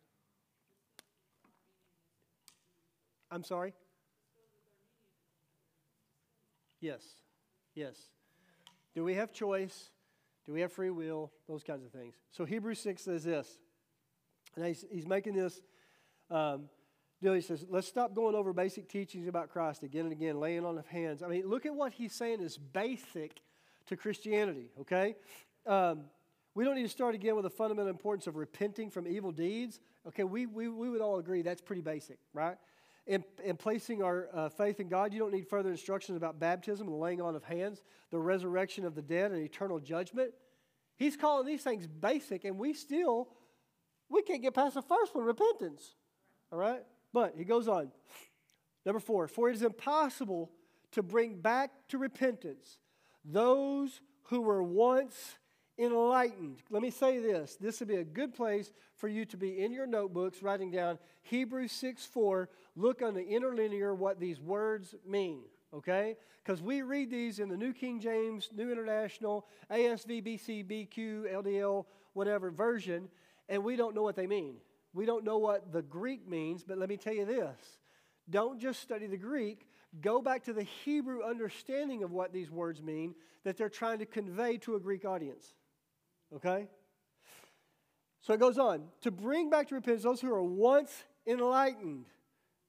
I'm 3.32 3.44
sorry? 3.44 3.74
Yes. 6.82 7.04
Yes. 7.76 7.96
Do 8.96 9.04
we 9.04 9.14
have 9.14 9.32
choice? 9.32 9.92
Do 10.46 10.54
we 10.54 10.62
have 10.62 10.72
free 10.72 10.90
will? 10.90 11.32
Those 11.48 11.64
kinds 11.64 11.86
of 11.86 11.92
things. 11.92 12.16
So 12.32 12.46
Hebrews 12.46 12.80
6 12.80 13.04
says 13.04 13.24
this. 13.24 13.60
And 14.56 14.66
he's, 14.66 14.84
he's 14.92 15.06
making 15.06 15.36
this 15.36 15.62
um, 16.32 16.70
He 17.22 17.42
says, 17.42 17.66
let's 17.70 17.88
stop 17.88 18.16
going 18.16 18.34
over 18.34 18.54
basic 18.54 18.88
teachings 18.88 19.28
about 19.28 19.50
Christ 19.50 19.84
again 19.84 20.06
and 20.06 20.12
again, 20.14 20.40
laying 20.40 20.66
on 20.66 20.78
of 20.78 20.88
hands. 20.88 21.22
I 21.22 21.28
mean, 21.28 21.48
look 21.48 21.66
at 21.66 21.76
what 21.76 21.92
he's 21.92 22.14
saying 22.14 22.40
is 22.40 22.58
basic 22.58 23.42
to 23.88 23.98
Christianity, 23.98 24.72
okay? 24.82 25.16
Um, 25.66 26.06
we 26.56 26.64
don't 26.64 26.76
need 26.76 26.84
to 26.84 26.90
start 26.90 27.16
again 27.16 27.36
with 27.36 27.44
the 27.44 27.50
fundamental 27.50 27.90
importance 27.90 28.28
of 28.28 28.38
repenting 28.38 28.90
from 28.90 29.06
evil 29.06 29.32
deeds. 29.32 29.82
Okay, 30.08 30.24
we, 30.24 30.46
we, 30.46 30.70
we 30.70 30.90
would 30.90 31.02
all 31.02 31.20
agree 31.20 31.42
that's 31.42 31.62
pretty 31.62 31.82
basic, 31.82 32.20
right? 32.34 32.58
In, 33.06 33.24
in 33.44 33.58
placing 33.58 34.02
our 34.02 34.30
uh, 34.34 34.50
faith 34.50 34.80
in 34.80 34.88
God, 34.88 35.14
you 35.14 35.20
don't 35.20 35.34
need 35.34 35.48
further 35.48 35.72
instructions 35.72 36.16
about 36.16 36.40
baptism 36.40 36.88
the 36.88 36.94
laying 36.94 37.22
on 37.22 37.36
of 37.36 37.44
hands, 37.44 37.82
the 38.12 38.20
resurrection 38.20 38.86
of 38.86 38.96
the 38.96 39.02
dead, 39.02 39.32
and 39.32 39.42
eternal 39.42 39.80
judgment. 39.80 40.32
He's 40.96 41.18
calling 41.18 41.46
these 41.46 41.64
things 41.64 41.86
basic, 41.88 42.46
and 42.46 42.58
we 42.58 42.74
still, 42.74 43.30
we 44.10 44.22
can't 44.22 44.42
get 44.42 44.54
past 44.54 44.76
the 44.76 44.82
first 44.82 45.16
one, 45.16 45.26
repentance. 45.26 45.96
All 46.52 46.60
right? 46.60 46.84
But 47.14 47.34
he 47.38 47.44
goes 47.44 47.68
on. 47.68 47.92
Number 48.86 49.00
four, 49.00 49.28
for 49.28 49.50
it 49.50 49.56
is 49.56 49.64
impossible 49.64 50.52
to 50.92 51.04
bring 51.04 51.36
back 51.40 51.72
to 51.90 51.98
repentance 51.98 52.78
those 53.26 54.02
who 54.24 54.42
were 54.42 54.64
once 54.64 55.38
enlightened. 55.78 56.62
Let 56.70 56.82
me 56.82 56.92
say 56.92 57.20
this 57.20 57.56
this 57.60 57.80
would 57.80 57.90
be 57.90 57.96
a 57.96 58.04
good 58.04 58.34
place 58.34 58.72
for 58.96 59.08
you 59.08 59.26
to 59.26 59.38
be 59.38 59.64
in 59.64 59.72
your 59.72 59.88
notebooks 59.88 60.44
writing 60.44 60.72
down 60.72 61.00
Hebrews 61.24 61.72
6 61.72 62.06
4. 62.06 62.50
Look 62.76 63.02
on 63.02 63.14
the 63.14 63.26
interlinear 63.26 63.94
what 63.96 64.20
these 64.20 64.40
words 64.40 64.96
mean, 65.06 65.42
okay? 65.74 66.16
Because 66.44 66.62
we 66.62 66.82
read 66.82 67.10
these 67.10 67.40
in 67.40 67.50
the 67.50 67.58
New 67.58 67.74
King 67.74 68.00
James, 68.00 68.50
New 68.56 68.72
International, 68.72 69.46
ASV, 69.72 70.24
BC, 70.26 70.66
BQ, 70.66 71.32
LDL, 71.34 71.86
whatever 72.14 72.52
version, 72.52 73.10
and 73.48 73.64
we 73.64 73.76
don't 73.76 73.96
know 73.96 74.04
what 74.04 74.16
they 74.16 74.28
mean. 74.28 74.56
We 74.94 75.06
don't 75.06 75.24
know 75.24 75.38
what 75.38 75.72
the 75.72 75.82
Greek 75.82 76.28
means, 76.28 76.64
but 76.64 76.78
let 76.78 76.90
me 76.90 76.98
tell 76.98 77.14
you 77.14 77.26
this 77.26 77.58
don't 78.30 78.60
just 78.60 78.82
study 78.82 79.08
the 79.08 79.18
Greek, 79.18 79.68
go 80.02 80.22
back 80.22 80.44
to 80.44 80.54
the 80.54 80.64
Hebrew 80.64 81.24
understanding 81.24 82.04
of 82.04 82.12
what 82.12 82.32
these 82.32 82.52
words 82.52 82.82
mean 82.82 83.16
that 83.44 83.58
they're 83.58 83.70
trying 83.70 84.00
to 84.00 84.06
convey 84.06 84.58
to 84.60 84.76
a 84.76 84.80
Greek 84.80 85.06
audience. 85.06 85.54
Okay? 86.36 86.68
So 88.22 88.34
it 88.34 88.40
goes 88.40 88.58
on. 88.58 88.84
To 89.02 89.12
bring 89.12 89.50
back 89.50 89.70
to 89.70 89.76
repentance 89.76 90.04
those 90.04 90.22
who 90.22 90.32
are 90.34 90.44
once 90.44 90.92
enlightened 91.26 92.06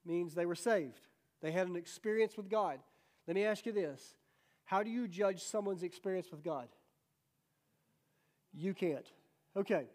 means 0.06 0.34
they 0.34 0.46
were 0.46 0.54
saved. 0.54 1.00
They 1.42 1.50
had 1.50 1.68
an 1.68 1.76
experience 1.76 2.36
with 2.36 2.48
God. 2.48 2.78
Let 3.26 3.34
me 3.34 3.44
ask 3.44 3.66
you 3.66 3.72
this 3.72 4.14
How 4.64 4.82
do 4.82 4.90
you 4.90 5.08
judge 5.08 5.42
someone's 5.42 5.82
experience 5.82 6.30
with 6.30 6.42
God? 6.42 6.68
You 8.52 8.74
can't. 8.74 9.06
Okay. 9.56 9.86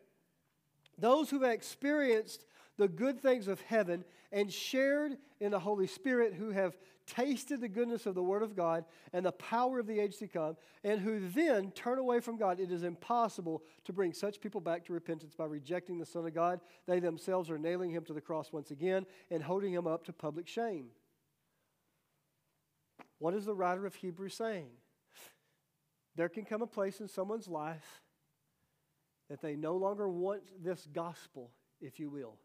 Those 0.98 1.30
who 1.30 1.42
have 1.42 1.52
experienced 1.52 2.46
the 2.78 2.88
good 2.88 3.22
things 3.22 3.48
of 3.48 3.62
heaven 3.62 4.04
and 4.32 4.52
shared 4.52 5.18
in 5.40 5.52
the 5.52 5.60
Holy 5.60 5.88
Spirit, 5.88 6.34
who 6.34 6.52
have 6.52 6.78
tasted 7.08 7.62
the 7.62 7.70
goodness 7.70 8.06
of 8.06 8.16
the 8.16 8.24
Word 8.24 8.42
of 8.42 8.56
God 8.56 8.84
and 9.14 9.26
the 9.26 9.32
power 9.32 9.80
of 9.80 9.88
the 9.88 10.00
age 10.00 10.18
to 10.18 10.28
come, 10.28 10.58
and 10.84 11.00
who 11.00 11.20
then 11.30 11.72
turn 11.72 12.00
away 12.00 12.20
from 12.20 12.38
God, 12.38 12.60
it 12.60 12.72
is 12.72 12.84
impossible 12.84 13.64
to 13.86 13.94
bring 13.94 14.12
such 14.12 14.42
people 14.42 14.60
back 14.60 14.86
to 14.86 14.94
repentance 14.94 15.36
by 15.36 15.46
rejecting 15.46 16.00
the 16.00 16.06
Son 16.06 16.26
of 16.26 16.34
God. 16.34 16.60
They 16.88 17.00
themselves 17.00 17.50
are 17.50 17.58
nailing 17.58 17.92
him 17.92 18.04
to 18.06 18.14
the 18.14 18.22
cross 18.22 18.52
once 18.52 18.72
again 18.72 19.06
and 19.30 19.44
holding 19.44 19.74
him 19.74 19.88
up 19.88 20.06
to 20.06 20.14
public 20.14 20.48
shame. 20.48 20.88
What 23.20 23.34
is 23.34 23.46
the 23.46 23.56
writer 23.56 23.86
of 23.86 23.96
Hebrews 23.96 24.34
saying? 24.34 24.70
There 26.16 26.30
can 26.30 26.46
come 26.46 26.62
a 26.62 26.68
place 26.68 27.00
in 27.02 27.08
someone's 27.08 27.48
life 27.48 28.02
that 29.30 29.42
they 29.42 29.56
no 29.56 29.76
longer 29.76 30.08
want 30.08 30.42
this 30.64 30.88
gospel, 30.94 31.52
if 31.82 32.00
you 32.00 32.10
will. 32.10 32.36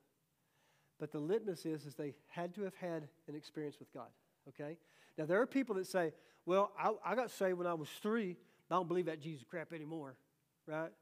But 0.98 1.12
the 1.12 1.18
litmus 1.18 1.64
is, 1.64 1.86
is 1.86 1.94
they 1.94 2.14
had 2.28 2.54
to 2.54 2.62
have 2.62 2.74
had 2.74 3.08
an 3.28 3.34
experience 3.34 3.78
with 3.78 3.92
God. 3.92 4.08
Okay? 4.48 4.76
Now 5.16 5.24
there 5.24 5.40
are 5.40 5.46
people 5.46 5.74
that 5.76 5.86
say, 5.86 6.12
"Well, 6.46 6.72
I, 6.78 6.92
I 7.04 7.14
got 7.14 7.30
saved 7.30 7.58
when 7.58 7.66
I 7.66 7.74
was 7.74 7.88
three. 8.02 8.36
I 8.70 8.74
don't 8.74 8.88
believe 8.88 9.06
that 9.06 9.20
Jesus 9.20 9.44
crap 9.48 9.72
anymore." 9.72 10.16
Right? 10.66 10.92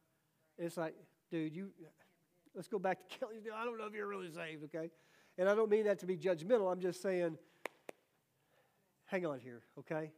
It's 0.57 0.77
like, 0.77 0.95
dude, 1.31 1.55
you. 1.55 1.71
Let's 2.55 2.69
go 2.69 2.79
back 2.79 2.99
to 3.09 3.19
Kelly's. 3.19 3.43
I 3.55 3.65
don't 3.65 3.79
know 3.79 3.87
if 3.87 3.95
you're 3.95 4.07
really 4.07 4.33
saved. 4.33 4.65
Okay? 4.65 4.91
And 5.37 5.49
I 5.49 5.55
don't 5.55 5.71
mean 5.71 5.85
that 5.85 6.01
to 6.01 6.07
be 6.07 6.17
judgmental. 6.17 6.71
I'm 6.71 6.81
just 6.81 7.01
saying, 7.01 7.39
hang 9.05 9.25
on 9.25 9.39
here. 9.39 9.63
Okay? 9.79 10.11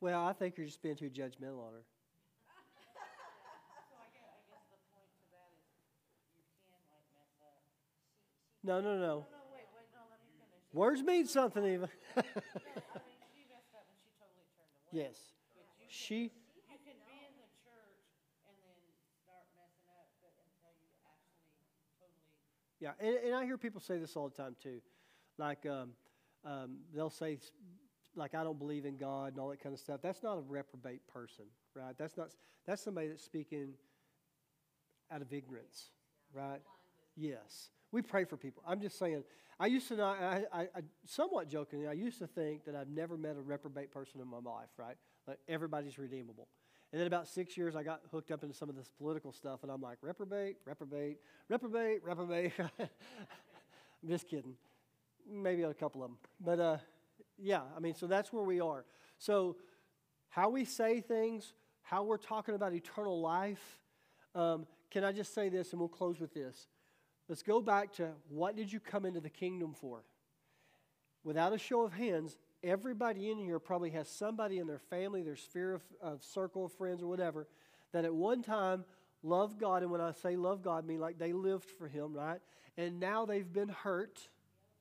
Well, 0.00 0.24
I 0.24 0.32
think 0.32 0.56
you're 0.56 0.66
just 0.66 0.82
being 0.82 0.96
too 0.96 1.10
judgmental 1.10 1.58
on 1.66 1.72
her. 1.74 1.82
So 2.88 3.96
I 3.98 4.06
guess, 4.14 4.46
I 4.46 4.62
guess 4.62 4.66
the 4.70 4.78
point 4.94 5.10
to 5.18 5.24
that 5.34 5.50
is 5.58 5.66
you 6.38 6.42
can 6.70 6.78
like 6.90 7.06
mess 7.14 7.34
up. 7.42 7.58
No, 8.62 8.80
no, 8.80 8.94
no. 8.98 9.26
No, 9.26 9.42
wait, 9.50 9.66
wait, 9.74 9.88
no, 9.94 10.02
let 10.10 10.20
me 10.22 10.30
finish. 10.38 10.74
Words 10.74 11.02
mean 11.02 11.26
something, 11.26 11.64
even. 11.64 11.88
No, 12.14 12.22
I 12.22 13.02
mean, 13.02 13.18
she 13.34 13.42
messed 13.50 13.74
up 13.74 13.86
and 13.90 13.98
she 13.98 14.10
totally 14.18 14.46
turned 14.54 14.70
away. 14.94 14.94
yes. 15.10 15.16
But 15.54 15.90
She, 15.90 16.30
You 16.30 16.30
can 16.86 16.98
be 17.06 17.18
in 17.26 17.34
the 17.38 17.48
church 17.66 17.98
and 18.46 18.54
then 18.62 18.78
start 19.26 19.46
messing 19.58 19.88
up, 19.98 20.06
but 20.22 20.30
until 20.38 20.74
you 20.78 20.94
actually 21.10 21.58
totally. 21.98 22.30
yeah, 22.78 22.94
and, 23.02 23.14
and 23.26 23.34
I 23.34 23.42
hear 23.46 23.58
people 23.58 23.80
say 23.82 23.98
this 23.98 24.14
all 24.14 24.28
the 24.30 24.36
time 24.38 24.54
too. 24.62 24.78
Like, 25.38 25.66
um, 25.66 25.94
um, 26.44 26.78
they'll 26.94 27.10
say, 27.10 27.38
like, 28.18 28.34
I 28.34 28.42
don't 28.42 28.58
believe 28.58 28.84
in 28.84 28.96
God 28.96 29.32
and 29.32 29.40
all 29.40 29.48
that 29.48 29.62
kind 29.62 29.74
of 29.74 29.80
stuff. 29.80 30.00
That's 30.02 30.22
not 30.22 30.36
a 30.36 30.40
reprobate 30.40 31.06
person, 31.06 31.44
right? 31.74 31.96
That's 31.96 32.16
not, 32.16 32.28
that's 32.66 32.82
somebody 32.82 33.08
that's 33.08 33.24
speaking 33.24 33.74
out 35.10 35.22
of 35.22 35.32
ignorance, 35.32 35.90
right? 36.32 36.60
Yes. 37.16 37.70
We 37.90 38.02
pray 38.02 38.24
for 38.24 38.36
people. 38.36 38.62
I'm 38.66 38.80
just 38.80 38.98
saying, 38.98 39.24
I 39.58 39.66
used 39.66 39.88
to 39.88 39.96
not, 39.96 40.20
I, 40.20 40.44
I, 40.52 40.60
I 40.62 40.80
somewhat 41.06 41.48
jokingly, 41.48 41.88
I 41.88 41.92
used 41.92 42.18
to 42.18 42.26
think 42.26 42.64
that 42.66 42.74
I've 42.74 42.88
never 42.88 43.16
met 43.16 43.36
a 43.36 43.40
reprobate 43.40 43.90
person 43.90 44.20
in 44.20 44.28
my 44.28 44.38
life, 44.38 44.68
right? 44.76 44.96
Like 45.26 45.38
everybody's 45.48 45.98
redeemable. 45.98 46.48
And 46.92 47.00
then 47.00 47.06
about 47.06 47.28
six 47.28 47.56
years, 47.56 47.76
I 47.76 47.82
got 47.82 48.00
hooked 48.10 48.30
up 48.30 48.42
into 48.42 48.54
some 48.54 48.70
of 48.70 48.76
this 48.76 48.88
political 48.96 49.30
stuff, 49.30 49.62
and 49.62 49.70
I'm 49.70 49.82
like, 49.82 49.98
reprobate, 50.00 50.56
reprobate, 50.64 51.18
reprobate, 51.48 52.02
reprobate. 52.02 52.52
I'm 52.78 54.08
just 54.08 54.26
kidding. 54.28 54.54
Maybe 55.30 55.62
a 55.62 55.74
couple 55.74 56.02
of 56.02 56.10
them. 56.10 56.18
But 56.40 56.60
uh, 56.60 56.76
yeah, 57.38 57.62
I 57.76 57.80
mean, 57.80 57.94
so 57.94 58.06
that's 58.06 58.32
where 58.32 58.44
we 58.44 58.60
are. 58.60 58.84
So, 59.18 59.56
how 60.28 60.50
we 60.50 60.64
say 60.64 61.00
things, 61.00 61.54
how 61.82 62.04
we're 62.04 62.18
talking 62.18 62.54
about 62.54 62.74
eternal 62.74 63.20
life. 63.20 63.80
Um, 64.34 64.66
can 64.90 65.04
I 65.04 65.12
just 65.12 65.34
say 65.34 65.48
this, 65.48 65.72
and 65.72 65.80
we'll 65.80 65.88
close 65.88 66.20
with 66.20 66.34
this? 66.34 66.68
Let's 67.28 67.42
go 67.42 67.60
back 67.60 67.92
to 67.94 68.10
what 68.28 68.56
did 68.56 68.72
you 68.72 68.80
come 68.80 69.04
into 69.04 69.20
the 69.20 69.30
kingdom 69.30 69.74
for? 69.74 70.04
Without 71.24 71.52
a 71.52 71.58
show 71.58 71.82
of 71.82 71.92
hands, 71.92 72.36
everybody 72.62 73.30
in 73.30 73.38
here 73.38 73.58
probably 73.58 73.90
has 73.90 74.08
somebody 74.08 74.58
in 74.58 74.66
their 74.66 74.78
family, 74.78 75.22
their 75.22 75.36
sphere 75.36 75.74
of, 75.74 75.82
of 76.00 76.22
circle 76.22 76.66
of 76.66 76.72
friends 76.72 77.02
or 77.02 77.06
whatever, 77.06 77.46
that 77.92 78.04
at 78.04 78.14
one 78.14 78.42
time 78.42 78.84
loved 79.22 79.58
God. 79.58 79.82
And 79.82 79.90
when 79.90 80.00
I 80.00 80.12
say 80.12 80.36
love 80.36 80.62
God, 80.62 80.84
I 80.84 80.86
mean 80.86 81.00
like 81.00 81.18
they 81.18 81.32
lived 81.32 81.68
for 81.70 81.88
Him, 81.88 82.14
right? 82.14 82.40
And 82.76 83.00
now 83.00 83.26
they've 83.26 83.50
been 83.50 83.68
hurt, 83.68 84.20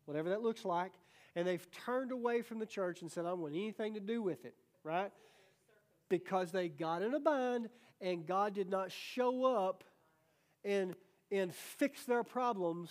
whatever 0.05 0.29
that 0.29 0.41
looks 0.41 0.63
like, 0.63 0.93
and 1.37 1.47
they've 1.47 1.67
turned 1.85 2.11
away 2.11 2.41
from 2.41 2.57
the 2.57 2.65
church 2.65 3.03
and 3.03 3.11
said, 3.11 3.23
I 3.23 3.29
don't 3.29 3.41
want 3.41 3.53
anything 3.53 3.93
to 3.93 3.99
do 3.99 4.23
with 4.23 4.43
it, 4.43 4.55
right? 4.83 5.11
Because 6.09 6.51
they 6.51 6.67
got 6.67 7.03
in 7.03 7.13
a 7.13 7.19
bind 7.19 7.69
and 8.01 8.25
God 8.25 8.55
did 8.55 8.71
not 8.71 8.91
show 8.91 9.45
up 9.45 9.83
and, 10.65 10.95
and 11.31 11.53
fix 11.53 12.05
their 12.05 12.23
problems 12.23 12.89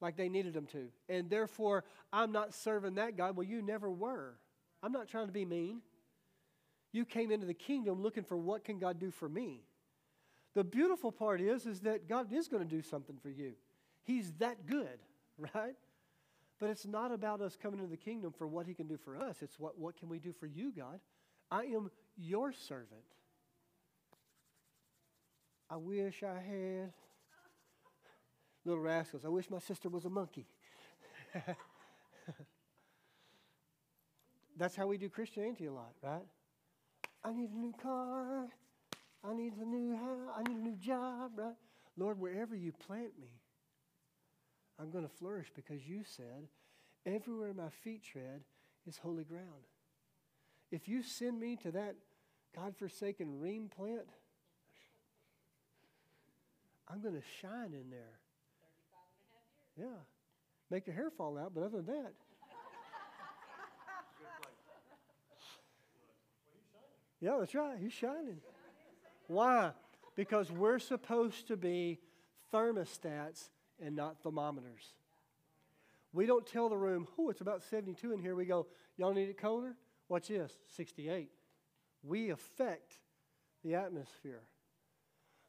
like 0.00 0.16
they 0.16 0.28
needed 0.28 0.54
them 0.54 0.66
to. 0.66 0.86
And 1.08 1.28
therefore, 1.28 1.82
I'm 2.12 2.30
not 2.30 2.54
serving 2.54 2.94
that 2.94 3.16
God. 3.16 3.36
Well, 3.36 3.48
you 3.48 3.60
never 3.60 3.90
were. 3.90 4.36
I'm 4.80 4.92
not 4.92 5.08
trying 5.08 5.26
to 5.26 5.32
be 5.32 5.44
mean. 5.44 5.80
You 6.92 7.04
came 7.04 7.32
into 7.32 7.46
the 7.46 7.54
kingdom 7.54 8.00
looking 8.02 8.22
for 8.22 8.36
what 8.36 8.64
can 8.64 8.78
God 8.78 9.00
do 9.00 9.10
for 9.10 9.28
me. 9.28 9.64
The 10.54 10.62
beautiful 10.62 11.10
part 11.10 11.40
is, 11.40 11.66
is 11.66 11.80
that 11.80 12.08
God 12.08 12.32
is 12.32 12.46
going 12.46 12.62
to 12.62 12.76
do 12.76 12.82
something 12.82 13.16
for 13.20 13.30
you. 13.30 13.54
He's 14.04 14.30
that 14.34 14.64
good, 14.64 15.00
right? 15.56 15.74
But 16.58 16.70
it's 16.70 16.86
not 16.86 17.12
about 17.12 17.40
us 17.40 17.56
coming 17.60 17.78
into 17.78 17.90
the 17.90 17.96
kingdom 17.96 18.32
for 18.36 18.46
what 18.46 18.66
he 18.66 18.74
can 18.74 18.88
do 18.88 18.96
for 18.96 19.16
us. 19.16 19.42
It's 19.42 19.58
what, 19.58 19.78
what 19.78 19.96
can 19.96 20.08
we 20.08 20.18
do 20.18 20.32
for 20.32 20.46
you, 20.46 20.72
God? 20.72 21.00
I 21.50 21.64
am 21.64 21.90
your 22.16 22.52
servant. 22.52 23.04
I 25.70 25.76
wish 25.76 26.22
I 26.22 26.40
had 26.40 26.92
little 28.64 28.82
rascals. 28.82 29.24
I 29.24 29.28
wish 29.28 29.50
my 29.50 29.60
sister 29.60 29.88
was 29.88 30.04
a 30.04 30.10
monkey. 30.10 30.46
That's 34.56 34.74
how 34.74 34.86
we 34.88 34.98
do 34.98 35.08
Christianity 35.08 35.66
a 35.66 35.72
lot, 35.72 35.92
right? 36.02 36.26
I 37.24 37.32
need 37.32 37.50
a 37.50 37.58
new 37.58 37.72
car. 37.80 38.48
I 39.24 39.32
need 39.34 39.52
a 39.54 39.64
new 39.64 39.94
house. 39.94 40.34
I 40.36 40.42
need 40.42 40.56
a 40.56 40.62
new 40.62 40.76
job, 40.76 41.32
right? 41.36 41.54
Lord, 41.96 42.18
wherever 42.18 42.56
you 42.56 42.72
plant 42.72 43.18
me, 43.20 43.28
I'm 44.80 44.90
going 44.90 45.04
to 45.04 45.10
flourish 45.10 45.50
because 45.54 45.86
you 45.86 46.02
said, 46.04 46.48
everywhere 47.04 47.52
my 47.52 47.68
feet 47.68 48.02
tread 48.02 48.42
is 48.86 48.98
holy 48.98 49.24
ground. 49.24 49.66
If 50.70 50.88
you 50.88 51.02
send 51.02 51.40
me 51.40 51.56
to 51.62 51.70
that 51.72 51.96
God-forsaken 52.54 53.40
Rheem 53.42 53.70
plant, 53.70 54.08
I'm 56.86 57.00
going 57.00 57.14
to 57.14 57.22
shine 57.40 57.74
in 57.74 57.90
there. 57.90 58.18
Yeah. 59.76 59.98
Make 60.70 60.86
your 60.86 60.94
hair 60.94 61.10
fall 61.10 61.38
out, 61.38 61.52
but 61.54 61.64
other 61.64 61.82
than 61.82 61.86
that. 61.86 62.12
Yeah, 67.20 67.36
that's 67.40 67.54
right. 67.54 67.76
He's 67.80 67.92
shining. 67.92 68.40
Why? 69.26 69.72
Because 70.14 70.52
we're 70.52 70.78
supposed 70.78 71.48
to 71.48 71.56
be 71.56 71.98
thermostats 72.52 73.48
and 73.84 73.96
not 73.96 74.22
thermometers. 74.22 74.82
We 76.12 76.26
don't 76.26 76.46
tell 76.46 76.68
the 76.68 76.76
room, 76.76 77.06
oh, 77.18 77.30
it's 77.30 77.40
about 77.40 77.62
72 77.62 78.12
in 78.12 78.18
here. 78.18 78.34
We 78.34 78.46
go, 78.46 78.66
y'all 78.96 79.12
need 79.12 79.28
it 79.28 79.40
colder? 79.40 79.74
Watch 80.08 80.28
this 80.28 80.52
68. 80.76 81.30
We 82.02 82.30
affect 82.30 82.98
the 83.64 83.74
atmosphere. 83.74 84.42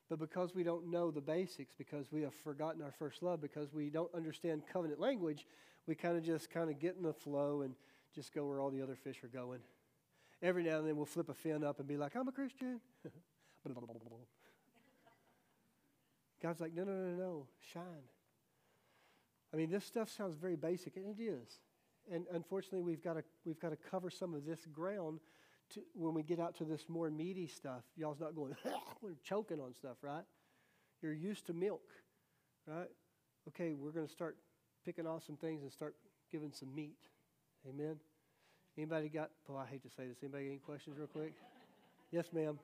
But 0.10 0.20
because 0.20 0.56
we 0.56 0.64
don't 0.64 0.90
know 0.90 1.12
the 1.12 1.22
basics, 1.22 1.74
because 1.78 2.12
we 2.12 2.24
have 2.24 2.34
forgotten 2.34 2.82
our 2.82 2.92
first 2.92 3.22
love, 3.22 3.42
because 3.42 3.72
we 3.74 3.90
don't 3.90 4.14
understand 4.14 4.64
covenant 4.72 5.00
language, 5.00 5.46
we 5.88 5.96
kind 5.96 6.18
of 6.18 6.24
just 6.24 6.50
kind 6.50 6.70
of 6.70 6.80
get 6.80 6.96
in 6.98 7.04
the 7.04 7.14
flow 7.14 7.62
and 7.62 7.76
just 8.14 8.34
go 8.34 8.46
where 8.46 8.60
all 8.60 8.72
the 8.72 8.82
other 8.82 8.96
fish 8.96 9.24
are 9.24 9.28
going. 9.28 9.60
Every 10.42 10.64
now 10.64 10.80
and 10.80 10.88
then 10.88 10.96
we'll 10.98 11.06
flip 11.06 11.30
a 11.30 11.34
fin 11.34 11.64
up 11.64 11.80
and 11.80 11.88
be 11.88 11.98
like, 11.98 12.16
I'm 12.16 12.28
a 12.28 12.32
Christian. 12.32 12.80
God's 16.42 16.62
like, 16.62 16.74
no, 16.74 16.84
no, 16.84 16.94
no, 16.94 17.16
no, 17.16 17.48
shine. 17.74 17.84
I 19.54 19.58
mean, 19.58 19.70
this 19.70 19.86
stuff 19.86 20.10
sounds 20.10 20.36
very 20.36 20.56
basic, 20.56 20.96
and 20.96 21.06
it 21.06 21.22
is. 21.22 21.60
And 22.12 22.26
unfortunately, 22.32 22.82
we've 22.82 23.04
got 23.04 23.14
to, 23.14 23.24
we've 23.46 23.60
got 23.60 23.70
to 23.70 23.78
cover 23.78 24.10
some 24.10 24.34
of 24.34 24.46
this 24.46 24.66
ground 24.72 25.20
to, 25.72 25.82
when 25.94 26.14
we 26.14 26.24
get 26.24 26.40
out 26.40 26.56
to 26.58 26.66
this 26.66 26.86
more 26.88 27.10
meaty 27.10 27.48
stuff. 27.48 27.84
Y'all's 27.96 28.20
not 28.20 28.36
going, 28.36 28.56
we're 29.02 29.16
choking 29.24 29.60
on 29.60 29.74
stuff, 29.74 29.98
right? 30.02 30.24
You're 31.02 31.14
used 31.14 31.48
to 31.48 31.54
milk, 31.54 31.88
right? 32.68 32.90
Okay, 33.50 33.74
we're 33.74 33.92
going 33.92 34.08
to 34.08 34.12
start 34.12 34.38
picking 34.86 35.08
off 35.08 35.26
some 35.26 35.38
things 35.38 35.62
and 35.62 35.72
start 35.72 35.96
giving 36.32 36.52
some 36.52 36.74
meat. 36.74 36.98
Amen? 37.68 37.98
Anybody 38.78 39.10
got, 39.10 39.32
oh, 39.50 39.58
I 39.58 39.66
hate 39.66 39.84
to 39.84 39.90
say 39.90 40.08
this. 40.08 40.18
Anybody 40.22 40.46
got 40.46 40.50
any 40.52 40.60
questions 40.60 40.98
real 40.98 41.08
quick? 41.08 41.34
Yes, 42.12 42.28
ma'am. 42.34 42.60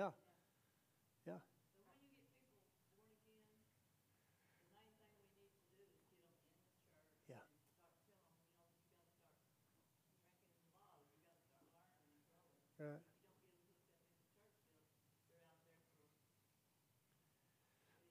Yeah. 0.00 0.08
Yeah. 1.26 1.32
Yeah. 7.28 7.36
Right. 12.78 12.88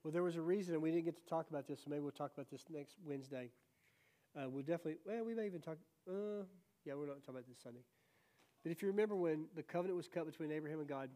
Well, 0.03 0.11
there 0.11 0.21
was 0.21 0.35
a 0.35 0.41
reason, 0.41 0.75
and 0.75 0.83
we 0.83 0.91
didn't 0.91 1.05
get 1.05 1.15
to 1.15 1.25
talk 1.27 1.49
about 1.49 1.67
this, 1.67 1.79
so 1.79 1.89
maybe 1.89 2.01
we'll 2.01 2.11
talk 2.11 2.33
about 2.35 2.51
this 2.51 2.65
next 2.69 2.97
Wednesday. 3.03 3.49
Uh, 4.37 4.47
we'll 4.47 4.61
definitely, 4.61 4.97
well, 5.07 5.25
we 5.25 5.33
may 5.33 5.47
even 5.47 5.59
talk, 5.59 5.77
uh, 6.07 6.43
yeah, 6.85 6.93
we're 6.93 7.07
not 7.07 7.21
talking 7.21 7.33
about 7.33 7.47
this 7.47 7.57
Sunday. 7.63 7.81
But 8.63 8.71
if 8.71 8.83
you 8.83 8.89
remember 8.89 9.15
when 9.15 9.45
the 9.55 9.63
covenant 9.63 9.97
was 9.97 10.07
cut 10.07 10.27
between 10.27 10.51
Abraham 10.51 10.77
and 10.81 10.87
God, 10.87 11.09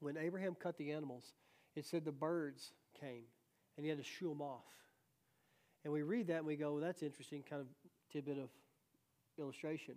when 0.00 0.16
Abraham 0.16 0.54
cut 0.54 0.76
the 0.78 0.92
animals, 0.92 1.32
it 1.74 1.84
said 1.84 2.04
the 2.04 2.12
birds 2.12 2.72
came 3.00 3.24
and 3.76 3.84
he 3.84 3.88
had 3.88 3.98
to 3.98 4.04
shoo 4.04 4.28
them 4.28 4.42
off. 4.42 4.62
And 5.84 5.92
we 5.92 6.02
read 6.02 6.28
that 6.28 6.38
and 6.38 6.46
we 6.46 6.56
go, 6.56 6.72
well, 6.72 6.82
that's 6.82 7.02
interesting, 7.02 7.42
kind 7.48 7.62
of 7.62 7.68
tidbit 8.12 8.38
of 8.38 8.50
illustration. 9.38 9.94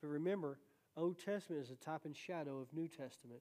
But 0.00 0.08
remember, 0.08 0.58
Old 0.96 1.18
Testament 1.18 1.62
is 1.62 1.70
a 1.70 1.76
type 1.76 2.04
and 2.04 2.16
shadow 2.16 2.60
of 2.60 2.72
New 2.72 2.88
Testament. 2.88 3.40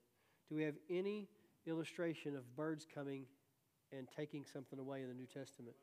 Do 0.49 0.55
we 0.55 0.63
have 0.63 0.75
any 0.89 1.27
illustration 1.65 2.35
of 2.35 2.55
birds 2.55 2.85
coming 2.93 3.25
and 3.91 4.07
taking 4.15 4.43
something 4.45 4.79
away 4.79 5.01
in 5.01 5.07
the 5.07 5.13
New 5.13 5.27
Testament? 5.27 5.75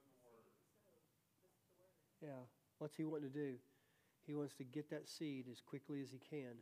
Yeah. 2.22 2.28
What's 2.78 2.97
he 2.97 3.05
wanting 3.05 3.30
to 3.30 3.34
do? 3.34 3.55
He 4.26 4.34
wants 4.34 4.55
to 4.55 4.64
get 4.64 4.90
that 4.90 5.09
seed 5.09 5.47
as 5.51 5.60
quickly 5.60 6.02
as 6.02 6.10
he 6.10 6.18
can 6.18 6.56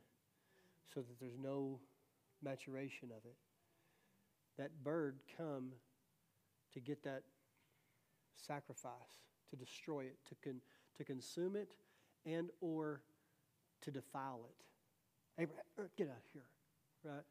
so 0.93 1.01
that 1.01 1.20
there's 1.20 1.39
no 1.40 1.78
maturation 2.43 3.10
of 3.10 3.24
it 3.24 3.35
that 4.59 4.85
bird 4.85 5.16
come 5.36 5.72
to 6.74 6.80
get 6.80 7.02
that 7.05 7.22
sacrifice, 8.35 8.93
to 9.51 9.56
destroy 9.56 10.01
it, 10.01 10.18
to, 10.28 10.35
con- 10.43 10.60
to 10.97 11.05
consume 11.05 11.56
it, 11.56 11.68
and 12.26 12.51
or 12.60 13.01
to 13.82 13.90
defile 13.90 14.40
it. 14.48 15.43
Abraham, 15.43 15.64
er, 15.78 15.90
get 15.97 16.09
out 16.09 16.16
of 16.16 16.32
here, 16.32 16.43
right? 17.05 17.22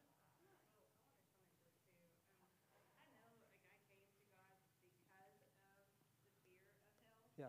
Yeah. 7.38 7.46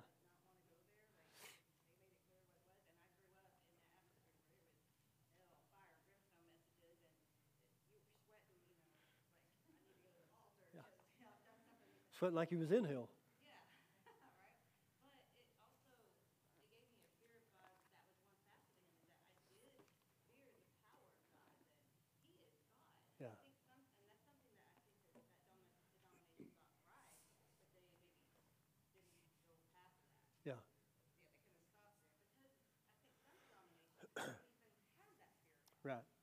Sweating 12.20 12.36
like 12.36 12.50
he 12.50 12.58
was 12.58 12.70
in 12.70 12.84
hell. 12.84 13.08
Yeah. 23.22 23.28
Yeah. 30.44 30.54
right. 35.86 36.19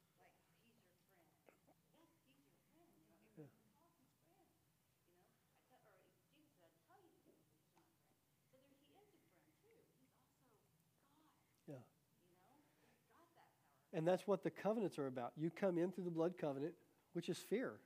And 13.97 14.07
that's 14.07 14.27
what 14.27 14.45
the 14.45 14.51
covenants 14.51 14.99
are 14.99 15.07
about. 15.07 15.33
You 15.39 15.51
come 15.51 15.79
in 15.79 15.91
through 15.91 16.05
the 16.05 16.11
blood 16.11 16.35
covenant, 16.39 16.75
which 17.15 17.31
is 17.31 17.39
fear. 17.39 17.81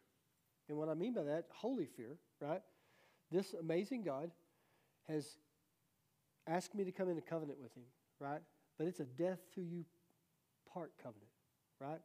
And 0.68 0.76
what 0.76 0.88
I 0.88 0.94
mean 0.94 1.14
by 1.14 1.22
that, 1.22 1.44
holy 1.52 1.86
fear, 1.86 2.16
right? 2.40 2.60
This 3.30 3.54
amazing 3.54 4.02
God 4.02 4.32
has 5.08 5.36
asked 6.48 6.74
me 6.74 6.82
to 6.82 6.90
come 6.90 7.08
into 7.08 7.22
covenant 7.22 7.60
with 7.62 7.72
him, 7.76 7.84
right? 8.18 8.40
But 8.76 8.88
it's 8.88 8.98
a 8.98 9.04
death 9.04 9.38
to 9.54 9.60
you 9.60 9.84
part 10.74 10.90
covenant, 11.00 11.30
right? 11.80 12.00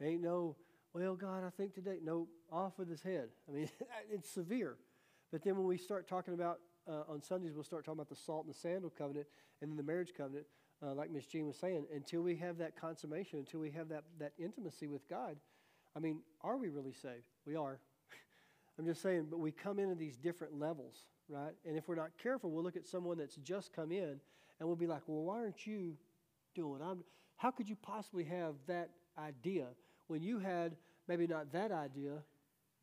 There 0.00 0.08
ain't 0.08 0.22
no, 0.22 0.56
well, 0.94 1.14
God, 1.14 1.44
I 1.44 1.50
think 1.50 1.74
today, 1.74 1.98
no, 2.02 2.28
off 2.50 2.78
with 2.78 2.88
his 2.88 3.02
head. 3.02 3.28
I 3.46 3.52
mean, 3.52 3.68
it's 4.10 4.30
severe. 4.30 4.76
But 5.30 5.42
then 5.42 5.54
when 5.58 5.66
we 5.66 5.76
start 5.76 6.08
talking 6.08 6.32
about, 6.32 6.60
uh, 6.88 7.02
on 7.06 7.22
Sundays, 7.22 7.52
we'll 7.52 7.64
start 7.64 7.84
talking 7.84 7.98
about 7.98 8.08
the 8.08 8.16
salt 8.16 8.46
and 8.46 8.54
the 8.54 8.58
sandal 8.58 8.88
covenant 8.88 9.26
and 9.60 9.70
then 9.70 9.76
the 9.76 9.82
marriage 9.82 10.14
covenant 10.16 10.46
uh, 10.84 10.94
like 10.94 11.10
Miss 11.10 11.26
Jean 11.26 11.46
was 11.46 11.56
saying, 11.56 11.86
until 11.94 12.22
we 12.22 12.36
have 12.36 12.58
that 12.58 12.80
consummation, 12.80 13.38
until 13.38 13.60
we 13.60 13.70
have 13.70 13.88
that, 13.88 14.04
that 14.18 14.32
intimacy 14.38 14.86
with 14.86 15.08
God, 15.08 15.36
I 15.96 16.00
mean, 16.00 16.20
are 16.42 16.56
we 16.56 16.68
really 16.68 16.92
saved? 16.92 17.24
We 17.46 17.56
are. 17.56 17.78
I'm 18.78 18.86
just 18.86 19.02
saying, 19.02 19.26
but 19.30 19.38
we 19.40 19.50
come 19.50 19.78
into 19.78 19.94
these 19.94 20.16
different 20.16 20.58
levels. 20.58 21.06
right? 21.28 21.52
And 21.66 21.76
if 21.76 21.88
we're 21.88 21.96
not 21.96 22.10
careful, 22.22 22.50
we'll 22.50 22.62
look 22.62 22.76
at 22.76 22.86
someone 22.86 23.18
that's 23.18 23.36
just 23.36 23.72
come 23.72 23.90
in 23.90 24.20
and 24.60 24.68
we'll 24.68 24.76
be 24.76 24.86
like, 24.86 25.02
well, 25.06 25.24
why 25.24 25.38
aren't 25.38 25.66
you 25.66 25.96
doing? 26.54 26.80
I'm, 26.82 27.02
how 27.36 27.50
could 27.50 27.68
you 27.68 27.76
possibly 27.76 28.24
have 28.24 28.54
that 28.66 28.90
idea 29.18 29.66
when 30.06 30.22
you 30.22 30.38
had 30.38 30.76
maybe 31.08 31.26
not 31.26 31.52
that 31.52 31.72
idea, 31.72 32.12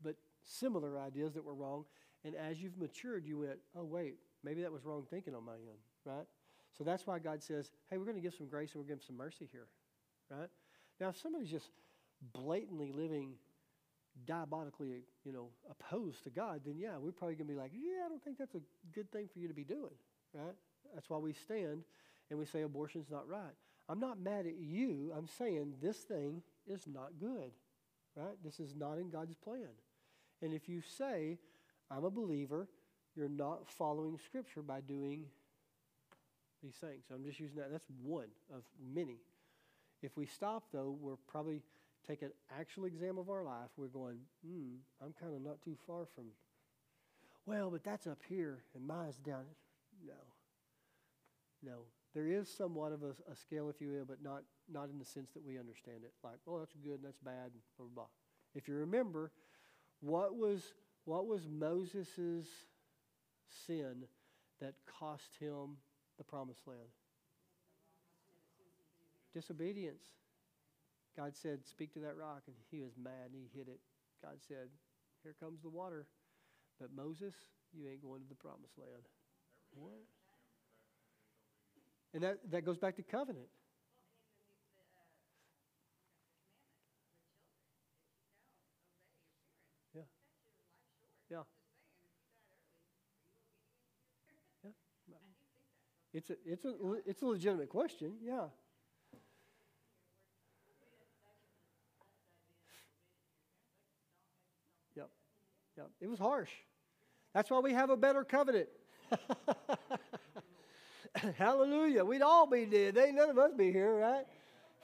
but 0.04 0.16
similar 0.44 1.00
ideas 1.00 1.34
that 1.34 1.44
were 1.44 1.56
wrong? 1.56 1.86
And 2.24 2.36
as 2.36 2.62
you've 2.62 2.78
matured, 2.78 3.26
you 3.26 3.40
went, 3.40 3.60
oh, 3.78 3.84
wait, 3.84 4.16
maybe 4.44 4.62
that 4.64 4.72
was 4.72 4.84
wrong 4.84 5.06
thinking 5.10 5.36
on 5.36 5.46
my 5.46 5.54
end, 5.54 5.80
right? 6.06 6.26
So 6.78 6.84
that's 6.84 7.08
why 7.08 7.20
God 7.20 7.42
says, 7.42 7.72
hey, 7.90 7.98
we're 7.98 8.06
going 8.06 8.18
to 8.18 8.22
give 8.22 8.34
some 8.34 8.48
grace 8.48 8.74
and 8.74 8.82
we're 8.82 8.88
going 8.88 9.00
to 9.00 9.04
give 9.04 9.08
some 9.08 9.18
mercy 9.18 9.48
here, 9.52 9.68
right? 10.30 10.50
Now, 11.00 11.10
if 11.10 11.18
somebody's 11.18 11.50
just 11.50 11.70
blatantly 12.34 12.92
living 12.92 13.36
diabolically, 14.26 15.04
you 15.24 15.32
know, 15.32 15.50
opposed 15.70 16.24
to 16.24 16.30
God, 16.30 16.62
then 16.66 16.78
yeah, 16.78 16.98
we're 17.00 17.12
probably 17.12 17.36
going 17.36 17.48
to 17.48 17.54
be 17.54 17.60
like, 17.60 17.72
yeah, 17.74 18.06
I 18.06 18.10
don't 18.10 18.24
think 18.24 18.38
that's 18.38 18.56
a 18.56 18.62
good 18.94 19.12
thing 19.12 19.28
for 19.32 19.40
you 19.40 19.48
to 19.48 19.54
be 19.54 19.64
doing, 19.64 19.94
right? 20.34 20.56
That's 20.94 21.10
why 21.10 21.18
we 21.18 21.34
stand 21.34 21.84
and 22.30 22.40
we 22.40 22.46
say 22.46 22.62
abortion's 22.62 23.10
not 23.10 23.28
right. 23.28 23.54
I'm 23.88 24.00
not 24.00 24.20
mad 24.20 24.46
at 24.48 24.58
you. 24.58 25.12
I'm 25.16 25.28
saying 25.28 25.76
this 25.82 25.98
thing 25.98 26.42
is 26.66 26.88
not 26.88 27.20
good, 27.20 27.52
right? 28.16 28.36
This 28.44 28.60
is 28.60 28.76
not 28.76 28.98
in 28.98 29.10
God's 29.10 29.36
plan. 29.36 29.70
And 30.42 30.54
if 30.54 30.68
you 30.68 30.82
say, 30.98 31.38
I'm 31.92 32.04
a 32.04 32.10
believer, 32.10 32.68
you're 33.16 33.30
not 33.30 33.68
following 33.68 34.18
Scripture 34.18 34.62
by 34.62 34.82
doing 34.82 35.26
these 36.66 36.76
things. 36.76 37.04
I'm 37.14 37.24
just 37.24 37.40
using 37.40 37.58
that. 37.58 37.72
That's 37.72 37.88
one 38.04 38.28
of 38.54 38.64
many. 38.94 39.20
If 40.02 40.18
we 40.18 40.26
stop, 40.26 40.64
though, 40.74 40.98
we're 41.00 41.16
probably 41.28 41.62
take 42.08 42.22
an 42.22 42.32
actual 42.60 42.86
exam 42.86 43.18
of 43.18 43.30
our 43.30 43.44
life. 43.44 43.70
We're 43.78 43.88
going, 43.88 44.18
hmm, 44.46 44.76
I'm 45.02 45.14
kind 45.20 45.36
of 45.36 45.42
not 45.42 45.62
too 45.62 45.76
far 45.88 46.06
from. 46.16 46.26
Well, 47.46 47.70
but 47.70 47.84
that's 47.84 48.08
up 48.08 48.20
here 48.28 48.64
and 48.74 48.86
mine's 48.86 49.18
down. 49.18 49.46
No. 50.06 50.14
No. 51.64 51.78
There 52.14 52.28
is 52.28 52.50
somewhat 52.50 52.92
of 52.92 53.04
a, 53.04 53.12
a 53.32 53.36
scale, 53.36 53.70
if 53.70 53.82
you 53.82 53.90
will, 53.90 54.06
but 54.06 54.24
not, 54.24 54.44
not 54.72 54.90
in 54.90 55.00
the 55.00 55.06
sense 55.06 55.32
that 55.34 55.46
we 55.46 55.60
understand 55.60 55.98
it. 56.04 56.14
Like, 56.24 56.38
well, 56.46 56.60
that's 56.60 56.74
good 56.84 56.96
and 56.96 57.04
that's 57.04 57.20
bad, 57.20 57.52
blah, 57.78 57.86
blah, 57.86 57.96
blah. 57.96 58.06
If 58.56 58.68
you 58.68 58.76
remember, 58.76 59.32
what 60.00 60.36
was, 60.36 60.74
what 61.04 61.28
was 61.28 61.42
Moses' 61.48 62.48
sin 63.68 64.06
that 64.62 64.76
cost 65.00 65.36
him 65.40 65.78
the 66.18 66.24
promised 66.24 66.68
land? 66.68 66.90
Disobedience. 69.34 70.04
God 71.16 71.36
said, 71.36 71.60
Speak 71.66 71.94
to 71.94 72.00
that 72.00 72.18
rock. 72.18 72.44
And 72.48 72.56
he 72.72 72.82
was 72.82 72.94
mad 73.02 73.32
and 73.32 73.36
he 73.36 73.58
hit 73.58 73.68
it. 73.68 73.80
God 74.22 74.38
said, 74.48 74.70
Here 75.24 75.36
comes 75.40 75.62
the 75.62 75.70
water. 75.70 76.08
But 76.80 76.90
Moses, 76.96 77.34
you 77.74 77.88
ain't 77.90 78.02
going 78.02 78.22
to 78.22 78.28
the 78.28 78.36
promised 78.36 78.78
land. 78.78 79.04
What? 79.76 79.92
And 82.14 82.24
that, 82.24 82.40
that 82.52 82.66
goes 82.66 82.78
back 82.78 82.96
to 82.96 83.04
covenant. 83.04 83.48
It's 96.16 96.30
a, 96.30 96.36
it's 96.46 96.64
a, 96.64 96.74
it's 97.06 97.22
a 97.24 97.26
legitimate 97.26 97.68
question. 97.68 98.14
Yeah. 98.24 98.46
Yep. 104.96 105.10
Yep. 105.76 105.90
It 106.00 106.08
was 106.08 106.18
harsh. 106.18 106.52
That's 107.34 107.50
why 107.50 107.60
we 107.60 107.74
have 107.74 107.90
a 107.90 107.98
better 107.98 108.24
covenant. 108.24 108.70
Hallelujah. 111.38 112.06
We'd 112.06 112.22
all 112.22 112.48
be 112.48 112.66
dead. 112.66 112.98
Ain't 112.98 113.16
none 113.16 113.30
of 113.30 113.38
us 113.38 113.52
be 113.58 113.74
here, 113.74 113.94
right? 113.98 114.26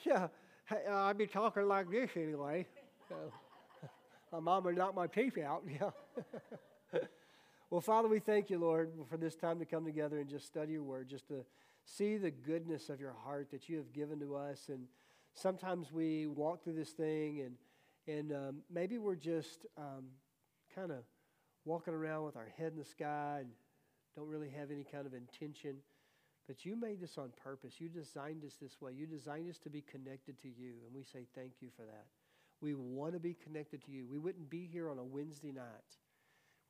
Yeah. 0.05 0.27
Uh, 0.69 0.93
I'd 0.93 1.17
be 1.17 1.27
talking 1.27 1.65
like 1.65 1.89
this 1.89 2.09
anyway. 2.17 2.67
My 4.33 4.39
mom 4.41 4.65
would 4.65 4.75
knock 4.75 4.95
my 4.95 5.07
teeth 5.07 5.37
out. 5.37 5.63
Yeah. 5.65 6.99
well, 7.71 7.79
Father, 7.79 8.09
we 8.09 8.19
thank 8.19 8.49
you, 8.49 8.59
Lord, 8.59 8.91
for 9.09 9.15
this 9.15 9.33
time 9.33 9.57
to 9.59 9.65
come 9.65 9.85
together 9.85 10.19
and 10.19 10.29
just 10.29 10.45
study 10.45 10.73
your 10.73 10.83
word, 10.83 11.07
just 11.07 11.29
to 11.29 11.45
see 11.85 12.17
the 12.17 12.29
goodness 12.29 12.89
of 12.89 12.99
your 12.99 13.15
heart 13.23 13.49
that 13.51 13.69
you 13.69 13.77
have 13.77 13.93
given 13.93 14.19
to 14.19 14.35
us. 14.35 14.67
And 14.67 14.87
sometimes 15.33 15.89
we 15.89 16.27
walk 16.27 16.65
through 16.65 16.73
this 16.75 16.91
thing 16.91 17.39
and 17.39 17.55
and 18.07 18.33
um, 18.33 18.55
maybe 18.69 18.97
we're 18.97 19.15
just 19.15 19.67
um, 19.77 20.05
kind 20.75 20.91
of 20.91 21.03
walking 21.63 21.93
around 21.93 22.25
with 22.25 22.35
our 22.35 22.49
head 22.57 22.73
in 22.73 22.79
the 22.79 22.83
sky 22.83 23.37
and 23.41 23.49
don't 24.15 24.27
really 24.27 24.49
have 24.49 24.71
any 24.71 24.83
kind 24.83 25.05
of 25.05 25.13
intention. 25.13 25.75
But 26.47 26.65
you 26.65 26.75
made 26.75 26.99
this 26.99 27.19
on 27.19 27.29
purpose. 27.41 27.75
You 27.79 27.87
designed 27.87 28.43
us 28.43 28.55
this 28.59 28.81
way. 28.81 28.91
You 28.93 29.05
designed 29.05 29.49
us 29.49 29.59
to 29.59 29.69
be 29.69 29.81
connected 29.81 30.41
to 30.41 30.47
you. 30.47 30.73
And 30.85 30.95
we 30.95 31.03
say 31.03 31.27
thank 31.35 31.53
you 31.61 31.69
for 31.75 31.83
that. 31.83 32.07
We 32.59 32.73
want 32.73 33.13
to 33.13 33.19
be 33.19 33.35
connected 33.35 33.85
to 33.85 33.91
you. 33.91 34.07
We 34.11 34.17
wouldn't 34.17 34.49
be 34.49 34.67
here 34.69 34.89
on 34.89 34.97
a 34.97 35.03
Wednesday 35.03 35.51
night. 35.51 35.95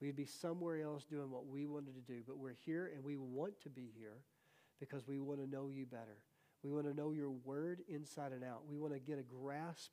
We'd 0.01 0.15
be 0.15 0.25
somewhere 0.25 0.81
else 0.81 1.05
doing 1.05 1.29
what 1.29 1.47
we 1.47 1.67
wanted 1.67 1.93
to 1.95 2.01
do. 2.01 2.21
But 2.27 2.37
we're 2.37 2.55
here 2.65 2.91
and 2.93 3.03
we 3.03 3.17
want 3.17 3.61
to 3.61 3.69
be 3.69 3.91
here 3.95 4.23
because 4.79 5.07
we 5.07 5.19
want 5.19 5.39
to 5.39 5.47
know 5.47 5.69
you 5.69 5.85
better. 5.85 6.17
We 6.63 6.71
want 6.71 6.87
to 6.87 6.93
know 6.93 7.11
your 7.11 7.29
word 7.29 7.81
inside 7.87 8.31
and 8.31 8.43
out. 8.43 8.63
We 8.69 8.77
want 8.77 8.93
to 8.93 8.99
get 8.99 9.19
a 9.19 9.23
grasp 9.23 9.91